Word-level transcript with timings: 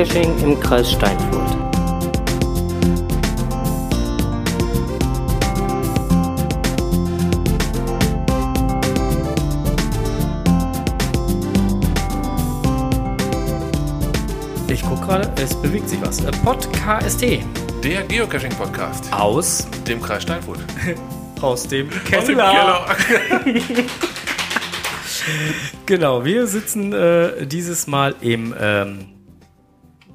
Geocaching 0.00 0.38
im 0.42 0.58
Kreis 0.58 0.92
Steinfurt. 0.92 1.50
Ich 14.68 14.82
guck 14.82 15.02
gerade, 15.02 15.30
es 15.36 15.54
bewegt 15.60 15.90
sich 15.90 16.00
was. 16.00 16.24
Äh, 16.24 16.30
Podcast 16.42 17.20
Der 17.20 18.02
Geocaching-Podcast 18.04 19.12
aus 19.12 19.68
dem 19.86 20.00
Kreis 20.00 20.22
Steinfurt. 20.22 20.60
aus 21.42 21.68
dem 21.68 21.90
Aus 22.16 22.24
dem 22.24 22.38
Keller. 22.38 22.86
Genau, 25.84 26.24
wir 26.24 26.46
sitzen 26.46 26.94
äh, 26.94 27.46
dieses 27.46 27.86
Mal 27.86 28.14
im 28.22 28.54
ähm, 28.58 29.19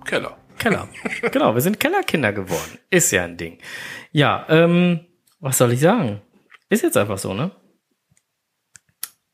Keller. 0.05 0.37
Keller. 0.57 0.87
genau, 1.31 1.53
wir 1.53 1.61
sind 1.61 1.79
Kellerkinder 1.79 2.31
geworden. 2.31 2.79
Ist 2.89 3.11
ja 3.11 3.23
ein 3.23 3.37
Ding. 3.37 3.57
Ja, 4.11 4.45
ähm, 4.49 5.01
was 5.39 5.57
soll 5.57 5.73
ich 5.73 5.79
sagen? 5.81 6.21
Ist 6.69 6.83
jetzt 6.83 6.97
einfach 6.97 7.17
so, 7.17 7.33
ne? 7.33 7.51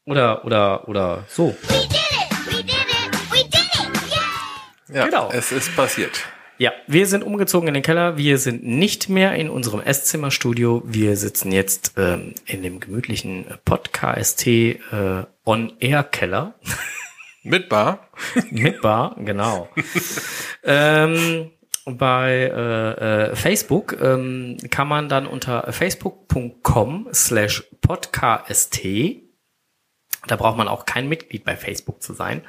Oder, 0.06 0.44
oder, 0.46 0.88
oder 0.90 1.26
so. 1.28 1.56
We 1.68 1.78
did 1.88 1.92
it! 1.92 2.48
We 2.48 2.64
did 2.64 2.70
it! 2.74 3.32
We 3.32 3.44
did 3.44 3.54
it! 3.54 4.12
Yeah! 4.90 4.96
Ja, 4.96 5.06
Genau. 5.06 5.30
es 5.32 5.52
ist 5.52 5.76
passiert. 5.76 6.26
Ja, 6.58 6.72
wir 6.86 7.08
sind 7.08 7.24
umgezogen 7.24 7.68
in 7.70 7.74
den 7.74 7.82
Keller. 7.84 8.18
Wir 8.18 8.38
sind 8.38 8.64
nicht 8.64 9.10
mehr 9.10 9.34
in 9.36 9.50
unserem 9.50 9.82
Esszimmerstudio. 9.82 10.84
Wir 10.86 11.18
sitzen 11.18 11.52
jetzt 11.52 11.94
ähm, 11.98 12.36
in 12.46 12.62
dem 12.62 12.80
gemütlichen 12.80 13.46
Podcast 13.66 14.46
äh, 14.46 14.78
On-Air-Keller. 15.46 16.54
Mit 17.44 17.70
Bar. 17.70 18.08
Mit 18.52 18.82
Bar, 18.82 19.16
genau. 19.20 19.70
ähm, 20.64 21.52
bei 21.86 22.32
äh, 22.32 22.92
äh, 23.32 23.36
Facebook 23.36 23.98
ähm, 24.00 24.58
kann 24.70 24.88
man 24.88 25.10
dann 25.10 25.26
unter 25.26 25.72
facebook.com 25.72 27.10
slash 27.12 27.64
podcast, 27.82 28.80
da 30.28 30.36
braucht 30.36 30.58
man 30.58 30.68
auch 30.68 30.86
kein 30.86 31.10
Mitglied 31.10 31.44
bei 31.44 31.58
Facebook 31.58 32.04
zu 32.04 32.14
sein, 32.14 32.44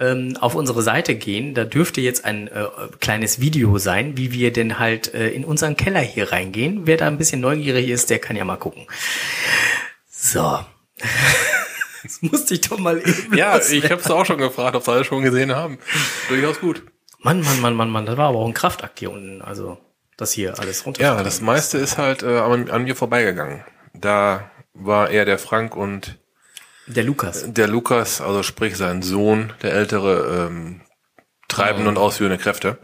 ähm, 0.00 0.36
auf 0.40 0.56
unsere 0.56 0.82
Seite 0.82 1.14
gehen. 1.14 1.54
Da 1.54 1.64
dürfte 1.64 2.00
jetzt 2.00 2.24
ein 2.24 2.48
äh, 2.48 2.66
kleines 3.00 3.40
Video 3.40 3.78
sein, 3.78 4.16
wie 4.16 4.32
wir 4.32 4.52
denn 4.52 4.80
halt 4.80 5.14
äh, 5.14 5.28
in 5.28 5.44
unseren 5.44 5.76
Keller 5.76 6.00
hier 6.00 6.32
reingehen. 6.32 6.86
Wer 6.86 6.96
da 6.96 7.06
ein 7.06 7.18
bisschen 7.18 7.40
neugierig 7.40 7.88
ist, 7.88 8.10
der 8.10 8.18
kann 8.18 8.34
ja 8.34 8.44
mal 8.44 8.56
gucken. 8.56 8.86
So. 10.10 10.58
Das 12.04 12.22
musste 12.22 12.54
ich 12.54 12.60
doch 12.60 12.78
mal 12.78 12.98
eben 13.00 13.34
Ja, 13.36 13.58
ich 13.58 13.84
habe 13.90 14.00
es 14.00 14.10
auch 14.10 14.24
schon 14.24 14.38
gefragt, 14.38 14.76
ob 14.76 14.84
sie 14.84 14.92
alle 14.92 15.04
schon 15.04 15.22
gesehen 15.22 15.54
haben. 15.54 15.78
Durchaus 16.28 16.60
gut. 16.60 16.82
Mann, 17.18 17.40
Mann, 17.40 17.60
Mann, 17.60 17.74
Mann, 17.74 17.90
Mann, 17.90 18.06
das 18.06 18.16
war 18.16 18.28
aber 18.28 18.38
auch 18.38 18.46
ein 18.46 18.54
Kraftakt 18.54 18.98
hier 19.00 19.10
unten. 19.10 19.40
Also, 19.42 19.78
das 20.16 20.30
hier 20.32 20.58
alles 20.58 20.84
runter. 20.84 21.00
Ja, 21.02 21.22
das 21.22 21.40
meiste 21.40 21.78
ist 21.78 21.96
halt 21.98 22.22
äh, 22.22 22.38
an, 22.38 22.70
an 22.70 22.84
mir 22.84 22.94
vorbeigegangen. 22.94 23.64
Da 23.94 24.50
war 24.74 25.08
eher 25.10 25.24
der 25.24 25.38
Frank 25.38 25.74
und 25.76 26.18
Der 26.86 27.04
Lukas. 27.04 27.44
der 27.52 27.66
Lukas, 27.68 28.20
also 28.20 28.42
sprich 28.42 28.76
sein 28.76 29.00
Sohn, 29.02 29.52
der 29.62 29.72
ältere, 29.72 30.48
ähm, 30.50 30.82
treibende 31.48 31.88
und 31.88 31.96
ausführende 31.96 32.36
Kräfte. 32.38 32.76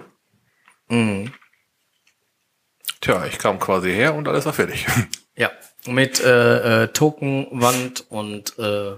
Mhm. 0.88 1.32
Tja, 3.00 3.24
ich 3.26 3.38
kam 3.38 3.58
quasi 3.58 3.92
her 3.92 4.14
und 4.14 4.28
alles 4.28 4.46
war 4.46 4.52
fertig. 4.52 4.86
Ja, 5.36 5.50
mit 5.86 6.20
äh, 6.22 6.82
äh, 6.82 6.88
Token, 6.88 7.46
Wand 7.50 8.04
und 8.10 8.58
äh, 8.58 8.96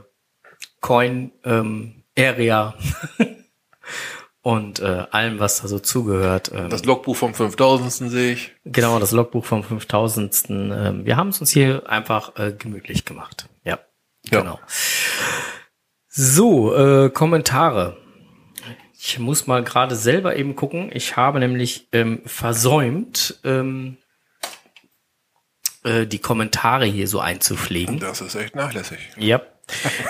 Coin, 0.83 1.33
ähm, 1.45 2.03
Area 2.19 2.75
und 4.43 4.81
äh, 4.81 5.07
allem, 5.11 5.39
was 5.39 5.63
da 5.63 5.69
so 5.69 5.79
zugehört. 5.79 6.51
Ähm, 6.55 6.69
Das 6.69 6.85
Logbuch 6.85 7.17
vom 7.17 7.33
5000. 7.33 8.11
sehe 8.11 8.33
ich. 8.35 8.53
genau, 8.67 8.99
das 8.99 9.13
Logbuch 9.13 9.45
vom 9.47 9.63
5000. 9.65 10.45
Ähm, 10.51 11.07
wir 11.07 11.17
haben 11.17 11.29
es 11.29 11.41
uns 11.41 11.51
hier 11.51 11.89
einfach 11.89 12.37
äh, 12.37 12.53
gemütlich 12.53 13.05
gemacht. 13.07 13.49
Ja, 13.65 13.79
Ja. 14.31 14.41
genau. 14.41 14.61
So, 16.09 16.75
äh, 16.75 17.11
Kommentare. 17.11 17.97
Ich 18.99 19.19
muss 19.19 19.47
mal 19.47 19.65
gerade 19.65 19.97
selber 19.97 20.37
eben 20.37 20.55
gucken. 20.55 20.91
Ich 20.93 21.17
habe 21.17 21.41
nämlich 21.41 21.89
ähm, 21.93 22.21
versäumt, 22.27 23.41
ähm, 23.45 23.97
äh, 25.85 26.07
die 26.07 26.19
Kommentare 26.19 26.85
hier 26.85 27.09
so 27.09 27.21
einzupflegen. 27.21 27.99
Das 27.99 28.21
ist 28.21 28.35
echt 28.35 28.55
nachlässig. 28.55 28.99
Ja, 29.17 29.43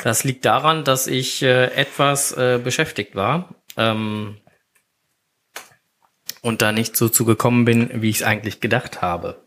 das 0.04 0.24
liegt 0.24 0.44
daran, 0.44 0.84
dass 0.84 1.06
ich 1.06 1.42
äh, 1.42 1.66
etwas 1.74 2.32
äh, 2.32 2.60
beschäftigt 2.62 3.14
war 3.14 3.54
ähm, 3.76 4.38
und 6.40 6.62
da 6.62 6.72
nicht 6.72 6.96
so 6.96 7.08
zugekommen 7.08 7.64
bin, 7.64 8.02
wie 8.02 8.10
ich 8.10 8.16
es 8.16 8.22
eigentlich 8.22 8.60
gedacht 8.60 9.02
habe. 9.02 9.40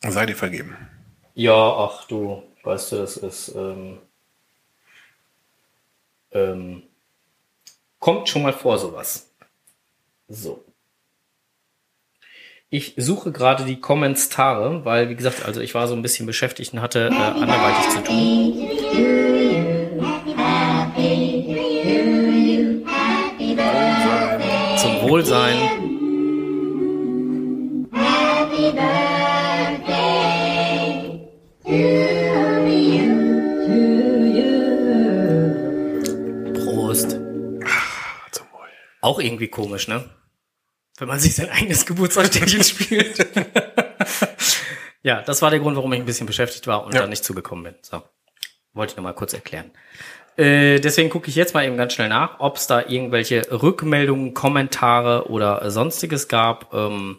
Sei 0.00 0.26
dir 0.26 0.36
vergeben. 0.36 0.76
Ja, 1.34 1.54
ach 1.54 2.06
du, 2.06 2.42
weißt 2.62 2.92
du, 2.92 2.96
das 2.96 3.16
ist 3.16 3.54
ähm, 3.54 3.98
ähm, 6.32 6.82
kommt 7.98 8.28
schon 8.28 8.42
mal 8.42 8.52
vor 8.52 8.78
sowas. 8.78 9.30
So. 10.28 10.65
Ich 12.76 12.92
suche 12.98 13.32
gerade 13.32 13.64
die 13.64 13.80
Kommentare, 13.80 14.84
weil, 14.84 15.08
wie 15.08 15.14
gesagt, 15.14 15.46
also 15.46 15.62
ich 15.62 15.74
war 15.74 15.88
so 15.88 15.94
ein 15.94 16.02
bisschen 16.02 16.26
beschäftigt 16.26 16.74
und 16.74 16.82
hatte 16.82 17.08
äh, 17.10 17.14
anderweitig 17.14 17.88
zu 17.88 18.02
tun. 18.04 18.52
Zum 24.76 25.08
Wohlsein. 25.08 25.56
Prost. 36.52 37.12
Wohl. 37.12 38.68
Auch 39.00 39.18
irgendwie 39.18 39.48
komisch, 39.48 39.88
ne? 39.88 40.04
Wenn 40.98 41.08
man 41.08 41.18
sich 41.20 41.34
sein 41.34 41.50
eigenes 41.50 41.84
Geburtstagsständchen 41.86 42.64
spielt. 42.64 43.26
ja, 45.02 45.22
das 45.22 45.42
war 45.42 45.50
der 45.50 45.60
Grund, 45.60 45.76
warum 45.76 45.92
ich 45.92 46.00
ein 46.00 46.06
bisschen 46.06 46.26
beschäftigt 46.26 46.66
war 46.66 46.84
und 46.84 46.94
Ja. 46.94 47.02
da 47.02 47.06
nicht 47.06 47.24
zugekommen 47.24 47.64
bin. 47.64 47.74
So. 47.82 48.02
Wollte 48.72 48.92
ich 48.92 48.96
nochmal 48.96 49.14
kurz 49.14 49.32
erklären. 49.32 49.70
Äh, 50.36 50.80
deswegen 50.80 51.08
gucke 51.08 51.28
ich 51.28 51.34
jetzt 51.34 51.54
mal 51.54 51.64
eben 51.66 51.76
ganz 51.78 51.94
schnell 51.94 52.08
nach, 52.08 52.40
ob 52.40 52.56
es 52.56 52.66
da 52.66 52.80
irgendwelche 52.86 53.46
Rückmeldungen, 53.50 54.34
Kommentare 54.34 55.30
oder 55.30 55.70
sonstiges 55.70 56.28
gab. 56.28 56.72
Ähm, 56.74 57.18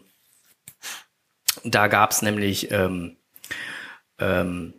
da 1.64 1.88
gab 1.88 2.12
es 2.12 2.22
nämlich 2.22 2.70
ähm, 2.72 3.18
ähm, 4.20 4.74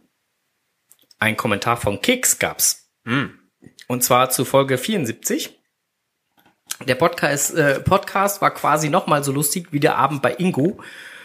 ein 1.19 1.37
Kommentar 1.37 1.77
von 1.77 2.01
Kicks 2.01 2.39
gab's. 2.39 2.91
Und 3.89 4.05
zwar 4.05 4.31
zu 4.31 4.45
Folge 4.45 4.79
74. 4.79 5.58
Der 6.87 6.95
Podcast, 6.95 7.55
äh, 7.57 7.81
Podcast 7.81 8.41
war 8.41 8.53
quasi 8.53 8.89
noch 8.89 9.07
mal 9.07 9.25
so 9.25 9.33
lustig 9.33 9.69
wie 9.73 9.81
der 9.81 9.97
Abend 9.97 10.23
bei 10.23 10.35
Ingo. 10.39 10.79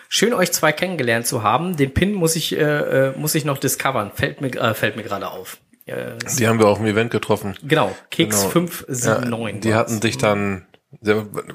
Schön 0.10 0.34
euch 0.34 0.52
zwei 0.52 0.72
kennengelernt 0.72 1.26
zu 1.28 1.44
haben. 1.44 1.78
Den 1.78 1.94
Pin 1.94 2.14
muss 2.14 2.36
ich 2.36 2.56
äh, 2.58 3.10
äh, 3.10 3.18
muss 3.18 3.36
ich 3.36 3.46
noch 3.46 3.58
discovern. 3.58 4.12
Fällt 4.14 4.42
mir 4.42 4.50
äh, 4.56 4.74
fällt 4.74 4.96
mir 4.96 5.04
gerade 5.04 5.30
auf. 5.30 5.58
Äh, 5.86 6.12
Die 6.40 6.48
haben 6.48 6.60
wir 6.60 6.68
auf 6.68 6.78
dem 6.78 6.88
Event 6.88 7.12
getroffen. 7.12 7.56
genau, 7.64 7.96
Keks 8.10 8.40
Genau. 8.42 8.50
579. 8.52 9.62
die 9.62 9.74
hatten 9.76 10.02
sich 10.02 10.18
dann, 10.18 10.66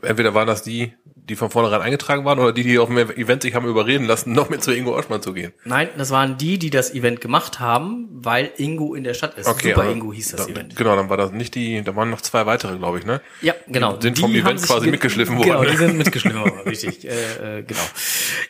entweder 0.02 0.34
waren 0.34 0.46
das 0.46 0.62
die, 0.62 0.92
die 1.28 1.36
von 1.36 1.50
vornherein 1.50 1.82
eingetragen 1.82 2.24
waren, 2.24 2.38
oder 2.38 2.52
die, 2.52 2.62
die 2.62 2.78
auf 2.78 2.88
dem 2.88 2.98
Event 2.98 3.42
sich 3.42 3.54
haben 3.54 3.66
überreden 3.66 4.06
lassen, 4.06 4.32
noch 4.32 4.48
mit 4.50 4.62
zu 4.62 4.72
Ingo 4.74 4.96
Oschmann 4.96 5.22
zu 5.22 5.32
gehen. 5.32 5.52
Nein, 5.64 5.88
das 5.96 6.10
waren 6.10 6.38
die, 6.38 6.58
die 6.58 6.70
das 6.70 6.92
Event 6.94 7.20
gemacht 7.20 7.60
haben, 7.60 8.08
weil 8.12 8.50
Ingo 8.56 8.94
in 8.94 9.04
der 9.04 9.14
Stadt 9.14 9.36
ist. 9.38 9.46
Super 9.46 9.82
aber 9.82 9.90
Ingo 9.92 10.12
hieß 10.12 10.30
das 10.32 10.46
da, 10.46 10.52
Event. 10.52 10.74
Genau, 10.76 10.96
dann 10.96 11.08
war 11.10 11.16
das 11.16 11.32
nicht 11.32 11.54
die, 11.54 11.82
da 11.82 11.94
waren 11.94 12.10
noch 12.10 12.20
zwei 12.20 12.46
weitere, 12.46 12.76
glaube 12.78 12.98
ich, 12.98 13.06
ne? 13.06 13.20
Ja, 13.42 13.54
genau. 13.68 13.96
Die 13.96 14.02
sind 14.04 14.18
vom 14.18 14.30
Event 14.32 14.46
haben 14.46 14.58
sich 14.58 14.68
quasi 14.68 14.84
ge- 14.84 14.90
mitgeschliffen 14.92 15.40
Genau, 15.40 15.58
worden. 15.58 15.70
die 15.70 15.76
sind 15.76 15.96
mitgeschliffen 15.98 16.40
worden, 16.40 16.60
richtig. 16.66 17.04
Äh, 17.08 17.58
äh, 17.58 17.62
genau. 17.62 17.80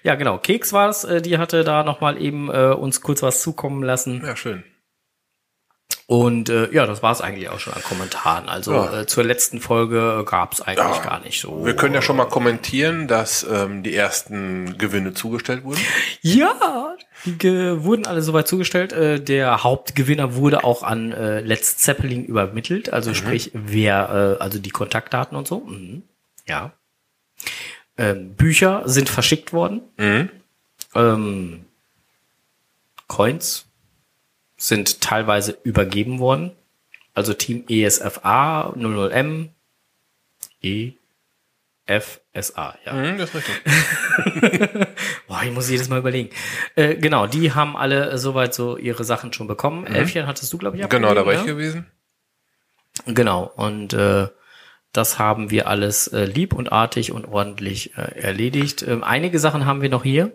Ja, 0.03 0.15
genau. 0.15 0.39
Keks 0.39 0.73
war 0.73 0.89
es, 0.89 1.05
äh, 1.05 1.21
die 1.21 1.39
hatte 1.39 1.65
da 1.65 1.83
nochmal 1.85 2.21
eben 2.21 2.49
äh, 2.51 2.73
uns 2.73 3.01
kurz 3.01 3.23
was 3.23 3.43
zukommen 3.43 3.83
lassen. 3.83 4.23
Ja, 4.25 4.37
schön. 4.37 4.63
Und 6.11 6.49
äh, 6.49 6.73
ja, 6.73 6.87
das 6.87 7.03
war 7.03 7.13
es 7.13 7.21
eigentlich 7.21 7.51
auch 7.51 7.61
schon 7.61 7.75
an 7.75 7.83
Kommentaren. 7.83 8.49
Also 8.49 8.73
Ja. 8.73 9.01
äh, 9.03 9.07
zur 9.07 9.25
letzten 9.25 9.61
Folge 9.61 10.25
gab 10.25 10.55
es 10.55 10.63
eigentlich 10.63 10.79
Ja. 10.97 11.03
gar 11.03 11.21
nicht 11.21 11.39
so. 11.39 11.67
Wir 11.67 11.77
können 11.77 11.93
ja 11.93 12.01
schon 12.01 12.17
mal 12.17 12.25
kommentieren, 12.25 13.09
dass 13.09 13.43
ähm, 13.45 13.83
die 13.83 13.95
ersten 13.95 14.79
Gewinne 14.79 15.13
zugestellt 15.13 15.65
wurden. 15.65 15.83
Ja, 16.23 16.97
die 17.27 17.85
wurden 17.85 18.07
alle 18.07 18.23
soweit 18.23 18.49
zugestellt. 18.49 18.95
Äh, 18.95 19.21
der 19.21 19.63
Hauptgewinner 19.63 20.35
wurde 20.35 20.65
auch 20.65 20.83
an 20.83 21.13
äh, 21.13 21.41
Let's 21.41 21.77
Zeppelin 21.77 22.25
übermittelt. 22.25 22.91
Also 22.91 23.13
sprich, 23.13 23.51
wer, 23.53 24.37
äh, 24.41 24.43
also 24.43 24.59
die 24.59 24.71
Kontaktdaten 24.71 25.37
und 25.37 25.47
so. 25.47 25.61
Mhm. 25.61 26.05
Ja. 26.47 26.73
Ähm, 27.99 28.33
Bücher 28.35 28.81
sind 28.87 29.11
verschickt 29.11 29.53
worden. 29.53 29.83
Ähm, 30.95 31.67
Coins 33.09 33.67
sind 34.59 35.01
teilweise 35.01 35.57
übergeben 35.63 36.19
worden. 36.19 36.53
Also 37.15 37.33
Team 37.33 37.65
E 37.69 37.85
ESFA 37.85 38.75
00M, 38.77 39.49
E, 40.63 40.93
FSA, 41.87 42.77
ja. 42.85 42.93
Hm, 42.93 43.17
das 43.19 43.35
ist 43.35 43.37
richtig. 43.37 43.55
Boah, 45.27 45.41
ich 45.43 45.51
muss 45.53 45.71
jedes 45.71 45.89
Mal 45.89 45.99
überlegen. 46.01 46.29
Äh, 46.77 46.97
genau, 46.97 47.27
die 47.27 47.53
haben 47.53 47.77
alle 47.77 48.11
äh, 48.11 48.19
soweit 48.19 48.53
so 48.53 48.77
ihre 48.77 49.05
Sachen 49.05 49.33
schon 49.33 49.47
bekommen. 49.47 49.87
Elfchen 49.87 50.27
hattest 50.27 50.53
du, 50.53 50.59
glaube 50.59 50.77
ich, 50.77 50.87
Genau, 50.89 51.15
da 51.15 51.25
war 51.25 51.33
ich 51.33 51.39
abgegeben, 51.41 51.59
gewesen. 51.59 51.87
ne? 53.07 53.15
Genau, 53.15 53.45
und 53.57 53.95
äh, 53.95 54.29
das 54.93 55.19
haben 55.19 55.51
wir 55.51 55.67
alles 55.69 56.09
äh, 56.09 56.25
lieb 56.25 56.53
und 56.53 56.71
artig 56.73 57.13
und 57.13 57.27
ordentlich 57.27 57.97
äh, 57.97 58.21
erledigt. 58.21 58.83
Ähm, 58.83 59.03
einige 59.03 59.39
Sachen 59.39 59.65
haben 59.65 59.81
wir 59.81 59.89
noch 59.89 60.03
hier. 60.05 60.33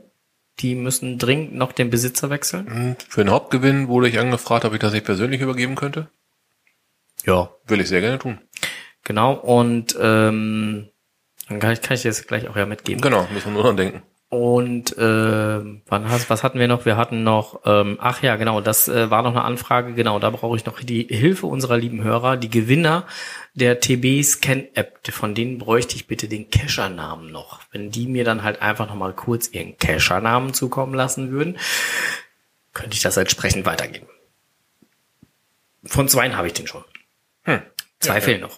Die 0.59 0.75
müssen 0.75 1.17
dringend 1.17 1.55
noch 1.55 1.71
den 1.71 1.89
Besitzer 1.89 2.29
wechseln. 2.29 2.67
Hm, 2.67 2.95
Für 3.09 3.23
den 3.23 3.31
Hauptgewinn 3.31 3.87
wurde 3.87 4.07
ich 4.07 4.19
angefragt, 4.19 4.65
ob 4.65 4.73
ich 4.73 4.79
das 4.79 4.93
nicht 4.93 5.05
persönlich 5.05 5.41
übergeben 5.41 5.75
könnte. 5.75 6.09
Ja, 7.25 7.49
Will 7.67 7.81
ich 7.81 7.87
sehr 7.87 8.01
gerne 8.01 8.19
tun. 8.19 8.39
genau. 9.03 9.33
Und 9.33 9.97
ähm, 9.99 10.89
dann 11.49 11.59
kann 11.59 11.71
ich, 11.73 11.81
kann 11.81 11.95
ich 11.95 12.03
dir 12.03 12.09
das 12.09 12.25
gleich 12.27 12.47
auch 12.47 12.55
ja 12.55 12.65
mitgeben. 12.65 13.01
Genau, 13.01 13.27
müssen 13.33 13.47
wir 13.47 13.53
nur 13.53 13.63
dran 13.63 13.77
denken. 13.77 14.03
Und 14.33 14.97
äh, 14.97 15.61
wann 15.85 16.09
hast, 16.09 16.27
was 16.31 16.41
hatten 16.41 16.57
wir 16.57 16.67
noch? 16.67 16.85
Wir 16.85 16.97
hatten 16.97 17.23
noch, 17.23 17.61
ähm, 17.65 17.99
ach 18.01 18.23
ja, 18.23 18.35
genau, 18.35 18.61
das 18.61 18.87
äh, 18.87 19.11
war 19.11 19.21
noch 19.21 19.29
eine 19.29 19.43
Anfrage, 19.43 19.93
genau, 19.93 20.17
da 20.17 20.31
brauche 20.31 20.57
ich 20.57 20.65
noch 20.65 20.79
die 20.79 21.03
Hilfe 21.03 21.45
unserer 21.45 21.77
lieben 21.77 22.03
Hörer, 22.03 22.35
die 22.35 22.49
Gewinner 22.49 23.05
der 23.53 23.79
TB-Scan-App, 23.79 25.07
von 25.11 25.35
denen 25.35 25.59
bräuchte 25.59 25.95
ich 25.95 26.07
bitte 26.07 26.27
den 26.27 26.49
Cacher-Namen 26.49 27.31
noch. 27.31 27.59
Wenn 27.71 27.91
die 27.91 28.07
mir 28.07 28.23
dann 28.23 28.41
halt 28.41 28.59
einfach 28.59 28.87
noch 28.87 28.95
mal 28.95 29.13
kurz 29.13 29.49
ihren 29.49 29.77
Cacher-Namen 29.77 30.55
zukommen 30.55 30.95
lassen 30.95 31.29
würden, 31.29 31.59
könnte 32.73 32.95
ich 32.95 33.03
das 33.03 33.17
entsprechend 33.17 33.67
weitergeben. 33.67 34.07
Von 35.83 36.09
zweien 36.09 36.35
habe 36.35 36.47
ich 36.47 36.53
den 36.53 36.65
schon. 36.65 36.83
Hm. 37.43 37.61
Zwei 37.99 38.19
fehlen 38.19 38.41
noch. 38.41 38.57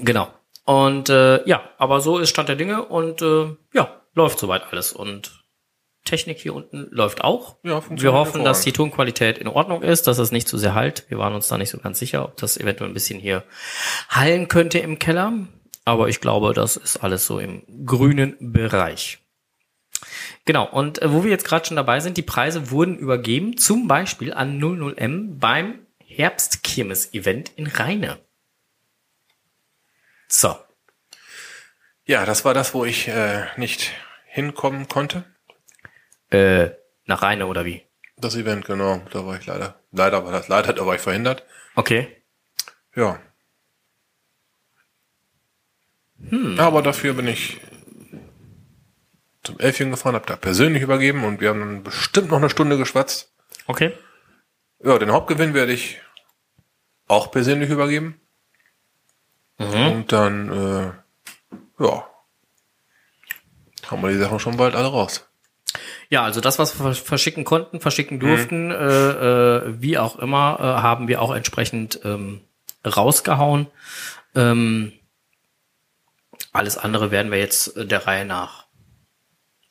Genau. 0.00 0.30
Und 0.68 1.08
äh, 1.08 1.48
ja, 1.48 1.62
aber 1.78 2.02
so 2.02 2.18
ist 2.18 2.28
Stand 2.28 2.50
der 2.50 2.56
Dinge 2.56 2.84
und 2.84 3.22
äh, 3.22 3.56
ja, 3.72 4.02
läuft 4.12 4.38
soweit 4.38 4.70
alles. 4.70 4.92
Und 4.92 5.42
Technik 6.04 6.40
hier 6.40 6.54
unten 6.54 6.88
läuft 6.90 7.24
auch. 7.24 7.56
Ja, 7.62 7.80
Wir 7.88 8.12
hoffen, 8.12 8.44
dass 8.44 8.60
die. 8.60 8.72
Tonqualität 8.72 9.38
in 9.38 9.48
Ordnung 9.48 9.82
ist, 9.82 10.06
dass 10.06 10.18
es 10.18 10.30
nicht 10.30 10.46
zu 10.46 10.58
sehr 10.58 10.74
halt. 10.74 11.06
Wir 11.08 11.16
waren 11.16 11.32
uns 11.32 11.48
da 11.48 11.56
nicht 11.56 11.70
so 11.70 11.78
ganz 11.78 11.98
sicher, 11.98 12.22
ob 12.22 12.36
das 12.36 12.58
eventuell 12.58 12.90
ein 12.90 12.92
bisschen 12.92 13.18
hier 13.18 13.44
hallen 14.10 14.48
könnte 14.48 14.78
im 14.78 14.98
Keller. 14.98 15.32
Aber 15.86 16.10
ich 16.10 16.20
glaube, 16.20 16.52
das 16.52 16.76
ist 16.76 16.98
alles 16.98 17.24
so 17.24 17.38
im 17.38 17.62
grünen 17.86 18.36
Bereich. 18.38 19.20
Genau, 20.44 20.68
und 20.70 21.00
äh, 21.00 21.10
wo 21.10 21.24
wir 21.24 21.30
jetzt 21.30 21.46
gerade 21.46 21.64
schon 21.64 21.78
dabei 21.78 22.00
sind, 22.00 22.18
die 22.18 22.22
Preise 22.22 22.70
wurden 22.70 22.98
übergeben, 22.98 23.56
zum 23.56 23.88
Beispiel 23.88 24.34
an 24.34 24.60
00M 24.60 25.38
beim 25.38 25.86
Herbstkirmes-Event 26.04 27.52
in 27.56 27.68
Rheine. 27.68 28.18
So, 30.30 30.56
Ja, 32.04 32.24
das 32.26 32.44
war 32.44 32.54
das, 32.54 32.74
wo 32.74 32.84
ich 32.84 33.08
äh, 33.08 33.46
nicht 33.56 33.92
hinkommen 34.26 34.88
konnte. 34.88 35.24
äh, 36.30 36.70
nach 37.06 37.22
Rheine 37.22 37.46
oder 37.46 37.64
wie? 37.64 37.82
Das 38.18 38.34
Event, 38.36 38.66
genau. 38.66 38.98
Da 39.12 39.24
war 39.24 39.38
ich 39.38 39.46
leider. 39.46 39.80
Leider 39.92 40.24
war 40.24 40.32
das 40.32 40.48
leider, 40.48 40.72
da 40.74 40.84
war 40.84 40.94
ich 40.94 41.00
verhindert. 41.00 41.44
Okay. 41.74 42.22
Ja. 42.94 43.18
Aber 46.58 46.82
dafür 46.82 47.14
bin 47.14 47.28
ich 47.28 47.58
zum 49.44 49.58
Elfchen 49.60 49.90
gefahren, 49.90 50.16
hab 50.16 50.26
da 50.26 50.36
persönlich 50.36 50.82
übergeben 50.82 51.24
und 51.24 51.40
wir 51.40 51.50
haben 51.50 51.60
dann 51.60 51.82
bestimmt 51.84 52.28
noch 52.30 52.38
eine 52.38 52.50
Stunde 52.50 52.76
geschwatzt. 52.76 53.32
Okay. 53.66 53.96
Ja, 54.84 54.98
den 54.98 55.12
Hauptgewinn 55.12 55.54
werde 55.54 55.72
ich 55.72 56.00
auch 57.06 57.30
persönlich 57.30 57.70
übergeben. 57.70 58.20
Und 59.58 60.12
dann, 60.12 60.52
äh, 60.52 61.82
ja, 61.84 62.04
haben 63.90 64.02
wir 64.02 64.10
die 64.10 64.18
Sachen 64.18 64.38
schon 64.38 64.56
bald 64.56 64.74
alle 64.74 64.88
raus. 64.88 65.24
Ja, 66.10 66.22
also 66.22 66.40
das, 66.40 66.58
was 66.58 66.78
wir 66.82 66.94
verschicken 66.94 67.44
konnten, 67.44 67.80
verschicken 67.80 68.18
durften, 68.20 68.70
äh, 68.70 68.76
äh, 68.76 69.74
wie 69.80 69.98
auch 69.98 70.18
immer, 70.18 70.58
äh, 70.60 70.62
haben 70.82 71.08
wir 71.08 71.20
auch 71.20 71.34
entsprechend 71.34 72.00
ähm, 72.04 72.40
rausgehauen. 72.86 73.66
Ähm, 74.34 74.92
alles 76.52 76.78
andere 76.78 77.10
werden 77.10 77.30
wir 77.30 77.38
jetzt 77.38 77.76
äh, 77.76 77.84
der 77.86 78.06
Reihe 78.06 78.24
nach 78.24 78.66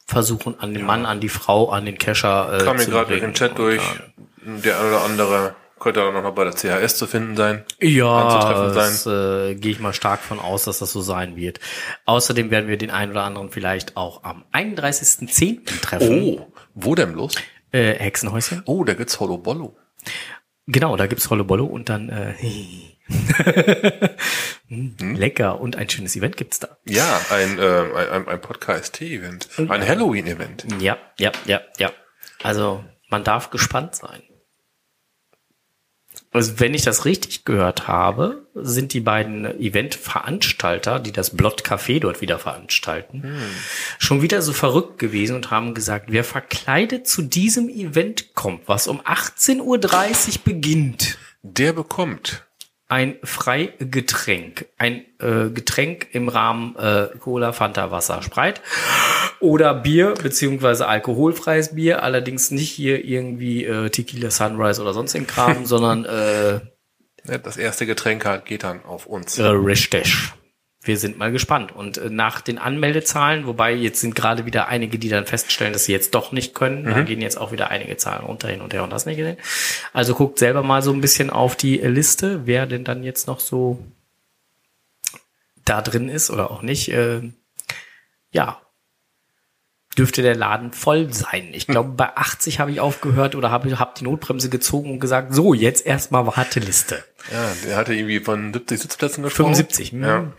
versuchen, 0.05 0.59
an 0.59 0.73
den 0.73 0.85
Mann, 0.85 1.05
an 1.05 1.19
die 1.19 1.29
Frau, 1.29 1.69
an 1.69 1.85
den 1.85 1.97
Kescher 1.97 2.59
äh, 2.61 2.63
Kam 2.63 2.77
mir 2.77 2.85
gerade 2.85 3.09
durch 3.09 3.21
den 3.21 3.33
Chat 3.33 3.57
durch. 3.57 3.81
äh, 3.81 4.61
Der 4.61 4.79
eine 4.79 4.87
oder 4.89 5.01
andere 5.03 5.55
könnte 5.79 5.99
dann 6.01 6.15
auch 6.15 6.23
noch 6.23 6.33
bei 6.35 6.43
der 6.43 6.53
CHS 6.53 6.97
zu 6.97 7.07
finden 7.07 7.35
sein. 7.35 7.63
Ja, 7.81 8.69
das 8.73 9.05
äh, 9.05 9.55
gehe 9.55 9.71
ich 9.71 9.79
mal 9.79 9.93
stark 9.93 10.21
von 10.21 10.39
aus, 10.39 10.63
dass 10.65 10.79
das 10.79 10.91
so 10.91 11.01
sein 11.01 11.35
wird. 11.35 11.59
Außerdem 12.05 12.51
werden 12.51 12.67
wir 12.69 12.77
den 12.77 12.89
einen 12.91 13.11
oder 13.11 13.23
anderen 13.23 13.49
vielleicht 13.51 13.95
auch 13.97 14.23
am 14.23 14.43
31.10. 14.53 15.81
treffen. 15.81 16.21
Oh, 16.39 16.47
wo 16.75 16.95
denn 16.95 17.13
bloß? 17.13 17.35
Äh, 17.71 17.93
Hexenhäuschen. 17.93 18.63
Oh, 18.65 18.83
da 18.83 18.93
gibt's 18.93 19.19
Hollow 19.19 19.37
Bollo. 19.37 19.75
Genau, 20.69 20.97
da 20.97 21.07
gibt's 21.07 21.29
Rolle 21.31 21.45
Bollo 21.45 21.65
und 21.65 21.87
dann 21.87 22.09
äh, 22.09 22.33
hm, 24.67 25.15
lecker 25.15 25.59
und 25.61 25.75
ein 25.77 25.89
schönes 25.89 26.15
Event 26.15 26.35
gibt's 26.37 26.59
da. 26.59 26.77
Ja, 26.85 27.21
ein, 27.31 27.57
äh, 27.57 27.61
ein, 27.95 28.09
ein- 28.11 28.27
ein 28.27 28.41
Podcast-Event. 28.41 29.47
Ein 29.57 29.87
Halloween-Event. 29.87 30.65
Ja, 30.79 30.97
ja, 31.17 31.31
ja, 31.45 31.61
ja. 31.77 31.91
Also 32.43 32.83
man 33.09 33.23
darf 33.23 33.49
gespannt 33.49 33.95
sein. 33.95 34.21
Also 36.31 36.59
wenn 36.59 36.73
ich 36.73 36.83
das 36.83 37.05
richtig 37.05 37.45
gehört 37.45 37.87
habe, 37.87 38.43
sind 38.53 38.93
die 38.93 38.99
beiden 38.99 39.45
Eventveranstalter, 39.59 40.99
die 40.99 41.11
das 41.11 41.35
Blott 41.35 41.63
Café 41.63 41.99
dort 41.99 42.21
wieder 42.21 42.37
veranstalten, 42.37 43.23
schon 43.97 44.21
wieder 44.21 44.41
so 44.41 44.53
verrückt 44.53 44.99
gewesen 44.99 45.35
und 45.35 45.51
haben 45.51 45.73
gesagt, 45.73 46.07
wer 46.09 46.23
verkleidet 46.23 47.07
zu 47.07 47.21
diesem 47.21 47.69
Event 47.69 48.35
kommt, 48.35 48.67
was 48.67 48.87
um 48.87 49.01
18.30 49.01 49.61
Uhr 49.61 49.79
beginnt, 50.43 51.17
Der 51.43 51.71
bekommt 51.71 52.46
ein 52.89 53.15
Freigetränk, 53.23 54.65
ein 54.77 55.05
äh, 55.19 55.49
Getränk 55.49 56.07
im 56.13 56.29
Rahmen 56.29 56.75
äh, 56.77 57.07
Cola, 57.19 57.51
Fanta, 57.51 57.91
Wasser, 57.91 58.21
Spreit 58.21 58.61
oder 59.39 59.73
Bier 59.73 60.13
beziehungsweise 60.13 60.87
alkoholfreies 60.87 61.75
Bier, 61.75 62.03
allerdings 62.03 62.51
nicht 62.51 62.69
hier 62.69 63.03
irgendwie 63.03 63.65
äh, 63.65 63.89
Tequila 63.89 64.31
Sunrise 64.31 64.81
oder 64.81 64.93
sonst 64.93 65.13
den 65.13 65.27
Kram, 65.27 65.65
sondern 65.65 66.05
äh, 66.05 66.61
das 67.43 67.57
erste 67.57 67.85
Getränk 67.85 68.25
halt 68.25 68.45
geht 68.45 68.63
dann 68.63 68.85
auf 68.85 69.05
uns. 69.05 69.37
äh, 69.37 69.47
Richtig. 69.47 70.31
Wir 70.87 70.97
sind 70.97 71.17
mal 71.17 71.31
gespannt. 71.31 71.75
Und 71.75 71.97
äh, 71.97 72.09
nach 72.09 72.41
den 72.41 72.57
Anmeldezahlen, 72.57 73.45
wobei 73.45 73.73
jetzt 73.73 74.01
sind 74.01 74.15
gerade 74.15 74.45
wieder 74.45 74.67
einige, 74.67 74.97
die 74.97 75.09
dann 75.09 75.25
feststellen, 75.25 75.73
dass 75.73 75.85
sie 75.85 75.91
jetzt 75.91 76.15
doch 76.15 76.31
nicht 76.31 76.55
können, 76.55 76.85
da 76.85 77.01
gehen 77.01 77.21
jetzt 77.21 77.37
auch 77.37 77.51
wieder 77.51 77.69
einige 77.69 77.97
Zahlen 77.97 78.25
runter 78.25 78.47
hin 78.47 78.61
und 78.61 78.73
her 78.73 78.83
und 78.83 78.89
das 78.91 79.05
nicht 79.05 79.17
gesehen. 79.17 79.37
Also 79.93 80.15
guckt 80.15 80.39
selber 80.39 80.63
mal 80.63 80.81
so 80.81 80.91
ein 80.91 81.01
bisschen 81.01 81.29
auf 81.29 81.55
die 81.55 81.81
äh, 81.81 81.87
Liste, 81.87 82.41
wer 82.45 82.65
denn 82.65 82.83
dann 82.83 83.03
jetzt 83.03 83.27
noch 83.27 83.39
so 83.39 83.79
da 85.65 85.81
drin 85.81 86.09
ist 86.09 86.29
oder 86.29 86.49
auch 86.51 86.61
nicht. 86.61 86.89
Äh, 86.89 87.21
ja, 88.31 88.61
dürfte 89.97 90.21
der 90.21 90.35
Laden 90.35 90.71
voll 90.71 91.11
sein. 91.13 91.49
Ich 91.53 91.67
glaube, 91.67 91.89
bei 91.89 92.15
80 92.15 92.59
habe 92.59 92.71
ich 92.71 92.79
aufgehört 92.79 93.35
oder 93.35 93.51
habe 93.51 93.79
hab 93.79 93.95
die 93.95 94.03
Notbremse 94.03 94.49
gezogen 94.49 94.91
und 94.91 94.99
gesagt, 94.99 95.33
so, 95.33 95.53
jetzt 95.53 95.85
erstmal 95.85 96.27
Warteliste. 96.27 97.03
Ja, 97.31 97.51
der 97.65 97.77
hatte 97.77 97.93
irgendwie 97.93 98.19
von 98.19 98.53
70 98.53 98.79
Sitzplätzen 98.79 99.23
gesprochen. 99.23 99.55
75. 99.55 99.91
hm. 99.91 100.03
Ja. 100.03 100.31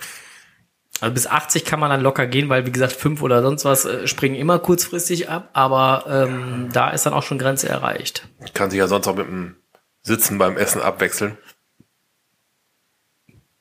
Also 1.00 1.14
bis 1.14 1.26
80 1.26 1.64
kann 1.64 1.78
man 1.80 1.90
dann 1.90 2.00
locker 2.00 2.26
gehen, 2.26 2.48
weil 2.48 2.66
wie 2.66 2.72
gesagt, 2.72 2.92
fünf 2.92 3.22
oder 3.22 3.42
sonst 3.42 3.64
was 3.64 3.84
äh, 3.84 4.06
springen 4.08 4.34
immer 4.34 4.58
kurzfristig 4.58 5.28
ab, 5.30 5.50
aber 5.52 6.04
ähm, 6.08 6.70
da 6.72 6.90
ist 6.90 7.06
dann 7.06 7.12
auch 7.12 7.22
schon 7.22 7.38
Grenze 7.38 7.68
erreicht. 7.68 8.26
Kann 8.54 8.70
sich 8.70 8.78
ja 8.78 8.88
sonst 8.88 9.06
auch 9.06 9.14
mit 9.14 9.26
dem 9.26 9.56
Sitzen 10.02 10.38
beim 10.38 10.56
Essen 10.56 10.82
abwechseln. 10.82 11.38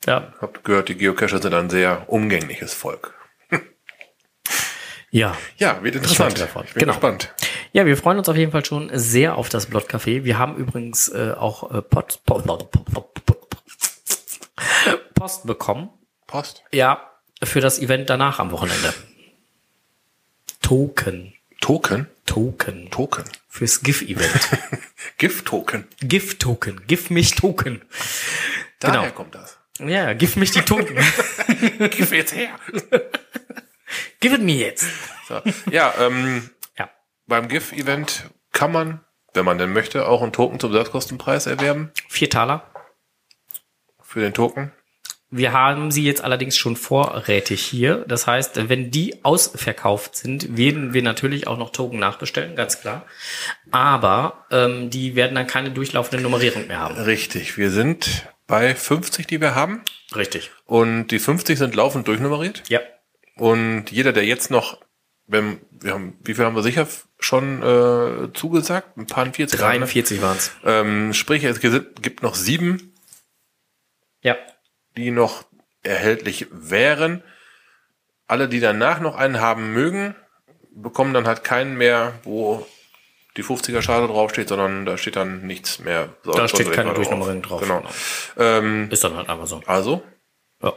Ja. 0.05 0.33
Habt 0.41 0.63
gehört, 0.63 0.89
die 0.89 0.95
Geocacher 0.95 1.41
sind 1.41 1.53
ein 1.53 1.69
sehr 1.69 2.05
umgängliches 2.09 2.73
Volk. 2.73 3.13
Ja. 5.09 5.37
Ja, 5.55 5.81
wird 5.83 5.95
Ich 5.95 6.01
interessant. 6.01 6.37
davon. 6.39 6.65
Ich 6.65 6.73
bin 6.73 6.81
Genau. 6.81 6.91
gespannt. 6.91 7.33
Ja, 7.71 7.85
wir 7.85 7.95
freuen 7.95 8.17
uns 8.17 8.27
auf 8.27 8.35
jeden 8.35 8.51
Fall 8.51 8.65
schon 8.65 8.89
sehr 8.93 9.35
auf 9.37 9.47
das 9.47 9.65
Blott 9.67 9.87
Café. 9.89 10.25
Wir 10.25 10.37
haben 10.37 10.57
übrigens 10.57 11.07
äh, 11.07 11.31
auch 11.37 11.71
äh, 11.73 11.81
Post, 11.81 12.25
Post, 12.25 12.45
Post 15.15 15.47
bekommen. 15.47 15.89
Post. 16.27 16.63
Ja, 16.73 17.09
für 17.43 17.61
das 17.61 17.79
Event 17.79 18.09
danach 18.09 18.39
am 18.39 18.51
Wochenende. 18.51 18.93
Token. 20.61 21.33
Token. 21.61 22.07
Token. 22.25 22.89
Token. 22.91 23.23
Fürs 23.47 23.81
GIF-Event. 23.81 24.49
GIF-Token. 25.17 25.87
GIF-Token. 26.01 26.85
GIF 26.87 27.09
mich 27.09 27.31
Token. 27.35 27.81
Daher 28.79 29.01
Genau. 29.01 29.13
kommt 29.13 29.35
das. 29.35 29.57
Ja, 29.79 30.13
gib 30.15 30.35
mich 30.35 30.51
die 30.51 30.61
Token. 30.61 30.95
GIF 31.89 32.11
jetzt 32.11 32.35
her. 32.35 32.49
Gib 34.19 34.33
es 34.33 34.39
mir 34.39 34.55
jetzt. 34.55 34.85
So. 35.27 35.41
Ja, 35.71 35.93
ähm, 35.99 36.49
Ja. 36.77 36.89
beim 37.27 37.47
GIF-Event 37.47 38.25
kann 38.51 38.71
man, 38.71 38.99
wenn 39.33 39.45
man 39.45 39.57
denn 39.57 39.73
möchte, 39.73 40.07
auch 40.07 40.21
einen 40.21 40.33
Token 40.33 40.59
zum 40.59 40.71
Selbstkostenpreis 40.71 41.45
erwerben. 41.47 41.91
Vier 42.09 42.29
Taler. 42.29 42.69
Für 44.01 44.19
den 44.21 44.33
Token. 44.33 44.71
Wir 45.29 45.51
haben 45.51 45.91
sie 45.91 46.05
jetzt 46.05 46.23
allerdings 46.23 46.57
schon 46.57 46.77
vorrätig 46.77 47.61
hier. 47.61 48.05
Das 48.07 48.27
heißt, 48.27 48.69
wenn 48.69 48.91
die 48.91 49.25
ausverkauft 49.25 50.15
sind, 50.15 50.55
werden 50.55 50.93
wir 50.93 51.03
natürlich 51.03 51.47
auch 51.47 51.57
noch 51.57 51.71
Token 51.71 51.99
nachbestellen, 51.99 52.55
ganz 52.55 52.79
klar. 52.79 53.05
Aber 53.71 54.45
ähm, 54.51 54.89
die 54.89 55.15
werden 55.15 55.35
dann 55.35 55.47
keine 55.47 55.71
durchlaufende 55.71 56.23
Nummerierung 56.23 56.67
mehr 56.67 56.79
haben. 56.79 56.95
Richtig, 56.95 57.57
wir 57.57 57.71
sind 57.71 58.25
bei 58.47 58.73
50, 58.73 59.27
die 59.27 59.41
wir 59.41 59.53
haben. 59.53 59.81
Richtig. 60.15 60.51
Und 60.65 61.07
die 61.07 61.19
50 61.19 61.57
sind 61.59 61.75
laufend 61.75 62.07
durchnummeriert. 62.07 62.63
Ja. 62.69 62.79
Und 63.35 63.91
jeder, 63.91 64.13
der 64.13 64.23
jetzt 64.23 64.49
noch, 64.49 64.79
wenn, 65.27 65.59
wir 65.71 65.93
haben, 65.93 66.17
wie 66.23 66.33
viel 66.33 66.45
haben 66.45 66.55
wir 66.55 66.63
sicher 66.63 66.87
schon 67.19 67.61
äh, 67.61 68.33
zugesagt? 68.33 68.95
Ein 68.97 69.07
paar 69.07 69.25
40. 69.25 69.59
43 69.59 70.21
waren's. 70.21 70.51
Ähm, 70.65 71.13
sprich, 71.13 71.43
es 71.43 71.59
gibt 71.59 72.23
noch 72.23 72.35
sieben, 72.35 72.93
Ja. 74.21 74.37
Die 74.97 75.11
noch 75.11 75.45
erhältlich 75.83 76.47
wären. 76.51 77.23
Alle, 78.27 78.49
die 78.49 78.59
danach 78.59 78.99
noch 78.99 79.15
einen 79.15 79.39
haben 79.39 79.71
mögen, 79.73 80.15
bekommen 80.71 81.13
dann 81.13 81.27
halt 81.27 81.43
keinen 81.43 81.77
mehr, 81.77 82.13
wo 82.23 82.67
die 83.37 83.43
50er 83.43 83.81
Schale 83.81 84.07
draufsteht, 84.07 84.49
sondern 84.49 84.85
da 84.85 84.97
steht 84.97 85.15
dann 85.15 85.45
nichts 85.45 85.79
mehr. 85.79 86.09
Da 86.23 86.47
steht 86.47 86.71
keine 86.71 86.87
drauf. 86.89 86.95
Durchnummerierung 86.95 87.41
drauf. 87.43 87.61
Genau. 87.61 87.83
Ähm, 88.37 88.89
Ist 88.91 89.03
dann 89.03 89.15
halt 89.15 89.29
einfach 89.29 89.47
so. 89.47 89.61
also, 89.67 90.03
Ja. 90.61 90.73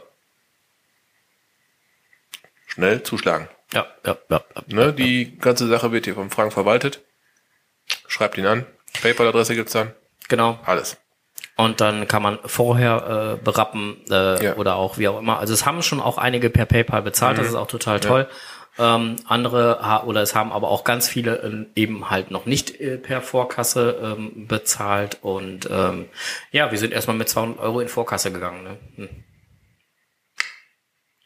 schnell 2.67 3.03
zuschlagen. 3.03 3.49
Ja, 3.73 3.87
ja, 4.05 4.17
ja. 4.29 4.43
ja. 4.55 4.63
Ne, 4.67 4.93
die 4.93 5.37
ganze 5.39 5.67
Sache 5.67 5.91
wird 5.91 6.05
hier 6.05 6.15
vom 6.15 6.29
Frank 6.29 6.53
verwaltet. 6.53 7.01
Schreibt 8.07 8.37
ihn 8.37 8.45
an. 8.45 8.65
PayPal-Adresse 9.01 9.55
gibt's 9.55 9.73
dann. 9.73 9.93
Genau. 10.27 10.59
Alles. 10.65 10.97
Und 11.57 11.79
dann 11.81 12.07
kann 12.07 12.23
man 12.23 12.39
vorher 12.45 13.37
äh, 13.39 13.43
berappen 13.43 13.97
äh, 14.09 14.43
Ja. 14.43 14.55
oder 14.55 14.75
auch 14.77 14.97
wie 14.97 15.07
auch 15.07 15.19
immer. 15.19 15.39
Also 15.39 15.53
es 15.53 15.65
haben 15.65 15.83
schon 15.83 15.99
auch 15.99 16.17
einige 16.17 16.49
per 16.49 16.65
PayPal 16.65 17.01
bezahlt, 17.01 17.37
das 17.37 17.47
ist 17.47 17.55
auch 17.55 17.67
total 17.67 17.99
toll. 17.99 18.27
Ähm, 18.79 19.17
andere 19.27 20.03
oder 20.05 20.21
es 20.21 20.33
haben 20.33 20.53
aber 20.53 20.69
auch 20.69 20.85
ganz 20.85 21.07
viele 21.09 21.35
ähm, 21.43 21.67
eben 21.75 22.09
halt 22.09 22.31
noch 22.31 22.45
nicht 22.45 22.79
äh, 22.79 22.97
per 22.97 23.21
Vorkasse 23.21 23.99
ähm, 24.01 24.47
bezahlt 24.47 25.17
und 25.21 25.67
ähm, 25.69 26.07
ja, 26.51 26.71
wir 26.71 26.77
sind 26.79 26.93
erstmal 26.93 27.17
mit 27.17 27.27
200 27.27 27.59
Euro 27.59 27.81
in 27.81 27.89
Vorkasse 27.89 28.31
gegangen. 28.31 28.63
Ne? 28.63 28.77
Hm. 28.95 29.09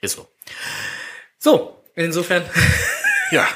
Ist 0.02 0.16
so. 0.16 0.28
So, 1.38 1.84
insofern 1.94 2.44
Ja. 3.32 3.48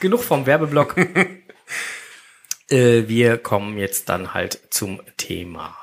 genug 0.00 0.22
vom 0.24 0.44
Werbeblock. 0.46 0.96
äh, 2.68 3.08
wir 3.08 3.38
kommen 3.38 3.78
jetzt 3.78 4.08
dann 4.08 4.34
halt 4.34 4.58
zum 4.70 5.00
Thema. 5.16 5.76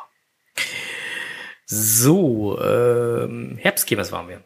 So, 1.65 2.59
ähm, 2.61 3.57
Herbstkirmes 3.59 4.11
waren 4.11 4.29
wir. 4.29 4.41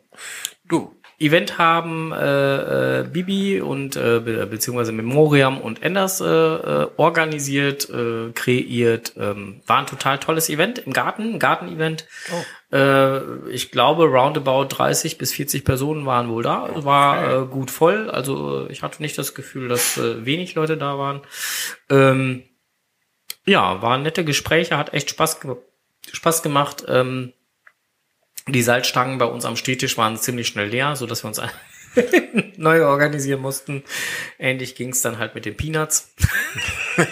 Du. 0.67 0.95
Event 1.21 1.59
haben 1.59 2.11
äh, 2.11 3.01
äh, 3.01 3.03
Bibi 3.03 3.61
und 3.61 3.95
äh, 3.95 4.19
be 4.19 4.47
beziehungsweise 4.47 4.91
Memoriam 4.91 5.61
und 5.61 5.83
Enders 5.83 6.19
äh, 6.19 6.25
äh, 6.25 6.87
organisiert, 6.97 7.87
äh, 7.91 8.31
kreiert. 8.33 9.13
Ähm, 9.17 9.61
war 9.67 9.77
ein 9.77 9.85
total 9.85 10.17
tolles 10.17 10.49
Event 10.49 10.79
im 10.79 10.93
Garten, 10.93 11.35
ein 11.35 11.39
Garten-Event. 11.39 12.07
Äh, 12.71 13.49
ich 13.49 13.69
glaube, 13.69 14.05
roundabout 14.05 14.65
30 14.69 15.19
bis 15.19 15.31
40 15.33 15.63
Personen 15.63 16.07
waren 16.07 16.27
wohl 16.27 16.41
da. 16.41 16.67
Es 16.75 16.85
War 16.85 17.43
äh, 17.43 17.45
gut 17.45 17.69
voll. 17.69 18.09
Also 18.09 18.65
äh, 18.65 18.71
ich 18.71 18.81
hatte 18.81 19.03
nicht 19.03 19.15
das 19.19 19.35
Gefühl, 19.35 19.67
dass 19.67 19.97
äh, 19.97 20.25
wenig 20.25 20.55
Leute 20.55 20.75
da 20.75 20.97
waren. 20.97 21.21
Ähm, 21.91 22.45
ja, 23.45 23.83
waren 23.83 24.01
nette 24.01 24.25
Gespräche, 24.25 24.77
hat 24.77 24.95
echt 24.95 25.11
Spaß, 25.11 25.39
ge 25.39 25.55
Spaß 26.11 26.43
gemacht. 26.43 26.83
Ähm, 26.87 27.33
die 28.47 28.63
Salzstangen 28.63 29.17
bei 29.17 29.25
uns 29.25 29.45
am 29.45 29.55
Stehtisch 29.55 29.97
waren 29.97 30.17
ziemlich 30.17 30.47
schnell 30.47 30.67
leer, 30.67 30.95
so 30.95 31.05
dass 31.05 31.23
wir 31.23 31.27
uns 31.27 31.41
neu 32.57 32.85
organisieren 32.85 33.41
mussten. 33.41 33.83
Ähnlich 34.39 34.75
ging 34.75 34.89
es 34.89 35.01
dann 35.01 35.19
halt 35.19 35.35
mit 35.35 35.45
den 35.45 35.55
Peanuts. 35.55 36.13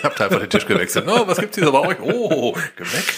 Habt 0.03 0.21
einfach 0.21 0.39
den 0.39 0.49
Tisch 0.49 0.65
gewechselt. 0.65 1.05
Oh, 1.07 1.27
was 1.27 1.37
gibt's 1.37 1.57
hier 1.57 1.65
so 1.65 1.71
bei 1.71 1.87
euch? 1.87 1.99
Oh, 2.01 2.53
Gebäck. 2.75 3.13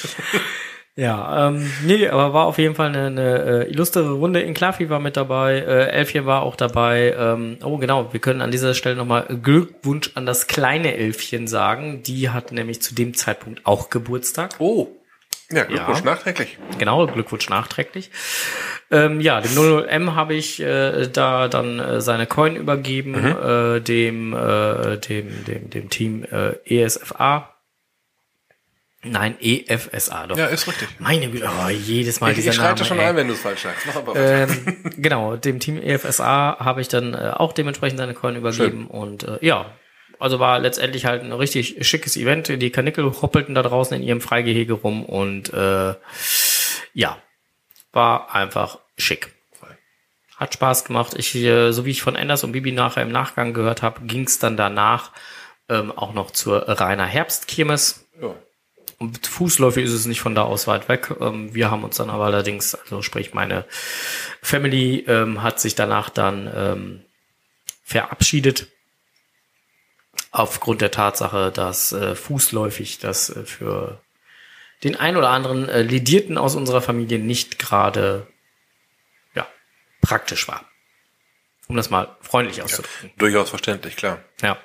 Ja, 0.97 1.47
ähm, 1.47 1.71
nee, 1.85 2.09
aber 2.09 2.33
war 2.33 2.45
auf 2.47 2.57
jeden 2.57 2.75
Fall 2.75 2.89
eine, 2.89 3.05
eine 3.05 3.65
äh, 3.65 3.71
illustre 3.71 4.11
Runde. 4.11 4.41
Inklafi 4.41 4.89
war 4.89 4.99
mit 4.99 5.15
dabei, 5.15 5.59
äh, 5.59 5.87
Elfchen 5.89 6.25
war 6.25 6.41
auch 6.41 6.57
dabei. 6.57 7.15
Ähm, 7.17 7.57
oh, 7.63 7.77
genau, 7.77 8.11
wir 8.11 8.19
können 8.19 8.41
an 8.41 8.51
dieser 8.51 8.73
Stelle 8.73 8.97
nochmal 8.97 9.25
Glückwunsch 9.41 10.11
an 10.15 10.25
das 10.25 10.47
kleine 10.47 10.95
Elfchen 10.95 11.47
sagen. 11.47 12.03
Die 12.03 12.29
hat 12.29 12.51
nämlich 12.51 12.81
zu 12.81 12.93
dem 12.93 13.13
Zeitpunkt 13.13 13.65
auch 13.65 13.89
Geburtstag. 13.89 14.55
Oh. 14.59 14.89
Ja, 15.51 15.63
Glückwunsch 15.65 15.99
Ja. 15.99 16.05
nachträglich. 16.05 16.57
Genau, 16.77 17.07
Glückwunsch 17.07 17.49
nachträglich. 17.49 18.09
Ähm, 18.89 19.21
ja, 19.21 19.41
dem 19.41 19.51
00M 19.51 20.15
habe 20.15 20.33
ich 20.33 20.59
äh, 20.61 21.07
da 21.07 21.47
dann 21.47 21.79
äh, 21.79 22.01
seine 22.01 22.25
Coin 22.27 22.55
übergeben, 22.55 23.13
äh, 23.15 23.81
dem, 23.81 24.33
äh, 24.33 24.97
dem, 24.97 25.45
dem, 25.45 25.69
dem 25.69 25.89
Team 25.89 26.23
äh, 26.25 26.53
ESFA. 26.65 27.47
Nein, 29.03 29.35
EFSA, 29.41 30.27
doch. 30.27 30.37
Ja, 30.37 30.45
ist 30.45 30.67
richtig. 30.67 30.87
Meine 30.99 31.27
Güte, 31.31 31.49
oh, 31.65 31.69
jedes 31.69 32.21
Mal 32.21 32.29
Ich, 32.31 32.35
dieser 32.35 32.51
ich 32.51 32.57
Name. 32.57 32.67
schreibe 32.77 32.85
schon 32.85 32.99
ey. 32.99 33.05
ein, 33.07 33.15
wenn 33.15 33.27
du 33.27 33.33
es 33.33 33.39
falsch 33.41 33.61
sagst. 33.63 33.87
Mach 33.87 33.95
aber 33.95 34.13
weiter. 34.13 34.43
Ähm, 34.47 34.75
genau, 34.97 35.35
dem 35.37 35.59
Team 35.59 35.81
EFSA 35.81 36.57
habe 36.59 36.81
ich 36.81 36.87
dann 36.87 37.15
äh, 37.15 37.31
auch 37.35 37.51
dementsprechend 37.53 37.97
seine 37.97 38.13
Coin 38.13 38.35
übergeben 38.35 38.85
und 38.87 39.23
äh, 39.23 39.37
ja, 39.41 39.71
also 40.21 40.39
war 40.39 40.59
letztendlich 40.59 41.05
halt 41.05 41.23
ein 41.23 41.31
richtig 41.31 41.85
schickes 41.87 42.15
Event. 42.15 42.47
Die 42.47 42.69
Kanickel 42.69 43.11
hoppelten 43.21 43.55
da 43.55 43.63
draußen 43.63 43.97
in 43.97 44.03
ihrem 44.03 44.21
Freigehege 44.21 44.73
rum 44.73 45.03
und 45.03 45.51
äh, 45.53 45.95
ja, 46.93 47.17
war 47.91 48.33
einfach 48.33 48.79
schick. 48.97 49.33
Hat 50.37 50.53
Spaß 50.53 50.85
gemacht. 50.85 51.13
Ich, 51.17 51.35
äh, 51.35 51.71
so 51.71 51.85
wie 51.85 51.91
ich 51.91 52.01
von 52.01 52.15
Enders 52.15 52.43
und 52.43 52.51
Bibi 52.51 52.71
nachher 52.71 53.03
im 53.03 53.11
Nachgang 53.11 53.53
gehört 53.53 53.81
habe, 53.81 54.01
ging 54.05 54.23
es 54.23 54.39
dann 54.39 54.57
danach 54.57 55.11
ähm, 55.69 55.91
auch 55.91 56.13
noch 56.13 56.31
zur 56.31 56.67
Rainer 56.67 57.05
Herbstkirmes. 57.05 58.07
ja. 58.21 58.33
Und 58.97 59.25
fußläufig 59.25 59.83
ist 59.83 59.93
es 59.93 60.05
nicht 60.05 60.21
von 60.21 60.35
da 60.35 60.43
aus 60.43 60.67
weit 60.67 60.87
weg. 60.87 61.11
Ähm, 61.19 61.55
wir 61.55 61.71
haben 61.71 61.83
uns 61.83 61.97
dann 61.97 62.11
aber 62.11 62.25
allerdings, 62.25 62.75
also 62.75 63.01
sprich 63.01 63.33
meine 63.33 63.65
Family 64.43 65.03
ähm, 65.07 65.41
hat 65.41 65.59
sich 65.59 65.73
danach 65.73 66.11
dann 66.11 66.51
ähm, 66.55 67.01
verabschiedet. 67.83 68.67
Aufgrund 70.31 70.81
der 70.81 70.91
Tatsache, 70.91 71.51
dass 71.51 71.91
äh, 71.91 72.15
fußläufig 72.15 72.99
das 72.99 73.29
äh, 73.29 73.45
für 73.45 74.01
den 74.83 74.95
ein 74.95 75.17
oder 75.17 75.29
anderen 75.29 75.67
äh, 75.67 75.81
Ledierten 75.81 76.37
aus 76.37 76.55
unserer 76.55 76.81
Familie 76.81 77.19
nicht 77.19 77.59
gerade 77.59 78.27
ja, 79.35 79.45
praktisch 80.01 80.47
war. 80.47 80.65
Um 81.67 81.75
das 81.75 81.89
mal 81.89 82.15
freundlich 82.21 82.61
auszudrücken. 82.61 83.11
Durchaus 83.17 83.49
verständlich, 83.49 83.95
klar. 83.95 84.23
Ja. 84.41 84.53
Und 84.53 84.59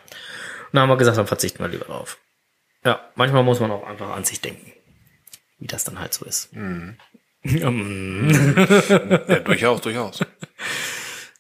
dann 0.73 0.83
haben 0.83 0.89
wir 0.89 0.97
gesagt, 0.97 1.19
dann 1.19 1.27
verzichten 1.27 1.61
wir 1.61 1.69
lieber 1.69 1.85
drauf. 1.85 2.19
Ja, 2.85 3.11
manchmal 3.17 3.43
muss 3.43 3.61
man 3.61 3.71
auch 3.71 3.87
einfach 3.87 4.11
an 4.11 4.25
sich 4.25 4.41
denken. 4.41 4.73
Wie 5.59 5.67
das 5.67 5.85
dann 5.85 5.99
halt 5.99 6.15
so 6.15 6.25
ist. 6.25 6.53
Ja, 6.53 7.71
mm. 7.71 8.31
Ja, 9.29 9.41
durchaus, 9.41 9.81
durchaus. 9.81 10.21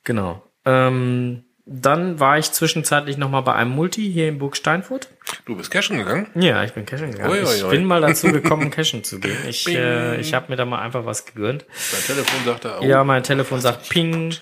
genau. 0.04 0.42
Ähm, 0.64 1.45
dann 1.68 2.20
war 2.20 2.38
ich 2.38 2.52
zwischenzeitlich 2.52 3.16
noch 3.16 3.28
mal 3.28 3.40
bei 3.40 3.52
einem 3.54 3.72
Multi 3.72 4.10
hier 4.10 4.28
in 4.28 4.38
Burg 4.38 4.56
Steinfurt. 4.56 5.08
Du 5.46 5.56
bist 5.56 5.72
cashen 5.72 5.98
gegangen? 5.98 6.28
Ja, 6.36 6.62
ich 6.62 6.72
bin 6.72 6.86
cashen 6.86 7.10
gegangen. 7.10 7.32
Ui, 7.32 7.40
ui, 7.42 7.54
Ich 7.56 7.64
ui. 7.64 7.70
bin 7.70 7.84
mal 7.84 8.00
dazu 8.00 8.28
gekommen, 8.32 8.70
cashen 8.70 9.02
zu 9.02 9.18
gehen. 9.18 9.36
Ich, 9.48 9.66
äh, 9.66 10.20
ich 10.20 10.32
habe 10.32 10.46
mir 10.48 10.54
da 10.56 10.64
mal 10.64 10.80
einfach 10.80 11.04
was 11.06 11.26
gegönnt. 11.26 11.64
Dein 11.92 12.02
Telefon 12.02 12.44
sagte, 12.44 12.78
oh, 12.80 12.84
Ja, 12.84 13.02
mein 13.02 13.24
Telefon 13.24 13.60
sagt 13.60 13.88
Ping. 13.88 14.34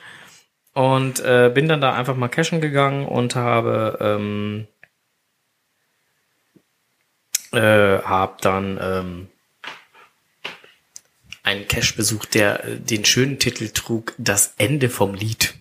Und 0.75 1.21
äh, 1.21 1.51
bin 1.55 1.67
dann 1.67 1.81
da 1.81 1.95
einfach 1.95 2.15
mal 2.17 2.29
cashen 2.29 2.61
gegangen 2.61 3.07
und 3.07 3.37
habe 3.37 3.97
ähm, 4.01 4.67
äh, 7.53 8.03
hab 8.03 8.43
dann 8.43 8.79
ähm, 8.83 9.29
einen 11.43 11.69
Cache 11.69 11.95
besucht, 11.97 12.35
der 12.35 12.65
äh, 12.65 12.77
den 12.81 13.05
schönen 13.07 13.39
Titel 13.39 13.69
trug, 13.69 14.13
das 14.19 14.55
Ende 14.59 14.91
vom 14.91 15.15
Lied. 15.15 15.55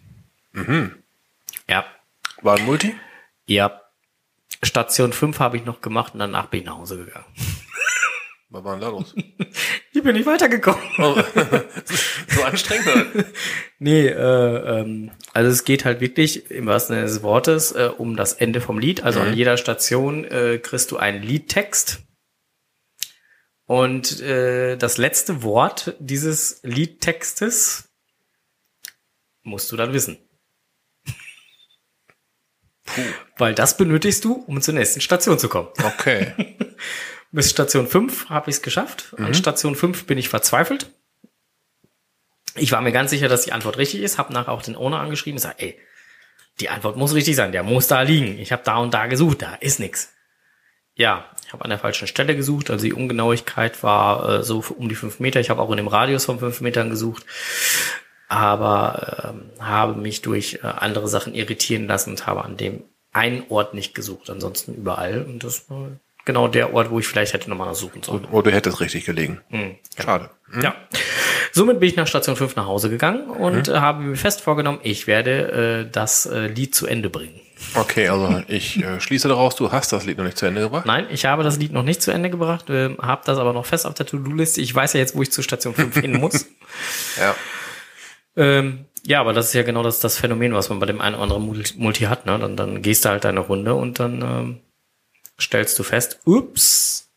Ja, 1.73 1.85
war 2.43 2.57
ein 2.57 2.65
Multi? 2.65 2.93
ja. 3.47 3.81
Station 4.61 5.11
5 5.11 5.39
habe 5.39 5.57
ich 5.57 5.65
noch 5.65 5.81
gemacht 5.81 6.13
und 6.13 6.19
danach 6.19 6.45
bin 6.45 6.59
ich 6.59 6.65
nach 6.67 6.77
Hause 6.77 7.03
gegangen. 7.03 7.25
Was 8.49 8.63
war 8.63 8.73
denn 8.73 8.81
da 8.81 8.89
los? 8.89 9.15
Ich 9.91 10.03
bin 10.03 10.15
nicht 10.15 10.27
weitergekommen. 10.27 10.83
Oh, 10.99 11.15
so 12.27 12.43
anstrengend? 12.43 12.87
oder? 12.87 13.25
Nee, 13.79 14.07
äh, 14.07 14.79
ähm, 14.81 15.11
also 15.33 15.49
es 15.49 15.63
geht 15.63 15.83
halt 15.83 15.99
wirklich 15.99 16.51
im 16.51 16.67
wahrsten 16.67 16.95
Sinne 16.95 17.07
des 17.07 17.23
Wortes 17.23 17.71
äh, 17.71 17.89
um 17.97 18.15
das 18.15 18.33
Ende 18.33 18.61
vom 18.61 18.77
Lied. 18.77 19.03
Also 19.03 19.21
an 19.21 19.33
jeder 19.33 19.57
Station 19.57 20.25
äh, 20.25 20.59
kriegst 20.59 20.91
du 20.91 20.97
einen 20.97 21.23
Liedtext. 21.23 22.03
Und 23.65 24.21
äh, 24.21 24.77
das 24.77 24.97
letzte 24.97 25.41
Wort 25.41 25.95
dieses 25.99 26.59
Liedtextes 26.61 27.89
musst 29.41 29.71
du 29.71 29.75
dann 29.75 29.93
wissen. 29.93 30.19
Weil 33.37 33.53
das 33.53 33.77
benötigst 33.77 34.23
du, 34.25 34.43
um 34.47 34.61
zur 34.61 34.73
nächsten 34.73 35.01
Station 35.01 35.39
zu 35.39 35.49
kommen. 35.49 35.69
Okay. 35.83 36.33
Bis 37.31 37.49
Station 37.49 37.87
5 37.87 38.29
habe 38.29 38.49
ich 38.49 38.57
es 38.57 38.61
geschafft. 38.61 39.15
An 39.17 39.33
Station 39.33 39.75
5 39.75 40.05
bin 40.05 40.19
ich 40.19 40.29
verzweifelt. 40.29 40.91
Ich 42.55 42.71
war 42.71 42.81
mir 42.81 42.91
ganz 42.91 43.09
sicher, 43.09 43.27
dass 43.27 43.43
die 43.43 43.53
Antwort 43.53 43.79
richtig 43.79 44.01
ist, 44.01 44.19
habe 44.19 44.31
nachher 44.31 44.51
auch 44.51 44.61
den 44.61 44.75
Owner 44.75 44.99
angeschrieben 44.99 45.37
und 45.37 45.41
gesagt, 45.41 45.61
ey, 45.61 45.79
die 46.59 46.69
Antwort 46.69 46.97
muss 46.97 47.15
richtig 47.15 47.35
sein, 47.35 47.51
der 47.51 47.63
muss 47.63 47.87
da 47.87 48.01
liegen. 48.03 48.37
Ich 48.37 48.51
habe 48.51 48.61
da 48.63 48.77
und 48.77 48.93
da 48.93 49.07
gesucht, 49.07 49.41
da 49.41 49.55
ist 49.55 49.79
nix. 49.79 50.13
Ja, 50.93 51.25
ich 51.43 51.51
habe 51.51 51.63
an 51.63 51.71
der 51.71 51.79
falschen 51.79 52.07
Stelle 52.07 52.35
gesucht, 52.35 52.69
also 52.69 52.85
die 52.85 52.93
Ungenauigkeit 52.93 53.81
war 53.81 54.29
äh, 54.29 54.43
so 54.43 54.63
um 54.77 54.87
die 54.89 54.95
fünf 54.95 55.19
Meter. 55.19 55.39
Ich 55.39 55.49
habe 55.49 55.61
auch 55.61 55.71
in 55.71 55.77
dem 55.77 55.87
Radius 55.87 56.25
von 56.25 56.37
fünf 56.37 56.61
Metern 56.61 56.91
gesucht, 56.91 57.25
aber 58.33 59.33
ähm, 59.35 59.43
habe 59.59 59.93
mich 59.93 60.21
durch 60.21 60.59
äh, 60.63 60.67
andere 60.67 61.07
Sachen 61.07 61.35
irritieren 61.35 61.87
lassen 61.87 62.11
und 62.11 62.25
habe 62.25 62.43
an 62.43 62.57
dem 62.57 62.83
einen 63.11 63.43
Ort 63.49 63.73
nicht 63.73 63.93
gesucht, 63.93 64.29
ansonsten 64.29 64.73
überall. 64.73 65.23
Und 65.23 65.43
das 65.43 65.69
war 65.69 65.89
genau 66.25 66.47
der 66.47 66.73
Ort, 66.73 66.89
wo 66.89 66.99
ich 66.99 67.07
vielleicht 67.07 67.33
hätte 67.33 67.49
nochmal 67.49 67.75
suchen 67.75 68.01
sollen. 68.01 68.25
Oder 68.25 68.49
du 68.49 68.55
hättest 68.55 68.79
richtig 68.79 69.05
gelegen. 69.05 69.41
Mhm, 69.49 69.75
genau. 69.95 70.05
Schade. 70.05 70.29
Ja. 70.61 70.75
Somit 71.51 71.79
bin 71.79 71.89
ich 71.89 71.95
nach 71.95 72.07
Station 72.07 72.35
5 72.35 72.55
nach 72.55 72.65
Hause 72.65 72.89
gegangen 72.89 73.29
und 73.29 73.67
äh, 73.67 73.73
habe 73.73 74.01
mir 74.01 74.15
fest 74.15 74.41
vorgenommen, 74.41 74.79
ich 74.81 75.05
werde 75.05 75.85
äh, 75.85 75.91
das 75.91 76.25
äh, 76.25 76.47
Lied 76.47 76.73
zu 76.73 76.87
Ende 76.87 77.11
bringen. 77.11 77.39
Okay, 77.75 78.09
also 78.09 78.41
ich 78.47 78.83
äh, 78.83 78.99
schließe 78.99 79.27
daraus, 79.27 79.55
du 79.55 79.71
hast 79.71 79.93
das 79.93 80.05
Lied 80.05 80.17
noch 80.17 80.25
nicht 80.25 80.37
zu 80.37 80.47
Ende 80.47 80.61
gebracht. 80.61 80.85
Nein, 80.87 81.05
ich 81.11 81.25
habe 81.25 81.43
das 81.43 81.57
Lied 81.57 81.71
noch 81.71 81.83
nicht 81.83 82.01
zu 82.01 82.11
Ende 82.11 82.31
gebracht, 82.31 82.69
äh, 82.71 82.95
habe 82.97 83.21
das 83.25 83.37
aber 83.37 83.53
noch 83.53 83.65
fest 83.67 83.85
auf 83.85 83.93
der 83.93 84.07
To-Do-Liste. 84.07 84.61
Ich 84.61 84.73
weiß 84.73 84.93
ja 84.93 84.99
jetzt, 84.99 85.15
wo 85.15 85.21
ich 85.21 85.31
zu 85.31 85.43
Station 85.43 85.75
5 85.75 85.95
hin 86.01 86.19
muss. 86.19 86.47
Ja. 87.19 87.35
Ähm, 88.35 88.85
ja, 89.05 89.19
aber 89.19 89.33
das 89.33 89.47
ist 89.47 89.53
ja 89.53 89.63
genau 89.63 89.83
das, 89.83 89.99
das 89.99 90.17
Phänomen, 90.17 90.53
was 90.53 90.69
man 90.69 90.79
bei 90.79 90.85
dem 90.85 91.01
einen 91.01 91.15
oder 91.15 91.23
anderen 91.35 91.45
Multi, 91.77 92.03
hat. 92.03 92.25
Ne? 92.25 92.39
Dann, 92.39 92.55
dann 92.55 92.81
gehst 92.81 93.03
du 93.05 93.09
halt 93.09 93.23
deine 93.25 93.41
Runde 93.41 93.75
und 93.75 93.99
dann 93.99 94.21
ähm, 94.21 94.59
stellst 95.39 95.77
du 95.77 95.83
fest, 95.83 96.21
ups, 96.25 97.09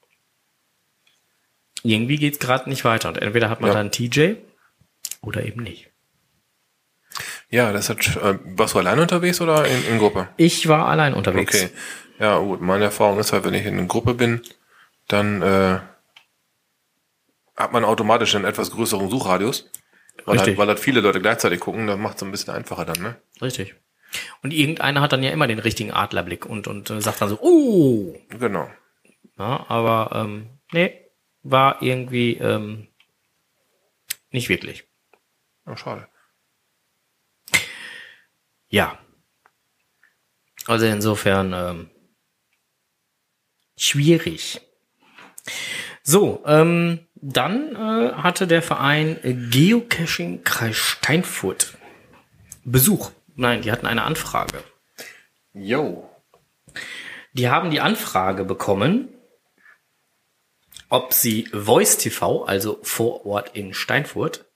irgendwie 1.83 2.17
geht's 2.17 2.41
gerade 2.41 2.69
nicht 2.69 2.85
weiter. 2.85 3.09
Und 3.09 3.19
entweder 3.19 3.49
hat 3.51 3.61
man 3.61 3.69
Ja. 3.71 3.75
dann 3.75 3.93
TJ 3.93 4.35
oder 5.21 5.45
eben 5.45 5.63
nicht. 5.63 5.91
Ja, 7.49 7.73
das 7.73 7.89
hat, 7.89 8.05
äh, 8.17 8.39
warst 8.57 8.75
du 8.75 8.79
allein 8.81 8.99
unterwegs 8.99 9.41
oder 9.41 9.67
in, 9.67 9.87
in 9.87 9.99
Gruppe? 9.99 10.29
Ich 10.37 10.67
war 10.69 10.87
allein 10.89 11.15
unterwegs. 11.15 11.55
Okay. 11.55 11.71
Ja, 12.19 12.39
gut. 12.39 12.61
Meine 12.61 12.85
Erfahrung 12.87 13.19
ist 13.21 13.33
halt, 13.33 13.45
wenn 13.45 13.55
ich 13.55 13.65
in 13.65 13.79
einer 13.79 13.87
Gruppe 13.87 14.15
bin, 14.15 14.43
dann 15.07 15.43
äh, 15.43 15.79
hat 17.57 17.73
man 17.73 17.85
automatisch 17.85 18.35
einen 18.35 18.45
etwas 18.45 18.71
größeren 18.73 19.09
Suchradius. 19.09 19.71
Weil 20.25 20.39
halt, 20.39 20.41
Richtig. 20.41 20.59
weil 20.59 20.69
halt 20.69 20.81
viele 20.81 21.01
Leute 21.01 21.21
gleichzeitig 21.21 21.61
gucken, 21.61 21.87
das 21.87 21.99
macht 21.99 22.17
es 22.17 22.23
ein 22.23 22.31
bisschen 22.31 22.55
einfacher 22.55 22.85
dann, 22.85 23.03
ne? 23.03 23.21
Richtig. 23.41 23.75
Und 24.43 24.53
irgendeiner 24.53 25.01
hat 25.01 25.13
dann 25.13 25.23
ja 25.23 25.31
immer 25.31 25.47
den 25.47 25.59
richtigen 25.59 25.93
Adlerblick 25.93 26.47
und, 26.47 26.69
und 26.69 26.91
äh, 26.91 27.01
sagt 27.01 27.21
dann 27.21 27.29
so, 27.29 27.39
oh, 27.41 28.19
Genau. 28.31 28.71
Ja, 29.39 29.67
aber 29.69 30.11
ähm, 30.15 30.49
nee, 30.73 30.99
war 31.43 31.83
irgendwie 31.83 32.35
ähm, 32.35 32.89
nicht 34.31 34.49
wirklich. 34.49 34.85
Ja, 35.67 35.77
schade. 35.77 36.09
Ja. 38.69 38.99
Also 40.67 40.87
insofern 40.87 41.53
ähm, 41.53 41.91
schwierig. 43.77 44.61
So, 46.03 46.43
ähm, 46.47 47.06
dann 47.21 47.75
äh, 47.75 48.13
hatte 48.13 48.47
der 48.47 48.63
Verein 48.63 49.19
Geocaching 49.51 50.45
Kreis 50.45 50.77
Steinfurt 50.77 51.77
Besuch. 52.65 53.13
Nein, 53.37 53.63
die 53.63 53.71
hatten 53.71 53.87
eine 53.87 54.03
Anfrage. 54.03 54.63
Yo. 55.53 56.11
Die 57.33 57.49
haben 57.49 57.71
die 57.71 57.81
Anfrage 57.81 58.45
bekommen, 58.45 59.09
ob 60.89 61.13
sie 61.13 61.47
Voice 61.53 61.99
TV, 61.99 62.45
also 62.45 62.79
vor 62.83 63.27
Ort 63.27 63.57
in 63.57 63.75
Steinfurt, 63.75 64.47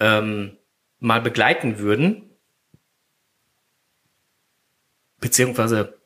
ähm, 0.00 0.56
mal 0.98 1.20
begleiten 1.20 1.78
würden, 1.78 2.30
beziehungsweise 5.20 5.98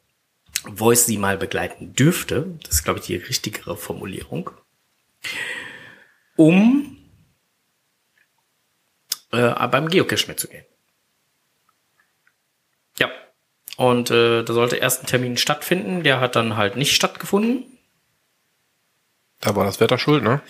Voice 0.64 1.06
sie 1.06 1.18
mal 1.18 1.36
begleiten 1.36 1.94
dürfte, 1.94 2.58
das 2.62 2.76
ist, 2.76 2.84
glaube 2.84 3.00
ich, 3.00 3.06
die 3.06 3.16
richtigere 3.16 3.76
Formulierung, 3.76 4.50
um 6.38 6.96
äh, 9.32 9.66
beim 9.68 9.88
Geocache 9.88 10.28
mitzugehen. 10.28 10.64
Ja. 12.98 13.10
Und 13.76 14.10
äh, 14.10 14.44
da 14.44 14.52
sollte 14.52 14.76
erst 14.76 15.02
ein 15.02 15.06
Termin 15.06 15.36
stattfinden, 15.36 16.02
der 16.04 16.20
hat 16.20 16.36
dann 16.36 16.56
halt 16.56 16.76
nicht 16.76 16.94
stattgefunden. 16.94 17.64
Da 19.40 19.54
war 19.54 19.64
das 19.64 19.80
Wetter 19.80 19.98
schuld, 19.98 20.22
ne? 20.22 20.40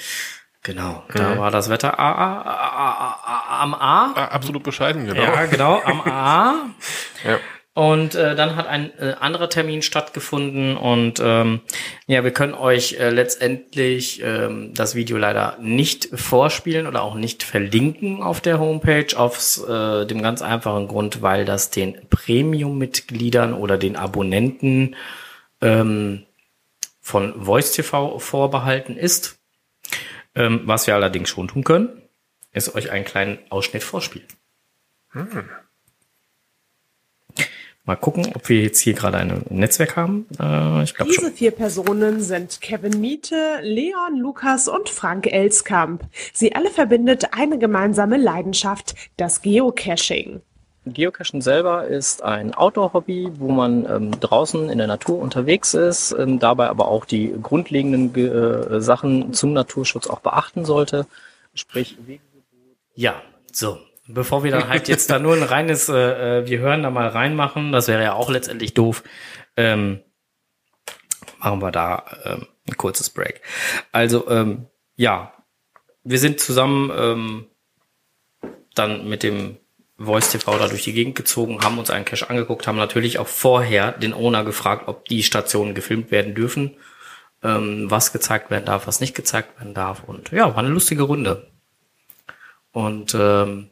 Genau, 0.62 1.04
da 1.14 1.38
war 1.38 1.50
das 1.50 1.70
Wetter 1.70 1.98
A, 1.98 2.12
A, 2.12 2.42
A, 2.42 2.92
A, 2.92 3.20
A, 3.24 3.62
am 3.62 3.74
A. 3.74 4.12
Ah, 4.14 4.24
absolut 4.26 4.62
bescheiden, 4.62 5.06
genau. 5.06 5.22
Ja, 5.22 5.46
genau, 5.46 5.80
am 5.82 6.00
A. 6.02 6.54
Ja. 7.24 7.40
Und 7.78 8.16
äh, 8.16 8.34
dann 8.34 8.56
hat 8.56 8.66
ein 8.66 8.90
äh, 8.98 9.14
anderer 9.20 9.48
Termin 9.48 9.82
stattgefunden 9.82 10.76
und 10.76 11.20
ähm, 11.22 11.60
ja, 12.08 12.24
wir 12.24 12.32
können 12.32 12.54
euch 12.54 12.94
äh, 12.94 13.10
letztendlich 13.10 14.20
ähm, 14.20 14.74
das 14.74 14.96
Video 14.96 15.16
leider 15.16 15.56
nicht 15.60 16.08
vorspielen 16.12 16.88
oder 16.88 17.02
auch 17.02 17.14
nicht 17.14 17.44
verlinken 17.44 18.20
auf 18.20 18.40
der 18.40 18.58
Homepage 18.58 19.16
aus 19.16 19.62
äh, 19.62 20.06
dem 20.06 20.22
ganz 20.22 20.42
einfachen 20.42 20.88
Grund, 20.88 21.22
weil 21.22 21.44
das 21.44 21.70
den 21.70 21.96
Premium-Mitgliedern 22.10 23.54
oder 23.54 23.78
den 23.78 23.94
Abonnenten 23.94 24.96
ähm, 25.60 26.26
von 27.00 27.44
Voice 27.44 27.70
TV 27.70 28.18
vorbehalten 28.18 28.96
ist. 28.96 29.38
Ähm, 30.34 30.62
was 30.64 30.88
wir 30.88 30.96
allerdings 30.96 31.28
schon 31.28 31.46
tun 31.46 31.62
können, 31.62 32.02
ist 32.50 32.74
euch 32.74 32.90
einen 32.90 33.04
kleinen 33.04 33.38
Ausschnitt 33.50 33.84
vorspielen. 33.84 34.26
Mal 37.88 37.96
gucken, 37.96 38.30
ob 38.34 38.46
wir 38.50 38.60
jetzt 38.60 38.80
hier 38.80 38.92
gerade 38.92 39.16
ein 39.16 39.46
Netzwerk 39.48 39.96
haben. 39.96 40.26
Äh, 40.38 40.82
ich 40.82 40.92
Diese 40.92 41.20
schon. 41.22 41.32
vier 41.32 41.52
Personen 41.52 42.20
sind 42.20 42.60
Kevin 42.60 43.00
Miete, 43.00 43.60
Leon, 43.62 44.18
Lukas 44.18 44.68
und 44.68 44.90
Frank 44.90 45.26
Elskamp. 45.26 46.04
Sie 46.34 46.54
alle 46.54 46.68
verbindet 46.68 47.32
eine 47.32 47.58
gemeinsame 47.58 48.18
Leidenschaft, 48.18 48.94
das 49.16 49.40
Geocaching. 49.40 50.42
Geocachen 50.84 51.40
selber 51.40 51.86
ist 51.86 52.22
ein 52.22 52.52
Outdoor-Hobby, 52.52 53.30
wo 53.38 53.52
man 53.52 53.86
ähm, 53.86 54.20
draußen 54.20 54.68
in 54.68 54.76
der 54.76 54.86
Natur 54.86 55.18
unterwegs 55.18 55.72
ist, 55.72 56.12
ähm, 56.12 56.38
dabei 56.38 56.68
aber 56.68 56.88
auch 56.88 57.06
die 57.06 57.34
grundlegenden 57.42 58.12
Ge 58.12 58.26
äh, 58.28 58.82
Sachen 58.82 59.32
zum 59.32 59.54
Naturschutz 59.54 60.08
auch 60.08 60.20
beachten 60.20 60.66
sollte. 60.66 61.06
Sprich, 61.54 61.96
ja, 62.94 63.14
so. 63.50 63.78
Bevor 64.08 64.42
wir 64.42 64.50
dann 64.50 64.68
halt 64.68 64.88
jetzt 64.88 65.10
da 65.10 65.18
nur 65.18 65.36
ein 65.36 65.42
reines, 65.42 65.88
äh, 65.90 66.38
äh, 66.40 66.48
wir 66.48 66.60
hören 66.60 66.82
da 66.82 66.90
mal 66.90 67.08
reinmachen, 67.08 67.72
das 67.72 67.88
wäre 67.88 68.02
ja 68.02 68.14
auch 68.14 68.30
letztendlich 68.30 68.72
doof, 68.72 69.04
ähm, 69.56 70.00
machen 71.38 71.60
wir 71.60 71.70
da 71.70 72.04
ähm, 72.24 72.46
ein 72.66 72.76
kurzes 72.78 73.10
Break. 73.10 73.42
Also, 73.92 74.28
ähm, 74.30 74.66
ja, 74.96 75.34
wir 76.04 76.18
sind 76.18 76.40
zusammen 76.40 76.90
ähm, 76.96 77.46
dann 78.74 79.08
mit 79.08 79.22
dem 79.22 79.58
Voice 79.98 80.30
TV 80.30 80.58
da 80.58 80.68
durch 80.68 80.84
die 80.84 80.92
Gegend 80.94 81.14
gezogen, 81.14 81.60
haben 81.60 81.78
uns 81.78 81.90
einen 81.90 82.04
Cache 82.06 82.30
angeguckt, 82.30 82.66
haben 82.66 82.76
natürlich 82.78 83.18
auch 83.18 83.26
vorher 83.26 83.92
den 83.92 84.14
Owner 84.14 84.42
gefragt, 84.42 84.88
ob 84.88 85.04
die 85.06 85.22
Stationen 85.22 85.74
gefilmt 85.74 86.10
werden 86.10 86.34
dürfen, 86.34 86.76
ähm, 87.42 87.90
was 87.90 88.12
gezeigt 88.12 88.50
werden 88.50 88.64
darf, 88.64 88.86
was 88.86 89.00
nicht 89.00 89.14
gezeigt 89.14 89.58
werden 89.58 89.74
darf. 89.74 90.04
Und 90.04 90.30
ja, 90.30 90.46
war 90.46 90.58
eine 90.58 90.68
lustige 90.68 91.02
Runde. 91.02 91.50
Und 92.72 93.14
ähm, 93.18 93.70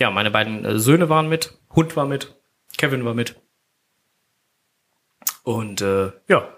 ja, 0.00 0.10
meine 0.10 0.30
beiden 0.30 0.64
äh, 0.64 0.78
Söhne 0.78 1.08
waren 1.08 1.28
mit, 1.28 1.52
Hund 1.74 1.94
war 1.94 2.06
mit, 2.06 2.34
Kevin 2.76 3.04
war 3.04 3.14
mit. 3.14 3.36
Und 5.44 5.80
äh, 5.80 6.10
ja, 6.28 6.48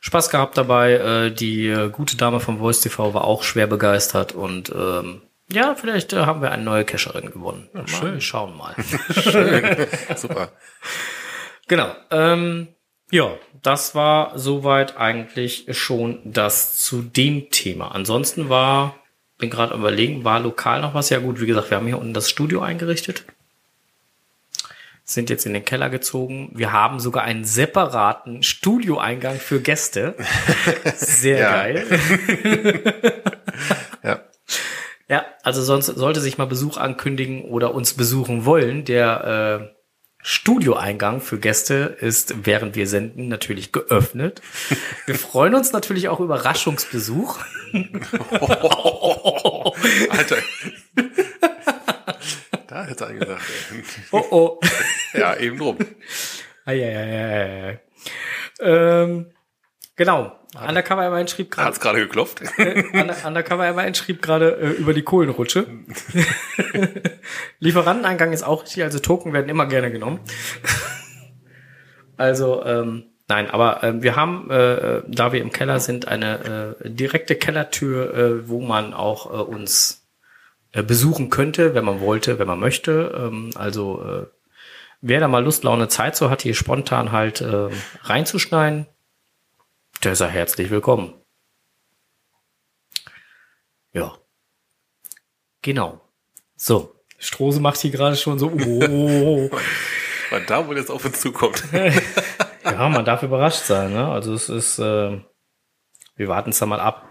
Spaß 0.00 0.30
gehabt 0.30 0.56
dabei. 0.56 0.92
Äh, 0.92 1.30
die 1.30 1.68
äh, 1.68 1.90
gute 1.90 2.16
Dame 2.16 2.40
vom 2.40 2.58
Voice 2.58 2.80
TV 2.80 3.12
war 3.12 3.24
auch 3.24 3.42
schwer 3.42 3.66
begeistert 3.66 4.32
und 4.32 4.70
ähm, 4.70 5.22
ja, 5.52 5.74
vielleicht 5.74 6.12
äh, 6.12 6.26
haben 6.26 6.42
wir 6.42 6.52
eine 6.52 6.62
neue 6.62 6.84
Cacherin 6.84 7.30
gewonnen. 7.30 7.68
Mal, 7.72 7.88
schön. 7.88 8.20
Schauen 8.20 8.56
mal. 8.56 8.74
Super. 10.16 10.52
genau. 11.66 11.92
Ähm, 12.10 12.68
ja, 13.10 13.32
das 13.60 13.96
war 13.96 14.38
soweit 14.38 14.96
eigentlich 14.96 15.66
schon 15.70 16.20
das 16.24 16.78
zu 16.84 17.02
dem 17.02 17.50
Thema. 17.50 17.88
Ansonsten 17.88 18.48
war, 18.48 18.94
bin 19.40 19.50
gerade 19.50 19.74
überlegen, 19.74 20.24
war 20.24 20.40
lokal 20.40 20.80
noch 20.80 20.94
was? 20.94 21.10
Ja 21.10 21.18
gut, 21.18 21.40
wie 21.40 21.46
gesagt, 21.46 21.70
wir 21.70 21.76
haben 21.76 21.86
hier 21.86 21.98
unten 21.98 22.14
das 22.14 22.30
Studio 22.30 22.60
eingerichtet. 22.60 23.24
Sind 25.04 25.28
jetzt 25.28 25.44
in 25.44 25.54
den 25.54 25.64
Keller 25.64 25.90
gezogen. 25.90 26.50
Wir 26.54 26.72
haben 26.72 27.00
sogar 27.00 27.24
einen 27.24 27.44
separaten 27.44 28.44
Studioeingang 28.44 29.36
für 29.36 29.60
Gäste. 29.60 30.14
Sehr 30.94 31.40
geil. 31.40 31.86
Ja. 34.02 34.24
Ja, 35.08 35.26
also 35.42 35.62
sonst 35.62 35.86
sollte 35.86 36.20
sich 36.20 36.38
mal 36.38 36.46
Besuch 36.46 36.78
ankündigen 36.78 37.42
oder 37.42 37.74
uns 37.74 37.94
besuchen 37.94 38.46
wollen. 38.46 38.86
Der 38.86 39.70
äh, 39.74 39.79
Studioeingang 40.22 41.20
für 41.20 41.38
Gäste 41.38 41.96
ist, 42.00 42.46
während 42.46 42.76
wir 42.76 42.86
senden, 42.86 43.28
natürlich 43.28 43.72
geöffnet. 43.72 44.42
Wir 45.06 45.14
freuen 45.14 45.54
uns 45.54 45.72
natürlich 45.72 46.08
auch 46.08 46.20
über 46.20 46.36
Überraschungsbesuch. 46.36 47.38
Alter. 50.10 50.36
Da 52.66 52.84
hätte 52.84 53.04
er 53.04 53.12
gesagt. 53.14 53.42
ey. 53.72 53.82
Oh 54.12 54.24
oh. 54.30 54.60
ja, 55.14 55.36
eben 55.36 55.58
drum. 55.58 55.78
Eieieiei. 56.64 57.80
Ähm, 58.60 59.26
genau. 60.00 60.32
Undercover 60.66 61.06
immerhin 61.06 61.28
schrieb 61.28 61.50
gerade. 61.50 61.68
Hat's 61.68 61.78
gerade 61.78 62.00
geklopft? 62.00 62.40
Under- 62.58 63.16
Undercover 63.26 63.68
immerhin 63.68 63.94
schrieb 63.94 64.22
gerade 64.22 64.56
äh, 64.56 64.70
über 64.70 64.94
die 64.94 65.02
Kohlenrutsche. 65.02 65.66
Lieferanteneingang 67.60 68.32
ist 68.32 68.42
auch 68.42 68.64
richtig, 68.64 68.82
also 68.82 68.98
Token 68.98 69.34
werden 69.34 69.50
immer 69.50 69.66
gerne 69.66 69.92
genommen. 69.92 70.18
also, 72.16 72.64
ähm, 72.64 73.10
nein, 73.28 73.50
aber 73.50 73.84
ähm, 73.84 74.02
wir 74.02 74.16
haben, 74.16 74.50
äh, 74.50 75.02
da 75.06 75.32
wir 75.32 75.42
im 75.42 75.52
Keller 75.52 75.80
sind, 75.80 76.08
eine 76.08 76.76
äh, 76.82 76.90
direkte 76.90 77.36
Kellertür, 77.36 78.14
äh, 78.14 78.48
wo 78.48 78.60
man 78.62 78.94
auch 78.94 79.26
äh, 79.26 79.42
uns 79.42 80.08
äh, 80.72 80.82
besuchen 80.82 81.28
könnte, 81.28 81.74
wenn 81.74 81.84
man 81.84 82.00
wollte, 82.00 82.38
wenn 82.38 82.48
man 82.48 82.58
möchte. 82.58 83.14
Ähm, 83.16 83.50
also, 83.54 84.02
äh, 84.02 84.26
wer 85.02 85.20
da 85.20 85.28
mal 85.28 85.44
Lust, 85.44 85.62
Laune, 85.62 85.88
Zeit 85.88 86.16
so 86.16 86.30
hat, 86.30 86.42
hier 86.42 86.54
spontan 86.54 87.12
halt 87.12 87.40
äh, 87.40 87.68
reinzuschneiden, 88.02 88.86
der 90.02 90.16
sei 90.16 90.28
herzlich 90.28 90.70
willkommen. 90.70 91.14
Ja. 93.92 94.16
Genau. 95.62 96.00
So. 96.56 96.94
Strose 97.18 97.60
macht 97.60 97.78
hier 97.78 97.90
gerade 97.90 98.16
schon 98.16 98.38
so, 98.38 98.50
oh. 98.50 99.50
Weil 100.30 100.46
da 100.46 100.66
wohl 100.66 100.78
jetzt 100.78 100.90
auf 100.90 101.04
uns 101.04 101.20
zukommt. 101.20 101.64
ja, 102.64 102.88
man 102.88 103.04
darf 103.04 103.22
überrascht 103.22 103.64
sein, 103.64 103.92
ne? 103.92 104.08
Also 104.10 104.32
es 104.32 104.48
ist, 104.48 104.78
äh, 104.78 105.20
wir 106.16 106.28
warten 106.28 106.50
es 106.50 106.58
da 106.58 106.66
mal 106.66 106.80
ab. 106.80 107.06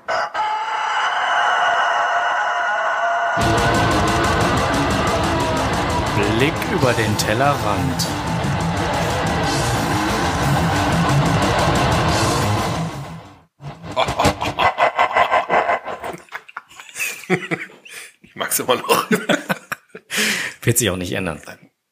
Blick 6.16 6.54
über 6.74 6.94
den 6.94 7.18
Tellerrand. 7.18 8.19
Immer 18.60 18.76
noch. 18.76 19.10
Wird 20.62 20.78
sich 20.78 20.90
auch 20.90 20.98
nicht 20.98 21.14
ändern. 21.14 21.42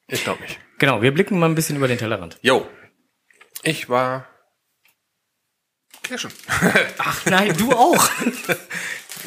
Ich 0.08 0.24
glaube 0.24 0.42
nicht. 0.42 0.60
Genau, 0.80 1.02
wir 1.02 1.14
blicken 1.14 1.40
mal 1.40 1.48
ein 1.48 1.56
bisschen 1.56 1.76
über 1.76 1.88
den 1.88 1.98
Tellerrand. 1.98 2.38
Jo. 2.42 2.68
Ich 3.64 3.90
war 3.90 4.28
cashen. 6.04 6.32
Ach 6.98 7.26
nein, 7.26 7.56
du 7.58 7.72
auch. 7.72 8.10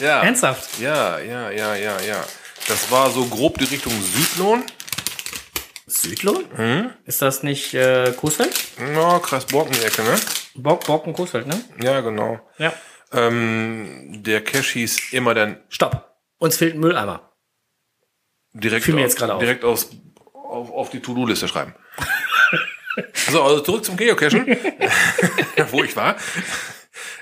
Ja. 0.00 0.22
Ernsthaft? 0.22 0.78
Ja, 0.78 1.18
ja, 1.18 1.50
ja, 1.50 1.74
ja, 1.74 2.00
ja. 2.00 2.24
Das 2.68 2.90
war 2.90 3.10
so 3.10 3.26
grob 3.26 3.58
die 3.58 3.64
Richtung 3.64 3.92
Südlohn. 4.00 4.62
Südlohn? 5.86 6.94
Ist 7.04 7.20
das 7.20 7.42
nicht 7.42 7.74
äh, 7.74 8.12
Coesfeld? 8.16 8.54
Ja, 8.94 9.18
Kreis 9.18 9.44
Borken-Ecke, 9.46 10.02
ne? 10.04 10.18
Bock, 10.54 10.86
Bocken, 10.86 11.12
Coesfeld, 11.12 11.48
ne? 11.48 11.62
Ja, 11.82 12.00
genau. 12.00 12.40
Ja. 12.56 12.72
Ähm, 13.12 14.22
der 14.22 14.42
Cache 14.42 14.72
hieß 14.78 15.12
immer 15.12 15.34
dann 15.34 15.60
Stopp. 15.68 16.14
Uns 16.38 16.56
fehlt 16.56 16.74
ein 16.74 16.80
Mülleimer. 16.80 17.29
Direkt, 18.52 18.84
Fiel 18.84 18.94
mir 18.94 19.02
jetzt 19.02 19.22
auf. 19.22 19.38
direkt 19.38 19.64
aufs, 19.64 19.90
auf, 20.32 20.70
auf 20.70 20.90
die 20.90 21.00
To-Do-Liste 21.00 21.48
schreiben. 21.48 21.74
so, 23.14 23.42
also 23.42 23.60
zurück 23.60 23.84
zum 23.84 23.96
Geocachen, 23.96 24.46
wo 25.70 25.84
ich 25.84 25.96
war. 25.96 26.16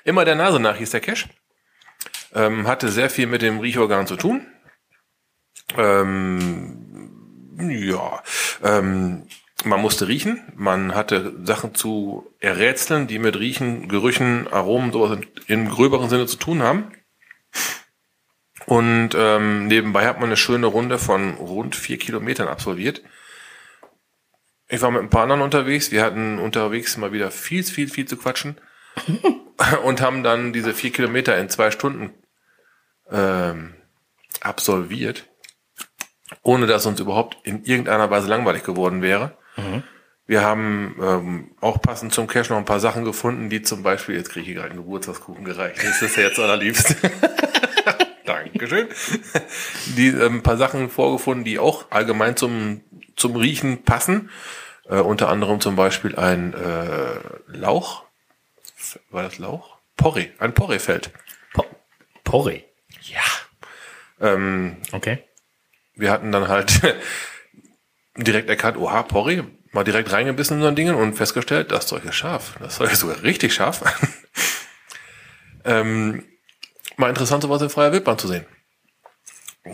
Immer 0.04 0.24
der 0.24 0.34
Nase 0.34 0.60
nach 0.60 0.76
hieß 0.76 0.90
der 0.90 1.00
Cache. 1.00 1.28
Ähm, 2.34 2.66
hatte 2.66 2.88
sehr 2.88 3.10
viel 3.10 3.26
mit 3.26 3.42
dem 3.42 3.58
Riechorgan 3.60 4.06
zu 4.06 4.16
tun. 4.16 4.46
Ähm, 5.76 7.10
ja, 7.58 8.22
ähm, 8.62 9.26
man 9.64 9.80
musste 9.80 10.08
riechen. 10.08 10.42
Man 10.54 10.94
hatte 10.94 11.34
Sachen 11.44 11.74
zu 11.74 12.30
errätseln, 12.38 13.06
die 13.06 13.18
mit 13.18 13.38
Riechen, 13.38 13.88
Gerüchen, 13.88 14.46
Aromen, 14.48 14.92
sowas 14.92 15.18
in, 15.18 15.26
im 15.46 15.68
gröberen 15.68 16.08
Sinne 16.08 16.26
zu 16.26 16.36
tun 16.36 16.62
haben. 16.62 16.92
Und 18.68 19.14
ähm, 19.16 19.66
nebenbei 19.66 20.06
hat 20.06 20.20
man 20.20 20.28
eine 20.28 20.36
schöne 20.36 20.66
Runde 20.66 20.98
von 20.98 21.36
rund 21.36 21.74
vier 21.74 21.96
Kilometern 21.96 22.48
absolviert. 22.48 23.00
Ich 24.68 24.82
war 24.82 24.90
mit 24.90 25.00
ein 25.00 25.08
paar 25.08 25.22
anderen 25.22 25.40
unterwegs. 25.40 25.90
Wir 25.90 26.04
hatten 26.04 26.38
unterwegs 26.38 26.98
mal 26.98 27.10
wieder 27.10 27.30
viel, 27.30 27.64
viel, 27.64 27.88
viel 27.88 28.06
zu 28.06 28.18
quatschen. 28.18 28.60
und 29.84 30.02
haben 30.02 30.22
dann 30.22 30.52
diese 30.52 30.74
vier 30.74 30.92
Kilometer 30.92 31.38
in 31.38 31.48
zwei 31.48 31.70
Stunden 31.70 32.10
ähm, 33.10 33.74
absolviert, 34.42 35.24
ohne 36.42 36.66
dass 36.66 36.84
uns 36.84 37.00
überhaupt 37.00 37.38
in 37.44 37.64
irgendeiner 37.64 38.10
Weise 38.10 38.28
langweilig 38.28 38.64
geworden 38.64 39.00
wäre. 39.00 39.38
Wir 40.26 40.42
haben 40.42 40.94
ähm, 41.00 41.50
auch 41.62 41.80
passend 41.80 42.12
zum 42.12 42.26
Cash 42.26 42.50
noch 42.50 42.58
ein 42.58 42.66
paar 42.66 42.80
Sachen 42.80 43.06
gefunden, 43.06 43.48
die 43.48 43.62
zum 43.62 43.82
Beispiel, 43.82 44.16
jetzt 44.16 44.28
kriege 44.28 44.50
ich 44.50 44.56
gerade 44.56 44.68
einen 44.68 44.80
Geburtstagskuchen 44.80 45.46
gereicht, 45.46 45.82
das 45.82 46.02
ist 46.02 46.16
ja 46.16 46.24
jetzt 46.24 46.38
allerliebst. 46.38 46.96
Dankeschön. 48.58 48.88
Die 49.96 50.08
ähm, 50.08 50.36
ein 50.36 50.42
paar 50.42 50.56
Sachen 50.56 50.90
vorgefunden, 50.90 51.44
die 51.44 51.58
auch 51.58 51.86
allgemein 51.90 52.36
zum, 52.36 52.82
zum 53.16 53.36
Riechen 53.36 53.84
passen. 53.84 54.30
Äh, 54.88 54.96
unter 54.96 55.28
anderem 55.28 55.60
zum 55.60 55.76
Beispiel 55.76 56.16
ein 56.16 56.54
äh, 56.54 57.18
Lauch. 57.46 58.04
War 59.10 59.22
das 59.22 59.38
Lauch? 59.38 59.76
Porree, 59.96 60.28
ein 60.38 60.54
Porreefeld. 60.54 61.10
Po 61.52 61.64
Porree. 62.24 62.62
Ja. 63.02 63.20
Ähm, 64.20 64.76
Okay. 64.92 65.18
wir 65.94 66.10
hatten 66.10 66.32
dann 66.32 66.48
halt 66.48 66.80
direkt 68.16 68.48
erkannt, 68.48 68.76
oha, 68.76 69.02
Porree, 69.02 69.42
mal 69.72 69.84
direkt 69.84 70.12
reingebissen 70.12 70.56
in 70.56 70.62
so 70.62 70.68
ein 70.68 70.76
Ding 70.76 70.92
und 70.94 71.14
festgestellt, 71.14 71.70
das 71.70 71.86
Zeug 71.86 72.04
ist 72.04 72.16
scharf. 72.16 72.54
Das 72.60 72.76
Zeug 72.76 72.92
ist 72.92 73.00
sogar 73.00 73.22
richtig 73.22 73.54
scharf. 73.54 73.82
ähm, 75.64 76.24
mal 76.98 77.08
interessant, 77.08 77.42
sowas 77.42 77.62
in 77.62 77.70
freier 77.70 77.92
Wildbahn 77.92 78.18
zu 78.18 78.28
sehen. 78.28 78.46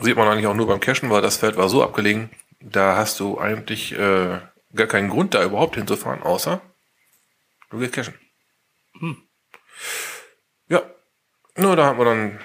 Sieht 0.00 0.16
man 0.16 0.28
eigentlich 0.28 0.46
auch 0.46 0.54
nur 0.54 0.66
beim 0.66 0.80
Cashen, 0.80 1.10
weil 1.10 1.22
das 1.22 1.36
Feld 1.36 1.56
war 1.56 1.68
so 1.68 1.82
abgelegen, 1.82 2.30
da 2.60 2.96
hast 2.96 3.20
du 3.20 3.38
eigentlich 3.38 3.92
äh, 3.92 4.40
gar 4.74 4.86
keinen 4.86 5.08
Grund, 5.08 5.34
da 5.34 5.44
überhaupt 5.44 5.76
hinzufahren, 5.76 6.22
außer 6.22 6.60
du 7.70 7.78
gehst 7.78 7.92
cashen. 7.92 8.14
Ja, 10.68 10.82
nur 11.56 11.76
da 11.76 11.86
haben 11.86 11.98
wir 11.98 12.04
dann 12.04 12.38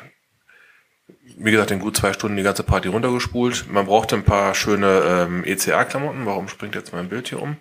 wie 1.40 1.52
gesagt, 1.52 1.72
in 1.72 1.80
gut 1.80 1.96
zwei 1.96 2.14
Stunden 2.14 2.38
die 2.38 2.44
ganze 2.44 2.64
Party 2.64 2.90
runtergespult. 2.90 3.72
Man 3.72 3.86
brauchte 3.86 4.16
ein 4.16 4.24
paar 4.24 4.54
schöne 4.54 5.28
ähm, 5.28 5.44
ECA-Klamotten. 5.46 6.26
Warum 6.26 6.48
springt 6.50 6.76
jetzt 6.76 6.94
mein 6.94 7.10
Bild 7.10 7.30
hier 7.30 7.42
um? 7.42 7.58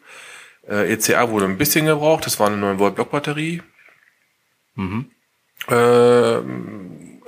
Äh, 0.69 0.93
ECA 0.93 1.31
wurde 1.31 1.47
ein 1.47 1.59
bisschen 1.59 1.87
gebraucht. 1.87 2.27
Das 2.27 2.41
war 2.41 2.49
eine 2.49 2.57
9-Volt-Blockbatterie. 2.57 3.63
Ähm, 4.77 5.11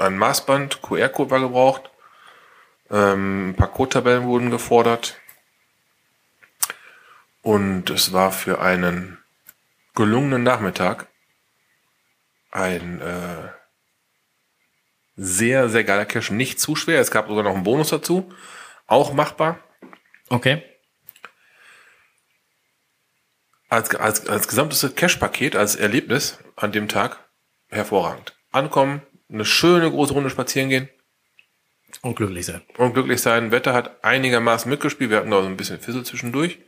ein 0.01 0.19
Maßband, 0.19 0.83
QR-Code 0.83 1.31
war 1.31 1.41
gebraucht. 1.41 1.91
Ähm, 2.91 3.51
ein 3.51 3.57
paar 3.57 3.73
Codetabellen 3.73 4.25
wurden 4.25 4.51
gefordert. 4.51 5.21
Und 7.43 7.91
es 7.91 8.13
war 8.13 8.33
für 8.33 8.61
einen 8.61 9.19
gelungenen 9.95 10.43
Nachmittag 10.43 11.07
ein 12.51 13.01
äh, 13.01 13.49
sehr, 15.17 15.69
sehr 15.69 15.85
geiler 15.85 16.07
Cache. 16.07 16.35
Nicht 16.35 16.61
zu 16.61 16.75
schwer. 16.75 17.01
Es 17.01 17.11
gab 17.11 17.29
sogar 17.29 17.45
noch 17.45 17.55
einen 17.55 17.65
Bonus 17.65 17.91
dazu. 17.91 18.33
Auch 18.87 19.13
machbar. 19.13 19.61
Okay. 20.29 20.63
Als, 23.69 23.95
als, 23.95 24.27
als 24.29 24.49
gesamtes 24.49 24.95
Cache-Paket, 24.97 25.55
als 25.55 25.77
Erlebnis 25.77 26.39
an 26.57 26.73
dem 26.73 26.89
Tag 26.89 27.31
hervorragend. 27.69 28.37
Ankommen, 28.51 29.03
eine 29.33 29.45
schöne 29.45 29.91
große 29.91 30.13
Runde 30.13 30.31
spazieren 30.31 30.69
gehen 30.69 30.89
Und 32.03 32.17
glücklich 32.17 32.47
sein. 32.47 32.63
und 32.79 32.95
glücklich 32.95 33.21
sein. 33.21 33.51
Wetter 33.53 33.73
hat 33.75 34.03
einigermaßen 34.05 34.69
mitgespielt. 34.71 35.11
Wir 35.11 35.19
hatten 35.19 35.31
da 35.31 35.41
so 35.43 35.47
ein 35.49 35.57
bisschen 35.57 35.81
Fissel 35.81 36.05
zwischendurch, 36.05 36.59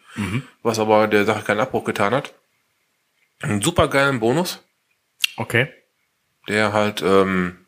was 0.62 0.78
aber 0.78 1.08
der 1.08 1.24
Sache 1.24 1.42
keinen 1.44 1.60
Abbruch 1.60 1.84
getan 1.84 2.14
hat. 2.14 2.34
Einen 3.40 3.60
super 3.62 3.88
geilen 3.88 4.20
Bonus, 4.20 4.62
Okay. 5.36 5.68
der 6.48 6.72
halt, 6.72 7.02
ähm, 7.02 7.58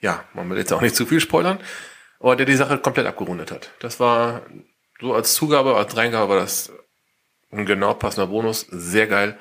ja, 0.00 0.24
man 0.34 0.48
will 0.50 0.58
jetzt 0.58 0.72
auch 0.72 0.80
nicht 0.80 0.96
zu 0.96 1.06
viel 1.06 1.20
spoilern, 1.20 1.58
aber 2.20 2.36
der 2.36 2.46
die 2.46 2.56
Sache 2.56 2.78
komplett 2.78 3.06
abgerundet 3.06 3.50
hat. 3.50 3.70
Das 3.80 4.00
war 4.00 4.42
so 5.00 5.14
als 5.14 5.34
Zugabe, 5.34 5.76
als 5.76 5.92
Dreingabe 5.92 6.30
war 6.30 6.40
das 6.40 6.72
ein 7.50 7.66
genau 7.66 7.94
passender 7.94 8.28
Bonus, 8.28 8.66
sehr 8.70 9.06
geil. 9.06 9.38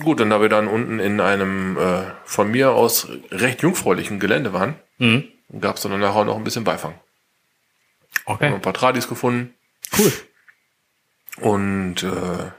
Gut, 0.00 0.20
und 0.20 0.30
da 0.30 0.40
wir 0.40 0.48
dann 0.48 0.66
unten 0.66 0.98
in 0.98 1.20
einem 1.20 1.76
äh, 1.78 2.02
von 2.24 2.50
mir 2.50 2.72
aus 2.72 3.08
recht 3.30 3.62
jungfräulichen 3.62 4.18
Gelände 4.18 4.52
waren, 4.52 4.74
Mhm. 4.98 5.24
gab 5.60 5.76
es 5.76 5.82
dann 5.82 5.98
nachher 6.00 6.24
noch 6.24 6.36
ein 6.36 6.44
bisschen 6.44 6.64
Beifang. 6.64 6.94
Haben 8.26 8.34
Okay. 8.36 8.46
ein 8.46 8.60
paar 8.62 8.72
Tradis 8.74 9.06
gefunden 9.08 9.54
Cool. 9.96 10.12
und 11.40 12.02
äh, 12.02 12.50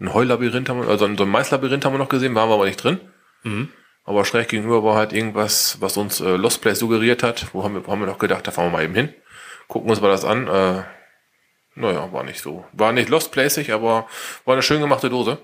ein 0.00 0.14
Heulabyrinth 0.14 0.68
haben 0.68 0.80
wir, 0.82 0.88
also 0.88 1.06
so 1.14 1.22
ein 1.24 1.28
Maislabyrinth 1.28 1.84
haben 1.84 1.92
wir 1.94 1.98
noch 1.98 2.08
gesehen, 2.08 2.34
waren 2.34 2.48
wir 2.48 2.54
aber 2.54 2.64
nicht 2.64 2.82
drin. 2.82 2.98
Mhm. 3.42 3.68
Aber 4.04 4.24
schräg 4.24 4.48
gegenüber 4.48 4.82
war 4.82 4.96
halt 4.96 5.12
irgendwas, 5.12 5.76
was 5.80 5.96
uns 5.98 6.20
äh, 6.20 6.36
Lost 6.36 6.62
Place 6.62 6.78
suggeriert 6.78 7.22
hat. 7.22 7.48
Wo 7.54 7.62
haben 7.62 7.74
wir, 7.74 7.86
haben 7.86 8.00
wir 8.00 8.06
doch 8.06 8.18
gedacht, 8.18 8.46
da 8.46 8.50
fahren 8.50 8.66
wir 8.68 8.78
mal 8.78 8.84
eben 8.84 8.94
hin. 8.94 9.14
Gucken 9.68 9.90
uns 9.90 10.00
mal 10.00 10.08
das 10.08 10.24
an. 10.24 10.48
Äh, 10.48 10.82
naja, 11.76 12.10
war 12.12 12.24
nicht 12.24 12.40
so. 12.40 12.64
War 12.72 12.92
nicht 12.92 13.08
Lost 13.10 13.30
Placeig, 13.30 13.70
aber 13.70 14.08
war 14.46 14.54
eine 14.54 14.62
schön 14.62 14.80
gemachte 14.80 15.10
Dose. 15.10 15.38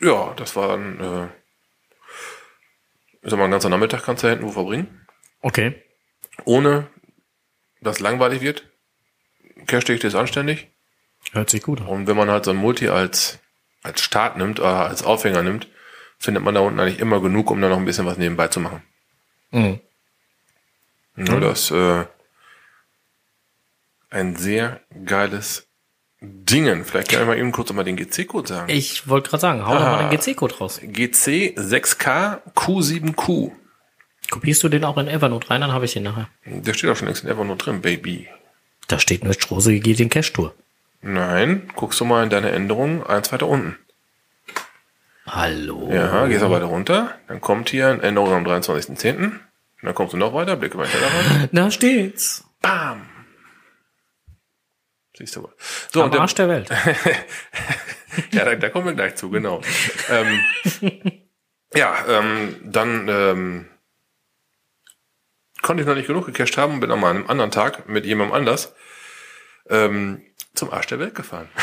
Ja, 0.00 0.34
das 0.36 0.56
war 0.56 0.68
dann, 0.68 1.00
äh, 1.00 1.26
ich 3.22 3.30
sag 3.30 3.38
mal, 3.38 3.46
ein 3.46 3.50
ganzer 3.50 3.68
Nachmittag 3.68 4.02
kannst 4.04 4.22
du 4.22 4.26
da 4.26 4.32
hinten 4.32 4.46
wo 4.46 4.52
verbringen. 4.52 5.06
Okay. 5.40 5.82
Ohne, 6.44 6.88
dass 7.80 8.00
langweilig 8.00 8.40
wird. 8.40 8.68
Cash-Dicht 9.66 10.04
ist 10.04 10.14
anständig. 10.14 10.68
Hört 11.32 11.50
sich 11.50 11.62
gut 11.62 11.80
an. 11.80 11.86
Und 11.88 12.06
wenn 12.06 12.16
man 12.16 12.30
halt 12.30 12.44
so 12.44 12.50
ein 12.50 12.56
Multi 12.56 12.88
als, 12.88 13.38
als 13.82 14.02
Start 14.02 14.36
nimmt 14.36 14.60
oder 14.60 14.86
als 14.86 15.02
Aufhänger 15.02 15.42
nimmt, 15.42 15.68
findet 16.18 16.42
man 16.42 16.54
da 16.54 16.60
unten 16.60 16.78
eigentlich 16.78 17.00
immer 17.00 17.20
genug, 17.20 17.50
um 17.50 17.60
da 17.60 17.68
noch 17.68 17.78
ein 17.78 17.84
bisschen 17.84 18.06
was 18.06 18.18
nebenbei 18.18 18.48
zu 18.48 18.60
machen. 18.60 18.82
Mhm. 19.50 19.80
Ja, 21.16 21.40
das 21.40 21.70
äh, 21.70 22.04
ein 24.10 24.36
sehr 24.36 24.80
geiles 25.04 25.65
Dingen. 26.44 26.84
Vielleicht 26.84 27.10
kann 27.10 27.20
ich 27.22 27.26
mal 27.26 27.38
eben 27.38 27.52
kurz 27.52 27.72
mal 27.72 27.82
den 27.84 27.96
GC-Code 27.96 28.48
sagen. 28.48 28.68
Ich 28.72 29.08
wollte 29.08 29.30
gerade 29.30 29.40
sagen, 29.40 29.66
hau 29.66 29.74
doch 29.74 29.80
mal 29.80 30.04
Ah. 30.04 30.08
den 30.08 30.18
GC-Code 30.18 30.54
raus. 30.58 30.80
GC 30.82 31.54
6K 31.56 32.40
Q7Q. 32.54 33.52
Kopierst 34.30 34.62
du 34.62 34.68
den 34.68 34.84
auch 34.84 34.98
in 34.98 35.08
Evernote 35.08 35.50
rein, 35.50 35.60
dann 35.60 35.72
habe 35.72 35.84
ich 35.84 35.92
den 35.92 36.02
nachher. 36.02 36.28
Der 36.44 36.74
steht 36.74 36.90
auch 36.90 36.96
schon 36.96 37.06
längst 37.06 37.24
in 37.24 37.30
Evernote 37.30 37.64
drin, 37.64 37.80
Baby. 37.80 38.28
Da 38.88 38.98
steht 38.98 39.24
nur 39.24 39.32
Strose 39.34 39.78
geht 39.80 39.98
den 39.98 40.08
Cash-Tour. 40.08 40.54
Nein, 41.02 41.70
guckst 41.76 42.00
du 42.00 42.04
mal 42.04 42.24
in 42.24 42.30
deine 42.30 42.50
Änderungen 42.50 43.04
eins 43.04 43.32
weiter 43.32 43.46
unten. 43.48 43.76
Hallo. 45.26 45.90
Ja, 45.92 46.26
gehst 46.26 46.42
du 46.42 46.50
weiter 46.50 46.66
runter. 46.66 47.14
Dann 47.28 47.40
kommt 47.40 47.70
hier 47.70 47.88
eine 47.88 48.02
Änderung 48.02 48.32
am 48.32 48.44
23.10. 48.46 49.32
Dann 49.82 49.94
kommst 49.94 50.12
du 50.14 50.16
noch 50.16 50.32
weiter, 50.34 50.56
blicke 50.56 50.78
weiter 50.78 50.98
da 51.00 51.06
rein. 51.34 51.48
Da 51.52 51.70
steht's. 51.70 52.44
Bam! 52.62 53.02
Siehst 55.16 55.36
du 55.36 55.44
wohl. 55.44 55.54
So, 55.92 56.00
Am 56.00 56.06
und 56.06 56.14
der, 56.14 56.20
Arsch 56.20 56.34
der 56.34 56.48
Welt. 56.48 56.68
ja, 58.32 58.44
da, 58.44 58.54
da 58.54 58.68
kommen 58.68 58.86
wir 58.86 58.94
gleich 58.94 59.16
zu, 59.16 59.30
genau. 59.30 59.62
ähm, 60.10 60.40
ja, 61.74 62.04
ähm, 62.06 62.56
dann 62.62 63.08
ähm, 63.08 63.68
konnte 65.62 65.82
ich 65.82 65.86
noch 65.86 65.94
nicht 65.94 66.06
genug 66.06 66.26
gecached 66.26 66.58
haben 66.58 66.74
und 66.74 66.80
bin 66.80 66.90
an 66.90 67.02
einem 67.02 67.26
anderen 67.28 67.50
Tag 67.50 67.88
mit 67.88 68.04
jemandem 68.04 68.36
anders 68.36 68.74
ähm, 69.70 70.22
zum 70.54 70.70
Arsch 70.70 70.88
der 70.88 70.98
Welt 70.98 71.14
gefahren. 71.14 71.48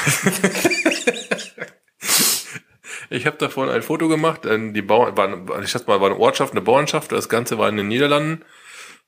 ich 3.12 3.28
habe 3.28 3.38
davon 3.38 3.70
ein 3.70 3.84
Foto 3.84 4.08
gemacht. 4.08 4.42
Die 4.46 4.82
Bau 4.82 5.16
war, 5.16 5.62
ich 5.62 5.70
schätze 5.70 5.86
mal, 5.86 6.02
war 6.02 6.10
eine 6.10 6.20
Ortschaft, 6.20 6.54
eine 6.54 6.62
Bauernschaft. 6.62 7.12
Das 7.12 7.30
Ganze 7.30 7.60
war 7.60 7.70
in 7.70 7.78
den 7.78 7.88
Niederlanden. 7.88 8.44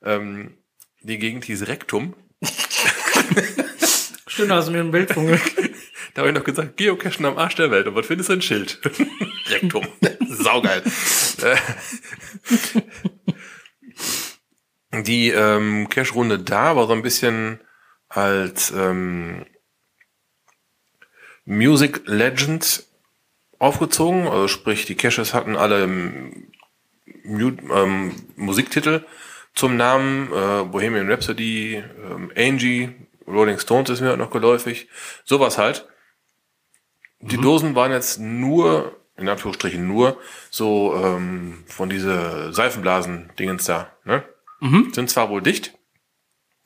Ähm, 0.04 0.56
die 1.02 1.18
Gegend 1.18 1.44
hieß 1.44 1.66
Rektum. 1.66 2.14
Da 4.36 4.56
hast 4.56 4.68
du 4.68 4.72
mir 4.72 4.80
ein 4.80 4.90
Bild 4.90 5.12
von. 5.12 5.26
Da 6.14 6.22
habe 6.22 6.30
ich 6.30 6.34
noch 6.34 6.44
gesagt, 6.44 6.78
Geocachen 6.78 7.26
am 7.26 7.36
Arsch 7.36 7.56
der 7.56 7.70
Welt. 7.70 7.86
Und 7.86 7.94
was 7.94 8.06
findest 8.06 8.30
du 8.30 8.34
ein 8.34 8.40
Schild? 8.40 8.80
Rektum. 9.50 9.86
Saugeil. 10.26 10.82
Äh, 11.42 11.56
Die 15.02 15.28
ähm, 15.28 15.90
Cache-Runde 15.90 16.38
da 16.38 16.74
war 16.74 16.86
so 16.86 16.94
ein 16.94 17.02
bisschen 17.02 17.60
als 18.08 18.70
ähm, 18.70 19.44
Music 21.44 22.02
Legends 22.06 22.90
aufgezogen. 23.58 24.26
Also 24.26 24.48
sprich, 24.48 24.86
die 24.86 24.94
Caches 24.94 25.34
hatten 25.34 25.54
alle 25.54 25.82
ähm, 25.82 26.50
ähm, 27.24 28.12
Musiktitel 28.36 29.04
zum 29.54 29.76
Namen. 29.76 30.32
Äh, 30.32 30.64
Bohemian 30.64 31.10
Rhapsody, 31.10 31.82
ähm, 32.10 32.32
Angie, 32.36 32.94
Rolling 33.26 33.58
Stones 33.58 33.90
ist 33.90 34.00
mir 34.00 34.10
halt 34.10 34.18
noch 34.18 34.30
geläufig. 34.30 34.88
Sowas 35.24 35.58
halt. 35.58 35.88
Die 37.20 37.38
Dosen 37.38 37.74
waren 37.74 37.92
jetzt 37.92 38.20
nur, 38.20 38.96
in 39.16 39.28
Anführungsstrichen 39.28 39.86
nur, 39.86 40.18
so 40.50 40.94
ähm, 40.94 41.64
von 41.66 41.88
diese 41.88 42.52
Seifenblasen-Dingens 42.52 43.64
da. 43.64 43.90
Ne? 44.04 44.22
Sind 44.92 45.10
zwar 45.10 45.30
wohl 45.30 45.42
dicht, 45.42 45.74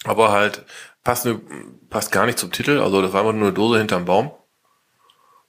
aber 0.05 0.31
halt 0.33 0.64
passt, 1.05 1.25
ne, 1.25 1.40
passt 1.88 2.12
gar 2.12 2.27
nicht 2.27 2.38
zum 2.38 2.53
Titel. 2.53 2.81
Also 2.81 3.01
das 3.03 3.12
war 3.12 3.20
einfach 3.20 3.33
nur 3.33 3.49
eine 3.49 3.55
Dose 3.55 3.79
hinterm 3.79 4.05
Baum. 4.05 4.33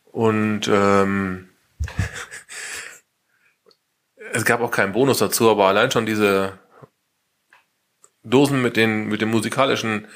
Und 0.06 0.67
ähm, 0.67 1.50
es 4.34 4.45
gab 4.45 4.62
auch 4.62 4.71
keinen 4.71 4.93
Bonus 4.93 5.19
dazu, 5.19 5.50
aber 5.50 5.67
allein 5.67 5.91
schon 5.91 6.06
diese 6.06 6.60
Dosen 8.24 8.62
mit 8.62 8.78
den, 8.78 9.08
mit 9.08 9.21
den 9.21 9.30
musikalischen 9.30 10.08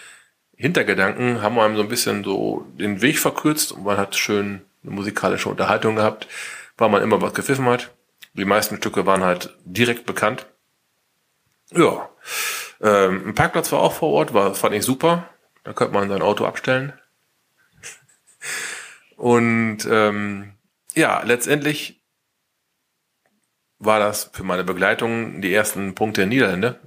Hintergedanken 0.55 1.41
haben 1.41 1.59
einem 1.59 1.75
so 1.75 1.81
ein 1.81 1.89
bisschen 1.89 2.23
so 2.23 2.65
den 2.77 3.01
Weg 3.01 3.19
verkürzt 3.19 3.71
und 3.71 3.83
man 3.83 3.97
hat 3.97 4.15
schön 4.15 4.61
eine 4.83 4.91
musikalische 4.93 5.49
Unterhaltung 5.49 5.95
gehabt, 5.95 6.27
weil 6.77 6.89
man 6.89 7.03
immer 7.03 7.21
was 7.21 7.33
gepfiffen 7.33 7.65
hat. 7.65 7.91
Die 8.33 8.45
meisten 8.45 8.77
Stücke 8.77 9.05
waren 9.05 9.23
halt 9.23 9.55
direkt 9.65 10.05
bekannt. 10.05 10.47
Ja. 11.71 12.09
Ähm, 12.81 13.29
ein 13.29 13.35
Parkplatz 13.35 13.71
war 13.71 13.79
auch 13.79 13.93
vor 13.93 14.11
Ort, 14.11 14.33
war, 14.33 14.53
fand 14.55 14.75
ich 14.75 14.85
super. 14.85 15.29
Da 15.63 15.73
könnte 15.73 15.93
man 15.93 16.09
sein 16.09 16.21
Auto 16.21 16.45
abstellen. 16.45 16.93
Und 19.17 19.87
ähm, 19.89 20.53
ja, 20.93 21.21
letztendlich 21.23 22.01
war 23.79 23.99
das 23.99 24.29
für 24.33 24.43
meine 24.43 24.63
Begleitung 24.63 25.41
die 25.41 25.53
ersten 25.53 25.95
Punkte 25.95 26.21
der 26.21 26.27
Niederlande. 26.27 26.79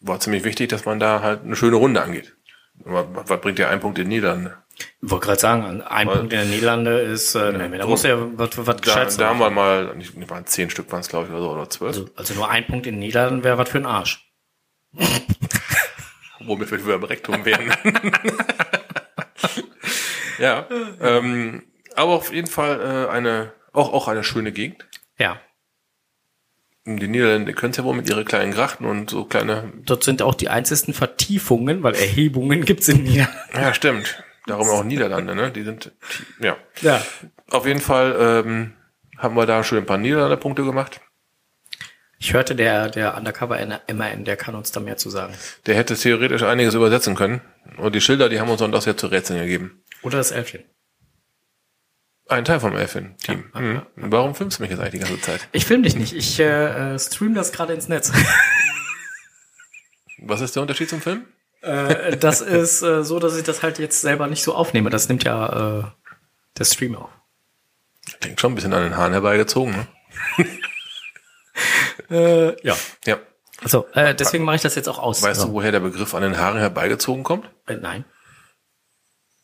War 0.00 0.20
ziemlich 0.20 0.44
wichtig, 0.44 0.68
dass 0.68 0.84
man 0.84 1.00
da 1.00 1.20
halt 1.22 1.42
eine 1.44 1.56
schöne 1.56 1.76
Runde 1.76 2.02
angeht. 2.02 2.36
Was, 2.84 3.06
was 3.12 3.40
bringt 3.40 3.58
dir 3.58 3.68
ein 3.68 3.80
Punkt 3.80 3.98
in 3.98 4.04
den 4.04 4.08
Niederlande? 4.10 4.58
Ich 4.78 5.10
wollte 5.10 5.26
gerade 5.26 5.40
sagen, 5.40 5.80
ein 5.82 6.06
Weil- 6.06 6.16
Punkt 6.18 6.32
in 6.34 6.40
den 6.40 6.50
Niederlande 6.50 7.00
ist, 7.00 7.34
äh, 7.34 7.52
nee, 7.52 7.78
da 7.78 7.86
muss 7.86 8.02
ja 8.02 8.16
was, 8.36 8.50
was 8.58 8.66
Da, 8.66 8.82
Gescheites 8.82 9.16
da 9.16 9.28
haben 9.30 9.38
wir 9.38 9.48
mal, 9.50 9.94
nicht, 9.96 10.12
waren 10.28 10.44
zehn 10.46 10.68
Stück 10.68 10.92
waren 10.92 11.00
es 11.00 11.08
glaube 11.08 11.26
ich 11.26 11.32
oder 11.32 11.40
so, 11.40 11.50
oder 11.50 11.70
zwölf. 11.70 11.96
also, 11.96 12.10
also 12.14 12.34
nur 12.34 12.50
ein 12.50 12.66
Punkt 12.66 12.86
in 12.86 12.94
den 12.94 13.00
Niederlanden 13.00 13.42
wäre 13.42 13.56
was 13.56 13.70
für 13.70 13.78
ein 13.78 13.86
Arsch. 13.86 14.22
womit 16.40 16.70
wir 16.70 16.78
wieder 16.84 16.98
beim 16.98 17.04
Rektum 17.08 17.44
wären. 17.44 17.72
ja, 20.38 20.66
ähm, 21.00 21.62
aber 21.94 22.12
auf 22.12 22.32
jeden 22.32 22.46
Fall 22.46 22.80
äh, 22.80 23.10
eine, 23.10 23.52
auch, 23.72 23.92
auch 23.92 24.08
eine 24.08 24.24
schöne 24.24 24.52
Gegend. 24.52 24.86
Ja. 25.18 25.40
Die 26.88 27.08
Niederländer 27.08 27.52
können 27.52 27.72
es 27.72 27.76
ja 27.78 27.84
wohl 27.84 27.96
mit 27.96 28.08
ihren 28.08 28.24
kleinen 28.24 28.52
Grachten 28.52 28.84
und 28.84 29.10
so 29.10 29.24
kleine. 29.24 29.72
Dort 29.84 30.04
sind 30.04 30.22
auch 30.22 30.34
die 30.34 30.48
einzigsten 30.48 30.94
Vertiefungen, 30.94 31.82
weil 31.82 31.94
Erhebungen 31.94 32.64
gibt's 32.64 32.86
in 32.86 33.02
Niederlanden. 33.02 33.34
Ja, 33.54 33.74
stimmt. 33.74 34.22
Darum 34.46 34.68
auch 34.68 34.84
Niederlande, 34.84 35.34
ne? 35.34 35.50
Die 35.50 35.64
sind, 35.64 35.90
ja. 36.40 36.56
Ja. 36.82 37.04
Auf 37.50 37.66
jeden 37.66 37.80
Fall 37.80 38.14
ähm, 38.18 38.72
haben 39.18 39.34
wir 39.34 39.46
da 39.46 39.64
schon 39.64 39.78
ein 39.78 39.86
paar 39.86 39.98
Niederlande-Punkte 39.98 40.62
gemacht. 40.62 41.00
Ich 42.18 42.32
hörte, 42.32 42.54
der, 42.54 42.88
der 42.88 43.16
Undercover 43.16 43.58
MAN, 43.92 44.24
der 44.24 44.36
kann 44.36 44.54
uns 44.54 44.70
da 44.70 44.78
mehr 44.78 44.96
zu 44.96 45.10
sagen. 45.10 45.34
Der 45.66 45.74
hätte 45.74 45.96
theoretisch 45.96 46.44
einiges 46.44 46.74
übersetzen 46.74 47.16
können. 47.16 47.40
Und 47.78 47.94
die 47.96 48.00
Schilder, 48.00 48.28
die 48.28 48.40
haben 48.40 48.48
uns 48.48 48.60
dann 48.60 48.72
das 48.72 48.84
ja 48.84 48.96
zu 48.96 49.08
Rätseln 49.08 49.40
gegeben. 49.40 49.82
Oder 50.02 50.18
das 50.18 50.30
Elfchen. 50.30 50.62
Ein 52.28 52.44
Teil 52.44 52.58
vom 52.58 52.76
Elfin-Team. 52.76 53.44
Mhm. 53.54 53.82
Warum 53.96 54.34
filmst 54.34 54.58
du 54.58 54.62
mich 54.62 54.70
jetzt 54.70 54.80
eigentlich 54.80 55.00
die 55.00 55.06
ganze 55.06 55.20
Zeit? 55.20 55.48
Ich 55.52 55.64
film 55.64 55.84
dich 55.84 55.94
nicht, 55.94 56.12
ich 56.12 56.40
äh, 56.40 56.94
äh, 56.94 56.98
stream 56.98 57.34
das 57.34 57.52
gerade 57.52 57.72
ins 57.72 57.88
Netz. 57.88 58.12
Was 60.18 60.40
ist 60.40 60.56
der 60.56 60.62
Unterschied 60.62 60.88
zum 60.88 61.00
Film? 61.00 61.26
äh, 61.62 62.16
das 62.16 62.40
ist 62.40 62.82
äh, 62.82 63.04
so, 63.04 63.18
dass 63.18 63.36
ich 63.36 63.44
das 63.44 63.62
halt 63.62 63.78
jetzt 63.78 64.00
selber 64.00 64.26
nicht 64.26 64.42
so 64.42 64.54
aufnehme. 64.54 64.90
Das 64.90 65.08
nimmt 65.08 65.24
ja 65.24 65.78
äh, 65.78 65.84
der 66.58 66.64
Stream 66.64 66.96
auf. 66.96 67.10
Klingt 68.20 68.40
schon 68.40 68.52
ein 68.52 68.54
bisschen 68.54 68.72
an 68.72 68.82
den 68.82 68.96
Haaren 68.96 69.12
herbeigezogen, 69.12 69.74
ne? 69.74 69.86
Äh, 72.10 72.56
ja. 72.64 72.76
Ja. 73.06 73.18
Also, 73.64 73.86
äh, 73.94 74.14
deswegen 74.14 74.44
mache 74.44 74.56
ich 74.56 74.62
das 74.62 74.74
jetzt 74.74 74.88
auch 74.88 74.98
aus. 74.98 75.22
Weißt 75.22 75.40
so. 75.40 75.48
du, 75.48 75.52
woher 75.54 75.72
der 75.72 75.80
Begriff 75.80 76.14
an 76.14 76.22
den 76.22 76.38
Haaren 76.38 76.58
herbeigezogen 76.58 77.24
kommt? 77.24 77.48
Äh, 77.66 77.76
nein. 77.76 78.04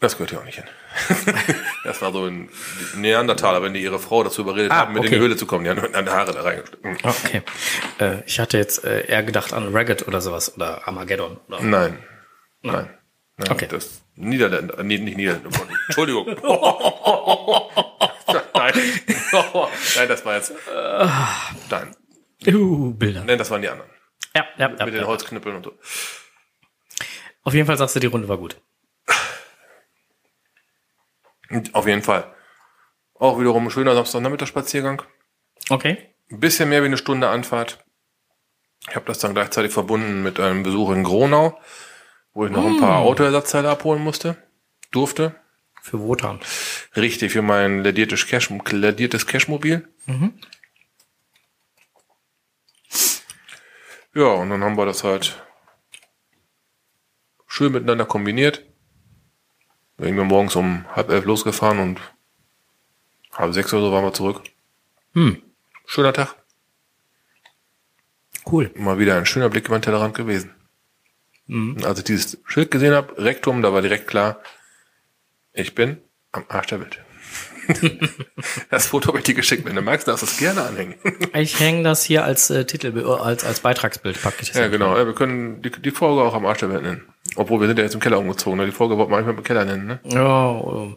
Das 0.03 0.15
gehört 0.17 0.33
ja 0.33 0.41
auch 0.41 0.45
nicht 0.45 0.57
hin. 0.57 0.65
das 1.85 2.03
war 2.03 2.13
so 2.13 2.27
ein 2.27 2.51
Neandertaler, 2.97 3.63
wenn 3.63 3.73
die 3.73 3.81
ihre 3.83 4.01
Frau 4.01 4.25
dazu 4.25 4.43
überredet 4.43 4.73
Ah, 4.73 4.79
haben, 4.79 4.95
mit 4.95 5.05
in 5.05 5.09
okay. 5.09 5.15
die 5.17 5.23
Höhle 5.23 5.37
zu 5.37 5.47
kommen. 5.47 5.63
Die 5.65 5.71
haben 5.71 5.95
an 5.95 6.05
die 6.05 6.11
Haare 6.11 6.33
da 6.33 6.43
reingesteckt. 6.43 6.85
Okay. 7.05 7.43
Äh, 8.01 8.23
ich 8.27 8.41
hatte 8.41 8.59
jetzt 8.59 8.85
äh, 8.85 9.07
eher 9.07 9.23
gedacht 9.23 9.53
an 9.53 9.73
Ragged 9.73 10.09
oder 10.09 10.21
sowas 10.21 10.57
oder 10.57 10.87
Armageddon. 10.89 11.39
Oder 11.47 11.63
Nein. 11.63 11.99
Nein. 12.63 12.91
Nein. 13.37 13.51
Okay. 13.51 13.69
Das 13.71 14.03
Niederländer, 14.17 14.77
äh, 14.79 14.83
nee, 14.83 14.99
nicht 14.99 15.17
Niederländer. 15.17 15.51
Entschuldigung. 15.87 16.27
Nein. 18.55 18.75
Nein, 19.97 20.09
das 20.09 20.25
war 20.27 20.35
jetzt. 20.35 20.53
Nein. 21.71 21.97
Uh, 22.49 22.93
Bilder. 22.93 23.23
Nein, 23.25 23.39
das 23.39 23.51
waren 23.53 23.63
die 23.63 23.69
anderen. 23.69 23.91
Ja, 24.35 24.45
ja, 24.59 24.69
ja, 24.77 24.85
Mit 24.85 24.95
den 24.95 25.03
ja. 25.03 25.07
Holzknüppeln 25.07 25.57
und 25.57 25.65
so. 25.65 25.79
Auf 27.45 27.55
jeden 27.55 27.67
Fall 27.67 27.77
sagst 27.77 27.95
du, 27.95 28.01
die 28.01 28.09
Runde 28.09 28.29
war 28.29 28.39
gut. 28.39 28.57
Auf 31.73 31.87
jeden 31.87 32.03
Fall. 32.03 32.33
Auch 33.15 33.39
wiederum 33.39 33.67
ein 33.67 33.71
schöner 33.71 33.95
Samstagnachmittagsspaziergang. 33.95 35.03
Okay. 35.71 36.15
Ein 36.31 36.41
bisschen 36.41 36.69
mehr 36.69 36.83
wie 36.83 36.87
eine 36.87 36.97
Stunde 36.97 37.29
Anfahrt. 37.29 37.85
Ich 38.89 38.97
habe 38.97 39.07
das 39.07 39.19
dann 39.19 39.35
gleichzeitig 39.35 39.73
verbunden 39.73 40.23
mit 40.23 40.41
einem 40.41 40.63
Besuch 40.63 40.91
in 40.91 41.05
Gronau, 41.05 41.59
wo 42.35 42.47
ich 42.47 42.51
noch 42.51 42.67
ein 42.67 42.81
paar 42.81 42.99
Autoersatzteile 42.99 43.71
abholen 43.71 44.03
musste, 44.03 44.37
durfte. 44.91 45.37
Für 45.83 46.01
Wotan. 46.01 46.41
Richtig, 46.97 47.33
für 47.33 47.43
mein 47.43 47.83
ladiertes, 47.83 48.27
Cash, 48.27 48.51
ladiertes 48.71 49.27
Cashmobil. 49.27 49.89
Ja, 54.15 54.27
und 54.27 54.51
dann 54.51 54.63
haben 54.63 54.77
wir 54.77 54.87
das 54.87 55.05
halt 55.05 55.45
schön 57.47 57.73
miteinander 57.73 58.05
kombiniert. 58.05 58.65
Irgendwann 59.99 60.29
morgens 60.29 60.57
um 60.57 60.85
halb 60.95 61.11
elf 61.11 61.25
losgefahren 61.25 61.79
und 61.79 62.01
halb 63.33 63.53
sechs 63.53 63.73
oder 63.73 63.83
so 63.83 63.93
waren 63.93 64.05
wir 64.05 64.13
zurück. 64.13 64.43
Hm. 65.15 65.43
Schöner 65.87 66.13
Tag. 66.13 66.35
Cool. 68.51 68.71
Mal 68.75 68.99
wieder 68.99 69.17
ein 69.17 69.27
schöner 69.27 69.49
Blick 69.49 69.67
über 69.67 69.79
den 69.79 69.83
Tellerrand 69.83 70.15
gewesen. 70.15 70.55
Und 71.49 71.85
als 71.85 71.99
ich 71.99 72.05
dieses 72.05 72.39
Schild 72.47 72.71
gesehen 72.71 72.95
habe, 72.95 73.23
Rektum, 73.23 73.63
da 73.63 73.73
war 73.73 73.83
direkt 73.83 74.07
klar, 74.07 74.41
ich 75.53 75.75
bin 75.75 75.99
am 76.33 76.45
Arsch 76.49 76.69
der 76.69 76.81
Welt. 76.81 77.05
das 78.71 78.87
Foto 78.87 79.09
habe 79.09 79.19
ich 79.19 79.25
dir 79.25 79.35
geschickt. 79.35 79.65
Wenn 79.65 79.77
du 79.77 79.83
magst, 79.83 80.09
darfst 80.09 80.23
du 80.23 80.27
es 80.27 80.39
gerne 80.39 80.63
anhängen. 80.63 80.95
Ich 81.35 81.61
hänge 81.61 81.83
das 81.85 82.03
hier 82.03 82.25
als 82.25 82.51
äh, 82.51 82.65
Titel, 82.65 82.99
als, 83.07 83.45
als 83.45 83.61
Beitragsbild, 83.61 84.21
packe 84.21 84.39
ich 84.41 84.49
das 84.49 84.57
ja, 84.57 84.69
genau. 84.69 84.97
Ja, 84.97 85.07
wir 85.07 85.15
können 85.15 85.63
die, 85.63 85.71
die 85.71 85.91
Folge 85.91 86.23
auch 86.23 86.35
am 86.35 86.47
Arsch 86.47 86.61
der 86.61 86.71
Welt 86.71 86.83
nennen. 86.83 87.12
Obwohl, 87.37 87.61
wir 87.61 87.67
sind 87.69 87.79
ja 87.79 87.85
jetzt 87.85 87.95
im 87.95 88.01
Keller 88.01 88.19
umgezogen. 88.19 88.59
Ne? 88.59 88.67
Die 88.67 88.73
Folge 88.73 88.97
wollten 88.99 89.11
wir 89.13 89.17
eigentlich 89.19 89.27
mal 89.35 89.39
im 89.39 89.45
Keller 89.45 89.65
nennen. 89.65 89.87
Ne? 89.87 90.01
Ja, 90.05 90.51
ähm, 90.61 90.97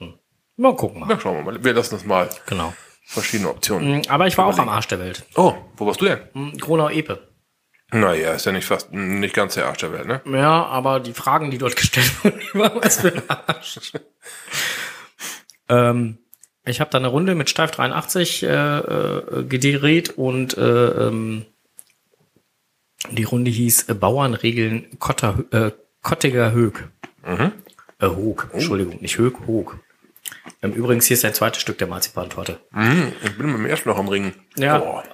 hm. 0.00 0.14
mal 0.56 0.74
gucken 0.76 1.00
mal. 1.00 1.06
Na, 1.08 1.20
schauen 1.20 1.36
wir 1.36 1.52
mal. 1.52 1.64
Wir 1.64 1.72
lassen 1.74 1.94
uns 1.94 2.04
mal 2.04 2.28
Genau. 2.46 2.72
verschiedene 3.04 3.50
Optionen. 3.50 3.94
Hm, 3.96 4.02
Aber 4.10 4.26
ich 4.26 4.36
war 4.38 4.46
auch 4.46 4.58
am 4.58 4.68
Arsch 4.68 4.88
der 4.88 4.98
Welt. 5.00 5.24
Oh, 5.36 5.54
wo 5.76 5.86
warst 5.86 6.00
du 6.00 6.06
denn? 6.06 6.20
Hm, 6.32 6.58
Gronau-Epe. 6.58 7.28
Naja, 7.90 8.32
ist 8.34 8.44
ja 8.44 8.52
nicht 8.52 8.66
fast, 8.66 8.92
nicht 8.92 9.34
ganz 9.34 9.54
der 9.54 9.66
Arsch 9.66 9.78
der 9.78 9.92
Welt, 9.94 10.06
ne? 10.06 10.20
Ja, 10.26 10.66
aber 10.66 11.00
die 11.00 11.14
Fragen, 11.14 11.50
die 11.50 11.56
dort 11.56 11.74
gestellt 11.74 12.12
wurden, 12.24 12.40
die 12.40 12.58
waren 12.58 12.78
was 12.82 13.00
für 13.00 13.14
ein 13.14 13.22
Arsch. 13.30 13.80
ähm, 15.70 16.18
ich 16.66 16.80
habe 16.80 16.90
da 16.90 16.98
eine 16.98 17.08
Runde 17.08 17.34
mit 17.34 17.48
Steif 17.48 17.70
83 17.70 18.42
äh, 18.42 18.48
äh, 18.78 19.44
gedreht 19.44 20.10
und 20.18 20.56
äh, 20.58 20.60
ähm, 21.08 21.46
die 23.10 23.24
Runde 23.24 23.50
hieß 23.50 23.88
äh, 23.88 23.94
Bauernregeln 23.94 24.98
Kotter, 24.98 25.44
äh, 25.50 25.70
Kottiger 26.02 26.52
Hög. 26.52 26.88
Äh, 28.00 28.06
Hoog, 28.06 28.50
Entschuldigung, 28.52 29.00
nicht 29.00 29.18
Hög, 29.18 29.46
Hoog. 29.46 29.78
Ähm, 30.62 30.72
übrigens, 30.72 31.06
hier 31.06 31.16
ist 31.16 31.24
ein 31.24 31.34
zweites 31.34 31.60
Stück 31.60 31.78
der 31.78 31.86
Marzipantorte. 31.86 32.60
Hm, 32.72 33.12
ich 33.22 33.36
bin 33.36 33.52
beim 33.52 33.66
ersten 33.66 33.88
noch 33.88 33.98
am 33.98 34.08
Ringen. 34.08 34.34
Ja. 34.56 35.04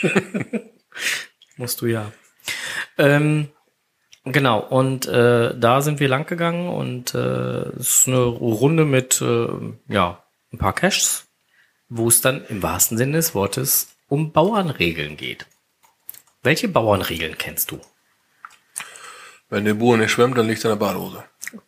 Musst 1.56 1.80
du 1.80 1.86
ja. 1.86 2.12
Ähm, 2.96 3.48
genau, 4.24 4.60
und 4.60 5.06
äh, 5.06 5.58
da 5.58 5.80
sind 5.82 6.00
wir 6.00 6.08
lang 6.08 6.26
gegangen 6.26 6.68
und 6.68 7.14
äh, 7.14 7.68
es 7.78 8.00
ist 8.00 8.08
eine 8.08 8.22
Runde 8.22 8.84
mit 8.84 9.20
äh, 9.20 9.48
ja, 9.88 10.22
ein 10.52 10.58
paar 10.58 10.74
Caches, 10.74 11.26
wo 11.88 12.08
es 12.08 12.20
dann 12.20 12.44
im 12.48 12.62
wahrsten 12.62 12.96
Sinne 12.98 13.18
des 13.18 13.34
Wortes 13.34 13.96
um 14.08 14.32
Bauernregeln 14.32 15.16
geht. 15.16 15.46
Welche 16.42 16.68
Bauernregeln 16.68 17.36
kennst 17.38 17.70
du 17.70 17.80
Wenn 19.48 19.64
der 19.64 19.74
Bauer 19.74 19.96
nicht 19.96 20.10
schwimmt, 20.10 20.38
dann 20.38 20.46
liegt 20.48 20.64
er 20.64 20.72
in 20.72 20.78
der 20.78 20.84
Badehose. 20.86 21.24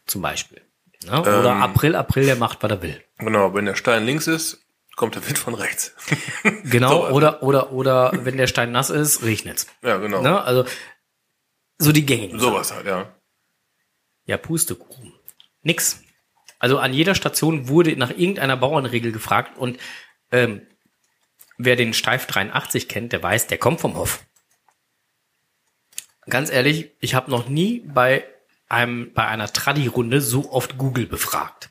zum 0.06 0.22
Beispiel? 0.22 0.62
Ne? 1.04 1.20
Oder 1.20 1.56
April, 1.56 1.96
April, 1.96 2.26
der 2.26 2.36
macht, 2.36 2.62
was 2.62 2.70
er 2.70 2.82
will. 2.82 3.02
Genau, 3.18 3.52
wenn 3.54 3.64
der 3.66 3.74
Stein 3.74 4.04
links 4.06 4.28
ist, 4.28 4.64
kommt 4.94 5.14
der 5.16 5.26
Wind 5.26 5.38
von 5.38 5.54
rechts. 5.54 5.94
Genau, 6.64 6.90
So. 6.90 7.08
oder, 7.08 7.42
oder, 7.42 7.72
oder 7.72 8.12
wenn 8.24 8.36
der 8.36 8.46
Stein 8.46 8.72
nass 8.72 8.88
ist, 8.90 9.22
regnet's. 9.22 9.66
ja, 9.82 9.96
genau. 9.98 10.22
Ne? 10.22 10.40
Also 10.42 10.64
so 11.78 11.90
die 11.92 12.06
gängigen. 12.06 12.38
Sowas 12.38 12.72
halt, 12.72 12.86
ja. 12.86 13.12
Ja, 14.26 14.36
Pustekuchen. 14.36 15.12
Nix. 15.62 16.00
Also 16.60 16.78
an 16.78 16.92
jeder 16.94 17.14
Station 17.16 17.66
wurde 17.68 17.96
nach 17.96 18.10
irgendeiner 18.10 18.56
Bauernregel 18.56 19.10
gefragt 19.10 19.58
und 19.58 19.78
ähm, 20.30 20.62
wer 21.58 21.74
den 21.74 21.92
Steif 21.92 22.26
83 22.26 22.88
kennt, 22.88 23.12
der 23.12 23.22
weiß, 23.22 23.48
der 23.48 23.58
kommt 23.58 23.80
vom 23.80 23.96
Hof. 23.96 24.24
Ganz 26.28 26.50
ehrlich, 26.50 26.90
ich 27.00 27.14
habe 27.14 27.30
noch 27.30 27.48
nie 27.48 27.80
bei 27.80 28.24
einem 28.68 29.12
bei 29.12 29.26
einer 29.26 29.52
Tradi-Runde 29.52 30.20
so 30.20 30.50
oft 30.50 30.78
Google 30.78 31.06
befragt. 31.06 31.70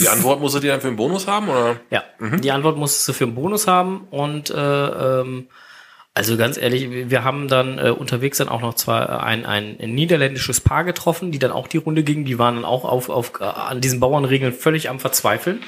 Die 0.00 0.08
Antwort 0.08 0.40
musst 0.40 0.56
du 0.56 0.60
dir 0.60 0.72
dann 0.72 0.80
für 0.80 0.88
einen 0.88 0.96
Bonus 0.96 1.26
haben, 1.26 1.48
oder? 1.48 1.80
Ja, 1.90 2.02
die 2.20 2.50
Antwort 2.50 2.76
musstest 2.76 3.08
du 3.08 3.12
für 3.12 3.24
einen 3.24 3.34
Bonus 3.34 3.66
haben 3.66 4.08
und 4.10 4.50
äh, 4.50 4.54
ähm, 5.20 5.48
also 6.12 6.36
ganz 6.38 6.56
ehrlich, 6.56 7.10
wir 7.10 7.24
haben 7.24 7.46
dann 7.46 7.78
äh, 7.78 7.90
unterwegs 7.90 8.38
dann 8.38 8.48
auch 8.48 8.62
noch 8.62 8.74
zwar 8.74 9.22
ein, 9.22 9.44
ein 9.44 9.76
niederländisches 9.76 10.60
Paar 10.60 10.82
getroffen, 10.82 11.30
die 11.30 11.38
dann 11.38 11.52
auch 11.52 11.68
die 11.68 11.76
Runde 11.76 12.02
gingen, 12.02 12.24
die 12.24 12.38
waren 12.38 12.54
dann 12.56 12.64
auch 12.64 12.84
auf, 12.84 13.10
auf 13.10 13.32
äh, 13.38 13.44
an 13.44 13.80
diesen 13.80 14.00
Bauernregeln 14.00 14.54
völlig 14.54 14.88
am 14.88 14.98
Verzweifeln. 14.98 15.60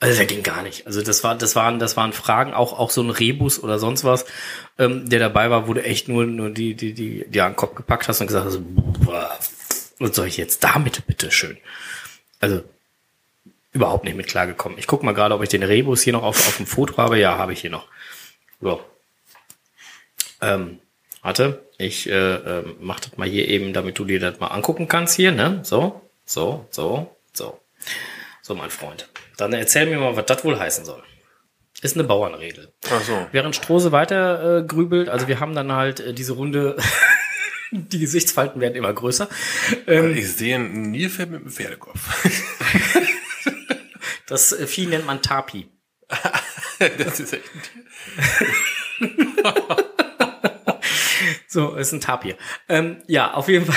Also 0.00 0.16
das 0.16 0.28
ging 0.28 0.44
gar 0.44 0.62
nicht. 0.62 0.86
Also 0.86 1.02
das 1.02 1.24
war, 1.24 1.34
das 1.34 1.56
waren, 1.56 1.80
das 1.80 1.96
waren 1.96 2.12
Fragen, 2.12 2.54
auch 2.54 2.78
auch 2.78 2.90
so 2.90 3.02
ein 3.02 3.10
Rebus 3.10 3.62
oder 3.62 3.80
sonst 3.80 4.04
was, 4.04 4.26
ähm, 4.78 5.08
der 5.08 5.18
dabei 5.18 5.50
war, 5.50 5.66
wo 5.66 5.74
du 5.74 5.82
echt 5.82 6.08
nur 6.08 6.24
nur 6.24 6.50
die 6.50 6.74
die 6.74 6.92
die 6.92 7.24
die 7.28 7.40
an 7.40 7.52
den 7.52 7.56
Kopf 7.56 7.74
gepackt 7.74 8.06
hast 8.06 8.20
und 8.20 8.28
gesagt 8.28 8.46
hast, 8.46 8.60
was 9.98 10.14
soll 10.14 10.28
ich 10.28 10.36
jetzt 10.36 10.62
damit 10.62 11.04
bitte 11.06 11.32
schön? 11.32 11.58
Also 12.40 12.62
überhaupt 13.72 14.04
nicht 14.04 14.16
mit 14.16 14.28
klargekommen. 14.28 14.78
Ich 14.78 14.86
guck 14.86 15.02
mal 15.02 15.14
gerade, 15.14 15.34
ob 15.34 15.42
ich 15.42 15.48
den 15.48 15.62
Rebus 15.64 16.02
hier 16.02 16.12
noch 16.12 16.22
auf, 16.22 16.36
auf 16.46 16.56
dem 16.56 16.66
Foto 16.66 16.96
habe. 16.96 17.18
Ja, 17.18 17.36
habe 17.36 17.52
ich 17.52 17.60
hier 17.60 17.70
noch. 17.70 17.86
So. 18.60 18.80
Ähm, 20.40 20.78
warte, 21.22 21.64
ich 21.76 22.08
äh, 22.08 22.34
ähm, 22.34 22.76
mach 22.80 23.00
das 23.00 23.16
mal 23.16 23.28
hier 23.28 23.48
eben, 23.48 23.72
damit 23.72 23.98
du 23.98 24.04
dir 24.04 24.20
das 24.20 24.38
mal 24.38 24.48
angucken 24.48 24.88
kannst 24.88 25.16
hier, 25.16 25.32
ne? 25.32 25.60
So, 25.64 26.00
so, 26.24 26.66
so, 26.70 27.16
so. 27.32 27.60
So, 28.48 28.54
mein 28.54 28.70
Freund. 28.70 29.10
Dann 29.36 29.52
erzähl 29.52 29.84
mir 29.84 29.98
mal, 29.98 30.16
was 30.16 30.24
das 30.24 30.42
wohl 30.42 30.58
heißen 30.58 30.86
soll. 30.86 31.02
Ist 31.82 31.98
eine 31.98 32.04
Bauernregel. 32.04 32.72
Ach 32.90 33.02
so. 33.02 33.26
Während 33.30 33.54
Strose 33.54 33.92
weiter 33.92 34.60
äh, 34.60 34.62
grübelt, 34.62 35.10
also 35.10 35.28
wir 35.28 35.38
haben 35.38 35.54
dann 35.54 35.70
halt 35.70 36.00
äh, 36.00 36.14
diese 36.14 36.32
Runde, 36.32 36.78
die 37.70 37.98
Gesichtsfalten 37.98 38.62
werden 38.62 38.74
immer 38.74 38.90
größer. 38.90 39.28
Ähm, 39.86 40.16
Ich 40.16 40.32
sehe 40.32 40.56
ein 40.56 40.92
Nilpferd 40.92 41.28
mit 41.28 41.42
einem 41.42 41.50
Pferdekopf. 41.50 42.24
das 44.26 44.52
äh, 44.52 44.66
Vieh 44.66 44.86
nennt 44.86 45.04
man 45.04 45.20
Tapi. 45.20 45.68
das 46.96 47.20
ist 47.20 47.34
echt 47.34 47.44
So, 51.48 51.74
ist 51.74 51.92
ein 51.92 52.00
Tapir. 52.00 52.38
Ähm, 52.70 53.02
ja, 53.08 53.34
auf 53.34 53.48
jeden 53.48 53.66
Fall. 53.66 53.76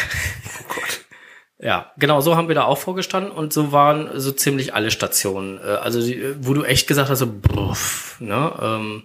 Ja, 1.63 1.91
genau, 1.97 2.21
so 2.21 2.36
haben 2.36 2.47
wir 2.47 2.56
da 2.56 2.63
auch 2.63 2.80
vorgestanden 2.80 3.32
und 3.32 3.54
so 3.54 3.71
waren 3.71 4.19
so 4.19 4.32
ziemlich 4.32 4.74
alle 4.74 4.89
Stationen. 4.89 5.60
Äh, 5.60 5.76
also, 5.76 6.00
äh, 6.00 6.36
wo 6.39 6.56
du 6.56 6.63
echt 6.63 6.88
gesagt 6.88 7.10
hast, 7.10 7.19
so, 7.19 7.31
bruff, 7.31 8.17
ne? 8.19 8.52
Ähm, 8.60 9.04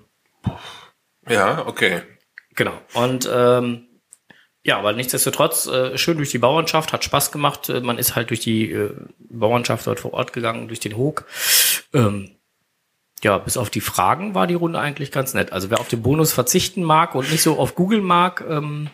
Ja, 1.28 1.66
okay. 1.66 2.00
genau. 2.54 2.72
Und 2.94 3.28
ähm, 3.30 3.86
ja, 4.64 4.78
aber 4.78 4.94
nichtsdestotrotz, 4.94 5.66
äh, 5.66 5.98
schön 5.98 6.16
durch 6.16 6.30
die 6.30 6.38
Bauernschaft, 6.38 6.92
hat 6.94 7.04
Spaß 7.04 7.30
gemacht. 7.30 7.68
Äh, 7.68 7.82
Man 7.82 7.98
ist 7.98 8.16
halt 8.16 8.30
durch 8.30 8.40
die 8.40 8.72
äh, 8.72 8.90
Bauernschaft 9.18 9.86
dort 9.86 10.00
vor 10.00 10.14
Ort 10.14 10.32
gegangen, 10.32 10.66
durch 10.68 10.80
den 10.80 10.96
Hook. 10.96 11.26
Ähm, 11.92 12.36
ja, 13.22 13.36
bis 13.38 13.58
auf 13.58 13.68
die 13.70 13.80
Fragen 13.82 14.34
war 14.34 14.46
die 14.46 14.54
Runde 14.54 14.78
eigentlich 14.78 15.12
ganz 15.12 15.34
nett. 15.34 15.52
Also 15.52 15.70
wer 15.70 15.78
auf 15.78 15.88
den 15.88 16.02
Bonus 16.02 16.32
verzichten 16.32 16.82
mag 16.82 17.14
und 17.14 17.30
nicht 17.30 17.42
so 17.42 17.58
auf 17.58 17.74
Google 17.74 18.00
mag, 18.00 18.44
ähm, 18.48 18.88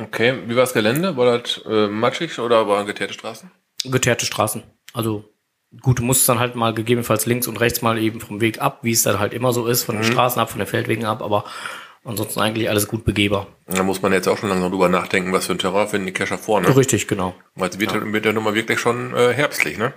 Okay, 0.00 0.34
wie 0.46 0.56
war 0.56 0.62
das 0.62 0.72
Gelände? 0.72 1.16
War 1.16 1.38
das 1.38 1.62
äh, 1.66 1.88
matschig 1.88 2.38
oder 2.38 2.66
waren 2.68 2.86
geteerte 2.86 3.14
Straßen? 3.14 3.50
geteerte 3.90 4.26
Straßen. 4.26 4.62
Also 4.92 5.24
gut, 5.80 5.98
du 5.98 6.02
musst 6.02 6.28
dann 6.28 6.38
halt 6.38 6.54
mal 6.54 6.74
gegebenenfalls 6.74 7.26
links 7.26 7.46
und 7.46 7.60
rechts 7.60 7.82
mal 7.82 7.98
eben 7.98 8.20
vom 8.20 8.40
Weg 8.40 8.60
ab, 8.60 8.80
wie 8.82 8.92
es 8.92 9.02
dann 9.02 9.18
halt 9.18 9.32
immer 9.32 9.52
so 9.52 9.66
ist, 9.66 9.84
von 9.84 9.96
den 9.96 10.04
Straßen 10.04 10.40
ab, 10.40 10.50
von 10.50 10.58
den 10.58 10.66
Feldwegen 10.66 11.04
ab, 11.04 11.22
aber 11.22 11.44
ansonsten 12.04 12.40
eigentlich 12.40 12.68
alles 12.68 12.88
gut 12.88 13.04
begehbar. 13.04 13.48
Da 13.66 13.82
muss 13.82 14.02
man 14.02 14.12
jetzt 14.12 14.28
auch 14.28 14.38
schon 14.38 14.48
langsam 14.48 14.70
drüber 14.70 14.88
nachdenken, 14.88 15.32
was 15.32 15.46
für 15.46 15.52
ein 15.52 15.58
Terrain 15.58 15.88
finden 15.88 16.06
die 16.06 16.12
Cacher 16.12 16.38
vor, 16.38 16.60
ne? 16.60 16.74
Richtig, 16.76 17.08
genau. 17.08 17.34
Weil 17.54 17.70
es 17.70 17.78
wird, 17.78 17.92
ja. 17.92 18.12
wird 18.12 18.24
ja 18.24 18.32
nun 18.32 18.44
mal 18.44 18.54
wirklich 18.54 18.78
schon 18.78 19.14
äh, 19.14 19.32
herbstlich, 19.32 19.76
ne? 19.78 19.92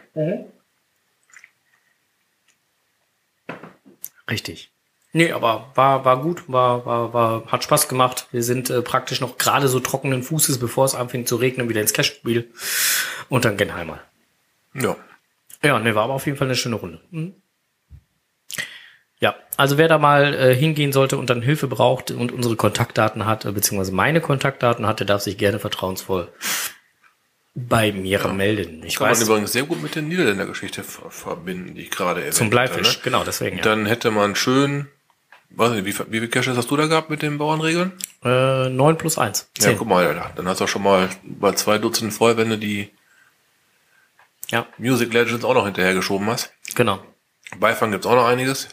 Richtig. 4.30 4.72
Nee, 5.12 5.32
aber 5.32 5.72
war, 5.74 6.06
war 6.06 6.22
gut, 6.22 6.44
war, 6.48 6.86
war, 6.86 7.14
war, 7.14 7.46
hat 7.48 7.64
Spaß 7.64 7.88
gemacht. 7.88 8.28
Wir 8.32 8.44
sind 8.44 8.70
äh, 8.70 8.82
praktisch 8.82 9.22
noch 9.22 9.38
gerade 9.38 9.68
so 9.68 9.80
trockenen 9.80 10.22
Fußes, 10.22 10.60
bevor 10.60 10.86
es 10.86 10.94
anfing 10.94 11.26
zu 11.26 11.38
regnen, 11.38 11.68
wieder 11.68 11.82
ins 11.82 11.94
Cashspiel 11.94 12.52
und 13.28 13.44
dann 13.44 13.58
Genheimer. 13.58 14.00
Ja. 14.76 14.96
Ja, 15.64 15.80
ne, 15.80 15.96
war 15.96 16.04
aber 16.04 16.14
auf 16.14 16.26
jeden 16.26 16.38
Fall 16.38 16.48
eine 16.48 16.56
schöne 16.56 16.76
Runde. 16.76 17.02
Mhm. 17.10 17.34
Ja, 19.20 19.36
also 19.58 19.78
wer 19.78 19.90
da 19.90 19.98
mal 19.98 20.34
äh, 20.34 20.56
hingehen 20.56 20.94
sollte 20.94 21.18
und 21.18 21.30
dann 21.30 21.42
Hilfe 21.42 21.68
braucht 21.68 22.12
und 22.12 22.32
unsere 22.32 22.56
Kontaktdaten 22.56 23.26
hat, 23.26 23.44
äh, 23.44 23.52
beziehungsweise 23.52 23.92
meine 23.92 24.22
Kontaktdaten 24.22 24.88
hat, 24.88 25.00
der 25.00 25.08
darf 25.08 25.22
sich 25.22 25.38
gerne 25.38 25.60
vertrauensvoll 25.60 26.30
bei 27.54 27.92
mir 27.92 28.26
melden. 28.30 28.84
Ich 28.86 28.96
Kann 28.96 29.08
man 29.08 29.12
weiß, 29.12 29.24
übrigens 29.24 29.52
sehr 29.52 29.64
gut 29.64 29.82
mit 29.82 29.96
der 29.96 30.04
Niederländergeschichte 30.04 30.84
ver 30.84 31.10
verbinden, 31.12 31.76
die 31.76 31.82
ich 31.82 31.92
gerade 31.92 32.22
erwähnt 32.22 32.36
zum 32.36 32.50
Bleifisch, 32.50 32.96
hatte, 32.96 33.04
genau, 33.04 33.24
deswegen. 33.26 33.58
Ne? 33.58 33.62
Ja. 33.62 33.70
Dann 33.70 33.86
hätte 33.86 34.12
man 34.12 34.36
schön, 34.36 34.88
weiß 35.52 35.72
nicht, 35.72 35.86
wie, 35.86 35.94
viel- 35.94 36.06
wie 36.10 36.20
viele 36.20 36.30
Caches 36.30 36.56
hast 36.58 36.70
du 36.72 36.78
da 36.78 36.88
gehabt 36.88 37.10
mit 37.10 37.22
den 37.22 37.38
Bauernregeln? 37.38 37.94
Äh, 38.24 38.70
9 38.70 38.98
plus 38.98 39.18
1. 39.18 39.50
Ja, 39.60 39.74
guck 39.74 39.88
mal, 39.88 40.06
Alter. 40.06 40.32
Dann 40.36 40.48
hast 40.48 40.60
du 40.60 40.66
auch 40.66 40.70
schon 40.70 40.84
mal 40.84 41.10
bei 41.24 41.52
zwei 41.54 41.78
Dutzenden 41.78 42.16
voll, 42.16 42.38
wenn 42.38 42.50
du 42.50 42.58
die 42.58 42.92
ja, 44.50 44.68
Music 44.78 45.14
Legends 45.14 45.46
auch 45.46 45.54
noch 45.54 45.66
hinterhergeschoben 45.66 46.28
hast. 46.30 46.54
genau. 46.76 47.04
Beifang 47.58 47.90
gibt's 47.90 48.06
auch 48.06 48.14
noch 48.16 48.28
einiges. 48.28 48.68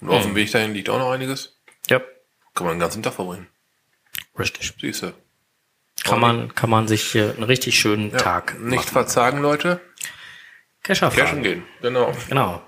Und 0.00 0.08
Mhm. 0.08 0.12
auf 0.14 0.22
dem 0.22 0.34
Weg 0.34 0.52
dahin 0.52 0.74
liegt 0.74 0.90
auch 0.90 0.98
noch 0.98 1.10
einiges. 1.10 1.56
Ja, 1.88 1.98
Kann 2.54 2.66
man 2.66 2.74
den 2.76 2.80
ganzen 2.80 3.02
Tag 3.02 3.14
verbringen. 3.14 3.46
richtig. 4.38 4.74
Siehst 4.78 5.02
du. 5.02 5.14
Kann 6.04 6.20
man, 6.20 6.54
kann 6.54 6.68
man 6.68 6.86
sich 6.88 7.14
äh, 7.14 7.30
einen 7.30 7.42
richtig 7.42 7.80
schönen 7.80 8.10
Ja, 8.10 8.18
Tag 8.18 8.60
Nicht 8.60 8.76
machen. 8.80 8.88
verzagen, 8.92 9.38
Leute. 9.40 9.80
Casher 10.82 11.10
Cashen 11.10 11.42
gehen. 11.42 11.64
Genau. 11.80 12.12
Genau. 12.28 12.62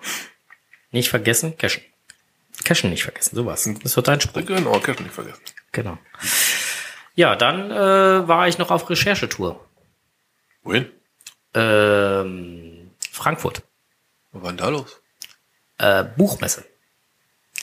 Nicht 0.92 1.10
vergessen, 1.10 1.56
cashen. 1.58 1.82
Cashen 2.64 2.90
nicht 2.90 3.04
vergessen, 3.04 3.36
sowas. 3.36 3.68
Das 3.82 3.96
wird 3.96 4.08
dein 4.08 4.20
Spruch. 4.20 4.44
Genau, 4.44 4.78
Cashen 4.80 5.04
nicht 5.04 5.14
vergessen. 5.14 5.40
Genau. 5.72 5.98
Ja, 7.14 7.36
dann 7.36 7.70
äh, 7.70 8.28
war 8.28 8.48
ich 8.48 8.58
noch 8.58 8.70
auf 8.70 8.88
Recherchetour. 8.88 9.64
Wohin? 10.62 10.90
Ähm, 11.54 12.90
Frankfurt. 13.10 13.62
Was 14.32 14.42
war 14.42 14.50
denn 14.50 14.58
da 14.58 14.68
los? 14.68 15.00
Äh, 15.78 16.04
Buchmesse. 16.04 16.64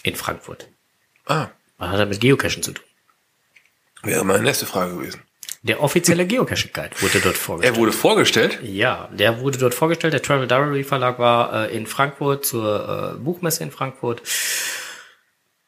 In 0.04 0.16
Frankfurt. 0.16 0.68
Ah, 1.26 1.48
Was 1.78 1.90
hat 1.92 2.00
er 2.00 2.06
mit 2.06 2.20
Geocachen 2.20 2.64
zu 2.64 2.72
tun? 2.74 2.84
wäre 4.04 4.24
meine 4.24 4.44
nächste 4.44 4.66
Frage 4.66 4.96
gewesen. 4.96 5.22
Der 5.64 5.82
offizielle 5.82 6.26
Geocaching 6.26 6.72
Guide 6.72 6.92
wurde 7.02 7.20
dort 7.20 7.36
vorgestellt. 7.36 7.76
Er 7.76 7.80
wurde 7.80 7.92
vorgestellt. 7.92 8.60
Ja, 8.64 9.10
der 9.12 9.42
wurde 9.42 9.58
dort 9.58 9.74
vorgestellt. 9.74 10.14
Der 10.14 10.22
Travel 10.22 10.48
Diary 10.48 10.84
Verlag 10.84 11.20
war 11.20 11.68
äh, 11.70 11.76
in 11.76 11.88
Frankfurt 11.88 12.46
zur 12.46 13.16
äh, 13.16 13.20
Buchmesse 13.20 13.64
in 13.64 13.72
Frankfurt, 13.72 14.22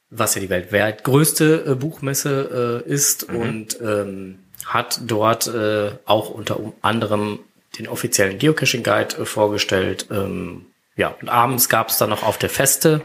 was 0.09 0.35
ja 0.35 0.41
die 0.41 0.49
weltweit 0.49 1.03
größte 1.03 1.65
äh, 1.67 1.75
Buchmesse 1.75 2.83
äh, 2.85 2.89
ist 2.89 3.23
und 3.23 3.79
ähm, 3.81 4.39
hat 4.65 5.01
dort 5.05 5.47
äh, 5.47 5.91
auch 6.05 6.29
unter 6.29 6.59
anderem 6.81 7.39
den 7.77 7.87
offiziellen 7.87 8.37
Geocaching 8.37 8.83
Guide 8.83 9.17
äh, 9.17 9.25
vorgestellt. 9.25 10.07
Ähm, 10.11 10.65
ja, 10.95 11.15
und 11.21 11.29
abends 11.29 11.69
gab 11.69 11.89
es 11.89 11.97
dann 11.97 12.09
noch 12.09 12.23
auf 12.23 12.37
der 12.37 12.49
Feste 12.49 13.01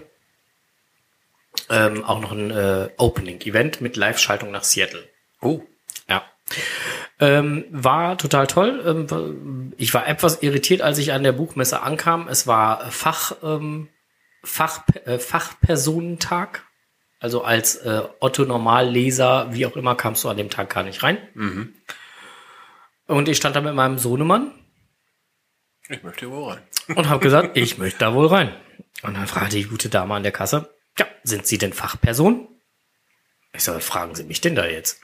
ähm, 1.70 2.04
auch 2.04 2.20
noch 2.20 2.32
ein 2.32 2.50
äh, 2.50 2.90
Opening-Event 2.96 3.80
mit 3.80 3.96
Live-Schaltung 3.96 4.50
nach 4.50 4.64
Seattle. 4.64 5.08
Oh, 5.40 5.60
Ja. 6.08 6.22
Ähm, 7.20 7.64
war 7.70 8.18
total 8.18 8.46
toll. 8.46 8.82
Ähm, 8.84 9.72
ich 9.76 9.94
war 9.94 10.06
etwas 10.06 10.42
irritiert, 10.42 10.82
als 10.82 10.98
ich 10.98 11.12
an 11.12 11.22
der 11.22 11.32
Buchmesse 11.32 11.82
ankam. 11.82 12.28
Es 12.28 12.46
war 12.46 12.90
Fach, 12.90 13.36
ähm, 13.42 13.88
Fach, 14.42 14.82
äh, 15.04 15.18
Fachpersonentag. 15.18 16.64
Also 17.24 17.42
als 17.42 17.76
äh, 17.76 18.02
Otto 18.20 18.44
Normalleser, 18.44 19.48
wie 19.54 19.64
auch 19.64 19.76
immer, 19.76 19.94
kamst 19.94 20.24
du 20.24 20.28
an 20.28 20.36
dem 20.36 20.50
Tag 20.50 20.68
gar 20.68 20.82
nicht 20.82 21.02
rein. 21.02 21.16
Und 23.06 23.30
ich 23.30 23.38
stand 23.38 23.56
da 23.56 23.62
mit 23.62 23.74
meinem 23.74 23.96
Sohnemann 23.96 24.52
ich 25.88 26.02
möchte 26.02 26.30
wohl 26.30 26.52
rein. 26.52 26.62
und 26.96 27.08
habe 27.08 27.20
gesagt, 27.20 27.56
ich 27.56 27.78
möchte 27.78 28.00
da 28.00 28.12
wohl 28.12 28.26
rein. 28.26 28.54
Und 29.02 29.14
dann 29.14 29.26
fragte 29.26 29.56
die 29.56 29.64
gute 29.64 29.88
Dame 29.88 30.12
an 30.12 30.22
der 30.22 30.32
Kasse, 30.32 30.68
ja, 30.98 31.06
sind 31.22 31.46
Sie 31.46 31.56
denn 31.56 31.72
Fachperson? 31.72 32.46
Ich 33.54 33.64
sage, 33.64 33.80
fragen 33.80 34.14
Sie 34.14 34.24
mich 34.24 34.42
denn 34.42 34.54
da 34.54 34.66
jetzt? 34.66 35.00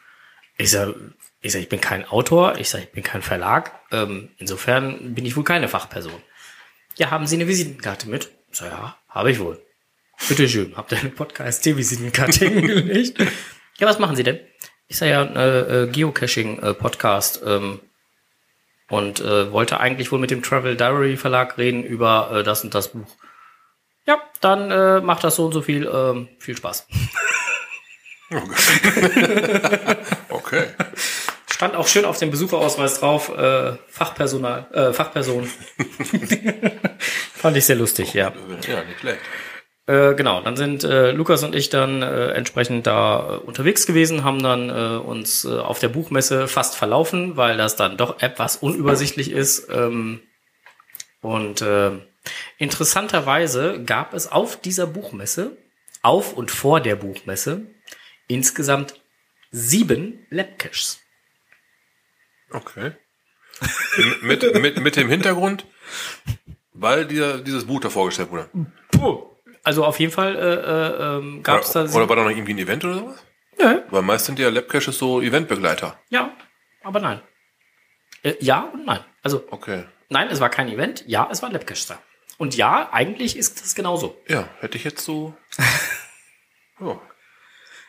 Ich 0.58 0.70
sage, 0.70 1.14
ich, 1.40 1.52
sag, 1.52 1.60
ich 1.60 1.70
bin 1.70 1.80
kein 1.80 2.04
Autor, 2.04 2.58
ich 2.58 2.68
sage, 2.68 2.84
ich 2.84 2.92
bin 2.92 3.02
kein 3.02 3.22
Verlag. 3.22 3.80
Ähm, 3.92 4.28
insofern 4.36 5.14
bin 5.14 5.24
ich 5.24 5.38
wohl 5.38 5.44
keine 5.44 5.68
Fachperson. 5.68 6.22
Ja, 6.96 7.10
haben 7.10 7.26
Sie 7.26 7.36
eine 7.36 7.48
Visitenkarte 7.48 8.10
mit? 8.10 8.30
Ich 8.50 8.58
sage, 8.58 8.72
ja, 8.72 8.98
habe 9.08 9.30
ich 9.30 9.40
wohl. 9.40 9.58
Bitte 10.28 10.48
schön, 10.48 10.76
habt 10.76 10.92
ihr 10.92 10.98
eine 10.98 11.10
Podcast-Visitenkarte 11.10 12.44
hingelegt? 12.48 13.18
Ja, 13.78 13.86
was 13.86 13.98
machen 13.98 14.16
Sie 14.16 14.22
denn? 14.22 14.38
Ich 14.88 14.98
sage 14.98 15.10
ja, 15.10 15.22
äh, 15.22 15.84
äh, 15.84 15.86
Geocaching-Podcast 15.88 17.42
ähm, 17.44 17.80
und 18.88 19.20
äh, 19.20 19.52
wollte 19.52 19.80
eigentlich 19.80 20.12
wohl 20.12 20.18
mit 20.18 20.30
dem 20.30 20.42
Travel 20.42 20.76
Diary 20.76 21.16
Verlag 21.16 21.58
reden 21.58 21.84
über 21.84 22.30
äh, 22.32 22.42
das 22.42 22.64
und 22.64 22.74
das 22.74 22.88
Buch. 22.88 23.16
Ja, 24.06 24.20
dann 24.40 24.70
äh, 24.70 25.00
macht 25.00 25.24
das 25.24 25.36
so 25.36 25.46
und 25.46 25.52
so 25.52 25.62
viel. 25.62 25.86
Ähm, 25.86 26.28
viel 26.38 26.56
Spaß. 26.56 26.86
Okay. 30.28 30.66
Stand 31.50 31.76
auch 31.76 31.88
schön 31.88 32.04
auf 32.04 32.18
dem 32.18 32.30
Besucherausweis 32.30 33.00
drauf, 33.00 33.28
äh, 33.36 33.72
Fachpersonal, 33.88 34.66
äh, 34.72 34.92
Fachperson. 34.92 35.46
Fand 37.34 37.56
ich 37.56 37.66
sehr 37.66 37.76
lustig, 37.76 38.14
ja. 38.14 38.32
ja, 38.66 38.82
nicht 38.84 39.00
schlecht. 39.00 39.20
Äh, 39.91 40.14
genau, 40.14 40.41
dann 40.41 40.57
sind 40.57 40.84
äh, 40.84 41.11
Lukas 41.11 41.43
und 41.43 41.57
ich 41.57 41.68
dann 41.68 42.03
äh, 42.03 42.28
entsprechend 42.30 42.86
da 42.86 43.34
äh, 43.34 43.36
unterwegs 43.38 43.86
gewesen, 43.86 44.22
haben 44.22 44.41
dann 44.41 44.70
äh, 44.70 44.99
uns 44.99 45.45
äh, 45.45 45.49
auf 45.49 45.80
der 45.80 45.88
Buchmesse 45.88 46.47
fast 46.47 46.76
verlaufen, 46.76 47.36
weil 47.36 47.57
das 47.57 47.74
dann 47.74 47.97
doch 47.97 48.22
etwas 48.22 48.57
unübersichtlich 48.57 49.32
ist. 49.32 49.68
Ähm, 49.68 50.20
und 51.22 51.62
äh, 51.62 51.91
interessanterweise 52.57 53.82
gab 53.82 54.14
es 54.14 54.30
auf 54.30 54.61
dieser 54.61 54.86
Buchmesse, 54.86 55.57
auf 56.03 56.34
und 56.34 56.53
vor 56.53 56.80
der 56.80 56.95
Buchmesse, 56.95 57.62
insgesamt 58.28 58.95
sieben 59.51 60.24
Labcaches. 60.30 61.01
Okay. 62.53 62.93
Mit, 64.22 64.55
mit, 64.55 64.80
mit 64.80 64.95
dem 64.95 65.09
Hintergrund, 65.09 65.66
weil 66.74 67.07
dir 67.07 67.38
dieses 67.38 67.64
Buch 67.64 67.80
da 67.80 67.91
vorgestellt 67.91 68.30
wurde. 68.30 68.49
Puh. 68.93 69.29
Also 69.62 69.84
auf 69.84 70.00
jeden 70.00 70.12
Fall 70.12 70.36
äh, 70.36 70.40
äh, 70.40 71.16
ähm, 71.18 71.42
gab 71.42 71.62
es 71.62 71.72
da 71.72 71.84
Oder, 71.84 72.08
war 72.08 72.16
da 72.16 72.24
noch 72.24 72.30
irgendwie 72.30 72.54
ein 72.54 72.58
Event 72.58 72.84
oder 72.84 72.94
sowas? 72.94 73.24
Nö. 73.58 73.82
Weil 73.90 74.02
meist 74.02 74.26
sind 74.26 74.38
ja 74.38 74.48
Labcaches 74.48 74.96
so 74.96 75.20
Eventbegleiter. 75.20 75.98
Ja, 76.08 76.32
aber 76.82 77.00
nein. 77.00 77.20
Äh, 78.22 78.34
ja 78.40 78.70
und 78.72 78.86
nein. 78.86 79.00
Also 79.22 79.44
Okay. 79.50 79.84
Nein, 80.08 80.28
es 80.28 80.40
war 80.40 80.50
kein 80.50 80.68
Event. 80.68 81.04
Ja, 81.06 81.28
es 81.30 81.40
war 81.40 81.48
ein 81.48 81.52
Labcache 81.52 81.86
da. 81.88 81.98
Und 82.36 82.56
ja, 82.56 82.88
eigentlich 82.90 83.36
ist 83.36 83.62
das 83.62 83.74
genauso. 83.74 84.16
Ja, 84.26 84.48
hätte 84.61 84.76
ich 84.76 84.84
jetzt 84.84 85.04
so. 85.04 85.34
Ja. 86.80 86.98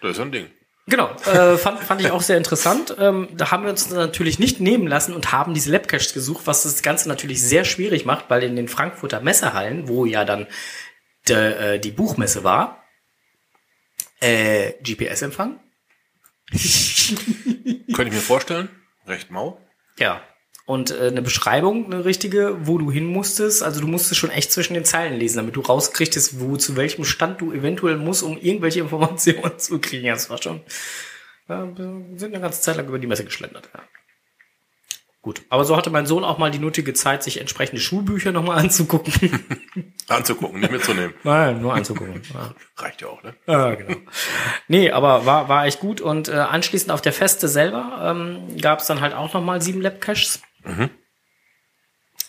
Das 0.01 0.11
ist 0.11 0.19
ein 0.19 0.33
Ding. 0.33 0.49
Genau, 0.87 1.11
äh, 1.25 1.57
fand, 1.57 1.79
fand 1.79 2.01
ich 2.01 2.11
auch 2.11 2.21
sehr 2.21 2.35
interessant. 2.35 2.93
Ähm, 2.99 3.29
da 3.33 3.51
haben 3.51 3.63
wir 3.63 3.69
uns 3.69 3.89
natürlich 3.89 4.39
nicht 4.39 4.59
nehmen 4.59 4.87
lassen 4.87 5.13
und 5.13 5.31
haben 5.31 5.53
diese 5.53 5.71
Labcaches 5.71 6.13
gesucht, 6.13 6.41
was 6.45 6.63
das 6.63 6.81
Ganze 6.81 7.07
natürlich 7.07 7.41
sehr 7.41 7.63
schwierig 7.63 8.05
macht, 8.05 8.25
weil 8.29 8.43
in 8.43 8.57
den 8.57 8.67
Frankfurter 8.67 9.21
Messehallen, 9.21 9.87
wo 9.87 10.05
ja 10.05 10.25
dann 10.25 10.47
de, 11.27 11.75
äh, 11.75 11.79
die 11.79 11.91
Buchmesse 11.91 12.43
war, 12.43 12.83
äh, 14.19 14.73
GPS-Empfang. 14.83 15.59
Könnte 16.51 18.07
ich 18.07 18.13
mir 18.13 18.21
vorstellen. 18.21 18.69
Recht 19.07 19.31
mau. 19.31 19.59
Ja. 19.97 20.21
Und 20.65 20.91
äh, 20.91 21.07
eine 21.07 21.21
Beschreibung, 21.21 21.85
eine 21.85 22.05
richtige, 22.05 22.67
wo 22.67 22.77
du 22.77 22.91
hin 22.91 23.05
musstest. 23.05 23.63
Also 23.63 23.81
du 23.81 23.87
musstest 23.87 24.19
schon 24.19 24.29
echt 24.29 24.51
zwischen 24.51 24.73
den 24.73 24.85
Zeilen 24.85 25.17
lesen, 25.17 25.37
damit 25.37 25.55
du 25.55 25.61
rauskriegtest, 25.61 26.39
wo 26.39 26.55
zu 26.55 26.75
welchem 26.75 27.03
Stand 27.03 27.41
du 27.41 27.51
eventuell 27.51 27.97
musst, 27.97 28.23
um 28.23 28.37
irgendwelche 28.37 28.79
Informationen 28.79 29.53
zu 29.57 29.79
kriegen. 29.79 30.07
Das 30.07 30.29
war 30.29 30.41
schon. 30.41 30.61
Ja, 31.49 31.65
wir 31.77 32.19
sind 32.19 32.33
eine 32.33 32.41
ganze 32.41 32.61
Zeit 32.61 32.77
lang 32.77 32.87
über 32.87 32.99
die 32.99 33.07
Messe 33.07 33.25
geschlendert. 33.25 33.69
Ja. 33.73 33.83
Gut. 35.23 35.43
Aber 35.49 35.65
so 35.65 35.77
hatte 35.77 35.91
mein 35.91 36.07
Sohn 36.07 36.23
auch 36.23 36.39
mal 36.39 36.49
die 36.49 36.57
nötige 36.57 36.95
Zeit, 36.95 37.21
sich 37.21 37.39
entsprechende 37.39 37.79
Schulbücher 37.79 38.31
nochmal 38.31 38.57
anzugucken. 38.57 39.13
Anzugucken, 40.07 40.59
nicht 40.59 40.71
mitzunehmen. 40.71 41.13
Nein, 41.23 41.61
nur 41.61 41.73
anzugucken. 41.73 42.21
Ja. 42.33 42.53
Reicht 42.77 43.01
ja 43.01 43.07
auch, 43.07 43.21
ne? 43.21 43.35
Ja, 43.45 43.75
genau. 43.75 43.97
Nee, 44.67 44.91
aber 44.91 45.25
war, 45.25 45.47
war 45.47 45.65
echt 45.67 45.79
gut. 45.79 46.01
Und 46.01 46.27
äh, 46.27 46.33
anschließend 46.33 46.91
auf 46.91 47.01
der 47.01 47.13
Feste 47.13 47.47
selber 47.47 48.01
ähm, 48.03 48.57
gab 48.59 48.79
es 48.79 48.87
dann 48.87 49.01
halt 49.01 49.13
auch 49.13 49.33
nochmal 49.33 49.61
sieben 49.61 49.81
Lab-Caches. 49.81 50.41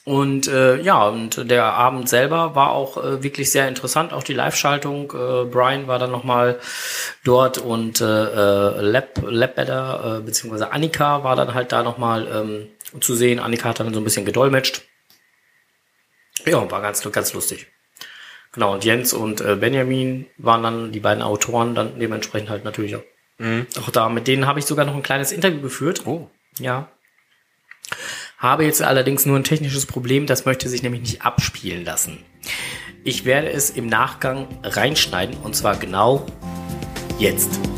Und 0.05 0.49
äh, 0.49 0.81
ja, 0.83 1.07
und 1.07 1.49
der 1.51 1.65
Abend 1.65 2.09
selber 2.09 2.55
war 2.57 2.73
auch 2.73 2.97
äh, 3.03 3.23
wirklich 3.23 3.53
sehr 3.53 3.69
interessant. 3.69 4.13
Auch 4.13 4.25
die 4.25 4.35
Live-Schaltung. 4.35 5.13
Äh, 5.13 5.45
Brian 5.45 5.87
war 5.87 6.01
dann 6.01 6.11
nochmal 6.11 6.59
dort 7.25 7.59
und 7.59 8.01
äh, 8.01 8.05
äh, 8.05 8.81
Lab, 8.81 9.23
Labbetter, 9.25 10.19
äh, 10.19 10.21
beziehungsweise 10.23 10.73
Annika 10.73 11.23
war 11.23 11.37
dann 11.37 11.55
halt 11.55 11.71
da 11.71 11.85
nochmal 11.85 12.27
ähm, 12.27 12.69
zu 13.01 13.15
sehen. 13.15 13.39
Annika 13.39 13.69
hat 13.69 13.81
dann 13.81 13.93
so 13.95 14.01
ein 14.01 14.05
bisschen 14.05 14.25
gedolmetscht. 14.25 14.83
Ja, 16.45 16.71
war 16.71 16.81
ganz, 16.81 17.03
ganz 17.11 17.33
lustig. 17.33 17.69
Genau, 18.53 18.75
und 18.75 18.85
Jens 18.85 19.13
und 19.15 19.41
äh, 19.41 19.57
Benjamin 19.57 20.27
waren 20.37 20.63
dann 20.63 20.93
die 20.93 21.01
beiden 21.01 21.23
Autoren, 21.23 21.75
dann 21.75 21.99
dementsprechend 21.99 22.51
halt 22.51 22.65
natürlich 22.65 22.97
auch, 22.97 23.03
auch 23.81 23.91
da. 23.91 24.09
Mit 24.09 24.29
denen 24.29 24.47
habe 24.47 24.59
ich 24.59 24.67
sogar 24.67 24.85
noch 24.85 24.95
ein 24.95 25.03
kleines 25.03 25.33
Interview 25.33 25.61
geführt. 25.61 26.07
Oh. 26.07 26.29
Ja. 26.59 26.91
Habe 28.37 28.65
jetzt 28.65 28.83
allerdings 28.83 29.25
nur 29.25 29.39
ein 29.39 29.45
technisches 29.45 29.87
Problem, 29.87 30.27
das 30.27 30.45
möchte 30.45 30.69
sich 30.69 30.83
nämlich 30.83 31.03
nicht 31.03 31.23
abspielen 31.23 31.85
lassen. 31.85 32.23
Ich 33.05 33.25
werde 33.25 33.51
es 33.51 33.71
im 33.71 33.87
Nachgang 33.87 34.49
reinschneiden 34.63 35.37
und 35.39 35.57
zwar 35.57 35.77
genau 35.77 36.27
jetzt. 37.19 37.72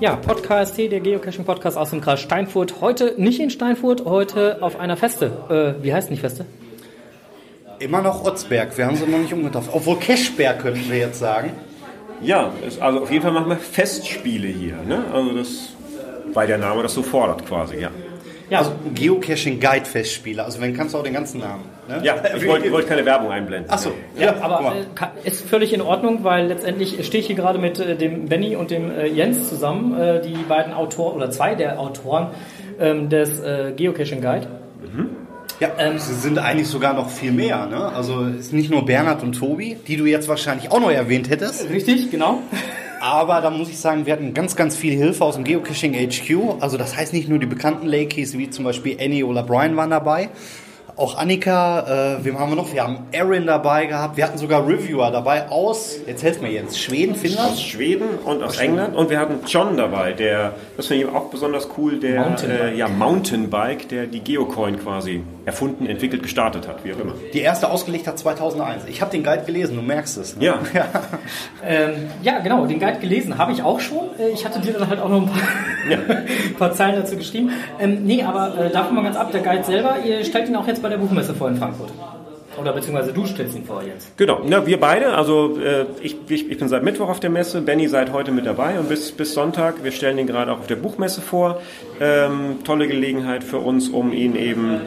Ja, 0.00 0.16
Podcast, 0.16 0.78
der 0.78 0.98
Geocaching-Podcast 0.98 1.76
aus 1.76 1.90
dem 1.90 2.00
Kreis 2.00 2.20
Steinfurt. 2.20 2.80
Heute 2.80 3.16
nicht 3.18 3.38
in 3.38 3.50
Steinfurt, 3.50 4.06
heute 4.06 4.62
auf 4.62 4.80
einer 4.80 4.96
Feste. 4.96 5.76
Äh, 5.78 5.84
wie 5.84 5.92
heißt 5.92 6.08
denn 6.08 6.16
die 6.16 6.20
Feste? 6.22 6.46
Immer 7.80 8.00
noch 8.00 8.24
Otzberg, 8.24 8.78
wir 8.78 8.86
haben 8.86 8.96
sie 8.96 9.04
noch 9.04 9.18
nicht 9.18 9.34
umgetauft. 9.34 9.68
Obwohl 9.70 9.98
Cashberg 9.98 10.60
könnten 10.60 10.90
wir 10.90 10.96
jetzt 10.96 11.18
sagen. 11.18 11.52
Ja, 12.22 12.50
es, 12.66 12.80
also 12.80 13.00
auf 13.02 13.10
jeden 13.10 13.22
Fall 13.22 13.32
machen 13.32 13.50
wir 13.50 13.58
Festspiele 13.58 14.48
hier. 14.48 14.76
Ne? 14.88 15.04
Also 15.12 15.34
das, 15.34 15.74
weil 16.32 16.46
der 16.46 16.56
Name 16.56 16.82
das 16.82 16.94
so 16.94 17.02
fordert 17.02 17.44
quasi, 17.44 17.76
ja. 17.76 17.90
Ja, 18.50 18.58
Also 18.58 18.72
Geocaching 18.94 19.60
Guide 19.60 19.84
Festspiele. 19.86 20.44
Also 20.44 20.60
wenn 20.60 20.76
kannst 20.76 20.94
du 20.94 20.98
auch 20.98 21.02
den 21.04 21.14
ganzen 21.14 21.40
Namen. 21.40 21.64
Ne? 21.88 22.00
Ja, 22.02 22.16
ich 22.36 22.46
wollte 22.46 22.70
wollte 22.72 22.88
keine 22.88 23.04
Werbung 23.06 23.30
einblenden. 23.30 23.70
Achso, 23.70 23.92
Ja, 24.18 24.32
guck 24.32 24.42
aber 24.44 24.74
äh, 25.24 25.28
ist 25.28 25.48
völlig 25.48 25.72
in 25.72 25.80
Ordnung, 25.80 26.24
weil 26.24 26.46
letztendlich 26.48 27.04
stehe 27.06 27.20
ich 27.20 27.28
hier 27.28 27.36
gerade 27.36 27.58
mit 27.58 27.78
äh, 27.78 27.96
dem 27.96 28.26
Benny 28.26 28.56
und 28.56 28.70
dem 28.70 28.90
äh, 28.90 29.06
Jens 29.06 29.48
zusammen, 29.48 29.98
äh, 29.98 30.20
die 30.20 30.36
beiden 30.48 30.72
Autoren 30.72 31.14
oder 31.16 31.30
zwei 31.30 31.54
der 31.54 31.78
Autoren 31.78 32.28
ähm, 32.80 33.08
des 33.08 33.40
äh, 33.40 33.72
Geocaching 33.76 34.20
Guide. 34.20 34.48
Ja, 35.60 35.68
Ähm, 35.78 35.98
sie 35.98 36.14
sind 36.14 36.38
eigentlich 36.38 36.68
sogar 36.68 36.94
noch 36.94 37.10
viel 37.10 37.32
mehr. 37.32 37.66
Ne? 37.66 37.92
Also 37.94 38.24
es 38.24 38.46
ist 38.46 38.52
nicht 38.54 38.70
nur 38.70 38.84
Bernhard 38.86 39.22
und 39.22 39.32
Tobi, 39.34 39.76
die 39.86 39.96
du 39.98 40.06
jetzt 40.06 40.26
wahrscheinlich 40.26 40.72
auch 40.72 40.80
noch 40.80 40.90
erwähnt 40.90 41.28
hättest. 41.28 41.68
Richtig, 41.68 42.10
genau. 42.10 42.40
Aber 43.00 43.40
da 43.40 43.48
muss 43.48 43.70
ich 43.70 43.78
sagen, 43.78 44.04
wir 44.04 44.12
hatten 44.12 44.34
ganz, 44.34 44.56
ganz 44.56 44.76
viel 44.76 44.94
Hilfe 44.94 45.24
aus 45.24 45.34
dem 45.34 45.44
Geocaching 45.44 45.94
HQ. 45.94 46.60
Also 46.60 46.76
das 46.76 46.96
heißt 46.96 47.14
nicht 47.14 47.30
nur 47.30 47.38
die 47.38 47.46
bekannten 47.46 47.86
Lakeys, 47.86 48.36
wie 48.36 48.50
zum 48.50 48.64
Beispiel 48.64 48.98
Annie 49.00 49.24
oder 49.24 49.42
Brian 49.42 49.74
waren 49.76 49.88
dabei. 49.88 50.28
Auch 51.00 51.16
Annika, 51.16 52.16
äh, 52.18 52.24
wem 52.26 52.38
haben 52.38 52.50
wir 52.50 52.56
noch? 52.56 52.74
Wir 52.74 52.82
haben 52.84 52.98
Erin 53.10 53.46
dabei 53.46 53.86
gehabt. 53.86 54.18
Wir 54.18 54.24
hatten 54.26 54.36
sogar 54.36 54.68
Reviewer 54.68 55.10
dabei 55.10 55.48
aus, 55.48 55.96
jetzt 56.06 56.22
helft 56.22 56.42
mir 56.42 56.50
jetzt, 56.50 56.78
Schweden, 56.78 57.12
Aus 57.14 57.20
Finnland? 57.20 57.58
Schweden 57.58 58.08
und 58.22 58.42
aus 58.42 58.58
England. 58.58 58.94
Und 58.94 59.08
wir 59.08 59.18
hatten 59.18 59.36
John 59.46 59.78
dabei, 59.78 60.12
der, 60.12 60.52
das 60.76 60.88
finde 60.88 61.04
ich 61.06 61.10
auch 61.10 61.30
besonders 61.30 61.68
cool, 61.78 61.98
der 61.98 62.20
Mountainbike. 62.20 62.72
äh, 62.74 62.76
ja, 62.76 62.88
Mountainbike, 62.88 63.88
der 63.88 64.06
die 64.08 64.20
Geocoin 64.20 64.78
quasi 64.78 65.22
erfunden, 65.46 65.86
entwickelt, 65.86 66.22
gestartet 66.22 66.68
hat, 66.68 66.84
wie 66.84 66.92
auch 66.92 66.98
immer. 66.98 67.14
Die 67.32 67.40
erste 67.40 67.70
ausgelegt 67.70 68.06
hat 68.06 68.18
2001. 68.18 68.82
Ich 68.86 69.00
habe 69.00 69.10
den 69.10 69.24
Guide 69.24 69.44
gelesen, 69.46 69.76
du 69.76 69.82
merkst 69.82 70.18
es. 70.18 70.36
Ne? 70.36 70.44
Ja. 70.74 70.86
Ähm, 71.66 72.10
ja, 72.22 72.40
genau, 72.40 72.66
den 72.66 72.78
Guide 72.78 72.98
gelesen 73.00 73.38
habe 73.38 73.52
ich 73.52 73.62
auch 73.62 73.80
schon. 73.80 74.10
Äh, 74.18 74.28
Ich 74.34 74.44
hatte 74.44 74.60
dir 74.60 74.74
dann 74.74 74.86
halt 74.88 75.00
auch 75.00 75.08
noch 75.08 75.22
ein 75.22 75.26
paar, 75.30 75.40
ein 75.88 76.54
paar 76.58 76.72
Zeilen 76.72 76.96
dazu 76.96 77.16
geschrieben. 77.16 77.50
Ähm, 77.78 78.04
nee, 78.04 78.22
aber 78.22 78.58
äh, 78.58 78.70
davon 78.70 78.96
mal 78.96 79.02
ganz 79.02 79.16
ab, 79.16 79.32
der 79.32 79.42
Guide 79.42 79.64
selber, 79.64 79.96
ihr 80.04 80.24
stellt 80.24 80.48
ihn 80.48 80.56
auch 80.56 80.66
jetzt 80.66 80.82
bei 80.82 80.88
der 80.88 80.98
Buchmesse 80.98 81.34
vor 81.34 81.48
in 81.48 81.56
Frankfurt. 81.56 81.90
Oder 82.60 82.72
beziehungsweise 82.72 83.12
du 83.12 83.24
stellst 83.26 83.56
ihn 83.56 83.64
vor, 83.64 83.82
Jens. 83.82 84.10
Genau, 84.16 84.40
na, 84.44 84.66
wir 84.66 84.78
beide, 84.80 85.14
also 85.14 85.58
äh, 85.58 85.86
ich, 86.02 86.16
ich, 86.28 86.50
ich 86.50 86.58
bin 86.58 86.68
seit 86.68 86.82
Mittwoch 86.82 87.08
auf 87.08 87.20
der 87.20 87.30
Messe, 87.30 87.62
Benny 87.62 87.88
seit 87.88 88.12
heute 88.12 88.32
mit 88.32 88.44
dabei 88.44 88.78
und 88.78 88.88
bis, 88.88 89.12
bis 89.12 89.34
Sonntag, 89.34 89.84
wir 89.84 89.92
stellen 89.92 90.18
ihn 90.18 90.26
gerade 90.26 90.52
auch 90.52 90.58
auf 90.58 90.66
der 90.66 90.76
Buchmesse 90.76 91.20
vor. 91.20 91.60
Ähm, 92.00 92.58
tolle 92.64 92.88
Gelegenheit 92.88 93.44
für 93.44 93.58
uns, 93.58 93.88
um 93.88 94.12
ihn 94.12 94.34
eben 94.34 94.80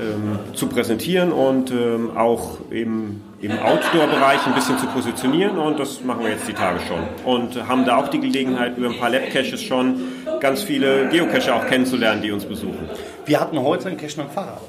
ähm, 0.00 0.38
zu 0.54 0.68
präsentieren 0.68 1.32
und 1.32 1.72
ähm, 1.72 2.16
auch 2.16 2.58
im, 2.70 3.22
im 3.40 3.58
Outdoor-Bereich 3.58 4.46
ein 4.46 4.54
bisschen 4.54 4.78
zu 4.78 4.86
positionieren 4.86 5.58
und 5.58 5.78
das 5.78 6.02
machen 6.02 6.24
wir 6.24 6.30
jetzt 6.30 6.46
die 6.46 6.52
Tage 6.52 6.78
schon. 6.86 7.00
Und 7.24 7.66
haben 7.66 7.86
da 7.86 7.96
auch 7.96 8.08
die 8.08 8.20
Gelegenheit, 8.20 8.76
über 8.76 8.88
ein 8.88 8.98
paar 8.98 9.10
Lab-Caches 9.10 9.62
schon 9.62 10.00
ganz 10.40 10.62
viele 10.62 11.08
Geocacher 11.08 11.54
auch 11.54 11.66
kennenzulernen, 11.66 12.20
die 12.20 12.32
uns 12.32 12.44
besuchen. 12.44 12.88
Wir 13.24 13.40
hatten 13.40 13.58
heute 13.60 13.88
einen 13.88 13.96
Cache 13.96 14.16
dem 14.16 14.30
Fahrrad. 14.30 14.60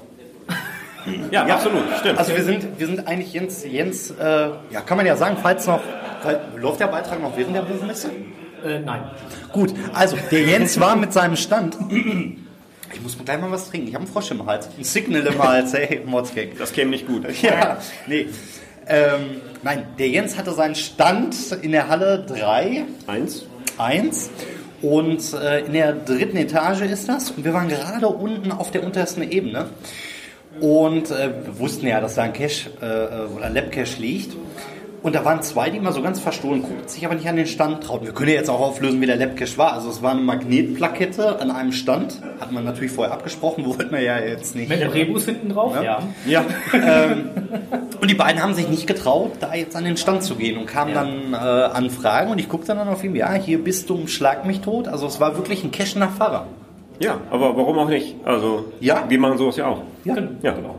Ja, 1.31 1.45
absolut, 1.45 1.83
stimmt. 1.99 2.19
Also 2.19 2.35
wir 2.35 2.43
sind, 2.43 2.79
wir 2.79 2.87
sind 2.87 3.07
eigentlich 3.07 3.33
Jens, 3.33 3.65
Jens 3.65 4.11
äh, 4.11 4.23
ja 4.69 4.81
kann 4.85 4.97
man 4.97 5.05
ja 5.05 5.15
sagen, 5.15 5.35
falls 5.41 5.65
noch, 5.65 5.81
weil, 6.23 6.39
läuft 6.57 6.79
der 6.79 6.87
Beitrag 6.87 7.21
noch 7.21 7.35
während 7.35 7.55
der 7.55 7.61
Buchmesse? 7.61 8.11
Äh, 8.63 8.79
nein. 8.79 9.01
Gut, 9.51 9.73
also 9.93 10.15
der 10.29 10.43
Jens 10.43 10.79
war 10.79 10.95
mit 10.95 11.11
seinem 11.11 11.35
Stand. 11.35 11.75
Ich 12.93 13.01
muss 13.01 13.17
mir 13.17 13.23
gleich 13.23 13.39
mal 13.39 13.51
was 13.51 13.69
trinken. 13.69 13.87
Ich 13.87 13.93
habe 13.93 14.03
einen 14.03 14.13
Frosch 14.13 14.31
im 14.31 14.45
Hals. 14.45 14.69
Ein 14.77 14.83
Signal 14.83 15.25
im 15.25 15.41
Hals. 15.41 15.73
Hey, 15.73 16.01
Mordsgag. 16.05 16.57
das 16.57 16.73
käme 16.73 16.91
nicht 16.91 17.07
gut. 17.07 17.25
Ja, 17.41 17.77
nee. 18.07 18.27
Ähm, 18.87 19.41
nein, 19.63 19.85
der 19.97 20.09
Jens 20.09 20.37
hatte 20.37 20.51
seinen 20.53 20.75
Stand 20.75 21.35
in 21.61 21.71
der 21.71 21.87
Halle 21.87 22.25
3, 22.27 22.83
Eins. 23.07 23.45
1. 23.77 24.29
Und 24.81 25.33
äh, 25.33 25.59
in 25.65 25.73
der 25.73 25.93
dritten 25.93 26.37
Etage 26.37 26.81
ist 26.81 27.07
das. 27.07 27.31
Und 27.31 27.45
wir 27.45 27.53
waren 27.53 27.69
gerade 27.69 28.07
unten 28.07 28.51
auf 28.51 28.71
der 28.71 28.83
untersten 28.83 29.29
Ebene. 29.29 29.69
Und 30.59 31.11
äh, 31.11 31.31
wir 31.45 31.59
wussten 31.59 31.87
ja, 31.87 32.01
dass 32.01 32.15
da 32.15 32.23
ein 32.23 32.33
Cache 32.33 32.69
äh, 32.81 33.31
oder 33.33 33.45
ein 33.45 33.53
Lab-Cache 33.53 33.99
liegt. 33.99 34.35
Und 35.03 35.15
da 35.15 35.25
waren 35.25 35.41
zwei, 35.41 35.71
die 35.71 35.77
immer 35.77 35.93
so 35.93 36.03
ganz 36.03 36.19
verstohlen 36.19 36.61
guckten, 36.61 36.87
sich 36.87 37.03
aber 37.05 37.15
nicht 37.15 37.27
an 37.27 37.35
den 37.35 37.47
Stand 37.47 37.83
trauten. 37.83 38.05
Wir 38.05 38.13
können 38.13 38.29
ja 38.29 38.35
jetzt 38.35 38.49
auch 38.51 38.59
auflösen, 38.59 39.01
wie 39.01 39.07
der 39.07 39.15
Lab-Cache 39.15 39.57
war. 39.57 39.73
Also 39.73 39.89
es 39.89 40.03
war 40.03 40.11
eine 40.11 40.21
Magnetplakette 40.21 41.39
an 41.39 41.49
einem 41.49 41.71
Stand. 41.71 42.21
Hat 42.39 42.51
man 42.51 42.63
natürlich 42.65 42.91
vorher 42.91 43.11
abgesprochen, 43.11 43.65
wollten 43.65 43.91
wir 43.91 44.01
ja 44.01 44.19
jetzt 44.19 44.55
nicht. 44.55 44.69
Mit 44.69 44.79
dem 44.79 44.91
Rebus 44.91 45.25
hinten 45.25 45.49
drauf? 45.49 45.73
Ja. 45.75 45.81
Ja. 45.83 45.99
Ja. 46.27 46.45
ähm, 46.73 47.29
und 47.99 48.11
die 48.11 48.15
beiden 48.15 48.43
haben 48.43 48.53
sich 48.53 48.67
nicht 48.69 48.85
getraut, 48.85 49.31
da 49.39 49.55
jetzt 49.55 49.75
an 49.75 49.85
den 49.85 49.97
Stand 49.97 50.21
zu 50.21 50.35
gehen 50.35 50.57
und 50.59 50.67
kamen 50.67 50.93
dann 50.93 51.33
äh, 51.33 51.37
Anfragen 51.37 52.31
und 52.31 52.37
ich 52.39 52.47
guckte 52.47 52.75
dann 52.75 52.87
auf 52.87 53.03
ihn, 53.03 53.15
ja, 53.15 53.33
hier 53.33 53.63
bist 53.63 53.89
du, 53.89 54.05
schlag 54.05 54.45
mich 54.45 54.61
tot. 54.61 54.87
Also 54.87 55.07
es 55.07 55.19
war 55.19 55.35
wirklich 55.35 55.63
ein 55.63 55.71
Cash 55.71 55.95
nach 55.95 56.11
Fahrer. 56.11 56.45
Ja, 56.99 57.17
aber 57.31 57.57
warum 57.57 57.79
auch 57.79 57.89
nicht? 57.89 58.15
Also, 58.23 58.65
Ja. 58.79 59.05
wir 59.09 59.19
machen 59.19 59.39
sowas 59.39 59.57
ja 59.57 59.65
auch. 59.65 59.81
Ja. 60.03 60.15
Ja, 60.43 60.51
genau. 60.51 60.75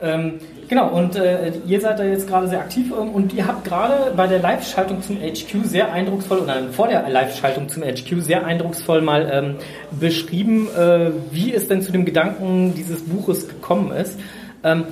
Ähm, 0.00 0.34
genau, 0.68 0.88
und 0.90 1.16
äh, 1.16 1.52
ihr 1.66 1.80
seid 1.80 1.98
da 1.98 2.04
jetzt 2.04 2.28
gerade 2.28 2.48
sehr 2.48 2.60
aktiv 2.60 2.92
ähm, 2.92 3.10
und 3.10 3.32
ihr 3.32 3.46
habt 3.46 3.64
gerade 3.64 4.12
bei 4.16 4.26
der 4.26 4.40
Live-Schaltung 4.40 5.02
zum 5.02 5.16
HQ 5.16 5.64
sehr 5.64 5.92
eindrucksvoll, 5.92 6.38
oder 6.38 6.68
vor 6.72 6.88
der 6.88 7.08
Live-Schaltung 7.08 7.68
zum 7.68 7.82
HQ 7.82 8.20
sehr 8.20 8.44
eindrucksvoll 8.44 9.02
mal 9.02 9.30
ähm, 9.32 9.54
beschrieben, 9.98 10.68
äh, 10.76 11.10
wie 11.30 11.52
es 11.52 11.68
denn 11.68 11.82
zu 11.82 11.92
dem 11.92 12.04
Gedanken 12.04 12.74
dieses 12.74 13.02
Buches 13.02 13.48
gekommen 13.48 13.92
ist. 13.92 14.18
Ähm, 14.64 14.84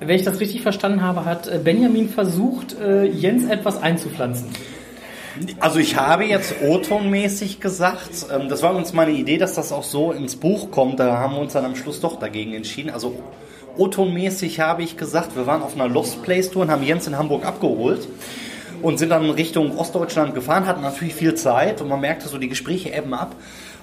wenn 0.00 0.16
ich 0.16 0.24
das 0.24 0.40
richtig 0.40 0.62
verstanden 0.62 1.02
habe, 1.02 1.24
hat 1.24 1.48
äh, 1.48 1.58
Benjamin 1.62 2.08
versucht, 2.08 2.76
äh, 2.80 3.04
Jens 3.04 3.48
etwas 3.48 3.82
einzupflanzen. 3.82 4.48
Also 5.60 5.78
ich 5.78 5.96
habe 5.96 6.24
jetzt 6.24 6.54
O-Ton-mäßig 6.62 7.60
gesagt, 7.60 8.26
ähm, 8.32 8.48
das 8.48 8.62
war 8.62 8.74
uns 8.74 8.92
meine 8.92 9.12
Idee, 9.12 9.38
dass 9.38 9.54
das 9.54 9.72
auch 9.72 9.82
so 9.82 10.12
ins 10.12 10.36
Buch 10.36 10.70
kommt. 10.70 11.00
Da 11.00 11.18
haben 11.18 11.34
wir 11.34 11.40
uns 11.40 11.52
dann 11.52 11.64
am 11.64 11.76
Schluss 11.76 12.00
doch 12.00 12.18
dagegen 12.18 12.54
entschieden. 12.54 12.90
Also 12.90 13.16
O-Ton-mäßig 13.76 14.60
habe 14.60 14.82
ich 14.82 14.96
gesagt, 14.96 15.36
wir 15.36 15.46
waren 15.46 15.62
auf 15.62 15.74
einer 15.74 15.88
Lost 15.88 16.22
Place 16.22 16.50
Tour 16.50 16.62
und 16.62 16.70
haben 16.70 16.82
Jens 16.82 17.06
in 17.06 17.18
Hamburg 17.18 17.44
abgeholt 17.44 18.08
und 18.82 18.98
sind 18.98 19.10
dann 19.10 19.28
Richtung 19.30 19.76
Ostdeutschland 19.76 20.34
gefahren, 20.34 20.66
hatten 20.66 20.82
natürlich 20.82 21.14
viel 21.14 21.34
Zeit 21.34 21.80
und 21.80 21.88
man 21.88 22.00
merkte 22.00 22.28
so, 22.28 22.38
die 22.38 22.48
Gespräche 22.48 22.90
ebben 22.90 23.14
ab. 23.14 23.34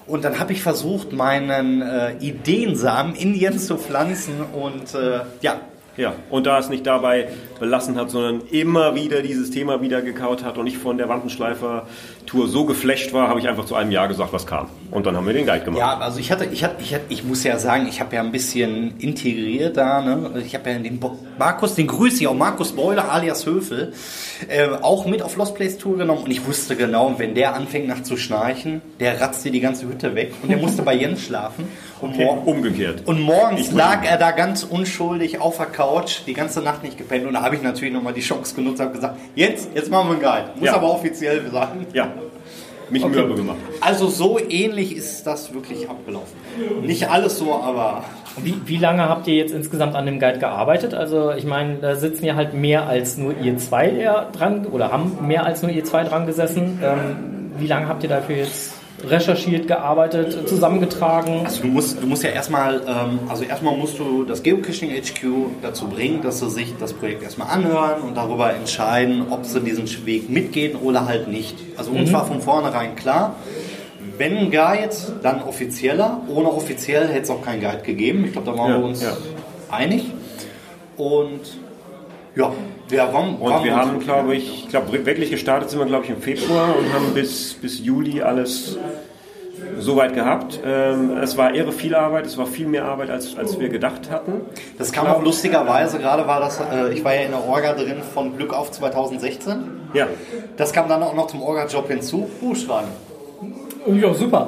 Und 0.06 0.26
dann 0.26 0.40
habe 0.40 0.52
ich 0.52 0.62
versucht, 0.62 1.14
meinen 1.14 1.82
äh, 1.82 2.14
Ideensamen 2.20 3.16
in 3.16 3.36
Jens 3.36 3.68
zu 3.68 3.78
pflanzen 3.78 4.42
und 4.54 4.94
äh, 4.96 5.22
ja, 5.42 5.62
Ja, 5.96 6.14
und 6.32 6.48
da 6.48 6.58
es 6.58 6.70
nicht 6.70 6.88
dabei 6.88 7.30
belassen 7.60 7.98
hat, 7.98 8.10
sondern 8.10 8.42
immer 8.50 8.96
wieder 8.96 9.22
dieses 9.22 9.52
Thema 9.52 9.82
wieder 9.82 10.02
gekaut 10.02 10.44
hat 10.44 10.58
und 10.58 10.66
ich 10.66 10.78
von 10.80 10.98
der 10.98 11.08
Wandenschleifer-Tour 11.08 12.48
so 12.48 12.66
geflasht 12.66 13.14
war, 13.14 13.28
habe 13.28 13.40
ich 13.40 13.48
einfach 13.48 13.66
zu 13.66 13.76
einem 13.76 13.92
Jahr 13.92 14.08
gesagt, 14.08 14.34
was 14.34 14.48
kam. 14.48 14.70
Und 14.90 15.06
dann 15.06 15.16
haben 15.16 15.28
wir 15.28 15.34
den 15.34 15.46
Guide 15.46 15.64
gemacht. 15.64 15.80
Ja, 15.80 16.00
also 16.00 16.20
ich 16.20 16.32
hatte, 16.32 16.46
ich 16.46 16.64
hatte, 16.64 16.82
ich 16.82 16.96
hatte, 16.96 17.06
ich 17.10 17.24
muss 17.24 17.44
ja 17.44 17.60
sagen, 17.60 17.88
ich 17.88 18.00
habe 18.00 18.16
ja 18.16 18.22
ein 18.22 18.32
bisschen 18.32 18.98
integriert 18.98 19.78
da, 19.78 20.02
ne? 20.02 20.42
Ich 20.44 20.56
habe 20.56 20.72
ja 20.72 20.80
den 20.80 21.00
Bo 21.00 21.20
Markus, 21.38 21.76
den 21.76 21.88
grüße 21.88 22.22
ich 22.22 22.28
auch, 22.28 22.36
Markus 22.36 22.72
Beuler 22.72 23.12
alias 23.12 23.46
Höfel, 23.46 23.94
äh, 24.48 24.70
auch 24.82 25.06
mit 25.06 25.22
auf 25.22 25.36
Lost 25.36 25.56
Place 25.56 25.78
Tour 25.78 25.98
genommen 25.98 26.24
und 26.24 26.32
ich 26.32 26.46
wusste 26.46 26.76
genau, 26.76 27.14
wenn 27.18 27.36
der 27.36 27.56
anfängt 27.56 27.88
nach 27.88 28.04
zu 28.04 28.18
schnarchen, 28.18 28.82
der 29.00 29.22
ratzt 29.22 29.46
dir 29.46 29.52
die 29.52 29.60
ganze 29.60 29.88
Hütte 29.88 30.16
weg 30.16 30.34
und 30.42 30.50
der 30.50 30.58
musste 30.58 30.82
bei 30.82 30.96
Jens 30.96 31.24
schlafen 31.24 31.68
und, 32.04 32.14
Okay, 32.14 32.30
umgekehrt. 32.46 33.04
und 33.06 33.22
morgens 33.22 33.72
lag 33.72 34.04
er 34.06 34.18
da 34.18 34.32
ganz 34.32 34.64
unschuldig 34.64 35.40
auf 35.42 35.58
der 35.58 35.66
Couch, 35.68 36.20
die 36.28 36.34
ganze 36.34 36.62
Nacht 36.62 36.84
nicht 36.84 36.98
gepennt 36.98 37.26
und 37.26 37.34
da 37.34 37.42
habe 37.42 37.56
ich 37.56 37.62
natürlich 37.62 37.94
nochmal 37.94 38.14
die 38.14 38.22
Chance 38.22 38.54
genutzt 38.56 38.80
und 38.80 38.86
habe 38.86 38.96
gesagt, 38.96 39.18
jetzt, 39.36 39.70
jetzt 39.74 39.90
machen 39.90 40.08
wir 40.10 40.14
einen 40.14 40.22
Guide. 40.46 40.60
Muss 40.60 40.68
Ja. 40.68 40.76
aber 40.76 40.92
offiziell 40.92 41.42
sagen. 41.52 41.86
Ja, 41.94 42.10
mich 42.90 43.06
mürbe 43.08 43.34
gemacht. 43.36 43.58
Also 43.82 44.08
so 44.08 44.38
ähnlich 44.38 44.96
ist 44.96 45.24
das 45.26 45.54
wirklich 45.54 45.90
abgelaufen. 45.90 46.38
Nicht 46.84 47.10
alles 47.10 47.38
so, 47.40 47.54
aber 47.56 48.04
Wie, 48.38 48.56
wie 48.66 48.78
lange 48.78 49.08
habt 49.08 49.28
ihr 49.28 49.36
jetzt 49.36 49.54
insgesamt 49.54 49.96
an 49.96 50.06
dem 50.06 50.20
Guide 50.20 50.40
gearbeitet? 50.40 50.94
Also 50.94 51.32
ich 51.32 51.46
meine, 51.46 51.76
da 51.76 51.96
sitzen 51.96 52.26
ja 52.26 52.36
halt 52.36 52.54
mehr 52.54 52.88
als 52.88 53.18
nur 53.18 53.34
ihr 53.42 53.58
zwei 53.58 53.90
dran 54.34 54.66
oder 54.66 54.92
haben 54.92 55.18
mehr 55.28 55.46
als 55.46 55.62
nur 55.62 55.72
ihr 55.72 55.84
zwei 55.86 56.04
dran 56.04 56.26
gesessen. 56.28 56.80
Ähm, 56.84 57.52
wie 57.58 57.68
lange 57.68 57.88
habt 57.88 58.04
ihr 58.04 58.10
dafür 58.10 58.36
jetzt 58.38 58.74
recherchiert, 59.08 59.68
gearbeitet, 59.68 60.48
zusammengetragen? 60.48 61.42
Also 61.46 61.62
du 61.64 61.68
musst, 61.68 62.02
du 62.02 62.08
musst 62.08 62.24
ja 62.24 62.30
erstmal, 62.30 62.82
ähm, 62.88 63.20
also 63.28 63.44
erstmal 63.44 63.76
musst 63.76 64.00
du 64.00 64.24
das 64.24 64.44
Geocaching 64.44 64.90
HQ 64.92 65.26
dazu 65.62 65.88
bringen, 65.88 66.22
dass 66.22 66.40
sie 66.40 66.50
sich 66.50 66.74
das 66.80 66.94
Projekt 66.94 67.24
erstmal 67.24 67.50
anhören 67.50 68.02
und 68.02 68.16
darüber 68.16 68.54
entscheiden, 68.54 69.26
ob 69.30 69.46
sie 69.46 69.60
diesen 69.62 69.88
Weg 70.06 70.30
mitgehen 70.30 70.76
oder 70.78 71.06
halt 71.06 71.28
nicht. 71.28 71.56
Also 71.78 71.92
uns 71.92 72.14
war 72.14 72.26
von 72.26 72.40
vornherein 72.42 72.96
klar, 72.96 73.36
wenn 74.18 74.38
ein 74.38 74.52
Guide, 74.52 74.96
dann 75.24 75.42
offizieller. 75.44 76.22
Ohne 76.28 76.50
offiziell 76.50 77.08
hätte 77.08 77.24
es 77.24 77.30
auch 77.32 77.42
keinen 77.42 77.62
Guide 77.62 77.82
gegeben. 77.84 78.26
Ich 78.26 78.34
glaube, 78.34 78.52
da 78.52 78.58
waren 78.58 78.72
Ja, 78.72 78.78
wir 78.78 78.86
uns 78.86 79.02
ja. 79.02 79.12
einig. 79.72 80.06
Und 80.98 81.42
ja, 82.36 82.52
Ja, 82.94 83.10
warum, 83.12 83.42
Und 83.42 83.64
wir 83.64 83.76
haben, 83.76 84.00
glaube 84.00 84.36
ich, 84.36 84.64
ich 84.66 84.70
glaube, 84.70 85.06
wirklich 85.06 85.32
gestartet 85.32 85.70
sind 85.70 85.80
wir, 85.80 85.86
glaube 85.86 86.06
ich, 86.06 86.12
im 86.12 86.22
Februar 86.22 86.76
und 86.78 86.94
haben 86.94 87.14
bis, 87.14 87.54
bis 87.56 87.80
Juli 87.84 88.22
alles 88.22 88.78
soweit 89.80 90.14
gehabt. 90.14 90.60
Ähm, 90.66 91.18
es 91.22 91.38
war 91.38 91.54
irre 91.56 91.72
viel 91.72 91.96
Arbeit, 91.96 92.26
es 92.26 92.38
war 92.38 92.46
viel 92.46 92.68
mehr 92.68 92.86
Arbeit, 92.86 93.10
als, 93.10 93.38
als 93.38 93.60
wir 93.60 93.70
gedacht 93.70 94.10
hatten. 94.12 94.42
Das 94.78 94.92
kam 94.92 95.08
auch 95.08 95.24
lustigerweise, 95.24 96.00
gerade 96.00 96.28
war 96.28 96.40
das, 96.40 96.60
äh, 96.60 96.94
ich 96.94 97.04
war 97.04 97.16
ja 97.16 97.22
in 97.22 97.32
der 97.32 97.44
Orga 97.48 97.74
drin 97.74 98.02
von 98.14 98.38
Glück 98.38 98.54
auf 98.54 98.72
2016. 98.72 99.54
Ja, 99.94 100.08
Das 100.58 100.74
kam 100.74 100.90
dann 100.90 101.04
auch 101.04 101.14
noch 101.16 101.28
zum 101.28 101.42
Orga-Job 101.42 101.88
hinzu. 101.88 102.28
Buchschreiben. 103.86 104.02
Ja, 104.02 104.14
super. 104.14 104.48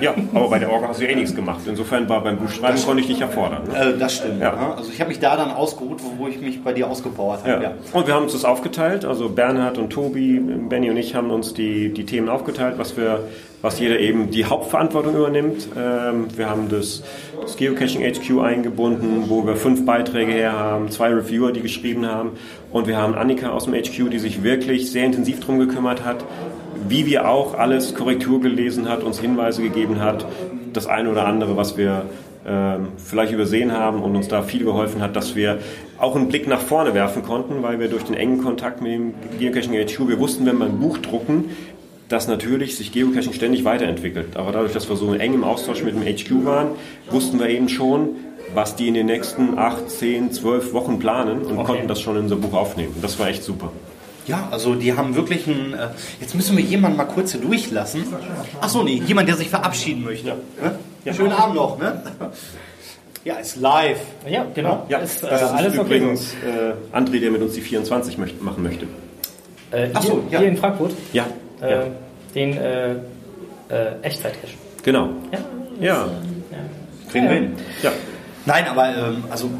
ja, 0.00 0.14
aber 0.34 0.48
bei 0.48 0.58
der 0.58 0.70
Orga 0.72 0.88
hast 0.88 1.00
du 1.00 1.04
ja 1.04 1.10
eh 1.10 1.14
nichts 1.14 1.34
gemacht. 1.34 1.60
Insofern 1.66 2.08
war 2.08 2.22
beim 2.22 2.38
Buchschreiben 2.38 2.80
konnte 2.82 3.00
ich 3.00 3.06
dich 3.06 3.18
ja 3.18 3.28
fordern. 3.28 3.62
Ne? 3.68 3.94
Äh, 3.94 3.98
das 3.98 4.16
stimmt. 4.16 4.40
Ja. 4.40 4.74
Also 4.76 4.90
ich 4.92 5.00
habe 5.00 5.08
mich 5.08 5.20
da 5.20 5.36
dann 5.36 5.50
ausgeruht, 5.50 6.00
wo 6.18 6.28
ich 6.28 6.40
mich 6.40 6.62
bei 6.62 6.72
dir 6.72 6.88
ausgepowert 6.88 7.40
habe. 7.40 7.50
Ja. 7.50 7.62
Ja. 7.62 7.72
Und 7.92 8.06
wir 8.06 8.14
haben 8.14 8.24
uns 8.24 8.32
das 8.32 8.44
aufgeteilt. 8.44 9.04
Also 9.04 9.28
Bernhard 9.28 9.78
und 9.78 9.90
Tobi, 9.90 10.40
Benny 10.40 10.90
und 10.90 10.96
ich 10.96 11.14
haben 11.14 11.30
uns 11.30 11.54
die, 11.54 11.92
die 11.92 12.04
Themen 12.04 12.28
aufgeteilt, 12.28 12.74
was 12.78 12.96
wir, 12.96 13.20
was 13.60 13.78
jeder 13.78 13.98
eben 14.00 14.30
die 14.30 14.44
Hauptverantwortung 14.44 15.14
übernimmt. 15.16 15.68
Ähm, 15.76 16.26
wir 16.36 16.50
haben 16.50 16.68
das, 16.68 17.02
das 17.40 17.56
Geocaching 17.56 18.02
HQ 18.02 18.40
eingebunden, 18.40 19.24
wo 19.28 19.46
wir 19.46 19.56
fünf 19.56 19.84
Beiträge 19.86 20.32
her 20.32 20.52
haben, 20.52 20.90
zwei 20.90 21.12
Reviewer, 21.12 21.52
die 21.52 21.60
geschrieben 21.60 22.06
haben. 22.06 22.30
Und 22.72 22.86
wir 22.86 22.96
haben 22.96 23.14
Annika 23.14 23.50
aus 23.50 23.64
dem 23.64 23.74
HQ, 23.74 24.10
die 24.10 24.18
sich 24.18 24.42
wirklich 24.42 24.90
sehr 24.90 25.04
intensiv 25.04 25.40
drum 25.40 25.58
gekümmert 25.58 26.04
hat, 26.04 26.24
wie 26.88 27.06
wir 27.06 27.28
auch 27.28 27.54
alles 27.54 27.94
Korrektur 27.94 28.40
gelesen 28.40 28.88
hat, 28.88 29.02
uns 29.02 29.20
Hinweise 29.20 29.62
gegeben 29.62 30.00
hat, 30.00 30.26
das 30.72 30.86
eine 30.86 31.10
oder 31.10 31.26
andere, 31.26 31.56
was 31.56 31.76
wir 31.76 32.06
ähm, 32.46 32.88
vielleicht 32.96 33.32
übersehen 33.32 33.72
haben 33.72 34.02
und 34.02 34.16
uns 34.16 34.28
da 34.28 34.42
viel 34.42 34.64
geholfen 34.64 35.00
hat, 35.00 35.14
dass 35.14 35.36
wir 35.36 35.58
auch 35.98 36.16
einen 36.16 36.28
Blick 36.28 36.48
nach 36.48 36.60
vorne 36.60 36.92
werfen 36.92 37.22
konnten, 37.22 37.62
weil 37.62 37.78
wir 37.78 37.88
durch 37.88 38.02
den 38.02 38.14
engen 38.14 38.42
Kontakt 38.42 38.82
mit 38.82 38.92
dem 38.92 39.14
Geocaching 39.38 39.74
HQ, 39.74 40.08
wir 40.08 40.18
wussten, 40.18 40.44
wenn 40.46 40.58
wir 40.58 40.66
ein 40.66 40.80
Buch 40.80 40.98
drucken, 40.98 41.50
dass 42.08 42.26
natürlich 42.26 42.76
sich 42.76 42.92
Geocaching 42.92 43.32
ständig 43.32 43.64
weiterentwickelt. 43.64 44.36
Aber 44.36 44.50
dadurch, 44.52 44.72
dass 44.72 44.88
wir 44.88 44.96
so 44.96 45.14
eng 45.14 45.34
im 45.34 45.44
Austausch 45.44 45.82
mit 45.82 45.94
dem 45.94 46.02
HQ 46.02 46.44
waren, 46.44 46.70
wussten 47.10 47.38
wir 47.38 47.48
eben 47.48 47.68
schon, 47.68 48.16
was 48.54 48.76
die 48.76 48.88
in 48.88 48.94
den 48.94 49.06
nächsten 49.06 49.56
8, 49.56 49.88
10, 49.88 50.32
12 50.32 50.74
Wochen 50.74 50.98
planen 50.98 51.42
und 51.42 51.62
konnten 51.64 51.86
das 51.86 52.00
schon 52.00 52.16
in 52.16 52.24
unser 52.24 52.36
Buch 52.36 52.54
aufnehmen. 52.54 52.94
Das 53.00 53.18
war 53.18 53.28
echt 53.28 53.44
super. 53.44 53.70
Ja, 54.26 54.48
also 54.50 54.74
die 54.74 54.94
haben 54.96 55.14
wirklich 55.16 55.46
ein. 55.46 55.74
Äh, 55.74 55.88
jetzt 56.20 56.34
müssen 56.34 56.56
wir 56.56 56.64
jemanden 56.64 56.96
mal 56.96 57.04
kurz 57.04 57.32
hier 57.32 57.40
durchlassen. 57.40 58.04
Achso, 58.60 58.82
nee, 58.84 59.02
jemand, 59.04 59.28
der 59.28 59.36
sich 59.36 59.48
verabschieden 59.50 60.04
möchte. 60.04 60.36
Ne? 61.04 61.12
Schönen 61.12 61.32
Abend 61.32 61.56
noch, 61.56 61.78
ne? 61.78 62.02
Ja, 63.24 63.36
ist 63.36 63.56
live. 63.56 63.98
Ja, 64.28 64.44
genau. 64.54 64.86
Ja, 64.88 64.98
ist, 64.98 65.22
äh, 65.22 65.28
das 65.30 65.42
ist 65.42 65.48
alles 65.50 65.78
okay. 65.78 65.96
übrigens 65.96 66.34
äh, 66.34 66.96
André, 66.96 67.20
der 67.20 67.30
mit 67.30 67.42
uns 67.42 67.54
die 67.54 67.60
24 67.60 68.18
möcht 68.18 68.42
machen 68.42 68.62
möchte. 68.62 68.86
Äh, 69.70 69.88
Ach 69.94 70.02
so, 70.02 70.22
hier, 70.28 70.32
ja. 70.32 70.38
hier 70.40 70.48
in 70.48 70.56
Frankfurt. 70.56 70.92
Ja, 71.12 71.26
Äh, 71.60 71.70
ja. 71.70 71.82
Den 72.34 72.56
äh, 72.56 72.92
äh, 72.92 72.96
Echtzeit-Cache. 74.02 74.54
genau. 74.82 75.08
Ja. 75.32 75.38
Ja, 75.80 76.08
Kriegen 77.10 77.28
wir 77.28 77.34
hin. 77.34 77.52
ja. 77.82 77.90
Nein, 78.46 78.66
aber 78.68 78.88
ähm, 78.88 79.24
also 79.30 79.50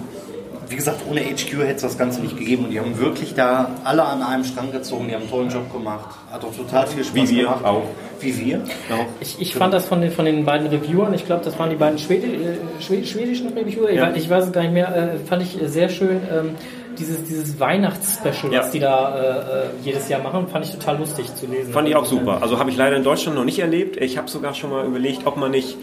wie 0.72 0.76
gesagt, 0.76 1.02
ohne 1.08 1.20
HQ 1.20 1.52
hätte 1.60 1.76
es 1.76 1.82
das 1.82 1.98
Ganze 1.98 2.20
nicht 2.20 2.36
gegeben 2.36 2.64
und 2.64 2.70
die 2.70 2.80
haben 2.80 2.98
wirklich 2.98 3.34
da 3.34 3.70
alle 3.84 4.02
an 4.02 4.22
einem 4.22 4.42
Strang 4.44 4.72
gezogen, 4.72 5.06
die 5.08 5.14
haben 5.14 5.22
einen 5.22 5.30
tollen 5.30 5.50
Job 5.50 5.72
gemacht. 5.72 6.16
Hat 6.32 6.44
auch 6.44 6.54
total 6.56 6.86
viel 6.88 7.04
Spaß 7.04 7.14
Wie 7.30 7.36
wir 7.36 7.42
gemacht. 7.44 7.64
auch. 7.64 7.82
Wie 8.20 8.38
wir 8.38 8.58
auch. 8.90 9.06
Ich, 9.20 9.40
ich 9.40 9.54
fand 9.54 9.72
das 9.74 9.84
von 9.84 10.00
den, 10.00 10.10
von 10.10 10.24
den 10.24 10.44
beiden 10.44 10.66
Reviewern, 10.68 11.12
ich 11.14 11.26
glaube, 11.26 11.44
das 11.44 11.58
waren 11.58 11.70
die 11.70 11.76
beiden 11.76 11.98
Schwedi 11.98 12.26
äh, 12.26 12.82
Schwed 12.82 13.06
schwedischen 13.06 13.48
Reviewer, 13.48 13.90
ich, 13.90 13.96
Ja. 13.96 14.08
weiß, 14.08 14.16
ich 14.16 14.30
weiß 14.30 14.44
es 14.46 14.52
gar 14.52 14.62
nicht 14.62 14.72
mehr, 14.72 14.94
äh, 14.96 15.18
fand 15.28 15.42
ich 15.42 15.58
sehr 15.66 15.88
schön. 15.88 16.20
Ähm, 16.32 16.50
dieses, 16.98 17.24
dieses 17.24 17.58
Weihnachtsspecial, 17.58 18.52
Ja. 18.52 18.60
was 18.60 18.70
die 18.70 18.78
da 18.80 19.16
äh, 19.16 19.20
äh, 19.28 19.64
jedes 19.82 20.08
Jahr 20.08 20.22
machen, 20.22 20.46
fand 20.48 20.66
ich 20.66 20.72
total 20.72 20.98
lustig 20.98 21.34
zu 21.34 21.46
lesen. 21.46 21.72
Fand 21.72 21.88
ich 21.88 21.96
auch 21.96 22.04
super. 22.04 22.40
Also 22.42 22.58
habe 22.58 22.70
ich 22.70 22.76
leider 22.76 22.96
in 22.96 23.02
Deutschland 23.04 23.36
noch 23.36 23.44
nicht 23.44 23.58
erlebt. 23.60 23.96
Ich 23.96 24.18
habe 24.18 24.28
sogar 24.28 24.52
schon 24.54 24.70
mal 24.70 24.84
überlegt, 24.84 25.26
ob 25.26 25.36
man 25.38 25.50
nicht, 25.52 25.76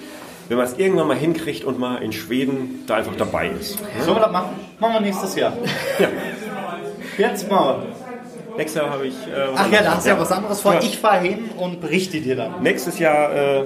wenn 0.50 0.58
man 0.58 0.66
es 0.66 0.78
irgendwann 0.78 1.08
mal 1.08 1.18
hinkriegt 1.18 1.64
und 1.64 1.80
mal 1.80 1.97
in 1.97 2.12
Schweden 2.12 2.84
da 2.88 2.95
einfach 2.95 3.16
dabei 3.16 3.50
ist. 3.50 3.80
Sollen 4.04 4.18
wir 4.18 4.22
das 4.22 4.32
machen? 4.32 4.56
Machen 4.80 4.93
wir 4.95 5.02
nächstes 5.02 5.36
Jahr. 5.36 5.54
Jetzt 7.18 7.50
mal. 7.50 7.84
Nächstes 8.58 8.82
Jahr 8.82 8.91
habe 8.91 9.08
ich. 9.08 9.14
Äh, 9.14 9.47
Ach 9.56 9.72
ja, 9.72 9.84
da 9.84 9.95
hast 9.95 10.06
du 10.06 10.10
ja 10.10 10.20
was 10.20 10.32
anderes 10.32 10.60
vor. 10.60 10.74
Ja. 10.74 10.80
Ich 10.82 10.97
fahre 10.97 11.20
hin 11.20 11.52
und 11.56 11.80
berichte 11.80 12.20
dir 12.20 12.36
dann. 12.36 12.62
Nächstes 12.64 12.97
Jahr 13.00 13.34
äh, 13.34 13.64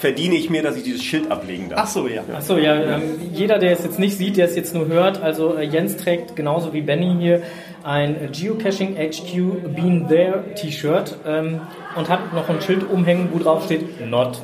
verdiene 0.00 0.34
ich 0.34 0.50
mir, 0.50 0.62
dass 0.62 0.76
ich 0.76 0.82
dieses 0.82 1.04
Schild 1.04 1.30
ablegen 1.30 1.70
darf. 1.70 1.80
Ach 1.84 1.86
so, 1.86 2.08
ja. 2.08 2.22
Achso, 2.34 2.58
ja, 2.58 2.74
ähm, 2.74 3.20
jeder, 3.32 3.58
der 3.58 3.72
es 3.72 3.84
jetzt 3.84 3.98
nicht 3.98 4.18
sieht, 4.18 4.36
der 4.36 4.46
es 4.46 4.56
jetzt 4.56 4.74
nur 4.74 4.88
hört, 4.88 5.22
also 5.22 5.56
äh, 5.56 5.62
Jens 5.62 5.96
trägt 5.96 6.34
genauso 6.36 6.72
wie 6.72 6.82
Benny 6.82 7.16
hier 7.18 7.42
ein 7.84 8.30
Geocaching 8.32 8.96
HQ 8.96 9.74
Been 9.74 10.08
There 10.08 10.44
T-Shirt 10.56 11.16
ähm, 11.26 11.60
und 11.96 12.08
hat 12.08 12.34
noch 12.34 12.48
ein 12.48 12.60
Schild 12.60 12.90
umhängen, 12.90 13.28
wo 13.32 13.38
drauf 13.38 13.64
steht 13.64 14.04
Not. 14.10 14.42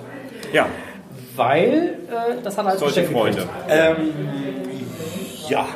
Ja, 0.52 0.66
Weil, 1.36 1.98
äh, 2.08 2.42
das 2.42 2.56
hat 2.58 2.66
als 2.66 2.80
solche 2.80 3.00
Geschenk 3.02 3.16
Freunde. 3.18 3.48
gekriegt. 3.68 5.50
Ja. 5.50 5.66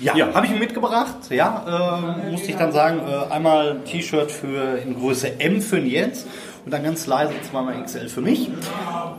Ja, 0.00 0.16
Ja. 0.16 0.32
habe 0.34 0.46
ich 0.46 0.52
mir 0.52 0.58
mitgebracht. 0.60 1.16
Ja, 1.30 1.98
ähm, 2.24 2.30
musste 2.32 2.50
ich 2.50 2.56
dann 2.56 2.72
sagen, 2.72 3.00
äh, 3.06 3.32
einmal 3.32 3.72
ein 3.72 3.84
T-Shirt 3.84 4.30
für 4.32 4.78
in 4.78 4.98
Größe 4.98 5.38
M 5.40 5.60
für 5.60 5.78
Jens 5.78 6.26
und 6.64 6.72
dann 6.72 6.82
ganz 6.82 7.06
leise 7.06 7.34
zweimal 7.50 7.74
XL 7.84 8.08
für 8.08 8.22
mich. 8.22 8.50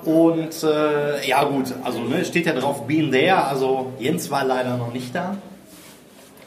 Und 0.04 0.64
äh, 0.64 1.28
ja 1.28 1.44
gut, 1.44 1.74
also 1.84 2.00
ne, 2.00 2.26
steht 2.26 2.48
ja 2.48 2.54
drauf 2.54 2.88
Been 2.88 3.12
There, 3.12 3.46
also 3.46 3.94
Jens 4.00 4.32
war 4.32 4.44
leider 4.44 4.76
noch 4.78 4.92
nicht 4.92 5.14
da. 5.14 5.38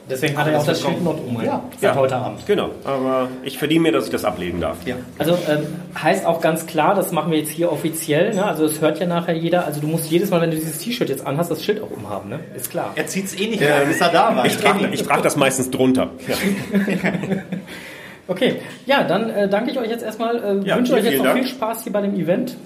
Deswegen 0.09 0.37
hat 0.37 0.47
er 0.49 0.59
auch 0.59 0.67
das 0.67 0.83
Schild 0.83 1.03
Not 1.03 1.19
umhängen. 1.21 1.47
Ja. 1.47 1.63
Seit 1.81 1.95
heute 1.95 2.17
Abend. 2.17 2.47
Genau, 2.47 2.71
aber 2.85 3.29
ich 3.43 3.59
verdiene 3.59 3.81
mir, 3.85 3.93
dass 3.93 4.05
ich 4.05 4.11
das 4.11 4.25
ablegen 4.25 4.61
darf. 4.61 4.77
Ja. 4.85 4.97
Also 5.19 5.39
ähm, 5.49 5.67
heißt 6.01 6.27
auch 6.27 6.41
ganz 6.41 6.67
klar, 6.67 6.95
das 6.95 7.11
machen 7.11 7.33
wir 7.33 7.39
jetzt 7.39 7.51
hier 7.51 7.73
offiziell, 7.73 8.35
ne? 8.35 8.45
also 8.45 8.65
das 8.67 8.81
hört 8.81 9.01
ja 9.01 9.07
nachher 9.07 9.35
jeder, 9.35 9.65
also 9.65 9.81
du 9.81 9.87
musst 9.87 10.11
jedes 10.11 10.31
Mal, 10.31 10.43
wenn 10.43 10.51
du 10.51 10.57
dieses 10.57 10.79
T-Shirt 10.79 11.09
jetzt 11.09 11.27
anhast, 11.27 11.51
das 11.51 11.65
Schild 11.65 11.83
auch 11.83 11.91
umhaben, 11.91 12.29
ne? 12.29 12.41
ist 12.55 12.71
klar. 12.71 12.93
Er 12.97 13.07
zieht 13.07 13.27
es 13.27 13.39
eh 13.41 13.47
nicht 13.49 13.61
mehr, 13.61 13.81
bis 13.87 14.01
er 14.01 14.11
da 14.11 14.37
war. 14.37 14.45
Ich 14.45 14.57
trage 14.59 14.89
ich 14.93 15.03
trag 15.03 15.23
das 15.23 15.37
meistens 15.37 15.71
drunter. 15.71 16.11
Ja. 16.29 16.35
Okay, 18.27 18.57
ja, 18.87 19.05
dann 19.05 19.29
äh, 19.29 19.49
danke 19.49 19.71
ich 19.71 19.79
euch 19.79 19.91
jetzt 19.91 20.03
erstmal, 20.03 20.37
äh, 20.37 20.67
Ja, 20.67 20.77
wünsche 20.77 20.95
euch 20.95 21.05
jetzt 21.05 21.19
noch 21.19 21.25
Dank. 21.25 21.41
viel 21.41 21.47
Spaß 21.47 21.83
hier 21.85 21.93
bei 21.93 22.01
dem 22.01 22.15
Event. 22.15 22.57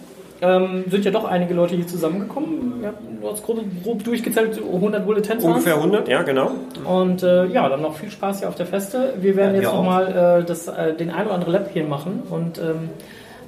Ähm, 0.40 0.84
sind 0.88 1.04
ja 1.04 1.10
doch 1.10 1.24
einige 1.24 1.54
Leute 1.54 1.74
hier 1.74 1.86
zusammengekommen. 1.86 2.80
Ja, 2.82 2.92
du 3.20 3.30
hast 3.30 3.44
grob, 3.44 3.60
grob 3.82 4.04
durchgezählt, 4.04 4.60
100 4.62 5.04
Bulletins. 5.04 5.42
Ungefähr 5.42 5.74
100, 5.74 6.06
ja 6.08 6.22
genau. 6.22 6.52
Und 6.84 7.22
äh, 7.24 7.46
ja, 7.46 7.68
dann 7.68 7.82
noch 7.82 7.96
viel 7.96 8.10
Spaß 8.10 8.40
hier 8.40 8.48
auf 8.48 8.54
der 8.54 8.66
Feste. 8.66 9.14
Wir 9.20 9.34
werden 9.34 9.56
Ja, 9.56 9.62
jetzt 9.62 9.72
nochmal 9.72 10.42
äh, 10.42 10.44
das, 10.44 10.68
äh, 10.68 10.94
den 10.94 11.10
ein 11.10 11.26
oder 11.26 11.34
andere 11.34 11.50
Lab 11.50 11.70
hier 11.72 11.84
machen 11.84 12.22
und 12.30 12.58
ähm, 12.58 12.90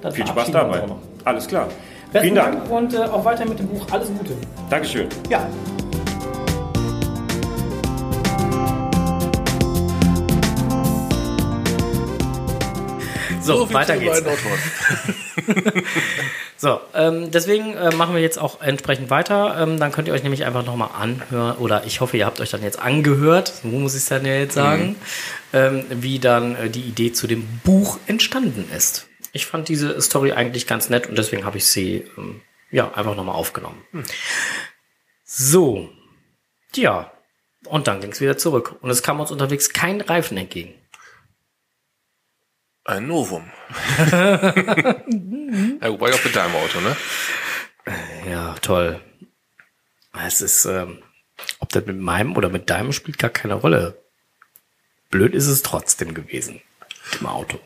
dann 0.03 0.13
Viel 0.13 0.27
Spaß 0.27 0.51
dabei. 0.51 0.83
Alles 1.25 1.47
klar. 1.47 1.69
Besten 2.13 2.25
Vielen 2.25 2.35
Dank. 2.35 2.69
Dank 2.69 2.71
und 2.71 2.95
äh, 2.95 2.99
auch 2.99 3.25
weiter 3.25 3.47
mit 3.47 3.59
dem 3.61 3.69
Buch. 3.69 3.87
Alles 3.93 4.09
Gute. 4.09 4.33
Dankeschön. 4.69 5.07
Ja. 5.29 5.47
So, 13.43 13.67
viel 13.67 13.75
weiter 13.75 13.97
geht's. 13.97 14.23
So, 16.61 16.79
ähm, 16.93 17.31
deswegen 17.31 17.75
äh, 17.75 17.95
machen 17.95 18.15
wir 18.15 18.21
jetzt 18.21 18.39
auch 18.39 18.61
entsprechend 18.61 19.09
weiter. 19.09 19.57
Ähm, 19.59 19.81
dann 19.81 19.93
könnt 19.93 20.09
ihr 20.09 20.13
euch 20.13 20.23
nämlich 20.23 20.45
einfach 20.45 20.63
nochmal 20.63 20.91
anhören, 20.95 21.57
oder 21.57 21.87
ich 21.87 22.03
hoffe, 22.03 22.19
ihr 22.19 22.27
habt 22.27 22.39
euch 22.39 22.51
dann 22.51 22.63
jetzt 22.63 22.79
angehört, 22.79 23.49
so 23.63 23.69
muss 23.69 23.95
ich 23.95 24.03
es 24.03 24.09
dann 24.11 24.27
ja 24.27 24.35
jetzt 24.35 24.57
sagen, 24.57 24.97
ähm, 25.55 25.87
wie 25.89 26.19
dann 26.19 26.57
äh, 26.57 26.69
die 26.69 26.83
Idee 26.83 27.13
zu 27.13 27.27
dem 27.27 27.49
Buch 27.65 27.99
entstanden 28.07 28.69
ist. 28.77 29.09
Ich 29.33 29.47
fand 29.47 29.71
diese 29.71 29.99
Story 30.03 30.33
eigentlich 30.33 30.67
ganz 30.67 30.91
nett 30.91 31.07
und 31.07 31.17
deswegen 31.17 31.47
habe 31.47 31.57
ich 31.57 31.65
sie 31.65 32.05
ähm, 32.19 32.43
ja 32.71 32.93
einfach 32.93 33.17
nochmal 33.17 33.37
aufgenommen. 33.37 33.83
So, 35.25 35.89
ja, 36.75 37.11
und 37.65 37.89
dann 37.89 38.03
ging 38.03 38.13
es 38.13 38.21
wieder 38.21 38.37
zurück. 38.37 38.77
Und 38.83 38.91
es 38.91 39.03
kam 39.03 39.19
uns 39.19 39.31
unterwegs 39.31 39.71
kein 39.71 40.03
Reifen 40.03 40.37
entgegen. 40.37 40.75
Ein 42.91 43.07
Novum. 43.07 43.49
ja, 44.11 45.05
wobei 45.93 46.13
auch 46.13 46.25
mit 46.25 46.35
deinem 46.35 46.57
Auto, 46.57 46.81
ne? 46.81 46.97
Ja, 48.29 48.55
toll. 48.55 49.01
Es 50.27 50.41
ist, 50.41 50.65
ähm, 50.65 51.01
ob 51.61 51.69
das 51.69 51.87
mit 51.87 52.01
meinem 52.01 52.37
oder 52.37 52.49
mit 52.49 52.69
deinem 52.69 52.93
spielt 52.93 53.19
gar 53.19 53.31
keine 53.31 53.55
Rolle. 53.55 54.03
Blöd 55.09 55.35
ist 55.35 55.47
es 55.47 55.63
trotzdem 55.63 56.15
gewesen. 56.15 56.63
Im 57.21 57.27
Auto. 57.27 57.61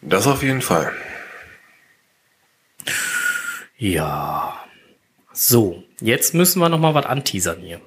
Das 0.00 0.26
auf 0.26 0.42
jeden 0.42 0.62
Fall. 0.62 0.92
Ja. 3.76 4.66
So, 5.32 5.84
jetzt 6.00 6.34
müssen 6.34 6.58
wir 6.58 6.68
noch 6.68 6.80
mal 6.80 6.94
was 6.94 7.06
anteasern 7.06 7.60
hier. 7.60 7.80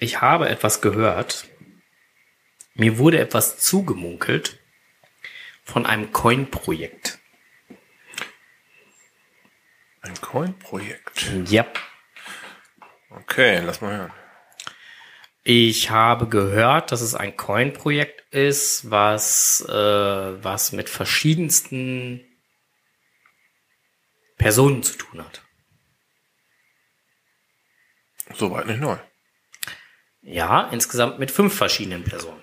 Ich 0.00 0.20
habe 0.20 0.50
etwas 0.50 0.82
gehört. 0.82 1.46
Mir 2.74 2.98
wurde 2.98 3.20
etwas 3.20 3.58
zugemunkelt 3.58 4.58
von 5.64 5.86
einem 5.86 6.12
Coin-Projekt. 6.12 7.18
Ein 10.00 10.20
Coin-Projekt. 10.20 11.30
Ja. 11.46 11.66
Okay, 13.10 13.60
lass 13.60 13.80
mal 13.80 13.96
hören. 13.96 14.12
Ich 15.44 15.90
habe 15.90 16.28
gehört, 16.28 16.92
dass 16.92 17.00
es 17.00 17.14
ein 17.14 17.36
Coin-Projekt 17.36 18.32
ist, 18.32 18.90
was, 18.90 19.60
äh, 19.68 19.72
was 19.72 20.72
mit 20.72 20.88
verschiedensten 20.88 22.20
Personen 24.36 24.82
zu 24.82 24.96
tun 24.96 25.24
hat. 25.24 25.42
Soweit 28.34 28.66
nicht 28.66 28.80
neu. 28.80 28.98
Ja, 30.22 30.68
insgesamt 30.70 31.18
mit 31.18 31.30
fünf 31.30 31.54
verschiedenen 31.56 32.04
Personen. 32.04 32.42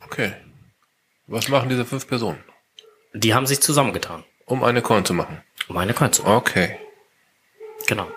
Okay. 0.00 0.34
Was 1.26 1.48
machen 1.48 1.68
diese 1.68 1.84
fünf 1.84 2.06
Personen? 2.06 2.42
Die 3.12 3.34
haben 3.34 3.46
sich 3.46 3.60
zusammengetan, 3.60 4.24
Um 4.44 4.62
eine 4.62 4.82
Coin 4.82 5.04
zu 5.04 5.14
machen. 5.14 5.42
um 5.68 5.76
eine 5.76 5.94
Coin 5.94 6.12
zu 6.12 6.22
machen. 6.22 6.34
Okay. 6.36 6.78
Genau. 7.86 8.08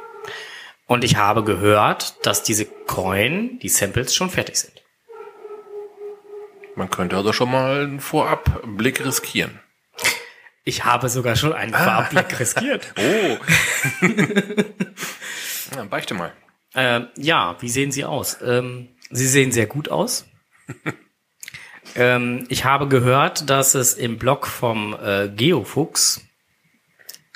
Und 0.87 1.03
ich 1.03 1.15
habe 1.17 1.43
gehört, 1.43 2.25
dass 2.25 2.43
diese 2.43 2.65
Coin, 2.65 3.59
die 3.59 3.69
Samples 3.69 4.13
schon 4.15 4.29
fertig 4.29 4.57
sind. 4.57 4.73
Man 6.75 6.89
könnte 6.89 7.15
also 7.17 7.33
schon 7.33 7.51
mal 7.51 7.81
einen 7.83 7.99
Vorabblick 7.99 9.03
riskieren. 9.05 9.59
Ich 10.63 10.85
habe 10.85 11.09
sogar 11.09 11.35
schon 11.35 11.53
einen 11.53 11.73
Vorabblick 11.73 12.39
riskiert. 12.39 12.93
Oh. 12.97 13.37
ja, 15.75 15.83
beichte 15.85 16.13
mal. 16.13 16.31
Ähm, 16.75 17.07
ja, 17.17 17.55
wie 17.59 17.69
sehen 17.69 17.91
sie 17.91 18.05
aus? 18.05 18.37
Ähm, 18.43 18.89
sie 19.09 19.27
sehen 19.27 19.51
sehr 19.51 19.65
gut 19.65 19.89
aus. 19.89 20.25
ähm, 21.95 22.45
ich 22.49 22.65
habe 22.65 22.87
gehört, 22.87 23.49
dass 23.49 23.73
es 23.75 23.93
im 23.93 24.17
Blog 24.17 24.47
vom 24.47 24.97
äh, 25.01 25.29
Geofuchs 25.29 26.21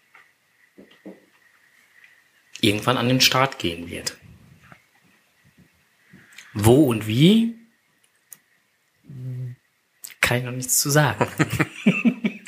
irgendwann 2.62 2.98
an 2.98 3.10
den 3.10 3.20
Start 3.20 3.60
gehen 3.60 3.90
wird. 3.90 4.18
Wo 6.54 6.86
und 6.86 7.08
wie, 7.08 7.56
kann 10.24 10.38
ich 10.38 10.44
noch 10.44 10.52
nichts 10.52 10.80
zu 10.80 10.90
sagen. 10.90 11.28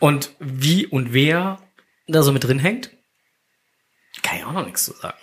und 0.00 0.34
wie 0.40 0.86
und 0.86 1.12
wer 1.12 1.60
da 2.08 2.22
so 2.22 2.32
mit 2.32 2.42
drin 2.42 2.58
hängt, 2.58 2.90
kann 4.22 4.38
ich 4.38 4.44
auch 4.44 4.52
noch 4.52 4.64
nichts 4.64 4.86
zu 4.86 4.92
sagen. 4.94 5.18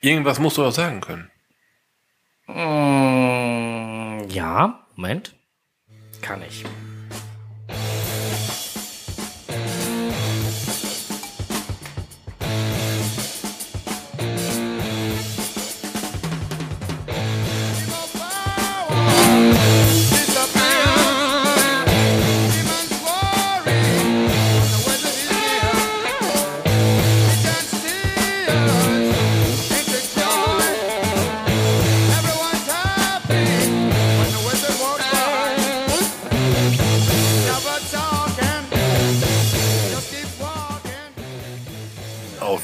Irgendwas 0.00 0.38
musst 0.38 0.58
du 0.58 0.62
doch 0.62 0.72
sagen 0.72 1.00
können. 1.00 1.30
Mm, 2.46 4.28
ja, 4.28 4.86
Moment. 4.94 5.34
Kann 6.20 6.42
ich. 6.42 6.64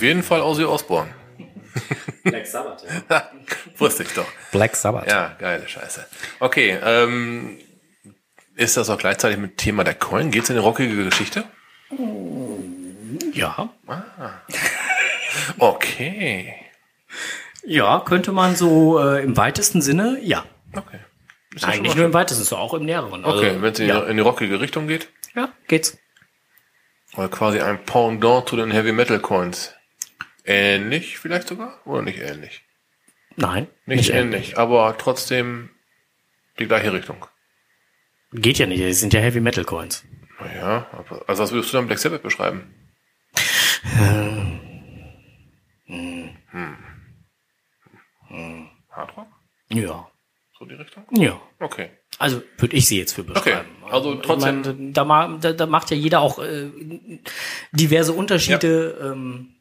Jeden 0.04 0.22
Fall 0.22 0.40
Ozzy 0.42 0.64
Osbourne. 0.64 1.12
Black 2.24 2.46
Sabbath. 2.46 2.84
Ja. 3.10 3.28
Wusste 3.78 4.04
ich 4.04 4.12
doch. 4.14 4.26
Black 4.52 4.76
Sabbath. 4.76 5.08
Ja, 5.08 5.34
geile 5.38 5.66
Scheiße. 5.68 6.06
Okay, 6.38 6.78
ähm, 6.82 7.58
ist 8.54 8.76
das 8.76 8.88
auch 8.90 8.98
gleichzeitig 8.98 9.38
mit 9.38 9.56
Thema 9.58 9.82
der 9.82 9.94
Coin? 9.94 10.30
Geht's 10.30 10.48
in 10.50 10.54
die 10.56 10.62
rockige 10.62 11.04
Geschichte? 11.04 11.44
Ja. 13.32 13.68
Okay. 15.58 16.54
Ja, 17.64 18.00
könnte 18.00 18.32
man 18.32 18.56
so 18.56 18.98
äh, 19.00 19.22
im 19.22 19.36
weitesten 19.36 19.82
Sinne, 19.82 20.18
ja. 20.22 20.44
Okay. 20.74 20.98
Ist 21.54 21.66
Nein, 21.66 21.82
nicht 21.82 21.96
nur 21.96 22.06
im 22.06 22.12
weitesten, 22.14 22.44
so 22.44 22.56
auch 22.56 22.74
im 22.74 22.84
näheren. 22.84 23.24
Also, 23.24 23.38
Okay, 23.38 23.56
wenn 23.60 23.72
es 23.72 23.78
in, 23.80 23.88
ja. 23.88 24.00
die- 24.00 24.10
in 24.10 24.16
die 24.16 24.22
rockige 24.22 24.60
Richtung 24.60 24.86
geht. 24.86 25.08
ja, 25.34 25.48
geht's. 25.68 25.96
Oder 27.16 27.28
quasi 27.28 27.60
ein 27.60 27.84
Pendant 27.84 28.48
zu 28.48 28.56
den 28.56 28.70
Heavy 28.72 28.92
Metal 28.92 29.20
Coins. 29.20 29.72
Ähnlich 30.44 31.18
vielleicht 31.18 31.48
sogar? 31.48 31.80
Oder 31.86 32.02
nicht 32.02 32.18
ähnlich? 32.18 32.62
Nein, 33.36 33.66
Nicht, 33.86 34.10
ähnlich, 34.10 34.58
aber 34.58 34.96
trotzdem 34.98 35.70
die 36.58 36.66
gleiche 36.66 36.92
Richtung. 36.92 37.26
Geht 38.32 38.58
ja 38.58 38.66
nicht, 38.66 38.82
das 38.82 39.00
sind 39.00 39.12
ja 39.12 39.20
Heavy 39.20 39.40
Metal 39.40 39.64
Coins. 39.64 40.04
Naja, 40.40 40.86
aber, 40.92 41.24
also 41.28 41.42
was 41.42 41.52
würdest 41.52 41.72
du 41.72 41.78
dann 41.78 41.86
Black 41.86 41.98
Sabbath 41.98 42.22
beschreiben? 42.22 42.74
Hm. 48.28 48.68
Hardrock? 48.90 49.28
Ja. 49.70 50.08
So 50.58 50.64
die 50.66 50.74
Richtung? 50.74 51.04
Ja. 51.16 51.40
Okay. 51.58 51.90
Also 52.18 52.42
würde 52.58 52.76
ich 52.76 52.86
sie 52.86 52.98
jetzt 52.98 53.12
für 53.12 53.24
beschreiben. 53.24 53.66
Okay, 53.82 53.90
also 53.92 54.14
trotzdem- 54.16 54.60
Ich 54.88 54.92
da, 54.94 55.36
da, 55.40 55.52
da 55.52 55.66
macht 55.66 55.90
ja 55.90 55.96
jeder 55.96 56.20
auch 56.20 56.38
äh, 56.38 56.70
diverse 57.72 58.12
Unterschiede. 58.12 58.98
Ähm, 59.02 59.53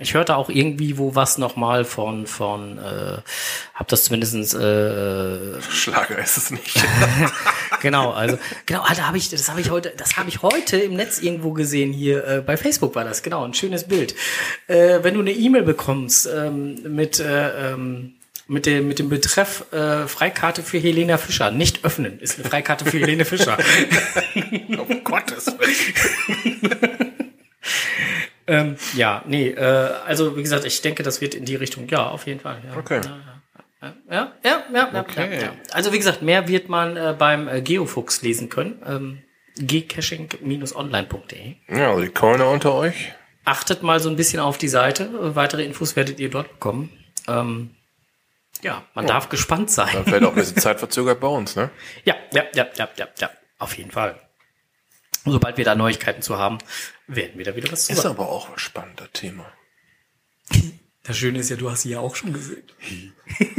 ich 0.00 0.14
hörte 0.14 0.36
auch 0.36 0.48
irgendwie 0.48 0.98
wo 0.98 1.14
was 1.14 1.38
nochmal 1.38 1.84
von, 1.84 2.26
von 2.26 2.78
äh, 2.78 3.18
hab 3.74 3.88
das 3.88 4.04
zumindestens 4.04 4.54
äh, 4.54 5.60
Schlager 5.70 6.18
ist 6.18 6.36
es 6.36 6.50
nicht. 6.50 6.82
genau, 7.82 8.10
also 8.10 8.38
genau, 8.66 8.82
ah, 8.82 8.94
da 8.94 9.06
habe 9.06 9.18
ich, 9.18 9.28
das 9.28 9.48
habe 9.48 9.60
ich 9.60 9.70
heute, 9.70 9.92
das 9.96 10.16
habe 10.16 10.28
ich 10.28 10.42
heute 10.42 10.78
im 10.78 10.94
Netz 10.94 11.20
irgendwo 11.20 11.52
gesehen 11.52 11.92
hier 11.92 12.26
äh, 12.26 12.40
bei 12.40 12.56
Facebook 12.56 12.94
war 12.94 13.04
das 13.04 13.22
genau 13.22 13.44
ein 13.44 13.54
schönes 13.54 13.84
Bild. 13.84 14.14
Äh, 14.66 15.00
wenn 15.02 15.14
du 15.14 15.20
eine 15.20 15.32
E-Mail 15.32 15.62
bekommst 15.62 16.28
ähm, 16.34 16.76
mit 16.94 17.20
äh, 17.20 17.72
ähm, 17.72 18.14
mit 18.48 18.66
dem 18.66 18.88
mit 18.88 18.98
dem 18.98 19.08
Betreff 19.08 19.72
äh, 19.72 20.08
Freikarte 20.08 20.62
für 20.62 20.78
Helena 20.78 21.18
Fischer, 21.18 21.50
nicht 21.50 21.84
öffnen, 21.84 22.18
ist 22.20 22.38
eine 22.38 22.48
Freikarte 22.48 22.84
für 22.84 22.98
Helene 22.98 23.24
Fischer. 23.24 23.58
um 24.68 25.04
Gottes 25.04 25.46
Willen. 25.58 27.09
Ähm, 28.50 28.76
ja, 28.94 29.22
nee, 29.26 29.48
äh, 29.48 29.90
also 30.06 30.36
wie 30.36 30.42
gesagt, 30.42 30.64
ich 30.64 30.82
denke, 30.82 31.02
das 31.02 31.20
wird 31.20 31.34
in 31.34 31.44
die 31.44 31.56
Richtung, 31.56 31.88
ja, 31.88 32.08
auf 32.08 32.26
jeden 32.26 32.40
Fall. 32.40 32.60
Ja. 32.68 32.76
Okay. 32.76 33.00
Ja, 33.00 33.88
ja, 34.10 34.32
ja, 34.44 34.62
ja, 34.92 35.00
Okay. 35.00 35.34
ja, 35.34 35.40
ja. 35.42 35.52
Also 35.72 35.92
wie 35.92 35.98
gesagt, 35.98 36.20
mehr 36.20 36.48
wird 36.48 36.68
man 36.68 36.96
äh, 36.96 37.14
beim 37.18 37.48
äh, 37.48 37.62
Geofuchs 37.62 38.20
lesen 38.22 38.50
können. 38.50 38.82
Ähm, 38.86 39.22
gcaching-online.de. 39.58 41.54
Ja, 41.68 41.90
also 41.90 42.02
die 42.02 42.10
Coiner 42.10 42.48
unter 42.48 42.74
euch. 42.74 43.12
Achtet 43.44 43.82
mal 43.82 43.98
so 44.00 44.08
ein 44.10 44.16
bisschen 44.16 44.40
auf 44.40 44.58
die 44.58 44.68
Seite. 44.68 45.34
Weitere 45.34 45.64
Infos 45.64 45.96
werdet 45.96 46.20
ihr 46.20 46.28
dort 46.30 46.50
bekommen. 46.50 46.90
Ähm, 47.26 47.70
ja, 48.62 48.84
man 48.94 49.06
darf 49.06 49.28
gespannt 49.30 49.70
sein. 49.70 49.88
Dann 49.92 50.04
fällt 50.04 50.24
auch 50.24 50.30
ein 50.30 50.34
bisschen 50.34 50.56
zeitverzögert 50.60 51.18
bei 51.20 51.28
uns, 51.28 51.56
ne? 51.56 51.70
Ja, 52.04 52.14
ja, 52.32 52.44
ja, 52.54 52.66
ja, 52.76 52.88
ja, 52.96 53.08
ja, 53.18 53.30
auf 53.58 53.76
jeden 53.78 53.90
Fall. 53.90 54.20
Sobald 55.24 55.56
wir 55.56 55.64
da 55.64 55.74
Neuigkeiten 55.74 56.22
zu 56.22 56.38
haben, 56.38 56.58
werden 57.14 57.36
wir 57.36 57.44
da 57.44 57.56
wieder 57.56 57.70
was 57.72 57.86
zu 57.86 57.92
Ist 57.92 58.02
sagen. 58.02 58.16
aber 58.16 58.28
auch 58.28 58.50
ein 58.50 58.58
spannender 58.58 59.12
Thema. 59.12 59.46
Das 61.02 61.16
Schöne 61.16 61.38
ist 61.38 61.48
ja, 61.48 61.56
du 61.56 61.70
hast 61.70 61.82
sie 61.82 61.90
ja 61.90 61.98
auch 61.98 62.14
schon 62.14 62.34
gesehen. 62.34 62.62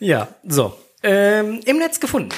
ja, 0.00 0.34
so. 0.42 0.76
Ähm, 1.02 1.60
Im 1.64 1.78
Netz 1.78 2.00
gefunden. 2.00 2.34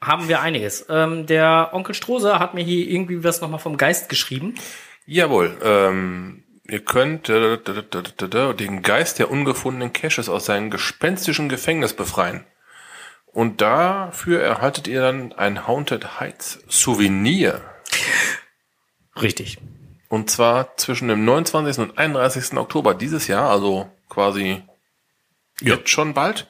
Haben 0.00 0.28
wir 0.28 0.40
einiges. 0.40 0.84
Ähm, 0.90 1.26
der 1.26 1.70
Onkel 1.72 1.94
Strose 1.94 2.38
hat 2.40 2.54
mir 2.54 2.64
hier 2.64 2.86
irgendwie 2.88 3.22
was 3.22 3.40
nochmal 3.40 3.60
vom 3.60 3.76
Geist 3.76 4.08
geschrieben. 4.08 4.56
Jawohl, 5.06 5.56
ähm, 5.62 6.42
ihr 6.68 6.84
könnt 6.84 7.28
äh, 7.28 7.58
den 7.58 8.82
Geist 8.82 9.20
der 9.20 9.30
ungefundenen 9.30 9.92
Caches 9.92 10.28
aus 10.28 10.46
seinem 10.46 10.70
gespenstischen 10.70 11.48
Gefängnis 11.48 11.94
befreien. 11.94 12.44
Und 13.34 13.60
dafür 13.60 14.40
erhaltet 14.40 14.86
ihr 14.86 15.00
dann 15.00 15.32
ein 15.32 15.66
Haunted 15.66 16.20
Heights 16.20 16.60
Souvenir. 16.68 17.60
Richtig. 19.20 19.58
Und 20.08 20.30
zwar 20.30 20.76
zwischen 20.76 21.08
dem 21.08 21.24
29. 21.24 21.78
und 21.80 21.98
31. 21.98 22.56
Oktober 22.56 22.94
dieses 22.94 23.26
Jahr, 23.26 23.50
also 23.50 23.90
quasi 24.08 24.62
jetzt 25.60 25.88
schon 25.88 26.14
bald. 26.14 26.46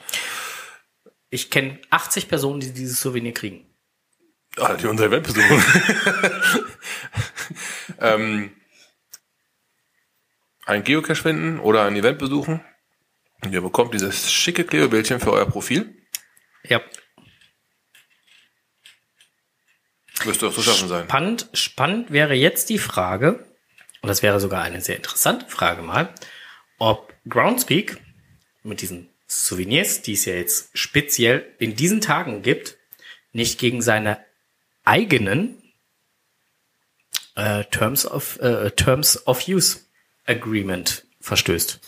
Ich 1.30 1.50
kenne 1.50 1.78
80 1.88 2.28
Personen, 2.28 2.60
die 2.60 2.72
dieses 2.72 3.00
Souvenir 3.00 3.32
kriegen. 3.32 3.64
Ah, 4.58 4.74
die 4.74 4.86
unser 4.86 5.06
Event 5.06 5.26
besuchen. 5.26 5.64
ähm, 7.98 8.50
ein 10.66 10.84
Geocache 10.84 11.22
finden 11.22 11.60
oder 11.60 11.84
ein 11.84 11.96
Event 11.96 12.18
besuchen. 12.18 12.60
Und 13.42 13.54
ihr 13.54 13.62
bekommt 13.62 13.94
dieses 13.94 14.30
schicke 14.30 14.64
Klebebildchen 14.64 15.18
für 15.18 15.32
euer 15.32 15.46
Profil. 15.46 16.03
Ja. 16.68 16.80
Müsste 20.24 20.46
doch 20.46 20.54
zu 20.54 20.62
schaffen 20.62 20.88
sein. 20.88 21.04
Spannend, 21.04 21.48
spannend 21.52 22.10
wäre 22.10 22.34
jetzt 22.34 22.70
die 22.70 22.78
Frage, 22.78 23.44
und 24.00 24.08
das 24.08 24.22
wäre 24.22 24.40
sogar 24.40 24.62
eine 24.62 24.80
sehr 24.80 24.96
interessante 24.96 25.46
Frage 25.48 25.82
mal, 25.82 26.14
ob 26.78 27.12
Groundspeak 27.28 28.00
mit 28.62 28.80
diesen 28.80 29.08
Souvenirs, 29.26 30.02
die 30.02 30.12
es 30.12 30.24
ja 30.24 30.34
jetzt 30.34 30.70
speziell 30.76 31.52
in 31.58 31.76
diesen 31.76 32.00
Tagen 32.00 32.42
gibt, 32.42 32.76
nicht 33.32 33.58
gegen 33.58 33.82
seine 33.82 34.24
eigenen 34.84 35.62
äh, 37.34 37.64
Terms 37.64 38.06
of 38.06 38.38
äh, 38.40 38.70
Terms 38.70 39.26
of 39.26 39.48
Use 39.48 39.80
Agreement 40.26 41.04
verstößt. 41.20 41.80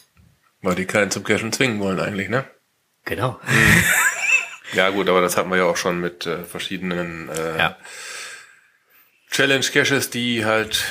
Weil 0.62 0.74
die 0.74 0.87
keinen 0.87 1.11
zum 1.11 1.24
Cashen 1.24 1.53
zwingen 1.53 1.81
wollen 1.81 2.01
eigentlich, 2.01 2.29
ne? 2.29 2.45
Genau. 3.05 3.41
Ja 4.73 4.91
gut, 4.91 5.09
aber 5.09 5.21
das 5.21 5.37
hatten 5.37 5.51
wir 5.51 5.59
ja 5.59 5.64
auch 5.64 5.77
schon 5.77 6.01
mit 6.01 6.27
äh, 6.27 6.45
verschiedenen 6.45 7.29
äh, 7.29 7.59
Ja. 7.59 7.77
Challenge-Caches, 9.31 10.11
die 10.11 10.45
halt 10.45 10.85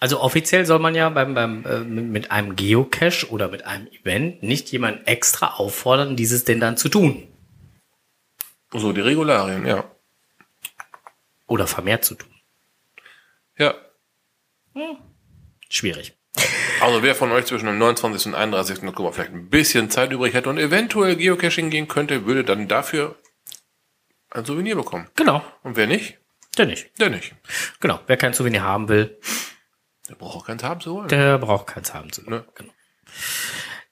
Also 0.00 0.20
offiziell 0.20 0.66
soll 0.66 0.78
man 0.78 0.94
ja 0.94 1.08
beim, 1.08 1.34
beim 1.34 1.64
äh, 1.64 1.80
mit 1.80 2.30
einem 2.30 2.56
Geocache 2.56 3.28
oder 3.30 3.48
mit 3.48 3.64
einem 3.64 3.86
Event 3.88 4.42
nicht 4.42 4.70
jemand 4.72 5.06
extra 5.06 5.54
auffordern, 5.54 6.16
dieses 6.16 6.44
denn 6.44 6.60
dann 6.60 6.76
zu 6.76 6.88
tun 6.88 7.28
so 8.80 8.92
die 8.92 9.00
Regularien, 9.00 9.66
ja. 9.66 9.84
oder 11.46 11.66
vermehrt 11.66 12.04
zu 12.04 12.14
tun. 12.14 12.30
Ja. 13.58 13.74
Schwierig. 15.68 16.16
Also 16.82 17.02
wer 17.02 17.14
von 17.14 17.30
euch 17.32 17.46
zwischen 17.46 17.66
dem 17.66 17.78
29. 17.78 18.26
und 18.26 18.34
31. 18.34 18.82
Oktober 18.84 19.12
vielleicht 19.12 19.32
ein 19.32 19.48
bisschen 19.48 19.88
Zeit 19.90 20.10
übrig 20.12 20.34
hätte 20.34 20.48
und 20.50 20.58
eventuell 20.58 21.16
Geocaching 21.16 21.70
gehen 21.70 21.86
könnte, 21.88 22.26
würde 22.26 22.44
dann 22.44 22.66
dafür 22.68 23.14
ein 24.30 24.44
Souvenir 24.44 24.74
bekommen. 24.76 25.06
Genau, 25.14 25.42
Und 25.62 25.76
wer 25.76 25.86
nicht, 25.86 26.18
der 26.58 26.66
nicht. 26.66 26.90
der 27.00 27.10
nicht. 27.10 27.34
Genau, 27.80 28.00
wer 28.06 28.16
kein 28.16 28.32
Souvenir 28.32 28.62
haben 28.62 28.88
will, 28.88 29.16
Der 30.08 30.14
braucht 30.16 30.36
auch 30.36 30.46
keins 30.46 30.62
haben 30.64 30.80
zu 30.80 30.94
wollen. 30.96 31.08
der 31.08 31.38
braucht 31.38 31.68
keins 31.68 31.94
haben 31.94 32.10
zu. 32.10 32.28
Ne? 32.28 32.44
Genau. 32.56 32.72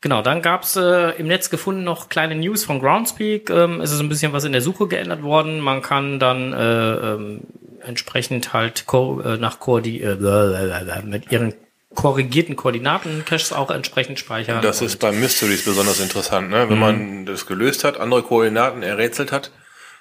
Genau, 0.02 0.22
dann 0.22 0.40
gab's 0.40 0.76
äh, 0.76 1.10
im 1.18 1.26
Netz 1.28 1.50
gefunden 1.50 1.84
noch 1.84 2.08
kleine 2.08 2.34
News 2.34 2.64
von 2.64 2.80
Groundspeak. 2.80 3.50
Ähm, 3.50 3.82
es 3.82 3.92
ist 3.92 4.00
ein 4.00 4.08
bisschen 4.08 4.32
was 4.32 4.44
in 4.44 4.52
der 4.52 4.62
Suche 4.62 4.88
geändert 4.88 5.22
worden. 5.22 5.60
Man 5.60 5.82
kann 5.82 6.18
dann 6.18 6.54
äh, 6.54 6.92
ähm, 6.94 7.40
entsprechend 7.82 8.54
halt 8.54 8.86
ko 8.86 9.20
äh, 9.20 9.36
nach 9.36 9.60
Koordi 9.60 10.00
äh, 10.00 11.02
mit 11.04 11.30
ihren 11.30 11.52
korrigierten 11.94 12.56
Koordinaten 12.56 13.24
Caches 13.24 13.52
auch 13.52 13.70
entsprechend 13.70 14.18
speichern. 14.18 14.62
Das 14.62 14.80
ist 14.80 14.98
bei 14.98 15.12
Mysteries 15.12 15.64
besonders 15.64 16.00
interessant, 16.00 16.50
ne? 16.50 16.68
Wenn 16.68 16.76
Mhm. 16.76 16.80
man 16.80 17.26
das 17.26 17.46
gelöst 17.46 17.84
hat, 17.84 17.98
andere 17.98 18.22
Koordinaten 18.22 18.82
errätselt 18.82 19.32
hat, 19.32 19.50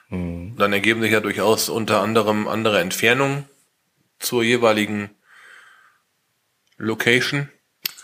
Mhm. 0.10 0.56
dann 0.58 0.72
ergeben 0.74 1.02
sich 1.02 1.12
ja 1.12 1.20
durchaus 1.20 1.70
unter 1.70 2.02
anderem 2.02 2.48
andere 2.48 2.80
Entfernungen 2.80 3.46
zur 4.20 4.44
jeweiligen 4.44 5.10
Location, 6.78 7.50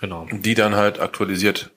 genau. 0.01 0.27
die 0.31 0.53
dann 0.55 0.75
halt 0.75 0.99
aktualisiert 0.99 1.71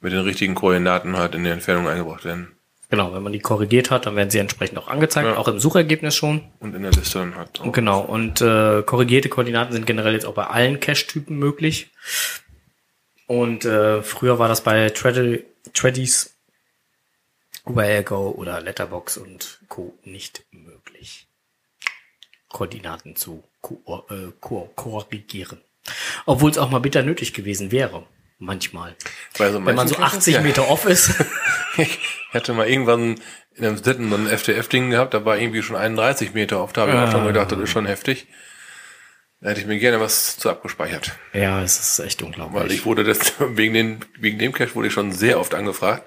mit 0.00 0.12
den 0.12 0.20
richtigen 0.20 0.54
Koordinaten 0.54 1.16
halt 1.16 1.34
in 1.34 1.44
die 1.44 1.50
Entfernung 1.50 1.88
eingebracht 1.88 2.24
werden. 2.24 2.53
Genau, 2.94 3.12
wenn 3.12 3.22
man 3.24 3.32
die 3.32 3.40
korrigiert 3.40 3.90
hat, 3.90 4.06
dann 4.06 4.14
werden 4.14 4.30
sie 4.30 4.38
entsprechend 4.38 4.78
auch 4.78 4.86
angezeigt, 4.86 5.26
Ja. 5.26 5.36
auch 5.36 5.48
im 5.48 5.58
Suchergebnis 5.58 6.14
schon. 6.14 6.42
Und 6.60 6.76
in 6.76 6.82
der 6.82 6.92
Liste 6.92 7.18
dann 7.18 7.34
halt. 7.36 7.60
auch. 7.60 7.72
Genau, 7.72 8.00
und 8.02 8.40
äh, 8.40 8.82
korrigierte 8.82 9.28
Koordinaten 9.28 9.72
sind 9.72 9.84
generell 9.84 10.12
jetzt 10.12 10.26
auch 10.26 10.34
bei 10.34 10.46
allen 10.46 10.78
Cache-Typen 10.78 11.36
möglich. 11.36 11.90
Und 13.26 13.64
äh, 13.64 14.00
früher 14.02 14.38
war 14.38 14.46
das 14.48 14.62
bei 14.62 14.90
Tradies, 14.90 16.36
Waygo 17.64 18.30
oder 18.30 18.60
Letterbox 18.60 19.16
und 19.16 19.60
Co. 19.68 19.98
nicht 20.04 20.44
möglich, 20.52 21.26
Koordinaten 22.48 23.16
zu 23.16 23.42
ko 23.60 24.04
äh, 24.10 24.30
ko 24.40 24.70
korrigieren. 24.76 25.60
Obwohl 26.26 26.50
es 26.50 26.58
auch 26.58 26.70
mal 26.70 26.78
bitter 26.78 27.02
nötig 27.02 27.32
gewesen 27.34 27.72
wäre, 27.72 28.04
manchmal. 28.44 28.94
Bei 29.38 29.50
so 29.50 29.64
Wenn 29.64 29.74
man 29.74 29.88
so 29.88 29.94
manchen 29.94 30.02
Caches, 30.02 30.18
80 30.18 30.34
ja. 30.34 30.40
Meter 30.42 30.68
off 30.68 30.84
ist. 30.86 31.12
Ich 31.76 31.98
hatte 32.32 32.52
mal 32.52 32.68
irgendwann 32.68 33.16
in 33.56 33.64
einem 33.64 33.76
Sitten 33.76 34.10
so 34.10 34.16
ein 34.16 34.26
FTF-Ding 34.28 34.90
gehabt, 34.90 35.12
da 35.14 35.24
war 35.24 35.38
irgendwie 35.38 35.62
schon 35.62 35.74
31 35.76 36.34
Meter 36.34 36.60
oft. 36.60 36.76
Da 36.76 36.82
habe 36.82 36.92
ich 36.92 36.98
auch 36.98 37.10
schon 37.10 37.26
gedacht, 37.26 37.50
das 37.50 37.58
ist 37.58 37.70
schon 37.70 37.86
heftig. 37.86 38.26
Da 39.40 39.50
hätte 39.50 39.60
ich 39.60 39.66
mir 39.66 39.78
gerne 39.78 40.00
was 40.00 40.36
zu 40.38 40.50
abgespeichert. 40.50 41.12
ja, 41.32 41.62
es 41.62 41.78
ist 41.78 41.98
echt 41.98 42.22
Weil 42.22 42.26
unglaublich. 42.28 42.72
ich 42.72 42.86
wurde 42.86 43.02
das, 43.04 43.34
wegen, 43.38 43.74
den, 43.74 44.00
wegen 44.18 44.38
dem 44.38 44.52
Cache 44.52 44.74
wurde 44.74 44.88
ich 44.88 44.94
schon 44.94 45.12
sehr 45.12 45.38
oft 45.40 45.54
angefragt. 45.54 46.04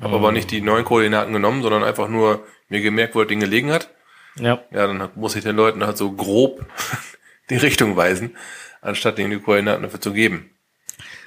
Habe 0.00 0.16
aber 0.16 0.32
nicht 0.32 0.50
die 0.50 0.60
neuen 0.60 0.84
Koordinaten 0.84 1.32
genommen, 1.32 1.62
sondern 1.62 1.84
einfach 1.84 2.08
nur 2.08 2.44
mir 2.68 2.80
gemerkt, 2.80 3.14
wo 3.14 3.20
das 3.20 3.28
Ding 3.28 3.40
gelegen 3.40 3.70
hat. 3.72 3.90
ja. 4.36 4.62
Ja, 4.72 4.86
dann 4.88 5.10
muss 5.14 5.36
ich 5.36 5.44
den 5.44 5.54
Leuten 5.56 5.86
halt 5.86 5.96
so 5.96 6.10
grob 6.12 6.66
die 7.50 7.56
Richtung 7.56 7.96
weisen, 7.96 8.36
anstatt 8.80 9.18
ihnen 9.18 9.30
die 9.30 9.38
Koordinaten 9.40 9.82
dafür 9.84 10.00
zu 10.00 10.12
geben. 10.12 10.50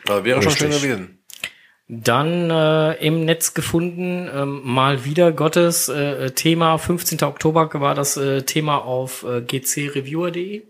Aber 0.10 0.24
wäre 0.24 0.41
schon 0.41 0.51
schön 0.51 0.72
Richtig. 0.72 0.89
gewesen. 0.89 1.20
Dann 1.89 2.49
äh, 2.49 2.93
im 3.05 3.24
Netz 3.24 3.53
gefunden, 3.53 4.30
ähm, 4.34 4.62
mal 4.64 5.05
wieder 5.05 5.32
Gottes 5.32 5.88
äh, 5.88 6.32
Thema, 6.32 6.78
15. 6.78 7.24
Oktober 7.24 7.70
war 7.76 7.95
das 7.95 8.18
äh, 8.18 8.43
Thema 8.43 8.80
auf 8.80 9.24
äh, 9.24 9.41
gcreviewer.de. 9.41 10.64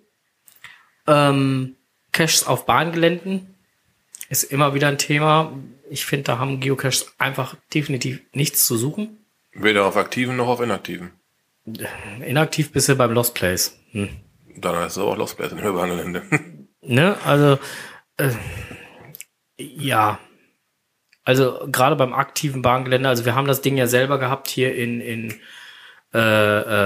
Ähm, 1.07 1.75
Caches 2.11 2.45
auf 2.45 2.65
Bahngeländen 2.67 3.55
ist 4.29 4.43
immer 4.43 4.75
wieder 4.75 4.89
ein 4.89 4.97
Thema. 4.99 5.53
Ich 5.89 6.05
finde, 6.05 6.25
da 6.25 6.39
haben 6.39 6.59
Geocaches 6.59 7.13
einfach 7.17 7.55
definitiv 7.73 8.21
nichts 8.33 8.65
zu 8.67 8.77
suchen. 8.77 9.17
Weder 9.53 9.85
auf 9.85 9.97
aktiven 9.97 10.35
noch 10.35 10.47
auf 10.47 10.61
inaktiven. 10.61 11.11
Inaktiv 12.25 12.71
bist 12.71 12.89
du 12.89 12.95
beim 12.95 13.11
Lost 13.11 13.33
Place. 13.33 13.77
Hm. 13.91 14.09
Dann 14.55 14.75
heißt 14.75 14.97
es 14.97 15.03
auch 15.03 15.17
Lost 15.17 15.37
Place 15.37 15.51
in 15.51 15.59
Übergelände. 15.59 16.23
Ne? 16.89 17.17
Also, 17.25 17.59
äh, 18.15 18.29
ja. 19.57 20.19
Also, 21.23 21.67
gerade 21.71 21.95
beim 21.95 22.13
aktiven 22.13 22.61
Bahngelände, 22.61 23.09
also 23.09 23.25
wir 23.25 23.35
haben 23.35 23.47
das 23.47 23.61
Ding 23.61 23.75
ja 23.77 23.87
selber 23.87 24.17
gehabt 24.17 24.47
hier 24.47 24.75
in, 24.75 25.01
in 25.01 25.33
äh, 26.13 26.19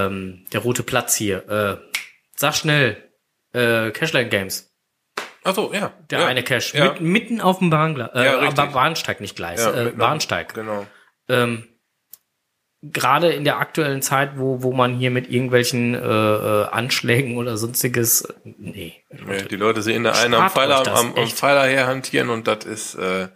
ähm, 0.06 0.46
der 0.52 0.60
Rote 0.60 0.82
Platz 0.82 1.14
hier. 1.14 1.48
Äh, 1.48 1.98
sag 2.34 2.54
schnell, 2.56 2.96
äh, 3.52 3.90
Cashline 3.90 4.28
Games. 4.28 4.72
Ach 5.44 5.54
so, 5.54 5.72
ja. 5.72 5.92
Der 6.10 6.20
ja, 6.20 6.26
eine 6.26 6.42
Cache. 6.42 6.76
Ja. 6.76 6.92
Mit, 6.92 7.00
mitten 7.00 7.40
auf 7.40 7.58
dem 7.58 7.70
Bahngleis. 7.70 8.10
Äh, 8.14 8.24
Ja, 8.24 8.66
Bahnsteig, 8.66 9.20
nicht 9.20 9.36
Gleis. 9.36 9.64
Ja, 9.64 9.74
äh, 9.74 9.90
Bahnsteig. 9.90 10.54
Genau. 10.54 10.86
ähm, 11.28 11.68
gerade 12.82 13.32
in 13.32 13.44
der 13.44 13.58
aktuellen 13.58 14.02
Zeit, 14.02 14.32
wo, 14.36 14.62
wo 14.62 14.72
man 14.72 14.96
hier 14.96 15.10
mit 15.10 15.30
irgendwelchen 15.30 15.94
äh, 15.94 15.98
äh, 15.98 16.66
Anschlägen 16.66 17.36
oder 17.36 17.56
sonstiges, 17.56 18.22
äh, 18.22 18.32
nee, 18.58 18.94
Nee, 19.10 19.42
Die 19.50 19.56
Leute 19.56 19.82
sehen 19.82 20.04
da 20.04 20.12
einen 20.12 20.34
am 20.34 20.50
Pfeiler, 20.50 20.86
am, 20.96 21.14
am. 21.14 21.28
Pfeiler 21.28 21.64
herhantieren 21.66 22.28
und 22.30 22.48
das 22.48 22.64
ist, 22.64 22.94
äh, 22.96 23.28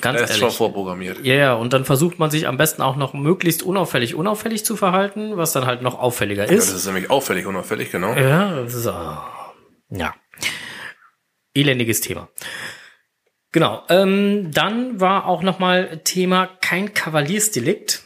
ganz 0.00 0.20
das 0.20 0.30
ist 0.30 0.38
schon 0.38 0.50
vorprogrammiert. 0.50 1.24
Ja, 1.24 1.34
ja, 1.34 1.54
und 1.54 1.72
dann 1.72 1.84
versucht 1.84 2.18
man 2.18 2.30
sich 2.30 2.48
am 2.48 2.56
besten 2.56 2.80
auch 2.80 2.96
noch 2.96 3.12
möglichst 3.12 3.62
unauffällig, 3.62 4.14
unauffällig 4.14 4.64
zu 4.64 4.76
verhalten, 4.76 5.36
was 5.36 5.52
dann 5.52 5.66
halt 5.66 5.82
noch 5.82 5.98
auffälliger 5.98 6.44
Ja, 6.46 6.54
das 6.54 6.68
ist. 6.68 6.74
ist 6.74 6.86
nämlich 6.86 7.10
auffällig, 7.10 7.46
unauffällig, 7.46 7.90
genau. 7.90 8.14
Ja, 8.14 8.62
das 8.62 8.74
ist, 8.74 8.86
ah, 8.86 9.52
ja. 9.90 10.14
Elendiges 11.52 12.00
Thema. 12.00 12.28
Genau. 13.52 13.82
Ähm, 13.88 14.50
dann 14.52 15.00
war 15.00 15.26
auch 15.26 15.42
nochmal 15.42 16.00
Thema 16.04 16.48
kein 16.60 16.94
Kavaliersdelikt. 16.94 18.03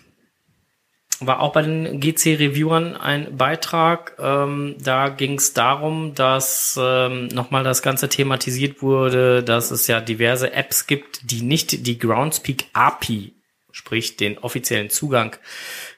War 1.20 1.40
auch 1.40 1.52
bei 1.52 1.62
den 1.62 2.00
GC-Reviewern 2.00 2.96
ein 2.96 3.36
Beitrag. 3.36 4.16
Ähm, 4.20 4.76
da 4.78 5.08
ging 5.08 5.34
es 5.34 5.52
darum, 5.52 6.14
dass 6.14 6.78
ähm, 6.80 7.26
nochmal 7.28 7.64
das 7.64 7.82
Ganze 7.82 8.08
thematisiert 8.08 8.82
wurde, 8.82 9.42
dass 9.42 9.72
es 9.72 9.88
ja 9.88 10.00
diverse 10.00 10.52
Apps 10.52 10.86
gibt, 10.86 11.30
die 11.30 11.42
nicht 11.42 11.86
die 11.86 11.98
Groundspeak 11.98 12.66
API, 12.72 13.34
sprich 13.72 14.16
den 14.16 14.38
offiziellen 14.38 14.90
Zugang 14.90 15.34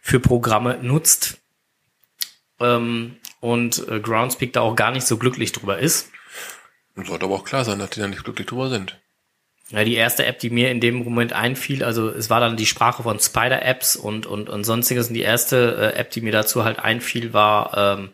für 0.01 0.21
Programme 0.21 0.79
nutzt. 0.81 1.39
Ähm, 2.59 3.17
und 3.41 3.87
äh, 3.89 4.01
Groundspeak 4.01 4.55
da 4.55 4.61
auch 4.61 4.77
gar 4.77 4.91
nicht 4.91 5.07
so 5.07 5.19
glücklich 5.19 5.53
drüber 5.53 5.79
ist. 5.79 6.11
Sollte 6.97 7.25
aber 7.25 7.35
auch 7.35 7.45
klar 7.45 7.65
sein, 7.65 7.79
dass 7.79 7.91
die 7.91 8.01
da 8.01 8.09
nicht 8.09 8.25
glücklich 8.25 8.47
drüber 8.47 8.69
sind. 8.69 8.99
Ja, 9.71 9.85
die 9.85 9.95
erste 9.95 10.27
App, 10.27 10.41
die 10.41 10.51
mir 10.51 10.71
in 10.71 10.81
dem 10.81 10.97
Moment 10.97 11.33
einfiel, 11.33 11.85
also 11.85 12.09
es 12.09 12.29
war 12.29 12.41
dann 12.41 12.57
die 12.57 12.67
Sprache 12.67 13.05
von 13.05 13.21
Spider-Apps 13.21 13.95
und, 13.95 14.27
und, 14.27 14.49
und 14.49 14.65
sonstiges. 14.65 15.09
Und 15.09 15.15
die 15.15 15.23
erste 15.23 15.93
äh, 15.95 15.99
App, 15.99 16.11
die 16.11 16.21
mir 16.23 16.33
dazu 16.33 16.65
halt 16.65 16.81
einfiel, 16.81 17.33
war 17.33 17.99
ähm, 17.99 18.11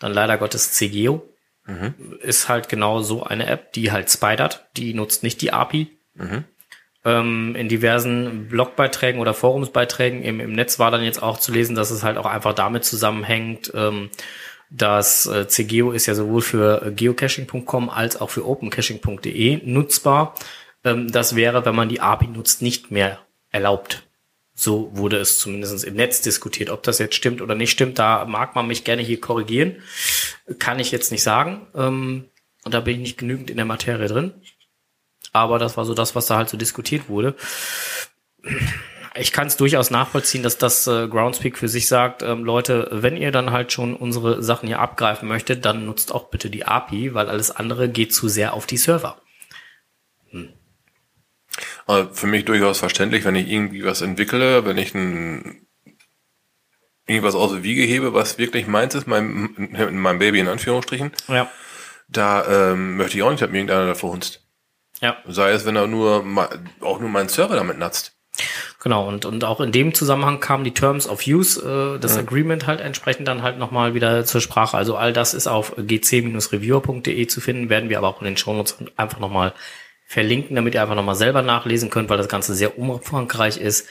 dann 0.00 0.12
leider 0.12 0.36
Gottes 0.36 0.72
CGO. 0.72 1.22
Ist 2.20 2.48
halt 2.48 2.68
genau 2.68 3.02
so 3.02 3.22
eine 3.22 3.46
App, 3.46 3.72
die 3.72 3.92
halt 3.92 4.10
spidert. 4.10 4.66
Die 4.76 4.94
nutzt 4.94 5.22
nicht 5.22 5.40
die 5.42 5.52
API. 5.52 5.88
Ähm, 7.04 7.54
in 7.54 7.68
diversen 7.68 8.48
Blogbeiträgen 8.48 9.20
oder 9.20 9.32
Forumsbeiträgen 9.32 10.22
im, 10.22 10.40
im 10.40 10.52
Netz 10.52 10.80
war 10.80 10.90
dann 10.90 11.04
jetzt 11.04 11.22
auch 11.22 11.38
zu 11.38 11.52
lesen, 11.52 11.76
dass 11.76 11.92
es 11.92 12.02
halt 12.02 12.18
auch 12.18 12.26
einfach 12.26 12.52
damit 12.52 12.84
zusammenhängt, 12.84 13.70
ähm, 13.74 14.10
dass 14.70 15.26
äh, 15.26 15.46
CGO 15.46 15.92
ist 15.92 16.06
ja 16.06 16.16
sowohl 16.16 16.42
für 16.42 16.82
äh, 16.86 16.90
geocaching.com 16.90 17.90
als 17.90 18.20
auch 18.20 18.30
für 18.30 18.44
opencaching.de 18.44 19.60
nutzbar. 19.64 20.34
Ähm, 20.86 21.10
das 21.10 21.36
wäre, 21.36 21.66
wenn 21.66 21.74
man 21.74 21.88
die 21.88 22.00
API 22.00 22.28
nutzt, 22.28 22.62
nicht 22.62 22.90
mehr 22.90 23.18
erlaubt. 23.50 24.04
So 24.54 24.90
wurde 24.94 25.18
es 25.18 25.38
zumindest 25.38 25.84
im 25.84 25.94
Netz 25.94 26.22
diskutiert. 26.22 26.70
Ob 26.70 26.82
das 26.82 26.98
jetzt 26.98 27.14
stimmt 27.14 27.42
oder 27.42 27.54
nicht 27.54 27.72
stimmt, 27.72 27.98
da 27.98 28.24
mag 28.24 28.54
man 28.54 28.66
mich 28.66 28.84
gerne 28.84 29.02
hier 29.02 29.20
korrigieren. 29.20 29.82
Kann 30.58 30.78
ich 30.78 30.90
jetzt 30.92 31.12
nicht 31.12 31.22
sagen. 31.22 31.66
Ähm, 31.74 32.30
und 32.64 32.72
da 32.72 32.80
bin 32.80 32.94
ich 32.94 33.00
nicht 33.00 33.18
genügend 33.18 33.50
in 33.50 33.56
der 33.56 33.66
Materie 33.66 34.08
drin. 34.08 34.32
Aber 35.32 35.58
das 35.58 35.76
war 35.76 35.84
so 35.84 35.92
das, 35.92 36.14
was 36.14 36.26
da 36.26 36.36
halt 36.36 36.48
so 36.48 36.56
diskutiert 36.56 37.08
wurde. 37.08 37.34
Ich 39.18 39.32
kann 39.32 39.46
es 39.46 39.56
durchaus 39.56 39.90
nachvollziehen, 39.90 40.42
dass 40.42 40.56
das 40.56 40.86
äh, 40.86 41.08
Groundspeak 41.08 41.58
für 41.58 41.68
sich 41.68 41.88
sagt, 41.88 42.22
ähm, 42.22 42.44
Leute, 42.44 42.88
wenn 42.92 43.16
ihr 43.16 43.32
dann 43.32 43.50
halt 43.50 43.72
schon 43.72 43.94
unsere 43.94 44.42
Sachen 44.42 44.68
hier 44.68 44.78
abgreifen 44.78 45.28
möchtet, 45.28 45.64
dann 45.64 45.84
nutzt 45.84 46.12
auch 46.12 46.28
bitte 46.28 46.48
die 46.48 46.64
API, 46.64 47.12
weil 47.14 47.28
alles 47.28 47.50
andere 47.50 47.88
geht 47.88 48.14
zu 48.14 48.28
sehr 48.28 48.54
auf 48.54 48.66
die 48.66 48.76
Server. 48.76 49.20
Aber 51.86 52.12
für 52.12 52.26
mich 52.26 52.44
durchaus 52.44 52.78
verständlich, 52.78 53.24
wenn 53.24 53.36
ich 53.36 53.48
irgendwie 53.48 53.84
was 53.84 54.02
entwickle, 54.02 54.64
wenn 54.66 54.76
ich 54.76 54.94
ein, 54.94 55.66
irgendwas 57.06 57.34
aus 57.36 57.52
der 57.52 57.62
Wiege 57.62 57.82
hebe, 57.82 58.12
was 58.12 58.38
wirklich 58.38 58.66
meins 58.66 58.94
ist, 58.94 59.06
mein, 59.06 59.54
mein 59.92 60.18
Baby 60.18 60.40
in 60.40 60.48
Anführungsstrichen, 60.48 61.12
Ja. 61.28 61.48
da 62.08 62.72
ähm, 62.72 62.96
möchte 62.96 63.16
ich 63.16 63.22
auch 63.22 63.30
nicht, 63.30 63.40
dass 63.42 63.50
mir 63.50 63.58
irgendeiner 63.58 63.86
davor 63.86 64.12
hunzt. 64.12 64.42
Ja. 65.00 65.16
Sei 65.28 65.52
es, 65.52 65.64
wenn 65.64 65.76
er 65.76 65.86
nur 65.86 66.24
auch 66.80 66.98
nur 67.00 67.08
meinen 67.10 67.28
Server 67.28 67.54
damit 67.54 67.78
natzt. 67.78 68.12
Genau, 68.80 69.08
und, 69.08 69.24
und 69.24 69.44
auch 69.44 69.60
in 69.60 69.72
dem 69.72 69.94
Zusammenhang 69.94 70.40
kamen 70.40 70.64
die 70.64 70.74
Terms 70.74 71.08
of 71.08 71.26
Use, 71.26 71.96
äh, 71.96 71.98
das 72.00 72.16
Agreement 72.18 72.66
halt 72.66 72.80
entsprechend 72.80 73.26
dann 73.28 73.42
halt 73.42 73.58
nochmal 73.58 73.94
wieder 73.94 74.24
zur 74.24 74.40
Sprache. 74.40 74.76
Also 74.76 74.96
all 74.96 75.12
das 75.12 75.34
ist 75.34 75.46
auf 75.46 75.74
gc-reviewer.de 75.76 77.26
zu 77.26 77.40
finden, 77.40 77.68
werden 77.70 77.88
wir 77.88 77.98
aber 77.98 78.08
auch 78.08 78.20
in 78.20 78.26
den 78.26 78.36
Shownotes 78.36 78.76
einfach 78.96 79.18
nochmal 79.18 79.54
verlinken, 80.06 80.54
damit 80.54 80.74
ihr 80.74 80.82
einfach 80.82 80.94
nochmal 80.94 81.16
selber 81.16 81.42
nachlesen 81.42 81.90
könnt, 81.90 82.08
weil 82.08 82.16
das 82.16 82.28
Ganze 82.28 82.54
sehr 82.54 82.78
umfangreich 82.78 83.58
ist. 83.58 83.88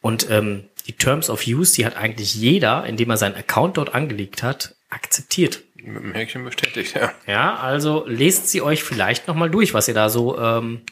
Und 0.00 0.30
ähm, 0.30 0.64
die 0.86 0.92
Terms 0.92 1.28
of 1.28 1.46
Use, 1.46 1.74
die 1.74 1.84
hat 1.84 1.96
eigentlich 1.96 2.34
jeder, 2.34 2.86
indem 2.86 3.10
er 3.10 3.16
seinen 3.16 3.34
Account 3.34 3.76
dort 3.76 3.94
angelegt 3.94 4.42
hat, 4.42 4.76
akzeptiert. 4.88 5.62
Mit 5.74 6.02
dem 6.02 6.14
Häkchen 6.14 6.44
bestätigt, 6.44 6.94
ja. 6.94 7.12
Ja, 7.26 7.56
also 7.56 8.04
lest 8.06 8.48
sie 8.48 8.62
euch 8.62 8.82
vielleicht 8.84 9.28
nochmal 9.28 9.50
durch, 9.50 9.74
was 9.74 9.88
ihr 9.88 9.94
da 9.94 10.08
so 10.08 10.38
ähm, 10.38 10.82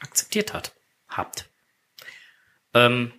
akzeptiert 0.00 0.54
hat, 0.54 0.72
habt. 1.08 1.48
Ähm, 2.74 3.12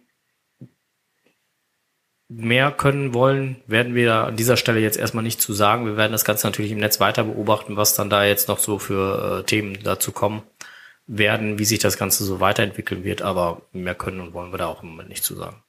mehr 2.30 2.72
können 2.72 3.14
wollen, 3.14 3.61
werden 3.68 3.95
wir 3.95 4.07
da 4.07 4.24
an 4.26 4.38
dieser 4.38 4.57
Stelle 4.57 4.80
jetzt 4.80 4.97
erstmal 4.97 5.24
nicht 5.24 5.41
zu 5.41 5.53
sagen. 5.53 5.86
Wir 5.86 5.97
werden 5.97 6.14
das 6.14 6.26
Ganze 6.26 6.47
natürlich 6.47 6.72
im 6.72 6.80
Netz 6.80 6.99
weiter 6.99 7.26
beobachten, 7.26 7.76
was 7.76 7.95
dann 7.95 8.09
da 8.09 8.24
jetzt 8.24 8.47
noch 8.47 8.59
so 8.59 8.80
für 8.80 9.39
äh, 9.39 9.43
Themen 9.43 9.78
dazu 9.84 10.11
kommen 10.11 10.43
werden, 11.08 11.60
wie 11.60 11.66
sich 11.66 11.80
das 11.80 11.97
Ganze 11.97 12.24
so 12.24 12.39
weiterentwickeln 12.39 13.04
wird, 13.04 13.22
aber 13.22 13.62
mehr 13.72 13.95
können 13.95 14.22
und 14.22 14.34
wollen 14.34 14.51
wir 14.51 14.58
da 14.58 14.68
auch 14.68 14.84
im 14.84 14.89
Moment 14.89 15.10
nicht 15.10 15.24
zu 15.24 15.36
sagen. 15.36 15.64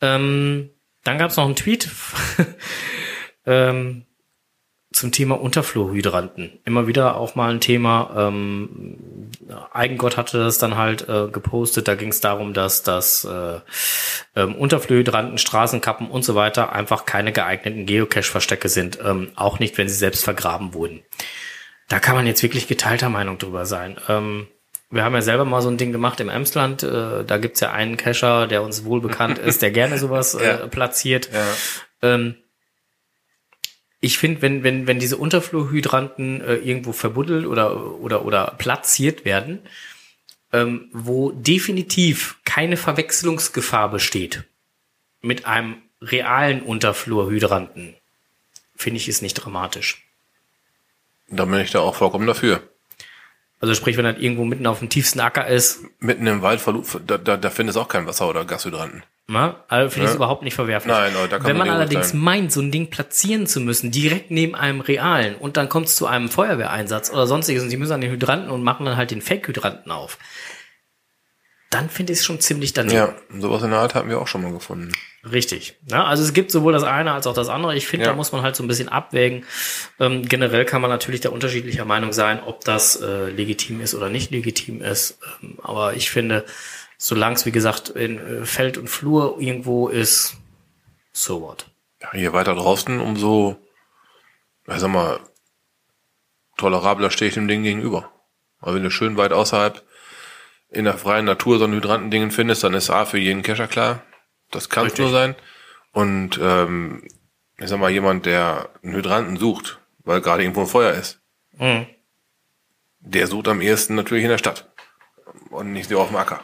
Ähm, 0.00 0.70
dann 1.02 1.18
gab 1.18 1.30
es 1.30 1.36
noch 1.36 1.44
einen 1.44 1.56
Tweet 1.56 1.90
ähm, 3.46 4.06
zum 4.94 5.10
Thema 5.10 5.40
Unterflurhydranten. 5.40 6.60
Immer 6.64 6.86
wieder 6.86 7.16
auch 7.16 7.34
mal 7.34 7.52
ein 7.52 7.60
Thema. 7.60 8.14
Ähm, 8.16 9.30
Eigengott 9.72 10.16
hatte 10.16 10.38
das 10.38 10.58
dann 10.58 10.76
halt 10.76 11.08
äh, 11.08 11.28
gepostet. 11.28 11.88
Da 11.88 11.96
ging 11.96 12.10
es 12.10 12.20
darum, 12.20 12.54
dass 12.54 12.84
das 12.84 13.24
äh, 13.24 13.60
ähm, 14.36 14.54
Unterflurhydranten, 14.54 15.38
Straßenkappen 15.38 16.08
und 16.08 16.24
so 16.24 16.36
weiter 16.36 16.72
einfach 16.72 17.06
keine 17.06 17.32
geeigneten 17.32 17.86
Geocache-Verstecke 17.86 18.68
sind. 18.68 18.98
Ähm, 19.04 19.32
auch 19.34 19.58
nicht, 19.58 19.76
wenn 19.78 19.88
sie 19.88 19.96
selbst 19.96 20.24
vergraben 20.24 20.74
wurden. 20.74 21.02
Da 21.88 21.98
kann 21.98 22.16
man 22.16 22.26
jetzt 22.26 22.42
wirklich 22.42 22.66
geteilter 22.66 23.08
Meinung 23.08 23.38
drüber 23.38 23.66
sein. 23.66 23.98
Ähm, 24.08 24.46
wir 24.90 25.04
haben 25.04 25.14
ja 25.14 25.22
selber 25.22 25.44
mal 25.44 25.60
so 25.60 25.68
ein 25.68 25.76
Ding 25.76 25.92
gemacht 25.92 26.20
im 26.20 26.28
Emsland. 26.28 26.82
Äh, 26.82 27.24
da 27.24 27.38
gibt's 27.38 27.60
ja 27.60 27.72
einen 27.72 27.96
Cacher, 27.96 28.46
der 28.46 28.62
uns 28.62 28.84
wohl 28.84 29.00
bekannt 29.00 29.38
ist, 29.38 29.60
der 29.62 29.70
gerne 29.70 29.98
sowas 29.98 30.34
äh, 30.34 30.44
Ja. 30.44 30.66
platziert. 30.66 31.30
Ja. 31.32 31.46
Ähm, 32.14 32.36
ich 34.00 34.18
finde, 34.18 34.42
wenn, 34.42 34.62
wenn, 34.62 34.86
wenn 34.86 34.98
diese 34.98 35.16
Unterflurhydranten 35.16 36.40
äh, 36.42 36.54
irgendwo 36.56 36.92
verbuddelt 36.92 37.46
oder, 37.46 37.98
oder, 38.00 38.24
oder 38.24 38.54
platziert 38.58 39.24
werden, 39.24 39.60
ähm, 40.52 40.90
wo 40.92 41.32
definitiv 41.32 42.36
keine 42.44 42.76
Verwechslungsgefahr 42.76 43.90
besteht 43.90 44.44
mit 45.22 45.46
einem 45.46 45.76
realen 46.02 46.60
Unterflurhydranten, 46.62 47.94
finde 48.76 48.98
ich 48.98 49.08
es 49.08 49.22
nicht 49.22 49.34
dramatisch. 49.34 50.03
Da 51.36 51.44
bin 51.44 51.60
ich 51.60 51.70
da 51.70 51.80
auch 51.80 51.94
vollkommen 51.94 52.26
dafür. 52.26 52.60
Also 53.60 53.74
sprich, 53.74 53.96
wenn 53.96 54.04
das 54.04 54.18
irgendwo 54.18 54.44
mitten 54.44 54.66
auf 54.66 54.80
dem 54.80 54.88
tiefsten 54.90 55.20
Acker 55.20 55.46
ist, 55.46 55.80
Mitten 56.00 56.26
im 56.26 56.42
Wald, 56.42 56.60
da, 57.06 57.16
da, 57.18 57.36
da 57.36 57.50
findest 57.50 57.76
du 57.76 57.80
auch 57.80 57.88
kein 57.88 58.06
Wasser 58.06 58.28
oder 58.28 58.44
Gashydranten. 58.44 59.04
na, 59.26 59.56
also 59.68 59.88
finde 59.88 60.04
ich 60.04 60.08
es 60.10 60.14
Ja. 60.14 60.16
überhaupt 60.16 60.42
nicht 60.42 60.52
verwerflich. 60.54 60.92
Nein, 60.92 61.12
da 61.30 61.38
kann 61.38 61.46
Wenn 61.46 61.56
man 61.56 61.68
man 61.68 61.76
allerdings 61.76 62.06
urteilen. 62.08 62.24
meint, 62.24 62.52
so 62.52 62.60
ein 62.60 62.70
Ding 62.70 62.90
platzieren 62.90 63.46
zu 63.46 63.60
müssen, 63.60 63.90
direkt 63.90 64.30
neben 64.30 64.54
einem 64.54 64.80
realen, 64.82 65.34
und 65.36 65.56
dann 65.56 65.70
kommt 65.70 65.86
es 65.86 65.96
zu 65.96 66.06
einem 66.06 66.28
Feuerwehreinsatz 66.28 67.10
oder 67.10 67.26
sonstiges, 67.26 67.62
und 67.62 67.70
sie 67.70 67.78
müssen 67.78 67.92
an 67.92 68.02
den 68.02 68.10
Hydranten 68.10 68.50
und 68.50 68.62
machen 68.62 68.84
dann 68.84 68.98
halt 68.98 69.10
den 69.12 69.22
Fake-Hydranten 69.22 69.90
auf, 69.90 70.18
dann 71.74 71.90
finde 71.90 72.12
ich 72.12 72.20
es 72.20 72.24
schon 72.24 72.40
ziemlich 72.40 72.72
daneben. 72.72 72.94
Ja, 72.96 73.14
sowas 73.40 73.62
in 73.62 73.70
der 73.70 73.80
Art 73.80 73.94
hatten 73.94 74.08
wir 74.08 74.20
auch 74.20 74.28
schon 74.28 74.42
mal 74.42 74.52
gefunden. 74.52 74.92
Richtig. 75.30 75.76
Ja, 75.90 76.04
also 76.04 76.22
es 76.22 76.32
gibt 76.32 76.50
sowohl 76.50 76.72
das 76.72 76.82
eine 76.84 77.12
als 77.12 77.26
auch 77.26 77.34
das 77.34 77.48
andere. 77.48 77.74
Ich 77.76 77.86
finde, 77.86 78.06
Ja. 78.06 78.12
da 78.12 78.16
muss 78.16 78.32
man 78.32 78.42
halt 78.42 78.54
so 78.56 78.62
ein 78.62 78.68
bisschen 78.68 78.88
abwägen. 78.88 79.44
Ähm, 79.98 80.26
generell 80.28 80.64
kann 80.64 80.80
man 80.80 80.90
natürlich 80.90 81.20
da 81.20 81.30
unterschiedlicher 81.30 81.84
Meinung 81.84 82.12
sein, 82.12 82.42
ob 82.42 82.64
das 82.64 82.96
äh, 83.00 83.30
legitim 83.30 83.80
ist 83.80 83.94
oder 83.94 84.08
nicht 84.08 84.30
legitim 84.30 84.82
ist. 84.82 85.18
Ähm, 85.42 85.58
aber 85.62 85.94
ich 85.94 86.10
finde, 86.10 86.44
solange 86.98 87.36
es, 87.36 87.46
wie 87.46 87.52
gesagt, 87.52 87.88
in 87.88 88.18
äh, 88.42 88.44
Feld 88.46 88.78
und 88.78 88.88
Flur 88.88 89.36
irgendwo 89.40 89.88
ist, 89.88 90.36
so 91.12 91.40
what. 91.40 91.66
Ja, 92.02 92.12
hier 92.12 92.32
weiter 92.32 92.54
draußen, 92.54 93.00
umso, 93.00 93.56
ich 94.68 94.78
sag 94.78 94.90
mal, 94.90 95.18
tolerabler 96.56 97.10
stehe 97.10 97.28
ich 97.28 97.34
dem 97.34 97.48
Ding 97.48 97.62
gegenüber. 97.62 98.10
Aber 98.60 98.74
wenn 98.74 98.82
du 98.82 98.90
schön 98.90 99.16
weit 99.16 99.32
außerhalb 99.32 99.82
in 100.74 100.84
der 100.84 100.98
freien 100.98 101.24
Natur 101.24 101.58
so 101.58 101.64
ein 101.64 101.72
Hydrantendingen 101.72 102.30
findest, 102.30 102.64
dann 102.64 102.74
ist 102.74 102.90
A 102.90 103.04
für 103.04 103.18
jeden 103.18 103.42
Kescher 103.42 103.66
klar. 103.68 104.02
Das 104.50 104.68
kann 104.68 104.86
es 104.86 104.98
nur 104.98 105.10
sein. 105.10 105.34
Und 105.92 106.38
ähm, 106.42 107.06
ich 107.58 107.68
sag 107.68 107.78
mal, 107.78 107.90
jemand, 107.90 108.26
der 108.26 108.68
einen 108.82 108.94
Hydranten 108.94 109.36
sucht, 109.36 109.78
weil 110.04 110.20
gerade 110.20 110.42
irgendwo 110.42 110.60
ein 110.62 110.66
Feuer 110.66 110.92
ist, 110.92 111.20
Mhm. 111.58 111.86
der 112.98 113.26
sucht 113.28 113.46
am 113.48 113.60
ehesten 113.60 113.94
natürlich 113.94 114.24
in 114.24 114.30
der 114.30 114.38
Stadt. 114.38 114.70
Und 115.50 115.72
nicht 115.72 115.88
so 115.88 116.00
auf 116.00 116.08
dem 116.08 116.16
Acker. 116.16 116.40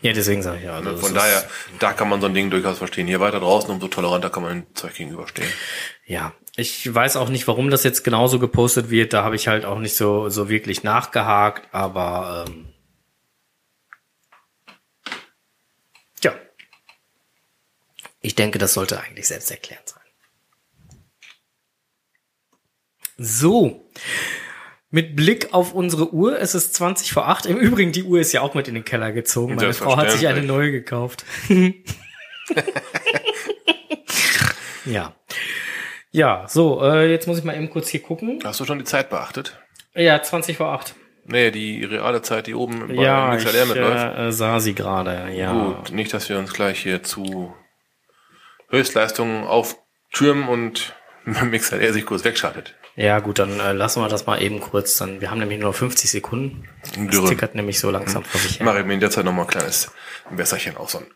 Ja, 0.00 0.14
deswegen 0.14 0.42
sage 0.42 0.58
ich 0.58 0.64
ja. 0.64 0.76
Also 0.76 0.96
Von 0.96 1.12
das 1.12 1.24
daher, 1.24 1.50
da 1.78 1.92
kann 1.92 2.08
man 2.08 2.22
so 2.22 2.26
ein 2.26 2.32
Ding 2.34 2.48
durchaus 2.48 2.78
verstehen. 2.78 3.06
Hier 3.06 3.20
weiter 3.20 3.40
draußen, 3.40 3.70
umso 3.70 3.88
toleranter 3.88 4.30
kann 4.30 4.42
man 4.42 4.62
dem 4.62 4.74
Zeug 4.74 4.94
gegenüberstehen. 4.94 5.50
ja, 6.06 6.32
ich 6.56 6.94
weiß 6.94 7.16
auch 7.16 7.28
nicht, 7.28 7.46
warum 7.48 7.68
das 7.68 7.84
jetzt 7.84 8.02
genauso 8.02 8.38
gepostet 8.38 8.88
wird. 8.88 9.12
Da 9.12 9.24
habe 9.24 9.36
ich 9.36 9.46
halt 9.46 9.66
auch 9.66 9.78
nicht 9.78 9.94
so, 9.94 10.30
so 10.30 10.48
wirklich 10.48 10.82
nachgehakt, 10.84 11.68
aber 11.74 12.46
ähm, 12.48 12.68
ja. 16.24 16.32
Ich 18.26 18.34
denke, 18.34 18.58
das 18.58 18.74
sollte 18.74 19.00
eigentlich 19.00 19.28
selbsterklärend 19.28 19.88
sein. 19.88 20.02
So. 23.16 23.88
Mit 24.90 25.14
Blick 25.14 25.54
auf 25.54 25.72
unsere 25.72 26.12
Uhr, 26.12 26.40
es 26.40 26.56
ist 26.56 26.74
20 26.74 27.12
vor 27.12 27.28
8. 27.28 27.46
Im 27.46 27.56
Übrigen, 27.56 27.92
die 27.92 28.02
Uhr 28.02 28.18
ist 28.18 28.32
ja 28.32 28.40
auch 28.40 28.54
mit 28.54 28.66
in 28.66 28.74
den 28.74 28.84
Keller 28.84 29.12
gezogen. 29.12 29.54
Meine 29.54 29.72
Frau 29.74 29.96
hat 29.96 30.10
sich 30.10 30.26
eine 30.26 30.42
neue 30.42 30.72
gekauft. 30.72 31.24
ja. 34.84 35.14
Ja, 36.10 36.46
so, 36.48 36.82
äh, 36.82 37.08
jetzt 37.08 37.28
muss 37.28 37.38
ich 37.38 37.44
mal 37.44 37.54
eben 37.54 37.70
kurz 37.70 37.88
hier 37.90 38.02
gucken. 38.02 38.40
Hast 38.42 38.58
du 38.58 38.64
schon 38.64 38.78
die 38.80 38.84
Zeit 38.84 39.08
beachtet? 39.08 39.56
Ja, 39.94 40.20
20 40.20 40.56
vor 40.56 40.72
8. 40.72 40.96
Nee, 41.26 41.52
die 41.52 41.84
reale 41.84 42.22
Zeit, 42.22 42.48
die 42.48 42.54
oben 42.54 42.88
bei 42.88 42.94
Ja, 42.94 43.36
ich 43.36 43.44
MixLR 43.44 43.66
mitläuft. 43.66 44.18
äh, 44.18 44.32
sah 44.32 44.58
sie 44.58 44.74
gerade, 44.74 45.32
ja. 45.32 45.52
Gut, 45.52 45.92
nicht, 45.92 46.12
dass 46.12 46.28
wir 46.28 46.40
uns 46.40 46.52
gleich 46.52 46.82
hier 46.82 47.04
zu 47.04 47.54
Höchstleistungen 48.68 49.44
auftürmen 49.44 50.48
und 50.48 50.94
MixLR 51.24 51.92
sich 51.92 52.06
kurz 52.06 52.24
wegschaltet. 52.24 52.74
Ja, 52.98 53.18
gut, 53.18 53.38
dann 53.38 53.60
äh, 53.60 53.72
lassen 53.72 54.00
wir 54.00 54.08
das 54.08 54.24
mal 54.24 54.40
eben 54.40 54.58
kurz. 54.58 54.96
Dann, 54.96 55.20
wir 55.20 55.30
haben 55.30 55.38
nämlich 55.38 55.60
nur 55.60 55.68
noch 55.68 55.76
50 55.76 56.10
Sekunden. 56.10 56.66
Das 56.82 56.92
Dürre. 56.92 57.28
tickert 57.28 57.54
nämlich 57.54 57.78
so 57.78 57.90
langsam 57.90 58.24
vor 58.24 58.40
sich 58.40 58.58
her. 58.58 58.64
Mache 58.64 58.80
ich 58.80 58.86
mir 58.86 58.94
in 58.94 59.00
der 59.00 59.10
Zeit 59.10 59.26
noch 59.26 59.32
mal 59.32 59.42
ein 59.42 59.48
kleines 59.48 59.90
Wässerchen 60.30 60.78
auf. 60.78 60.90
So 60.90 60.98
ein, 60.98 61.06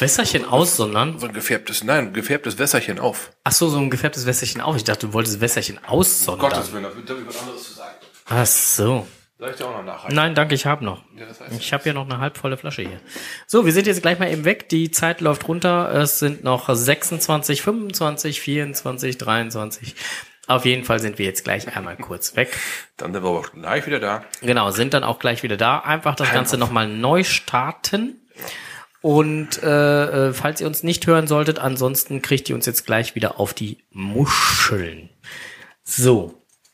Wässerchen 0.00 0.44
aussondern. 0.44 1.20
so 1.20 1.28
ein 1.28 1.32
gefärbtes, 1.32 1.84
nein, 1.84 2.12
gefärbtes 2.12 2.58
Wässerchen 2.58 2.98
auf. 2.98 3.30
Ach 3.44 3.52
so, 3.52 3.68
so 3.68 3.78
ein 3.78 3.88
gefärbtes 3.88 4.26
Wässerchen 4.26 4.60
auf. 4.60 4.74
Ich 4.74 4.82
dachte, 4.82 5.06
du 5.06 5.12
wolltest 5.12 5.40
Wässerchen 5.40 5.78
aussondern. 5.84 6.50
Willen, 6.72 6.86
da 7.06 7.14
ich 7.14 7.26
was 7.26 7.40
anderes 7.40 7.62
zu 7.62 7.74
sagen. 7.74 7.94
Ach 8.26 8.46
so. 8.46 9.06
Soll 9.38 9.50
ich 9.50 9.56
dir 9.56 9.66
auch 9.66 9.76
noch 9.76 9.84
nachreichen? 9.84 10.16
Nein, 10.16 10.34
danke, 10.34 10.56
ich 10.56 10.66
habe 10.66 10.84
noch. 10.84 11.04
Ja, 11.16 11.26
das 11.26 11.40
heißt, 11.40 11.52
Ich 11.60 11.72
habe 11.72 11.84
hier 11.84 11.94
noch 11.94 12.04
eine 12.04 12.18
halbvolle 12.18 12.56
Flasche 12.56 12.82
hier. 12.82 13.00
So, 13.46 13.64
wir 13.64 13.72
sind 13.72 13.86
jetzt 13.86 14.02
gleich 14.02 14.18
mal 14.18 14.30
eben 14.32 14.44
weg. 14.44 14.68
Die 14.68 14.90
Zeit 14.90 15.20
läuft 15.20 15.46
runter. 15.46 15.92
Es 15.94 16.18
sind 16.18 16.42
noch 16.42 16.68
26, 16.68 17.62
25, 17.62 18.40
24, 18.40 19.16
23. 19.16 19.94
Auf 20.48 20.64
jeden 20.64 20.84
Fall 20.84 20.98
sind 20.98 21.18
wir 21.18 21.26
jetzt 21.26 21.44
gleich 21.44 21.76
einmal 21.76 21.96
kurz 21.96 22.34
weg. 22.34 22.58
Dann 22.96 23.12
sind 23.12 23.22
wir 23.22 23.28
aber 23.28 23.42
gleich 23.42 23.86
wieder 23.86 24.00
da. 24.00 24.24
Genau, 24.40 24.70
sind 24.72 24.92
dann 24.92 25.04
auch 25.04 25.20
gleich 25.20 25.44
wieder 25.44 25.56
da. 25.56 25.78
Einfach 25.80 26.16
das 26.16 26.32
Ganze 26.32 26.58
nochmal 26.58 26.88
neu 26.88 27.22
starten. 27.22 28.16
Und 29.02 29.62
äh, 29.62 30.28
äh, 30.28 30.32
falls 30.32 30.60
ihr 30.60 30.66
uns 30.66 30.82
nicht 30.82 31.06
hören 31.06 31.28
solltet, 31.28 31.60
ansonsten 31.60 32.22
kriegt 32.22 32.48
ihr 32.48 32.56
uns 32.56 32.66
jetzt 32.66 32.86
gleich 32.86 33.14
wieder 33.14 33.38
auf 33.38 33.54
die 33.54 33.84
Muscheln. 33.90 35.10
So, 35.84 36.37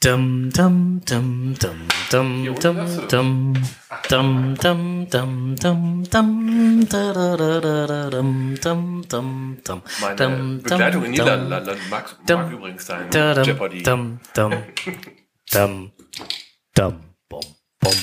Dum 0.00 0.48
dum 0.54 1.00
dum 1.10 1.54
dum 1.58 1.88
dum 2.08 2.54
dum 2.54 2.78
dum 3.10 3.54
dum 4.06 4.54
dum 4.54 5.06
dum 5.10 5.56
dum 5.56 6.04
dum 6.06 6.86
da 6.86 7.12
da 7.12 7.36
da 7.36 7.58
da 7.58 7.86
da 7.86 8.10
dum 8.10 8.54
dum 8.62 9.02
dum 9.10 9.58
dum 9.66 9.82
Meine 10.00 10.16
dum 10.16 10.62
Begleitung 10.62 11.02
in 11.02 11.14
dum 11.16 11.26
Niederlanden 11.26 11.80
mag, 11.90 12.16
dum 12.28 12.42
mag 12.42 12.52
übrigens 12.52 12.86
sein. 12.86 13.10
Jeopardy. 13.10 13.82
dum 13.82 14.20
dum 14.34 14.52
dum 15.52 15.90
dum 16.76 17.02
bum 17.28 17.42
bum. 17.80 17.94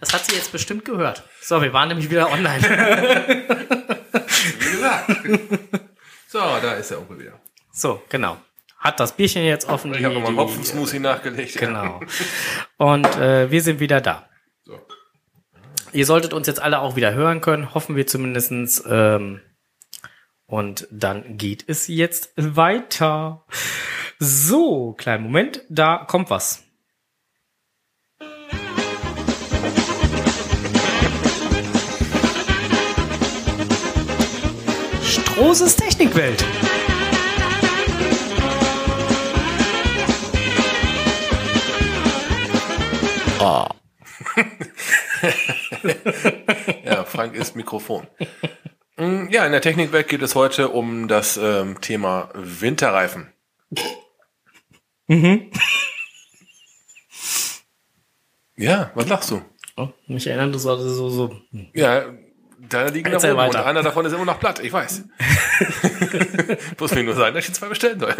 Das 0.00 0.12
hat 0.12 0.26
sie 0.26 0.34
jetzt 0.34 0.52
bestimmt 0.52 0.84
gehört. 0.84 1.22
So, 1.40 1.62
wir 1.62 1.72
waren 1.72 1.88
nämlich 1.88 2.10
wieder 2.10 2.30
online. 2.30 2.62
Wie 4.58 4.70
gesagt. 4.70 5.16
so, 6.28 6.40
da 6.40 6.74
ist 6.74 6.90
der 6.90 6.98
Onkel 6.98 7.18
wieder. 7.20 7.40
So, 7.72 8.02
genau. 8.10 8.36
Hat 8.78 9.00
das 9.00 9.16
Bierchen 9.16 9.42
jetzt 9.42 9.68
offen. 9.68 9.92
Ich 9.92 10.04
habe 10.04 10.14
nochmal 10.14 10.30
einen 10.30 10.38
Hopfensmoothie 10.38 11.00
nachgelegt. 11.00 11.58
Genau. 11.58 12.00
Und 12.76 13.06
äh, 13.16 13.50
wir 13.50 13.60
sind 13.60 13.80
wieder 13.80 14.00
da. 14.00 14.28
So. 14.62 14.78
Ihr 15.92 16.06
solltet 16.06 16.32
uns 16.32 16.46
jetzt 16.46 16.62
alle 16.62 16.78
auch 16.78 16.94
wieder 16.94 17.12
hören 17.12 17.40
können, 17.40 17.74
hoffen 17.74 17.96
wir 17.96 18.06
zumindestens. 18.06 18.84
Ähm, 18.88 19.40
und 20.46 20.86
dann 20.92 21.36
geht 21.36 21.64
es 21.66 21.88
jetzt 21.88 22.32
weiter. 22.36 23.44
So, 24.20 24.92
kleinen 24.92 25.24
Moment, 25.24 25.64
da 25.68 26.04
kommt 26.08 26.30
was. 26.30 26.64
Strohses 35.02 35.76
Technikwelt. 35.76 36.44
Ja, 46.84 47.04
Frank 47.04 47.34
ist 47.34 47.56
Mikrofon. 47.56 48.06
Mm, 48.96 49.28
Ja, 49.30 49.46
in 49.46 49.52
der 49.52 49.60
Technikwelt 49.60 50.08
geht 50.08 50.22
es 50.22 50.34
heute 50.34 50.68
um 50.70 51.08
das 51.08 51.36
ähm, 51.36 51.80
Thema 51.80 52.30
Winterreifen. 52.34 53.32
Mhm. 55.06 55.50
Ja, 58.56 58.90
was 58.94 59.08
lachst 59.08 59.30
du? 59.30 59.42
Oh, 59.76 59.88
mich 60.08 60.26
erinnert 60.26 60.54
das 60.54 60.66
also 60.66 60.88
so, 60.88 61.08
so. 61.10 61.36
Ja, 61.72 62.06
deine 62.68 62.90
liegen 62.90 63.04
da 63.04 63.12
Erzähl 63.12 63.34
oben 63.34 63.48
und 63.48 63.56
einer 63.56 63.82
davon 63.82 64.04
ist 64.04 64.12
immer 64.12 64.24
noch 64.24 64.40
platt, 64.40 64.60
ich 64.60 64.72
weiß. 64.72 65.04
Muss 66.78 66.94
mir 66.94 67.04
nur 67.04 67.14
sagen, 67.14 67.34
dass 67.34 67.48
ich 67.48 67.54
zwei 67.54 67.68
bestellen 67.68 68.00
soll. 68.00 68.14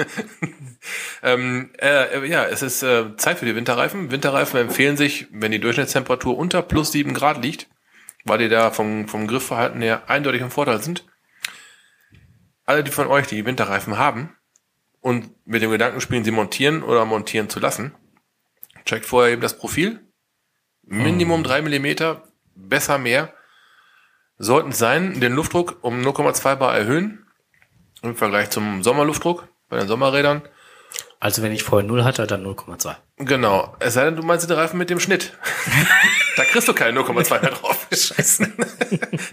ähm, 1.22 1.70
äh, 1.80 2.26
ja, 2.26 2.44
es 2.44 2.62
ist 2.62 2.82
äh, 2.82 3.16
Zeit 3.16 3.38
für 3.38 3.46
die 3.46 3.54
Winterreifen. 3.54 4.10
Winterreifen 4.10 4.60
empfehlen 4.60 4.96
sich, 4.96 5.28
wenn 5.30 5.52
die 5.52 5.60
Durchschnittstemperatur 5.60 6.36
unter 6.36 6.62
plus 6.62 6.92
sieben 6.92 7.14
Grad 7.14 7.42
liegt, 7.42 7.68
weil 8.24 8.38
die 8.38 8.48
da 8.48 8.70
vom, 8.70 9.08
vom 9.08 9.26
Griffverhalten 9.26 9.80
her 9.80 10.08
eindeutig 10.08 10.42
im 10.42 10.50
Vorteil 10.50 10.82
sind. 10.82 11.04
Alle, 12.64 12.84
die 12.84 12.90
von 12.90 13.06
euch 13.06 13.26
die 13.26 13.46
Winterreifen 13.46 13.98
haben 13.98 14.36
und 15.00 15.30
mit 15.46 15.62
dem 15.62 15.70
Gedanken 15.70 16.00
spielen, 16.00 16.24
sie 16.24 16.30
montieren 16.30 16.82
oder 16.82 17.04
montieren 17.04 17.48
zu 17.48 17.60
lassen, 17.60 17.94
checkt 18.84 19.06
vorher 19.06 19.32
eben 19.32 19.42
das 19.42 19.56
Profil. 19.56 20.00
Minimum 20.82 21.42
drei 21.42 21.62
Millimeter, 21.62 22.24
besser 22.54 22.98
mehr 22.98 23.32
sollten 24.38 24.70
es 24.70 24.78
sein, 24.78 25.20
den 25.20 25.34
Luftdruck 25.34 25.78
um 25.82 26.00
0,2 26.00 26.56
bar 26.56 26.76
erhöhen 26.76 27.26
im 28.02 28.16
Vergleich 28.16 28.50
zum 28.50 28.82
Sommerluftdruck 28.82 29.48
bei 29.68 29.78
den 29.78 29.88
Sommerrädern. 29.88 30.42
Also 31.20 31.42
wenn 31.42 31.52
ich 31.52 31.64
vorher 31.64 31.86
0 31.86 32.04
hatte, 32.04 32.26
dann 32.28 32.46
0,2. 32.46 32.94
Genau. 33.16 33.76
Es 33.80 33.94
sei 33.94 34.04
denn, 34.04 34.14
du 34.14 34.22
meinst 34.22 34.48
den 34.48 34.56
Reifen 34.56 34.78
mit 34.78 34.88
dem 34.88 35.00
Schnitt. 35.00 35.36
da 36.36 36.44
kriegst 36.44 36.68
du 36.68 36.74
keine 36.74 37.00
0,2 37.00 37.40
mehr 37.40 37.50
drauf. 37.50 37.88
Scheiße. 37.92 38.52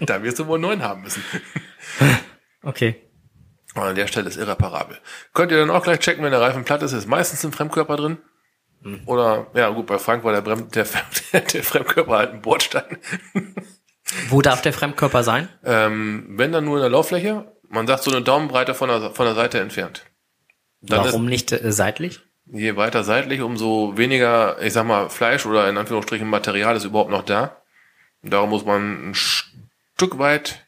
da 0.00 0.22
wirst 0.22 0.40
du 0.40 0.46
wohl 0.48 0.58
9 0.58 0.82
haben 0.82 1.02
müssen. 1.02 1.22
Okay. 2.62 3.00
Und 3.74 3.82
an 3.82 3.94
der 3.94 4.08
Stelle 4.08 4.28
ist 4.28 4.36
irreparabel. 4.36 4.98
Könnt 5.32 5.52
ihr 5.52 5.58
dann 5.58 5.70
auch 5.70 5.84
gleich 5.84 6.00
checken, 6.00 6.24
wenn 6.24 6.32
der 6.32 6.40
Reifen 6.40 6.64
platt 6.64 6.82
ist, 6.82 6.92
ist 6.92 7.06
meistens 7.06 7.44
ein 7.44 7.52
Fremdkörper 7.52 7.96
drin. 7.96 8.18
Oder, 9.04 9.48
ja 9.54 9.68
gut, 9.70 9.86
bei 9.86 9.98
Frank 9.98 10.22
war 10.24 10.32
der, 10.32 10.42
Brem 10.42 10.70
der, 10.70 10.86
der, 11.32 11.40
der 11.40 11.64
Fremdkörper 11.64 12.16
halt 12.16 12.32
ein 12.32 12.42
Bordstein. 12.42 12.98
Wo 14.28 14.40
darf 14.42 14.62
der 14.62 14.72
Fremdkörper 14.72 15.22
sein? 15.22 15.48
Ähm, 15.64 16.26
wenn 16.30 16.52
dann 16.52 16.64
nur 16.64 16.76
in 16.76 16.82
der 16.82 16.90
Lauffläche, 16.90 17.52
man 17.68 17.86
sagt 17.86 18.04
so 18.04 18.10
eine 18.10 18.22
Daumenbreite 18.22 18.74
von 18.74 18.88
der, 18.88 19.10
von 19.10 19.26
der 19.26 19.34
Seite 19.34 19.60
entfernt. 19.60 20.04
Dann 20.80 21.00
ist, 21.00 21.12
Warum 21.12 21.26
nicht 21.26 21.52
äh, 21.52 21.72
seitlich? 21.72 22.20
Je 22.46 22.76
weiter 22.76 23.02
seitlich, 23.02 23.40
umso 23.40 23.96
weniger, 23.96 24.62
ich 24.62 24.72
sag 24.72 24.86
mal, 24.86 25.10
Fleisch 25.10 25.46
oder 25.46 25.68
in 25.68 25.76
Anführungsstrichen 25.76 26.28
Material 26.28 26.76
ist 26.76 26.84
überhaupt 26.84 27.10
noch 27.10 27.24
da. 27.24 27.62
Und 28.22 28.32
darum 28.32 28.50
muss 28.50 28.64
man 28.64 29.10
ein 29.10 29.14
Stück 29.14 30.18
weit 30.18 30.64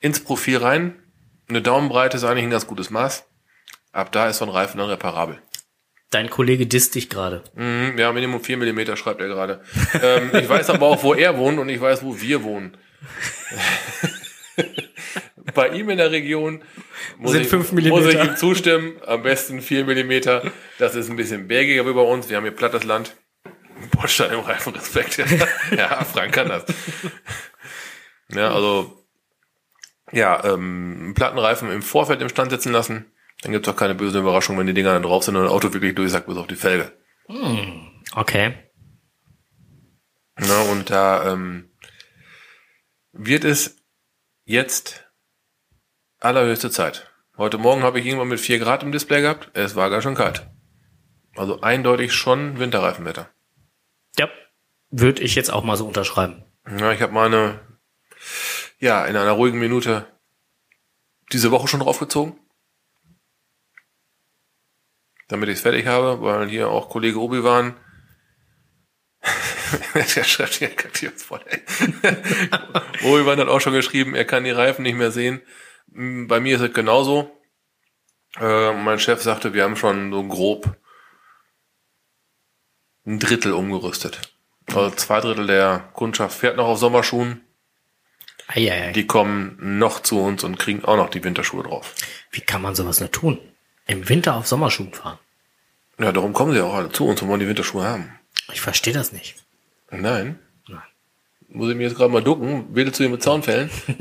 ins 0.00 0.20
Profil 0.20 0.58
rein. 0.58 1.02
Eine 1.48 1.62
Daumenbreite 1.62 2.18
ist 2.18 2.24
eigentlich 2.24 2.44
ein 2.44 2.50
ganz 2.50 2.66
gutes 2.66 2.90
Maß. 2.90 3.24
Ab 3.92 4.12
da 4.12 4.28
ist 4.28 4.38
so 4.38 4.44
ein 4.44 4.50
Reifen 4.50 4.78
dann 4.78 4.90
reparabel. 4.90 5.40
Dein 6.10 6.30
Kollege 6.30 6.66
disst 6.66 6.94
dich 6.94 7.10
gerade. 7.10 7.42
Mhm, 7.54 7.98
ja, 7.98 8.12
Minimum 8.12 8.40
4 8.42 8.56
Millimeter 8.58 8.96
schreibt 8.96 9.20
er 9.20 9.26
gerade. 9.28 9.60
ähm, 10.00 10.30
ich 10.34 10.48
weiß 10.48 10.70
aber 10.70 10.86
auch, 10.86 11.02
wo 11.02 11.14
er 11.14 11.36
wohnt 11.36 11.58
und 11.58 11.68
ich 11.68 11.80
weiß, 11.80 12.02
wo 12.04 12.20
wir 12.20 12.42
wohnen. 12.44 12.76
Bei 15.54 15.68
ihm 15.70 15.90
in 15.90 15.98
der 15.98 16.10
Region 16.10 16.62
muss, 17.18 17.32
Sind 17.32 17.42
ich, 17.42 17.48
fünf 17.48 17.72
muss 17.72 17.80
ich 17.82 17.92
Millimeter. 17.92 18.24
ihm 18.24 18.36
zustimmen. 18.36 18.96
Am 19.06 19.22
besten 19.22 19.60
4 19.62 19.84
Millimeter. 19.84 20.50
Das 20.78 20.94
ist 20.94 21.08
ein 21.10 21.16
bisschen 21.16 21.48
bergiger 21.48 21.86
wie 21.86 21.92
bei 21.92 22.00
uns. 22.00 22.28
Wir 22.28 22.36
haben 22.36 22.44
hier 22.44 22.52
plattes 22.52 22.84
Land. 22.84 23.16
Bordstein 23.92 24.32
im 24.32 24.40
Reifen, 24.40 24.74
Respekt. 24.74 25.18
ja, 25.76 26.04
Frank 26.04 26.32
kann 26.32 26.48
das. 26.48 26.64
Ja, 28.34 28.52
also, 28.52 29.04
ja, 30.12 30.42
ähm, 30.44 30.96
einen 31.00 31.14
Plattenreifen 31.14 31.70
im 31.70 31.82
Vorfeld 31.82 32.20
im 32.22 32.28
Stand 32.28 32.50
setzen 32.50 32.72
lassen. 32.72 33.12
Dann 33.42 33.52
gibt's 33.52 33.68
auch 33.68 33.76
keine 33.76 33.94
böse 33.94 34.18
Überraschung, 34.18 34.58
wenn 34.58 34.66
die 34.66 34.74
Dinger 34.74 34.92
dann 34.92 35.02
drauf 35.02 35.24
sind 35.24 35.36
und 35.36 35.44
das 35.44 35.52
Auto 35.52 35.72
wirklich 35.72 35.94
durchsackt 35.94 36.26
bis 36.26 36.36
auf 36.36 36.46
die 36.46 36.56
Felge. 36.56 36.92
Okay. 38.14 38.54
Na, 40.38 40.62
und 40.62 40.90
da 40.90 41.32
ähm, 41.32 41.70
wird 43.12 43.44
es 43.44 43.82
jetzt 44.44 45.04
allerhöchste 46.18 46.70
Zeit. 46.70 47.10
Heute 47.36 47.58
Morgen 47.58 47.82
habe 47.82 48.00
ich 48.00 48.06
irgendwann 48.06 48.28
mit 48.28 48.40
4 48.40 48.58
Grad 48.58 48.82
im 48.82 48.92
Display 48.92 49.20
gehabt. 49.20 49.50
Es 49.54 49.76
war 49.76 49.90
ganz 49.90 50.04
schön 50.04 50.14
kalt. 50.14 50.48
Also 51.34 51.60
eindeutig 51.60 52.12
schon 52.12 52.58
Winterreifenwetter. 52.58 53.28
Ja. 54.18 54.28
Würde 54.90 55.22
ich 55.22 55.34
jetzt 55.34 55.52
auch 55.52 55.64
mal 55.64 55.76
so 55.76 55.86
unterschreiben. 55.86 56.44
Ja, 56.78 56.92
ich 56.92 57.02
habe 57.02 57.12
meine, 57.12 57.60
ja, 58.78 59.04
in 59.04 59.16
einer 59.16 59.32
ruhigen 59.32 59.58
Minute 59.58 60.06
diese 61.32 61.50
Woche 61.50 61.68
schon 61.68 61.80
draufgezogen. 61.80 62.38
Damit 65.28 65.48
ich 65.48 65.56
es 65.56 65.62
fertig 65.62 65.86
habe, 65.86 66.22
weil 66.22 66.48
hier 66.48 66.68
auch 66.68 66.88
Kollege 66.88 67.20
Obi 67.20 67.42
waren. 67.42 67.74
Der 69.94 70.24
schreibt 70.24 70.54
hier 70.54 70.68
kaktiert 70.68 71.20
voll. 71.20 71.40
Obi-Wan 73.04 73.40
hat 73.40 73.48
auch 73.48 73.60
schon 73.60 73.72
geschrieben, 73.72 74.14
er 74.14 74.24
kann 74.24 74.44
die 74.44 74.50
Reifen 74.50 74.82
nicht 74.82 74.94
mehr 74.96 75.10
sehen. 75.10 75.42
Mm, 75.88 76.26
Bei 76.26 76.38
mir 76.38 76.56
ist 76.56 76.62
es 76.62 76.72
genauso. 76.72 77.30
Äh, 78.38 78.72
mein 78.74 78.98
Chef 78.98 79.22
sagte, 79.22 79.54
wir 79.54 79.64
haben 79.64 79.76
schon 79.76 80.12
so 80.12 80.22
grob 80.24 80.76
ein 83.04 83.18
Drittel 83.18 83.52
umgerüstet. 83.52 84.20
Also 84.66 84.90
zwei 84.94 85.20
Drittel 85.20 85.46
der 85.46 85.90
Kundschaft 85.94 86.38
fährt 86.38 86.56
noch 86.56 86.66
auf 86.66 86.78
Sommerschuhen. 86.78 87.40
Eieiei. 88.48 88.92
Die 88.92 89.06
kommen 89.06 89.78
noch 89.78 90.00
zu 90.00 90.20
uns 90.20 90.44
und 90.44 90.58
kriegen 90.58 90.84
auch 90.84 90.96
noch 90.96 91.10
die 91.10 91.24
Winterschuhe 91.24 91.64
drauf. 91.64 91.94
Wie 92.30 92.40
kann 92.40 92.62
man 92.62 92.74
sowas 92.74 93.00
nur 93.00 93.10
tun? 93.10 93.38
Im 93.86 94.08
Winter 94.08 94.34
auf 94.34 94.46
Sommerschuhen 94.46 94.92
fahren? 94.92 95.18
Ja, 95.98 96.12
darum 96.12 96.32
kommen 96.32 96.52
sie 96.52 96.60
auch 96.60 96.74
alle 96.74 96.90
zu 96.90 97.06
uns 97.06 97.22
und 97.22 97.28
wollen 97.28 97.40
die 97.40 97.48
Winterschuhe 97.48 97.84
haben. 97.84 98.18
Ich 98.52 98.60
verstehe 98.60 98.92
das 98.92 99.12
nicht. 99.12 99.36
Nein. 99.90 100.38
Nein. 100.68 100.82
Muss 101.48 101.70
ich 101.70 101.76
mir 101.76 101.84
jetzt 101.84 101.96
gerade 101.96 102.12
mal 102.12 102.22
ducken? 102.22 102.74
Wähle 102.74 102.92
zu 102.92 103.04
ihm 103.04 103.12
mit 103.12 103.22
Zaunfällen? 103.22 103.70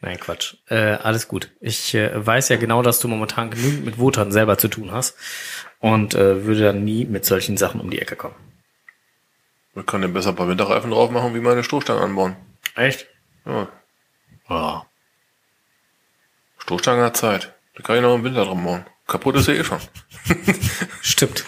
Nein, 0.00 0.20
Quatsch. 0.20 0.54
Äh, 0.68 0.76
alles 0.76 1.26
gut. 1.26 1.50
Ich 1.60 1.94
äh, 1.94 2.24
weiß 2.24 2.50
ja 2.50 2.56
genau, 2.56 2.82
dass 2.82 3.00
du 3.00 3.08
momentan 3.08 3.50
genügend 3.50 3.84
mit 3.84 3.98
Wotan 3.98 4.30
selber 4.30 4.58
zu 4.58 4.68
tun 4.68 4.92
hast 4.92 5.16
und 5.80 6.14
äh, 6.14 6.44
würde 6.44 6.60
dann 6.62 6.84
nie 6.84 7.04
mit 7.04 7.24
solchen 7.24 7.56
Sachen 7.56 7.80
um 7.80 7.90
die 7.90 8.00
Ecke 8.00 8.14
kommen. 8.14 8.36
Man 9.74 9.86
kann 9.86 10.02
den 10.02 10.12
besser 10.12 10.30
ein 10.30 10.36
paar 10.36 10.48
Winterreifen 10.48 10.90
drauf 10.90 11.10
machen, 11.10 11.34
wie 11.34 11.40
meine 11.40 11.64
Stoßstangen 11.64 12.02
anbauen. 12.02 12.36
Echt? 12.74 13.06
Ja. 13.44 13.68
Ja. 14.48 14.87
Stoßstange 16.68 17.02
hat 17.02 17.16
Zeit. 17.16 17.54
Da 17.76 17.82
kann 17.82 17.96
ich 17.96 18.02
noch 18.02 18.14
im 18.14 18.24
Winter 18.24 18.44
dran 18.44 18.62
bauen. 18.62 18.84
Kaputt 19.06 19.36
ist 19.36 19.48
er 19.48 19.54
eh 19.54 19.64
schon. 19.64 19.78
Stimmt. 21.00 21.46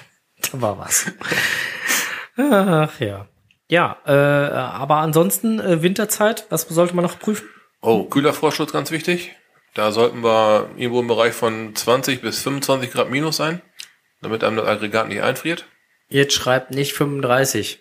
Da 0.51 0.63
war 0.63 0.79
was. 0.79 1.13
Ach 2.39 2.99
ja. 3.01 3.29
Ja, 3.69 3.99
äh, 4.07 4.13
aber 4.13 4.97
ansonsten 4.97 5.61
äh, 5.61 5.83
Winterzeit, 5.83 6.47
was 6.49 6.63
sollte 6.63 6.97
man 6.97 7.05
noch 7.05 7.19
prüfen? 7.19 7.47
Oh, 7.83 8.05
Kühlerfrostschutz 8.05 8.73
ganz 8.73 8.93
wichtig. 8.93 9.37
Da 9.75 9.93
sollten 9.93 10.25
wir 10.25 10.71
irgendwo 10.79 11.01
im 11.01 11.07
Bereich 11.09 11.35
von 11.35 11.77
20 11.77 12.23
bis 12.23 12.43
25 12.43 12.91
Grad 12.91 13.11
minus 13.11 13.37
sein, 13.37 13.61
damit 14.23 14.43
einem 14.43 14.57
das 14.57 14.69
Aggregat 14.69 15.09
nicht 15.09 15.23
einfriert. 15.23 15.67
Jetzt 16.09 16.33
schreibt 16.33 16.71
nicht 16.71 16.95
35. 16.95 17.81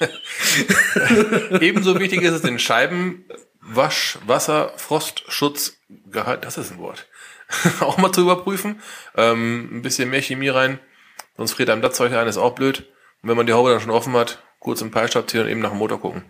Ebenso 1.60 2.00
wichtig 2.00 2.22
ist 2.22 2.32
es, 2.32 2.42
den 2.42 2.58
Scheibenwasch, 2.58 3.51
Wasser, 3.62 4.72
Frostschutzgehalt, 4.76 6.44
das 6.44 6.58
ist 6.58 6.72
ein 6.72 6.78
Wort, 6.78 7.06
auch 7.80 7.96
mal 7.98 8.12
zu 8.12 8.22
überprüfen. 8.22 8.82
Ähm, 9.16 9.78
ein 9.78 9.82
bisschen 9.82 10.10
mehr 10.10 10.22
Chemie 10.22 10.48
rein, 10.48 10.80
sonst 11.36 11.52
friert 11.52 11.70
einem 11.70 11.82
das 11.82 11.94
Zeug 11.94 12.12
ein, 12.12 12.26
ist 12.26 12.38
auch 12.38 12.54
blöd. 12.54 12.80
Und 13.22 13.28
wenn 13.28 13.36
man 13.36 13.46
die 13.46 13.52
Haube 13.52 13.70
dann 13.70 13.80
schon 13.80 13.90
offen 13.90 14.14
hat, 14.14 14.42
kurz 14.58 14.80
im 14.80 14.90
Peilstab 14.90 15.30
ziehen 15.30 15.42
und 15.42 15.48
eben 15.48 15.60
nach 15.60 15.70
dem 15.70 15.78
Motor 15.78 16.00
gucken. 16.00 16.24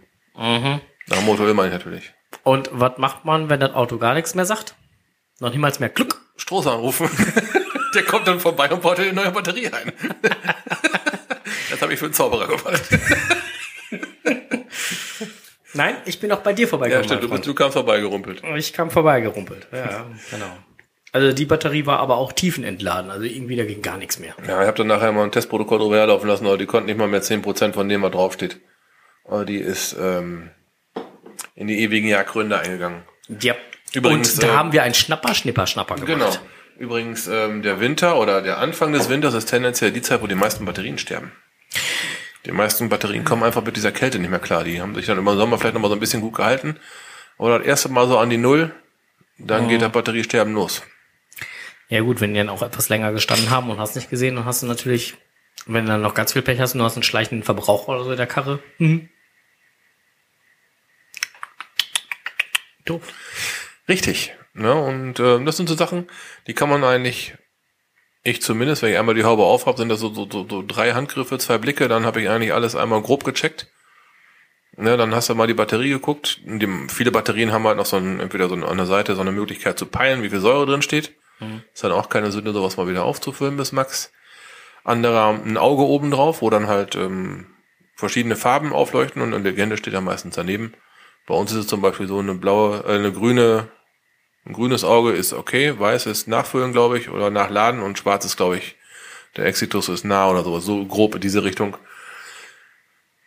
Nach 1.06 1.16
dem 1.16 1.24
Motor 1.24 1.46
will 1.46 1.54
man 1.54 1.70
natürlich. 1.70 2.12
Und 2.42 2.70
was 2.72 2.98
macht 2.98 3.24
man, 3.24 3.48
wenn 3.48 3.60
das 3.60 3.74
Auto 3.74 3.98
gar 3.98 4.14
nichts 4.14 4.34
mehr 4.34 4.46
sagt? 4.46 4.74
Noch 5.40 5.50
niemals 5.50 5.80
mehr 5.80 5.88
Glück. 5.88 6.20
Stroß 6.36 6.66
anrufen. 6.66 7.10
Der 7.94 8.04
kommt 8.04 8.26
dann 8.26 8.40
vorbei 8.40 8.70
und 8.70 8.80
baut 8.80 8.98
eine 9.00 9.12
neue 9.12 9.30
Batterie 9.30 9.68
ein. 9.68 9.92
das 11.70 11.82
habe 11.82 11.92
ich 11.92 11.98
für 11.98 12.06
einen 12.06 12.14
Zauberer 12.14 12.46
gemacht. 12.46 12.82
Nein, 15.74 15.96
ich 16.04 16.20
bin 16.20 16.30
auch 16.32 16.40
bei 16.40 16.52
dir 16.52 16.62
Ja, 16.62 16.68
vorbeigekommen. 16.68 17.04
stimmt, 17.04 17.22
du, 17.24 17.38
du 17.38 17.54
kamst 17.54 17.74
vorbeigerumpelt. 17.74 18.40
Freund. 18.40 18.58
ich 18.58 18.72
kam 18.72 18.90
vorbeigerumpelt. 18.90 19.68
Ja, 19.72 20.06
genau. 20.30 20.46
Also 21.12 21.32
die 21.32 21.44
Batterie 21.44 21.84
war 21.84 21.98
aber 21.98 22.16
auch 22.16 22.32
tiefenentladen, 22.32 23.10
also 23.10 23.24
irgendwie 23.24 23.56
da 23.56 23.64
ging 23.64 23.82
gar 23.82 23.98
nichts 23.98 24.18
mehr. 24.18 24.34
Ja, 24.46 24.62
ich 24.62 24.66
habe 24.66 24.78
dann 24.78 24.86
nachher 24.86 25.12
mal 25.12 25.24
ein 25.24 25.32
Testprotokoll 25.32 25.78
drüber 25.78 25.96
herlaufen 25.96 26.26
lassen, 26.28 26.46
aber 26.46 26.56
die 26.56 26.64
konnten 26.66 26.86
nicht 26.86 26.98
mal 26.98 27.06
mehr 27.08 27.22
10% 27.22 27.72
von 27.74 27.88
dem, 27.88 28.00
was 28.02 28.12
draufsteht. 28.12 28.60
Aber 29.24 29.44
die 29.44 29.58
ist 29.58 29.94
ähm, 30.00 30.50
in 31.54 31.66
die 31.66 31.80
ewigen 31.80 32.08
Jagdgründe 32.08 32.58
eingegangen. 32.58 33.02
Ja. 33.40 33.54
Übrigens, 33.92 34.34
Und 34.34 34.42
da 34.44 34.48
äh, 34.48 34.56
haben 34.56 34.72
wir 34.72 34.82
einen 34.82 34.94
Schnapper, 34.94 35.34
Schnipper, 35.34 35.66
Schnapper 35.66 35.96
gemacht. 35.96 36.06
Genau. 36.08 36.30
Übrigens, 36.78 37.28
ähm, 37.28 37.60
der 37.62 37.78
Winter 37.78 38.18
oder 38.18 38.40
der 38.40 38.56
Anfang 38.58 38.92
des 38.94 39.10
Winters 39.10 39.34
ist 39.34 39.46
tendenziell 39.50 39.92
die 39.92 40.00
Zeit, 40.00 40.22
wo 40.22 40.26
die 40.26 40.34
meisten 40.34 40.64
Batterien 40.64 40.96
sterben. 40.96 41.30
Die 42.44 42.52
meisten 42.52 42.88
Batterien 42.88 43.24
kommen 43.24 43.44
einfach 43.44 43.64
mit 43.64 43.76
dieser 43.76 43.92
Kälte 43.92 44.18
nicht 44.18 44.30
mehr 44.30 44.40
klar. 44.40 44.64
Die 44.64 44.80
haben 44.80 44.94
sich 44.94 45.06
dann 45.06 45.18
über 45.18 45.32
den 45.32 45.38
Sommer 45.38 45.58
vielleicht 45.58 45.74
noch 45.74 45.80
mal 45.80 45.88
so 45.88 45.94
ein 45.94 46.00
bisschen 46.00 46.20
gut 46.20 46.34
gehalten. 46.34 46.76
Oder 47.38 47.58
das 47.58 47.66
erste 47.66 47.88
Mal 47.88 48.08
so 48.08 48.18
an 48.18 48.30
die 48.30 48.36
Null, 48.36 48.74
dann 49.38 49.68
geht 49.68 49.82
das 49.82 49.92
Batteriesterben 49.92 50.54
los. 50.54 50.82
Ja 51.88 52.00
gut, 52.00 52.20
wenn 52.20 52.32
die 52.32 52.38
dann 52.38 52.48
auch 52.48 52.62
etwas 52.62 52.88
länger 52.88 53.12
gestanden 53.12 53.50
haben 53.50 53.70
und 53.70 53.78
hast 53.78 53.96
nicht 53.96 54.10
gesehen, 54.10 54.36
dann 54.36 54.44
hast 54.44 54.62
du 54.62 54.66
natürlich, 54.66 55.14
wenn 55.66 55.84
du 55.84 55.92
dann 55.92 56.02
noch 56.02 56.14
ganz 56.14 56.32
viel 56.32 56.42
Pech 56.42 56.60
hast 56.60 56.74
und 56.74 56.78
du 56.78 56.84
hast 56.84 56.96
einen 56.96 57.02
schleichenden 57.02 57.44
Verbrauch 57.44 57.88
oder 57.88 58.04
so 58.04 58.10
in 58.10 58.16
der 58.16 58.26
Karre. 58.26 58.60
Mhm. 58.78 59.08
Doof. 62.84 63.02
Richtig. 63.88 64.34
Ne? 64.54 64.74
Und 64.74 65.20
ähm, 65.20 65.46
das 65.46 65.56
sind 65.56 65.68
so 65.68 65.74
Sachen, 65.74 66.08
die 66.46 66.54
kann 66.54 66.68
man 66.68 66.84
eigentlich, 66.84 67.34
ich 68.22 68.42
zumindest, 68.42 68.82
wenn 68.82 68.92
ich 68.92 68.98
einmal 68.98 69.14
die 69.14 69.24
Haube 69.24 69.42
auf 69.42 69.66
habe, 69.66 69.78
sind 69.78 69.88
das 69.88 70.00
so, 70.00 70.12
so, 70.12 70.28
so, 70.30 70.46
so 70.48 70.64
drei 70.66 70.92
Handgriffe, 70.92 71.38
zwei 71.38 71.58
Blicke, 71.58 71.88
dann 71.88 72.06
habe 72.06 72.20
ich 72.22 72.28
eigentlich 72.28 72.52
alles 72.52 72.76
einmal 72.76 73.02
grob 73.02 73.24
gecheckt. 73.24 73.68
Ne, 74.76 74.96
dann 74.96 75.14
hast 75.14 75.28
du 75.28 75.34
mal 75.34 75.46
die 75.46 75.54
Batterie 75.54 75.90
geguckt. 75.90 76.40
Die, 76.44 76.68
viele 76.88 77.12
Batterien 77.12 77.52
haben 77.52 77.66
halt 77.66 77.76
noch 77.76 77.84
so 77.84 77.96
ein, 77.98 78.20
entweder 78.20 78.48
so 78.48 78.54
an 78.54 78.76
der 78.76 78.86
Seite 78.86 79.14
so 79.14 79.20
eine 79.20 79.32
Möglichkeit 79.32 79.78
zu 79.78 79.84
peilen, 79.84 80.22
wie 80.22 80.30
viel 80.30 80.40
Säure 80.40 80.64
drin 80.64 80.80
steht. 80.80 81.14
Ist 81.74 81.84
dann 81.84 81.92
auch 81.92 82.08
keine 82.08 82.30
Sünde, 82.30 82.52
sowas 82.52 82.76
mal 82.76 82.88
wieder 82.88 83.04
aufzufüllen 83.04 83.56
bis 83.56 83.72
Max. 83.72 84.12
Anderer 84.84 85.28
ein 85.30 85.58
Auge 85.58 85.82
oben 85.82 86.10
drauf, 86.10 86.40
wo 86.40 86.48
dann 86.48 86.68
halt 86.68 86.96
ähm, 86.96 87.46
verschiedene 87.94 88.36
Farben 88.36 88.72
aufleuchten 88.72 89.20
und 89.20 89.34
eine 89.34 89.44
Legende 89.44 89.76
steht 89.76 89.94
dann 89.94 90.04
meistens 90.04 90.36
daneben. 90.36 90.72
Bei 91.26 91.34
uns 91.34 91.52
ist 91.52 91.58
es 91.58 91.66
zum 91.66 91.82
Beispiel 91.82 92.08
so 92.08 92.18
eine 92.18 92.34
blaue, 92.34 92.84
äh, 92.84 92.94
eine 92.94 93.12
grüne, 93.12 93.68
ein 94.44 94.52
grünes 94.52 94.84
Auge 94.84 95.12
ist 95.12 95.32
okay, 95.32 95.78
weiß 95.78 96.06
ist 96.06 96.26
nachfüllen, 96.26 96.72
glaube 96.72 96.98
ich, 96.98 97.10
oder 97.10 97.30
nachladen 97.30 97.80
und 97.80 97.98
schwarz 97.98 98.24
ist, 98.24 98.36
glaube 98.36 98.58
ich, 98.58 98.76
der 99.36 99.46
Exitus 99.46 99.88
ist 99.88 100.04
nah 100.04 100.28
oder 100.28 100.42
sowas, 100.42 100.64
so 100.64 100.84
grob 100.84 101.14
in 101.14 101.20
diese 101.20 101.44
Richtung. 101.44 101.76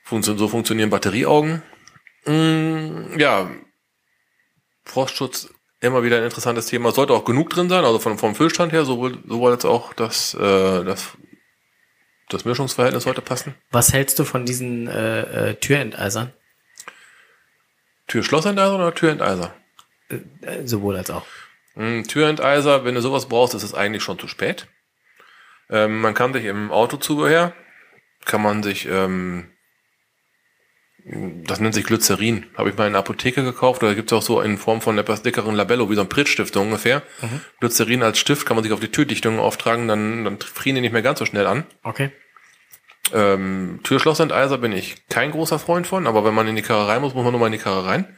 Funktion, 0.03 0.37
so 0.37 0.47
funktionieren 0.47 0.91
Batterieaugen. 0.91 1.63
Mm, 2.25 3.17
ja, 3.17 3.49
Frostschutz 4.83 5.49
immer 5.81 6.03
wieder 6.03 6.17
ein 6.17 6.23
interessantes 6.23 6.67
Thema. 6.67 6.91
Sollte 6.91 7.13
auch 7.13 7.25
genug 7.25 7.49
drin 7.49 7.69
sein, 7.69 7.85
also 7.85 7.99
vom, 7.99 8.17
vom 8.17 8.35
Füllstand 8.35 8.71
her, 8.71 8.85
sowohl, 8.85 9.17
sowohl 9.25 9.51
als 9.51 9.65
auch 9.65 9.93
das, 9.93 10.33
äh, 10.35 10.83
das, 10.83 11.17
das 12.29 12.45
Mischungsverhältnis 12.45 13.03
sollte 13.03 13.21
passen. 13.21 13.55
Was 13.71 13.93
hältst 13.93 14.19
du 14.19 14.25
von 14.25 14.45
diesen 14.45 14.87
äh, 14.87 15.49
äh, 15.49 15.55
Türenteisern? 15.55 16.33
Tür-Schlossenteiser 18.07 18.75
oder 18.75 18.93
Türenteiser? 18.93 19.55
Äh, 20.09 20.65
sowohl 20.65 20.95
als 20.95 21.09
auch. 21.09 21.25
Mm, 21.75 22.03
Türenteiser, 22.03 22.85
wenn 22.85 22.95
du 22.95 23.01
sowas 23.01 23.27
brauchst, 23.27 23.53
ist 23.53 23.63
es 23.63 23.73
eigentlich 23.73 24.03
schon 24.03 24.19
zu 24.19 24.27
spät. 24.27 24.67
Ähm, 25.69 26.01
man 26.01 26.13
kann 26.13 26.33
sich 26.33 26.45
im 26.45 26.71
Autozubehör, 26.71 27.53
kann 28.25 28.41
man 28.41 28.63
sich, 28.63 28.87
ähm, 28.87 29.51
das 31.05 31.59
nennt 31.59 31.75
sich 31.75 31.85
Glycerin. 31.85 32.47
Habe 32.55 32.69
ich 32.69 32.77
mal 32.77 32.87
in 32.87 32.93
der 32.93 32.99
Apotheke 32.99 33.43
gekauft. 33.43 33.83
Oder 33.83 33.93
gibt's 33.93 34.13
auch 34.13 34.23
so 34.23 34.41
in 34.41 34.57
Form 34.57 34.81
von 34.81 34.97
etwas 34.97 35.21
dickeren 35.21 35.53
Labello, 35.53 35.89
wie 35.89 35.95
so 35.95 36.01
ein 36.01 36.09
Prittstift 36.09 36.53
so 36.53 36.61
ungefähr. 36.61 37.03
Glycerin 37.59 38.01
als 38.01 38.17
Stift 38.17 38.47
kann 38.47 38.55
man 38.55 38.63
sich 38.63 38.73
auf 38.73 38.79
die 38.79 38.91
Türdichtung 38.91 39.39
auftragen, 39.39 39.87
dann, 39.87 40.23
dann 40.23 40.39
frieren 40.39 40.75
die 40.75 40.81
nicht 40.81 40.93
mehr 40.93 41.03
ganz 41.03 41.19
so 41.19 41.25
schnell 41.25 41.45
an. 41.45 41.65
Okay. 41.83 42.11
Ähm, 43.13 43.81
Türschlossenteiser 43.83 44.57
bin 44.57 44.71
ich 44.71 45.07
kein 45.07 45.29
großer 45.29 45.59
Freund 45.59 45.85
von, 45.85 46.07
aber 46.07 46.25
wenn 46.25 46.33
man 46.33 46.47
in 46.47 46.55
die 46.55 46.63
Karre 46.63 46.87
rein 46.87 47.01
muss, 47.01 47.13
muss 47.13 47.23
man 47.23 47.31
nur 47.31 47.39
mal 47.39 47.47
in 47.47 47.51
die 47.51 47.59
Karre 47.59 47.85
rein. 47.85 48.17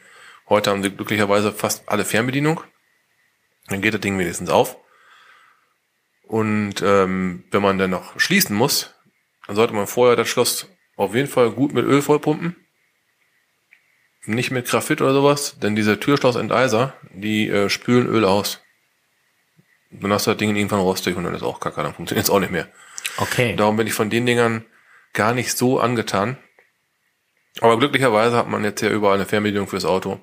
Heute 0.49 0.71
haben 0.71 0.83
sie 0.83 0.91
glücklicherweise 0.91 1.51
fast 1.51 1.87
alle 1.89 2.05
Fernbedienung. 2.05 2.63
Dann 3.67 3.81
geht 3.81 3.93
das 3.93 4.01
Ding 4.01 4.17
wenigstens 4.17 4.49
auf. 4.49 4.77
Und 6.23 6.81
ähm, 6.81 7.45
wenn 7.51 7.61
man 7.61 7.77
dann 7.77 7.89
noch 7.89 8.19
schließen 8.19 8.55
muss, 8.55 8.93
dann 9.45 9.55
sollte 9.55 9.73
man 9.73 9.87
vorher 9.87 10.15
das 10.15 10.27
Schloss 10.27 10.67
auf 10.95 11.15
jeden 11.15 11.29
Fall 11.29 11.51
gut 11.51 11.73
mit 11.73 11.85
Öl 11.85 12.01
vollpumpen. 12.01 12.55
Nicht 14.25 14.51
mit 14.51 14.67
Graphit 14.67 15.01
oder 15.01 15.13
sowas, 15.13 15.57
denn 15.59 15.75
diese 15.75 15.99
Türschlossenteiser, 15.99 16.93
die 17.13 17.47
äh, 17.47 17.69
spülen 17.69 18.07
Öl 18.07 18.25
aus. 18.25 18.61
Dann 19.89 20.11
hast 20.11 20.27
du 20.27 20.31
das 20.31 20.37
Ding 20.37 20.53
irgendwann 20.53 20.81
rostig 20.81 21.15
und 21.15 21.23
dann 21.23 21.33
ist 21.33 21.43
auch 21.43 21.61
kacke, 21.61 21.81
dann 21.81 21.93
funktioniert 21.93 22.25
es 22.25 22.29
auch 22.29 22.41
nicht 22.41 22.51
mehr. 22.51 22.67
Okay. 23.17 23.55
Darum 23.55 23.77
bin 23.77 23.87
ich 23.87 23.93
von 23.93 24.09
den 24.09 24.25
Dingern 24.25 24.65
gar 25.13 25.33
nicht 25.33 25.57
so 25.57 25.79
angetan. 25.79 26.37
Aber 27.61 27.79
glücklicherweise 27.79 28.35
hat 28.35 28.49
man 28.49 28.65
jetzt 28.65 28.81
ja 28.81 28.89
überall 28.89 29.15
eine 29.15 29.25
Fernbedienung 29.25 29.67
fürs 29.67 29.85
Auto, 29.85 30.19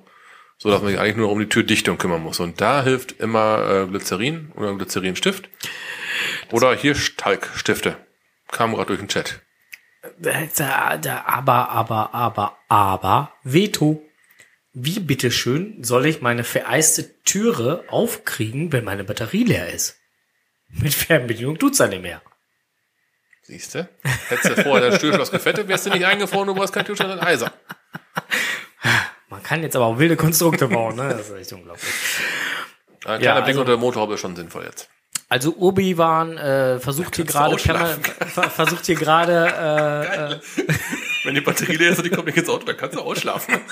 so 0.59 0.71
dass 0.71 0.83
man 0.83 0.91
sich 0.91 1.01
eigentlich 1.01 1.17
nur 1.17 1.31
um 1.31 1.39
die 1.39 1.49
Türdichtung 1.49 1.99
kümmern 1.99 2.23
muss. 2.23 2.41
Und 2.41 2.61
da 2.61 2.83
hilft 2.83 3.13
immer 3.21 3.69
äh, 3.69 3.87
Glycerin 3.87 4.53
oder 4.57 4.75
Glycerinstift 4.75 5.49
oder 6.51 6.75
hier 6.75 6.95
Talgstifte. 7.17 7.97
Kam 8.49 8.75
gerade 8.75 8.89
durch 8.89 9.01
den 9.01 9.09
Chat. 9.09 9.41
Da, 10.19 10.97
da, 10.97 11.25
aber, 11.27 11.71
aber, 11.71 12.15
aber, 12.15 12.59
aber, 12.69 13.33
Veto. 13.43 14.03
Wie 14.77 14.99
bitteschön 14.99 15.85
soll 15.85 16.05
ich 16.07 16.21
meine 16.21 16.43
vereiste 16.43 17.23
Türe 17.23 17.85
aufkriegen, 17.89 18.73
wenn 18.73 18.83
meine 18.83 19.05
Batterie 19.05 19.45
leer 19.45 19.73
ist? 19.73 20.01
Mit 20.69 20.93
Fernbedienung 20.93 21.59
tut's 21.59 21.79
ja 21.79 21.87
nicht 21.87 22.03
mehr. 22.03 22.21
Siehst 23.43 23.77
du? 23.77 23.89
Hättest 24.03 24.59
du 24.59 24.63
vorher 24.65 24.91
das 24.91 25.01
Türschloss 25.01 25.31
gefettet, 25.31 25.69
wärst 25.69 25.87
du 25.87 25.91
nicht 25.91 26.05
eingefroren, 26.05 26.49
du 26.49 26.55
brauchst 26.55 26.73
kein 26.73 26.85
Türschloss 26.85 27.13
in 27.13 27.21
Eisen. 27.21 27.51
Kann 29.45 29.63
jetzt 29.63 29.77
aber 29.77 29.85
auch 29.87 29.99
wilde 29.99 30.17
Konstrukte 30.17 30.67
bauen, 30.67 30.97
ne? 30.97 31.09
Das 31.11 31.29
ist 31.29 31.35
echt 31.37 31.53
unglaublich. 31.53 31.85
Ein 33.05 33.13
Ja, 33.21 33.33
kleiner 33.33 33.43
Blick 33.43 33.49
also- 33.49 33.61
unter 33.61 33.73
der 33.73 33.79
Motorhaube 33.81 34.15
ist 34.15 34.21
schon 34.21 34.35
sinnvoll 34.35 34.65
jetzt. 34.65 34.89
Also 35.29 35.55
Obi-Wan 35.57 36.37
äh, 36.37 36.79
versucht 36.81 37.17
hier 37.17 37.25
gerade 37.25 37.55
ausschlafen. 37.55 38.03
ver- 38.35 38.51
versucht 38.51 38.87
hier 38.87 38.95
gerade 38.95 40.41
äh, 40.67 40.67
Wenn 41.25 41.35
die 41.35 41.41
Batterie 41.41 41.77
leer 41.77 41.91
ist 41.93 41.99
und 41.99 42.05
die 42.05 42.11
kommt 42.11 42.27
nicht 42.27 42.37
ins 42.37 42.49
Auto, 42.49 42.67
dann 42.67 42.77
kannst 42.77 42.97
du 42.97 43.01
ausschlafen. 43.01 43.55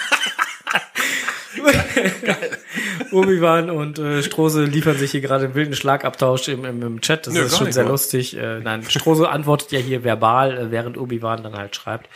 Obi-Wan 3.12 3.70
und 3.70 3.98
äh, 3.98 4.22
Strose 4.22 4.64
liefern 4.64 4.96
sich 4.96 5.10
hier 5.10 5.20
gerade 5.20 5.44
einen 5.44 5.54
wilden 5.54 5.74
Schlagabtausch 5.74 6.48
im, 6.48 6.64
im, 6.64 6.82
im 6.82 7.00
Chat. 7.00 7.26
Das 7.26 7.34
Nö, 7.34 7.40
ist 7.42 7.56
schon 7.56 7.70
sehr 7.72 7.84
mal. 7.84 7.90
lustig. 7.90 8.36
Äh, 8.36 8.60
nein, 8.60 8.82
Strose 8.88 9.28
antwortet 9.28 9.72
ja 9.72 9.78
hier 9.78 10.04
verbal, 10.04 10.56
äh, 10.56 10.70
während 10.70 10.98
Obi-Wan 10.98 11.42
dann 11.42 11.54
halt 11.56 11.76
schreibt. 11.76 12.08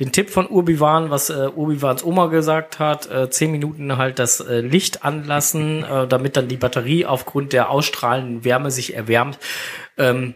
Den 0.00 0.12
Tipp 0.12 0.30
von 0.30 0.46
Obi-Wan, 0.46 1.10
was 1.10 1.30
äh, 1.30 1.48
Obi-Wans 1.54 2.04
Oma 2.04 2.26
gesagt 2.26 2.78
hat, 2.78 3.10
äh, 3.10 3.30
zehn 3.30 3.50
Minuten 3.50 3.96
halt 3.96 4.18
das 4.18 4.40
äh, 4.40 4.60
Licht 4.60 5.04
anlassen, 5.04 5.84
äh, 5.84 6.06
damit 6.06 6.36
dann 6.36 6.48
die 6.48 6.56
Batterie 6.56 7.06
aufgrund 7.06 7.52
der 7.52 7.70
ausstrahlenden 7.70 8.44
Wärme 8.44 8.70
sich 8.70 8.94
erwärmt. 8.94 9.38
Ähm, 9.96 10.34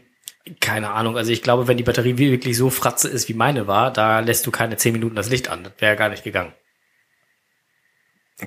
keine 0.61 0.91
Ahnung, 0.91 1.17
also 1.17 1.31
ich 1.31 1.43
glaube, 1.43 1.69
wenn 1.69 1.77
die 1.77 1.85
Batterie 1.85 2.19
wirklich 2.19 2.57
so 2.57 2.69
fratze 2.69 3.09
ist, 3.09 3.29
wie 3.29 3.35
meine 3.35 3.67
war, 3.69 3.93
da 3.93 4.21
lässt 4.21 4.47
du 4.47 4.51
keine 4.51 4.77
zehn 4.77 4.93
Minuten 4.93 5.15
das 5.15 5.31
Licht 5.31 5.49
an. 5.49 5.63
Das 5.65 5.73
wäre 5.79 5.97
gar 5.97 6.09
nicht 6.09 6.25
gegangen. 6.25 6.53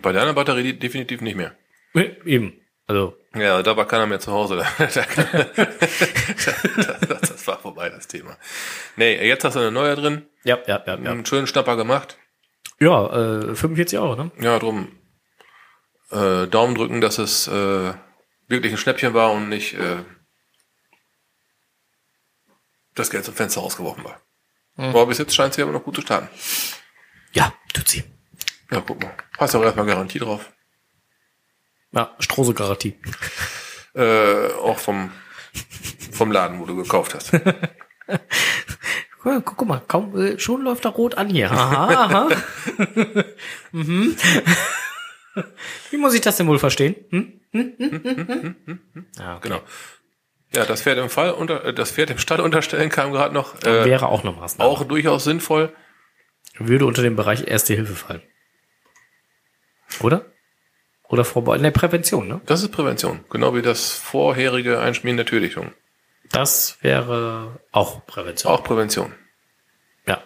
Bei 0.01 0.11
deiner 0.11 0.33
Batterie 0.33 0.73
definitiv 0.73 1.21
nicht 1.21 1.35
mehr. 1.35 1.55
Eben. 2.25 2.59
Also, 2.87 3.17
Ja, 3.33 3.63
da 3.63 3.75
war 3.77 3.87
keiner 3.87 4.05
mehr 4.05 4.19
zu 4.19 4.31
Hause. 4.31 4.63
das, 4.77 4.97
war 7.47 7.57
vorbei, 7.59 7.89
das 7.89 8.07
Thema. 8.07 8.37
Nee, 8.95 9.27
jetzt 9.27 9.43
hast 9.43 9.55
du 9.55 9.59
eine 9.59 9.71
neue 9.71 9.95
drin. 9.95 10.27
ja, 10.43 10.59
ja, 10.67 10.83
ja, 10.85 10.95
ja. 10.99 11.11
Einen 11.11 11.25
schönen 11.25 11.47
Schnapper 11.47 11.77
gemacht. 11.77 12.17
Ja, 12.79 13.39
äh, 13.41 13.55
45 13.55 13.97
Euro, 13.99 14.15
ne? 14.15 14.31
Ja, 14.39 14.59
drum. 14.59 14.91
Äh, 16.11 16.45
Daumen 16.47 16.75
drücken, 16.75 17.01
dass 17.01 17.17
es 17.17 17.47
äh, 17.47 17.93
wirklich 18.47 18.73
ein 18.73 18.77
Schnäppchen 18.77 19.13
war 19.13 19.31
und 19.31 19.49
nicht 19.49 19.73
äh, 19.73 20.03
das 22.93 23.09
Geld 23.09 23.25
zum 23.25 23.33
Fenster 23.33 23.61
rausgeworfen 23.61 24.03
war. 24.03 24.21
Aber 24.77 25.05
bis 25.07 25.17
jetzt 25.19 25.33
scheint 25.33 25.53
sie 25.53 25.61
aber 25.61 25.71
noch 25.71 25.83
gut 25.83 25.95
zu 25.95 26.01
starten. 26.01 26.27
Ja, 27.31 27.53
tut 27.73 27.87
sie. 27.87 28.03
Ja, 28.71 28.81
guck 28.85 29.01
mal. 29.01 29.11
Hast 29.37 29.53
du 29.53 29.59
auch 29.59 29.63
erstmal 29.63 29.85
Garantie 29.85 30.19
drauf. 30.19 30.51
Ja, 31.91 32.13
Strose-Garantie. 32.19 32.99
Äh, 33.93 34.51
auch 34.61 34.79
vom, 34.79 35.11
vom 36.11 36.31
Laden, 36.31 36.59
wo 36.59 36.65
du 36.65 36.75
gekauft 36.75 37.15
hast. 37.15 37.31
Guck, 39.21 39.45
guck 39.45 39.67
mal, 39.67 39.81
kaum, 39.87 40.17
äh, 40.19 40.39
schon 40.39 40.61
läuft 40.63 40.85
er 40.85 40.91
rot 40.91 41.15
an 41.17 41.29
hier. 41.29 41.51
Aha, 41.51 42.05
aha. 42.05 42.29
mhm. 43.71 44.15
Wie 45.91 45.97
muss 45.97 46.13
ich 46.13 46.21
das 46.21 46.37
denn 46.37 46.47
wohl 46.47 46.59
verstehen? 46.59 46.95
Hm? 47.09 47.41
Hm? 47.51 47.73
Hm? 47.77 48.03
Hm? 48.03 48.27
Hm? 48.65 48.79
Hm? 48.93 49.05
Ja, 49.17 49.37
okay. 49.37 49.47
Genau. 49.49 49.61
Ja, 50.53 50.65
das 50.65 50.81
Pferd 50.81 50.97
im 50.97 51.09
Fall 51.09 51.31
unter, 51.31 51.65
äh, 51.65 51.73
das 51.73 51.91
Pferd 51.91 52.09
im 52.09 52.17
Stall 52.17 52.39
unterstellen 52.39 52.89
kam 52.89 53.11
gerade 53.11 53.33
noch. 53.33 53.61
Äh, 53.63 53.85
Wäre 53.85 54.07
auch 54.07 54.23
eine 54.23 54.31
Maßnahme. 54.31 54.69
auch 54.69 54.83
durchaus 54.83 55.23
sinnvoll. 55.23 55.73
Würde 56.57 56.85
unter 56.85 57.01
den 57.01 57.15
Bereich 57.15 57.47
Erste 57.47 57.73
Hilfe 57.73 57.95
fallen. 57.95 58.21
Oder? 60.01 60.25
Oder 61.07 61.23
Vorbeugung. 61.23 61.61
Ne, 61.61 61.71
Prävention, 61.71 62.27
ne? 62.27 62.41
Das 62.45 62.63
ist 62.63 62.71
Prävention. 62.71 63.23
Genau 63.29 63.55
wie 63.55 63.61
das 63.61 63.93
vorherige 63.93 64.79
Einschmieren 64.79 65.17
der 65.17 65.25
Türdichtung. 65.25 65.71
Das 66.31 66.77
wäre 66.81 67.59
auch 67.71 68.05
Prävention. 68.05 68.51
Auch 68.51 68.63
Prävention. 68.63 69.13
Ja. 70.07 70.23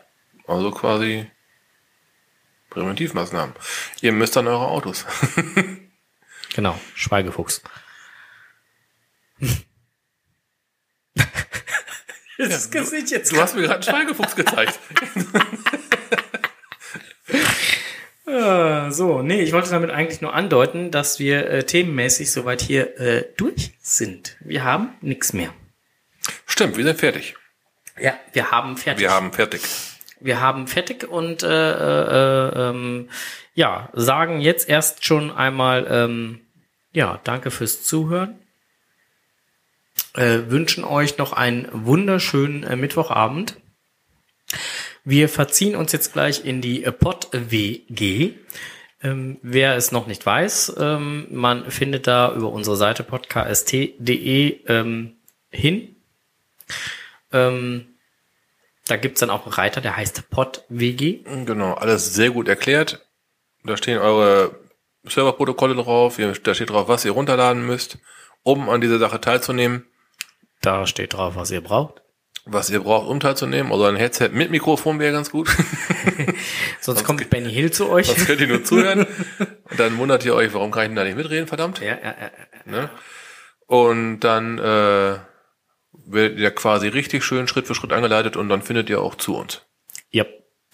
Also 0.48 0.72
quasi 0.72 1.30
Präventivmaßnahmen. 2.70 3.56
Ihr 4.02 4.12
müsst 4.12 4.38
an 4.38 4.48
eure 4.48 4.68
Autos. 4.68 5.06
Genau. 6.56 6.80
Schweigefuchs. 6.96 7.62
das 12.38 12.72
Gesicht 12.72 13.12
jetzt. 13.12 13.32
Du 13.32 13.40
hast 13.40 13.56
mir 13.56 13.62
gerade 13.62 13.76
einen 13.76 13.84
Schweigefuchs 13.84 14.36
gezeigt. 14.36 14.80
Äh, 18.30 18.92
so, 18.92 19.22
nee, 19.22 19.42
ich 19.42 19.54
wollte 19.54 19.72
damit 19.72 19.90
eigentlich 19.90 20.22
nur 20.22 20.34
andeuten, 20.34 20.92
dass 20.92 21.20
wir 21.20 21.50
äh, 21.50 21.64
themenmäßig 21.64 22.32
soweit 22.32 22.62
hier 22.62 23.00
äh, 23.00 23.26
durch 23.38 23.74
sind. 23.82 24.38
Wir 24.42 24.64
haben 24.64 24.94
nichts 25.02 25.34
mehr. 25.34 25.52
Stimmt, 26.46 26.78
wir 26.78 26.84
sind 26.84 27.00
fertig. 27.00 27.36
Ja, 28.00 28.14
wir 28.34 28.52
haben 28.52 28.78
fertig. 28.78 29.02
Wir 29.02 29.12
haben 29.12 29.34
fertig. 29.34 29.62
wir 30.20 30.40
haben 30.42 30.68
fertig 30.68 31.10
und 31.10 31.44
äh, 31.44 31.48
äh, 31.48 32.70
ähm, 32.70 33.10
ja, 33.56 33.90
sagen 33.94 34.42
jetzt 34.42 34.70
erst 34.70 35.06
schon 35.06 35.32
einmal 35.32 35.88
ähm, 35.90 36.42
ja, 36.92 37.20
danke 37.24 37.52
fürs 37.52 37.84
Zuhören. 37.84 38.40
Äh, 40.16 40.50
wünschen 40.50 40.84
euch 40.84 41.18
noch 41.18 41.34
einen 41.34 41.68
wunderschönen 41.72 42.64
äh, 42.64 42.76
Mittwochabend. 42.76 43.58
Wir 45.10 45.28
verziehen 45.28 45.76
uns 45.76 45.92
jetzt 45.92 46.14
gleich 46.14 46.46
in 46.46 46.62
die 46.62 46.82
Pod-WG. 46.82 48.34
Ähm, 49.02 49.40
wer 49.42 49.76
es 49.76 49.92
noch 49.92 50.06
nicht 50.06 50.24
weiß, 50.24 50.76
ähm, 50.78 51.26
man 51.32 51.72
findet 51.72 52.06
da 52.06 52.32
über 52.36 52.52
unsere 52.52 52.76
Seite 52.78 53.04
podcast.de 53.04 54.60
ähm, 54.68 55.16
hin. 55.50 55.96
Ähm, 57.32 57.88
da 58.86 58.98
gibt's 58.98 59.22
dann 59.22 59.32
auch 59.32 59.46
einen 59.46 59.54
Reiter, 59.54 59.82
der 59.82 59.98
heißt 59.98 60.30
Pod-WG. 60.30 61.24
Genau, 61.44 61.74
alles 61.74 62.14
sehr 62.14 62.30
gut 62.30 62.48
erklärt. 62.48 63.04
Da 63.64 63.78
stehen 63.78 63.98
eure 63.98 64.60
Serverprotokolle 65.06 65.74
drauf. 65.74 66.20
Da 66.44 66.54
steht 66.54 66.70
drauf, 66.70 66.88
was 66.88 67.04
ihr 67.04 67.14
runterladen 67.14 67.66
müsst, 67.66 67.98
um 68.44 68.70
an 68.70 68.80
dieser 68.80 69.00
Sache 69.00 69.20
teilzunehmen. 69.20 69.88
Da 70.62 70.86
steht 70.86 71.14
drauf, 71.14 71.36
was 71.36 71.50
ihr 71.50 71.62
braucht. 71.62 72.04
Was 72.52 72.70
ihr 72.70 72.80
braucht, 72.80 73.08
um 73.08 73.20
teilzunehmen. 73.20 73.72
Also 73.72 73.86
ein 73.86 73.96
Headset 73.96 74.30
mit 74.30 74.50
Mikrofon 74.50 75.00
wäre 75.00 75.14
ganz 75.14 75.30
gut. 75.30 75.50
Sonst 76.80 77.04
kommt 77.04 77.30
Benny 77.30 77.52
Hill 77.52 77.72
zu 77.72 77.90
euch. 77.90 78.08
Sonst 78.08 78.26
könnt 78.26 78.42
ihr 78.42 78.48
nur 78.48 78.64
zuhören. 78.64 79.06
Und 79.40 79.78
dann 79.80 79.98
wundert 79.98 80.26
ihr 80.26 80.34
euch, 80.34 80.54
warum 80.54 80.72
kann 80.72 80.84
ich 80.84 80.90
denn 80.90 80.96
da 80.96 81.04
nicht 81.04 81.18
mitreden, 81.18 81.48
verdammt. 81.48 81.80
Ja, 81.80 81.98
ja, 81.98 82.16
ja. 82.20 82.32
Ne? 82.66 82.90
Und 83.68 84.22
dann 84.22 84.58
äh, 84.58 85.20
werdet 85.94 86.40
ihr 86.40 86.52
quasi 86.52 86.88
richtig 86.88 87.24
schön 87.24 87.48
Schritt 87.48 87.68
für 87.68 87.76
Schritt 87.76 87.94
angeleitet 87.94 88.36
und 88.36 88.50
dann 88.50 88.64
findet 88.64 88.90
ihr 88.90 89.02
auch 89.02 89.16
zu 89.16 89.36
uns. 89.36 89.62
Ja, 90.10 90.26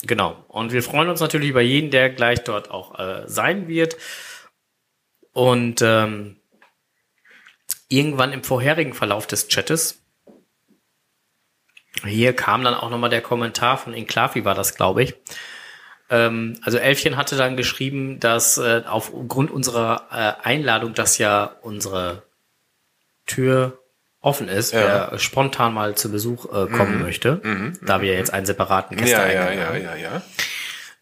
genau. 0.03 0.45
Und 0.47 0.71
wir 0.71 0.81
freuen 0.81 1.09
uns 1.09 1.19
natürlich 1.19 1.49
über 1.49 1.61
jeden, 1.61 1.91
der 1.91 2.09
gleich 2.09 2.43
dort 2.43 2.71
auch 2.71 2.97
äh, 2.97 3.23
sein 3.27 3.67
wird. 3.67 3.97
Und 5.33 5.81
ähm, 5.81 6.37
irgendwann 7.89 8.31
im 8.31 8.43
vorherigen 8.43 8.93
Verlauf 8.93 9.27
des 9.27 9.49
Chattes, 9.49 10.04
hier 12.03 12.33
kam 12.33 12.63
dann 12.63 12.73
auch 12.73 12.89
nochmal 12.89 13.09
der 13.09 13.21
Kommentar 13.21 13.77
von 13.77 13.93
Inklavi, 13.93 14.43
war 14.45 14.55
das, 14.55 14.75
glaube 14.75 15.03
ich. 15.03 15.15
Ähm, 16.09 16.59
also 16.63 16.77
Elfchen 16.77 17.17
hatte 17.17 17.35
dann 17.35 17.55
geschrieben, 17.57 18.19
dass 18.19 18.57
äh, 18.57 18.83
aufgrund 18.85 19.49
unserer 19.51 20.07
äh, 20.11 20.45
Einladung, 20.47 20.93
dass 20.93 21.17
ja 21.17 21.55
unsere 21.61 22.23
Tür 23.25 23.79
offen 24.21 24.47
ist, 24.47 24.73
Ja. 24.73 25.09
wer 25.11 25.19
spontan 25.19 25.73
mal 25.73 25.95
zu 25.95 26.11
Besuch 26.11 26.45
äh, 26.45 26.67
kommen 26.67 27.01
möchte, 27.01 27.75
da 27.83 28.01
wir 28.01 28.13
jetzt 28.13 28.33
einen 28.33 28.45
separaten 28.45 28.97
Ja, 28.99 29.27
ja, 29.27 29.51
ja, 29.51 29.67
haben 29.67 29.81
ja, 29.83 29.95
ja. 29.95 30.21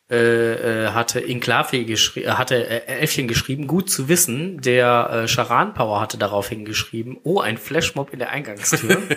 äh, 0.10 0.86
äh, 0.86 0.90
hatte 0.92 1.20
Inklavi 1.22 1.86
geschrieben, 1.86 2.28
äh, 2.28 2.32
hatte 2.32 2.56
äh, 2.68 2.86
Elfchen 2.86 3.28
geschrieben, 3.30 3.68
gut 3.68 3.90
zu 3.90 4.10
wissen. 4.10 4.60
Der 4.62 5.24
äh, 5.24 5.28
Charan 5.28 5.74
Power 5.74 6.02
hatte 6.02 6.18
daraufhin 6.18 6.66
geschrieben, 6.66 7.18
oh, 7.24 7.40
ein 7.40 7.58
Flashmob 7.58 8.12
in 8.12 8.20
der 8.20 8.30
Eingangstür. 8.30 9.02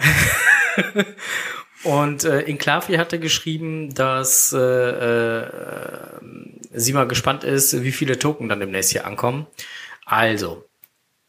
Und 1.84 2.24
äh, 2.24 2.40
Inklavi 2.42 2.94
hatte 2.94 3.18
geschrieben, 3.18 3.94
dass 3.94 4.52
äh, 4.52 4.58
äh, 4.58 5.50
sie 6.72 6.92
mal 6.92 7.08
gespannt 7.08 7.44
ist, 7.44 7.82
wie 7.82 7.92
viele 7.92 8.18
Token 8.18 8.48
dann 8.48 8.60
demnächst 8.60 8.92
hier 8.92 9.06
ankommen. 9.06 9.46
Also, 10.04 10.68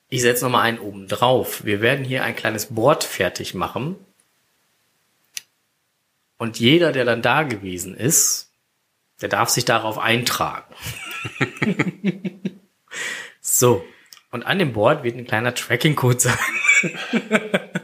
ich 0.10 0.22
setze 0.22 0.44
noch 0.44 0.52
mal 0.52 0.62
einen 0.62 0.80
oben 0.80 1.08
drauf. 1.08 1.64
Wir 1.64 1.80
werden 1.80 2.04
hier 2.04 2.24
ein 2.24 2.36
kleines 2.36 2.68
Board 2.68 3.06
fertig 3.06 3.54
machen. 3.54 3.96
Und 6.38 6.60
jeder, 6.60 6.92
der 6.92 7.06
dann 7.06 7.22
da 7.22 7.44
gewesen 7.44 7.96
ist, 7.96 8.52
der 9.22 9.30
darf 9.30 9.50
sich 9.50 9.64
darauf 9.64 10.00
eintragen. 10.00 10.74
so. 13.42 13.86
Und 14.32 14.44
an 14.44 14.60
dem 14.60 14.74
Board 14.74 15.04
wird 15.04 15.16
ein 15.18 15.28
kleiner 15.28 15.54
Tracking-Code 15.54 16.20
sein. 16.20 16.38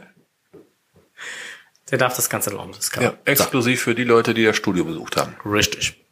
der 1.90 1.98
darf 1.98 2.16
das 2.16 2.28
Ganze 2.28 2.50
dann 2.50 2.72
das 2.72 2.90
ja 3.00 3.14
exklusiv 3.24 3.82
für 3.82 3.94
die 3.94 4.04
Leute, 4.04 4.34
die 4.34 4.44
das 4.44 4.56
Studio 4.56 4.84
besucht 4.84 5.16
haben. 5.16 5.34
Richtig. 5.44 6.04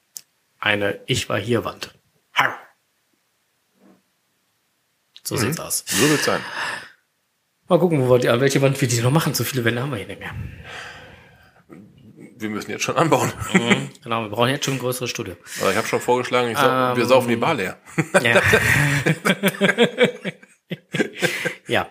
Eine 0.58 1.00
Ich 1.06 1.28
war 1.28 1.38
hier 1.38 1.64
Wand. 1.64 1.94
Har. 2.32 2.58
So 5.22 5.36
sieht's 5.36 5.60
aus. 5.60 5.84
So 5.86 6.08
wird's 6.08 6.24
sein. 6.24 6.40
Mal 7.68 7.78
gucken, 7.78 8.00
wo 8.00 8.10
wir 8.10 8.18
die, 8.18 8.28
an 8.28 8.40
welche 8.40 8.62
Wand 8.62 8.80
wir 8.80 8.88
die 8.88 9.00
noch 9.00 9.10
machen. 9.10 9.34
So 9.34 9.44
viele 9.44 9.64
Wände 9.64 9.82
haben 9.82 9.90
wir 9.90 9.98
hier 9.98 10.06
nicht 10.06 10.20
mehr. 10.20 10.34
Wir 12.38 12.50
müssen 12.50 12.70
jetzt 12.70 12.84
schon 12.84 12.96
anbauen. 12.96 13.32
Genau, 14.02 14.22
wir 14.22 14.28
brauchen 14.28 14.50
jetzt 14.50 14.64
schon 14.64 14.74
ein 14.74 14.78
größeres 14.78 15.10
Studio. 15.10 15.34
Aber 15.60 15.72
ich 15.72 15.76
habe 15.76 15.88
schon 15.88 16.00
vorgeschlagen, 16.00 16.50
ich 16.50 16.58
sau, 16.58 16.96
wir 16.96 17.06
saufen 17.06 17.28
die 17.28 17.34
Bar 17.34 17.54
leer. 17.54 17.76
Ja. 18.22 18.40
ja. 21.66 21.88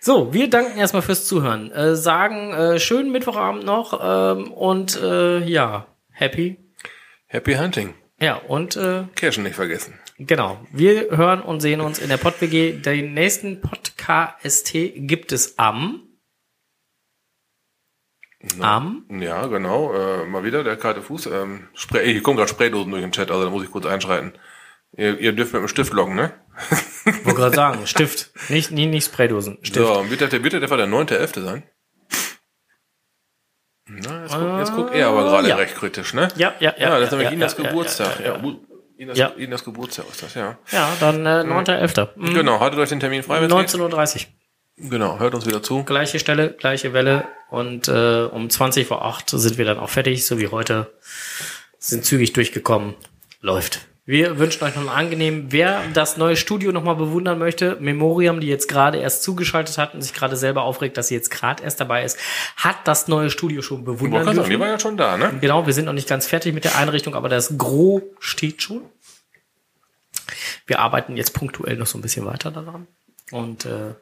So, 0.00 0.32
wir 0.32 0.48
danken 0.50 0.78
erstmal 0.78 1.02
fürs 1.02 1.26
Zuhören. 1.26 1.70
Äh, 1.72 1.96
sagen 1.96 2.52
äh, 2.52 2.78
schönen 2.78 3.12
Mittwochabend 3.12 3.64
noch 3.64 4.00
ähm, 4.02 4.52
und 4.52 5.00
äh, 5.00 5.38
ja, 5.40 5.86
happy. 6.10 6.58
Happy 7.26 7.54
Hunting. 7.54 7.94
Ja, 8.20 8.36
und 8.36 8.76
äh, 8.76 9.04
Cashen 9.14 9.44
nicht 9.44 9.56
vergessen. 9.56 9.98
genau. 10.18 10.60
Wir 10.72 11.16
hören 11.16 11.40
und 11.40 11.60
sehen 11.60 11.80
uns 11.80 11.98
in 11.98 12.08
der 12.08 12.18
PodWG. 12.18 12.82
Den 12.82 13.14
nächsten 13.14 13.60
Podcast 13.60 14.72
gibt 14.72 15.32
es 15.32 15.58
am 15.58 16.02
am 18.58 19.04
Ja, 19.10 19.46
genau. 19.46 19.92
Äh, 19.92 20.24
mal 20.26 20.44
wieder 20.44 20.64
der 20.64 20.76
kalte 20.76 21.02
Fuß. 21.02 21.26
Ähm, 21.26 21.68
Spray, 21.74 22.12
hier 22.12 22.22
kommen 22.22 22.38
gerade 22.38 22.48
Spraydosen 22.48 22.90
durch 22.90 23.02
den 23.02 23.12
Chat, 23.12 23.30
also 23.30 23.44
da 23.44 23.50
muss 23.50 23.64
ich 23.64 23.70
kurz 23.70 23.84
einschreiten. 23.86 24.32
Ihr, 24.96 25.18
ihr 25.18 25.32
dürft 25.32 25.52
mit 25.52 25.62
dem 25.62 25.68
Stift 25.68 25.92
loggen, 25.92 26.14
ne? 26.16 26.32
Wollte 27.24 27.34
gerade 27.34 27.56
sagen, 27.56 27.86
Stift, 27.86 28.30
nicht 28.48 28.70
nicht, 28.70 28.90
nicht 28.90 29.04
Spraydosen, 29.06 29.58
Stift. 29.62 29.86
So, 29.86 30.10
wird 30.10 30.20
der, 30.20 30.44
wird 30.44 30.52
der 30.52 30.62
etwa 30.62 30.76
der 30.76 30.86
9.11. 30.86 31.42
sein? 31.42 31.62
Na, 33.86 34.22
jetzt, 34.22 34.34
guckt, 34.34 34.58
jetzt 34.58 34.72
guckt 34.74 34.94
er 34.94 35.08
aber 35.08 35.24
gerade 35.24 35.48
ja. 35.48 35.56
recht 35.56 35.74
kritisch, 35.74 36.14
ne? 36.14 36.28
Ja, 36.36 36.54
ja, 36.60 36.74
ja. 36.78 36.90
Ja, 36.90 36.98
das 36.98 37.04
ist 37.04 37.10
nämlich 37.10 37.28
ja, 37.28 37.34
Inas 37.34 37.56
ja, 37.56 37.64
Geburtstag. 37.64 38.20
Ja, 38.24 38.40
Inas, 38.96 39.18
Ja. 39.18 39.28
Inas 39.28 39.64
Geburtstag 39.64 40.04
ist 40.10 40.22
das, 40.22 40.34
ja. 40.34 40.58
ja 40.70 40.92
dann 41.00 41.26
äh, 41.26 41.40
9.11. 41.40 42.08
Mhm. 42.14 42.34
Genau, 42.34 42.60
haltet 42.60 42.78
euch 42.78 42.88
den 42.88 43.00
Termin 43.00 43.22
frei, 43.22 43.40
wenn's 43.40 43.72
geht. 43.72 43.80
19.30 43.80 44.16
Uhr. 44.16 44.90
Genau, 44.90 45.18
hört 45.18 45.34
uns 45.34 45.46
wieder 45.46 45.62
zu. 45.62 45.82
Gleiche 45.84 46.18
Stelle, 46.18 46.52
gleiche 46.52 46.92
Welle 46.92 47.26
und 47.50 47.88
äh, 47.88 48.28
um 48.30 48.48
20 48.48 48.86
vor 48.86 49.04
8 49.04 49.30
sind 49.30 49.58
wir 49.58 49.64
dann 49.64 49.78
auch 49.78 49.90
fertig, 49.90 50.24
so 50.24 50.38
wie 50.38 50.48
heute. 50.48 50.92
Sind 51.78 52.04
zügig 52.04 52.32
durchgekommen. 52.32 52.94
Läuft. 53.40 53.89
Wir 54.10 54.40
wünschen 54.40 54.64
euch 54.64 54.74
noch 54.74 54.80
einen 54.80 54.88
angenehmen. 54.88 55.46
Wer 55.50 55.84
das 55.94 56.16
neue 56.16 56.34
Studio 56.34 56.72
nochmal 56.72 56.96
bewundern 56.96 57.38
möchte, 57.38 57.76
Memoriam, 57.78 58.40
die 58.40 58.48
jetzt 58.48 58.66
gerade 58.66 58.98
erst 58.98 59.22
zugeschaltet 59.22 59.78
hat 59.78 59.94
und 59.94 60.02
sich 60.02 60.12
gerade 60.12 60.34
selber 60.34 60.62
aufregt, 60.62 60.96
dass 60.96 61.06
sie 61.06 61.14
jetzt 61.14 61.30
gerade 61.30 61.62
erst 61.62 61.78
dabei 61.78 62.02
ist, 62.02 62.18
hat 62.56 62.88
das 62.88 63.06
neue 63.06 63.30
Studio 63.30 63.62
schon 63.62 63.84
dürfen. 63.84 64.10
die 64.50 64.58
waren 64.58 64.68
ja 64.68 64.80
schon 64.80 64.96
da, 64.96 65.16
ne? 65.16 65.38
Genau, 65.40 65.64
wir 65.64 65.72
sind 65.72 65.84
noch 65.84 65.92
nicht 65.92 66.08
ganz 66.08 66.26
fertig 66.26 66.52
mit 66.52 66.64
der 66.64 66.76
Einrichtung, 66.76 67.14
aber 67.14 67.28
das 67.28 67.56
Gros 67.56 68.02
steht 68.18 68.62
schon. 68.62 68.82
Wir 70.66 70.80
arbeiten 70.80 71.16
jetzt 71.16 71.32
punktuell 71.32 71.76
noch 71.76 71.86
so 71.86 71.96
ein 71.96 72.02
bisschen 72.02 72.26
weiter 72.26 72.50
daran. 72.50 72.88
Und 73.30 73.64
äh, 73.64 73.94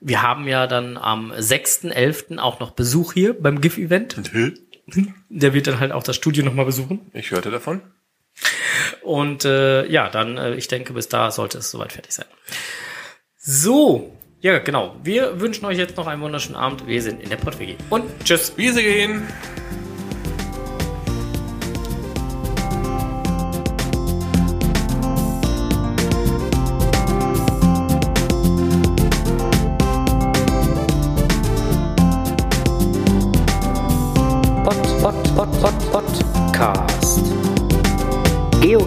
wir 0.00 0.22
haben 0.22 0.48
ja 0.48 0.66
dann 0.66 0.96
am 0.96 1.30
6.11. 1.30 2.38
auch 2.38 2.58
noch 2.58 2.72
Besuch 2.72 3.12
hier 3.12 3.40
beim 3.40 3.60
GIF-Event. 3.60 4.16
Der 5.28 5.54
wird 5.54 5.68
dann 5.68 5.78
halt 5.78 5.92
auch 5.92 6.02
das 6.02 6.16
Studio 6.16 6.44
nochmal 6.44 6.64
besuchen. 6.64 7.12
Ich 7.12 7.30
hörte 7.30 7.52
davon. 7.52 7.80
Und 9.02 9.44
äh, 9.44 9.86
ja, 9.86 10.08
dann, 10.08 10.36
äh, 10.36 10.54
ich 10.54 10.68
denke, 10.68 10.92
bis 10.92 11.08
da 11.08 11.30
sollte 11.30 11.58
es 11.58 11.70
soweit 11.70 11.92
fertig 11.92 12.12
sein. 12.12 12.26
So, 13.38 14.16
ja, 14.40 14.58
genau. 14.58 14.96
Wir 15.02 15.40
wünschen 15.40 15.64
euch 15.64 15.78
jetzt 15.78 15.96
noch 15.96 16.06
einen 16.06 16.22
wunderschönen 16.22 16.56
Abend. 16.56 16.86
Wir 16.86 17.00
sind 17.02 17.22
in 17.22 17.30
der 17.30 17.36
PodWG. 17.36 17.76
Und 17.90 18.04
tschüss. 18.24 18.52
Wie 18.56 18.70
sie 18.70 19.08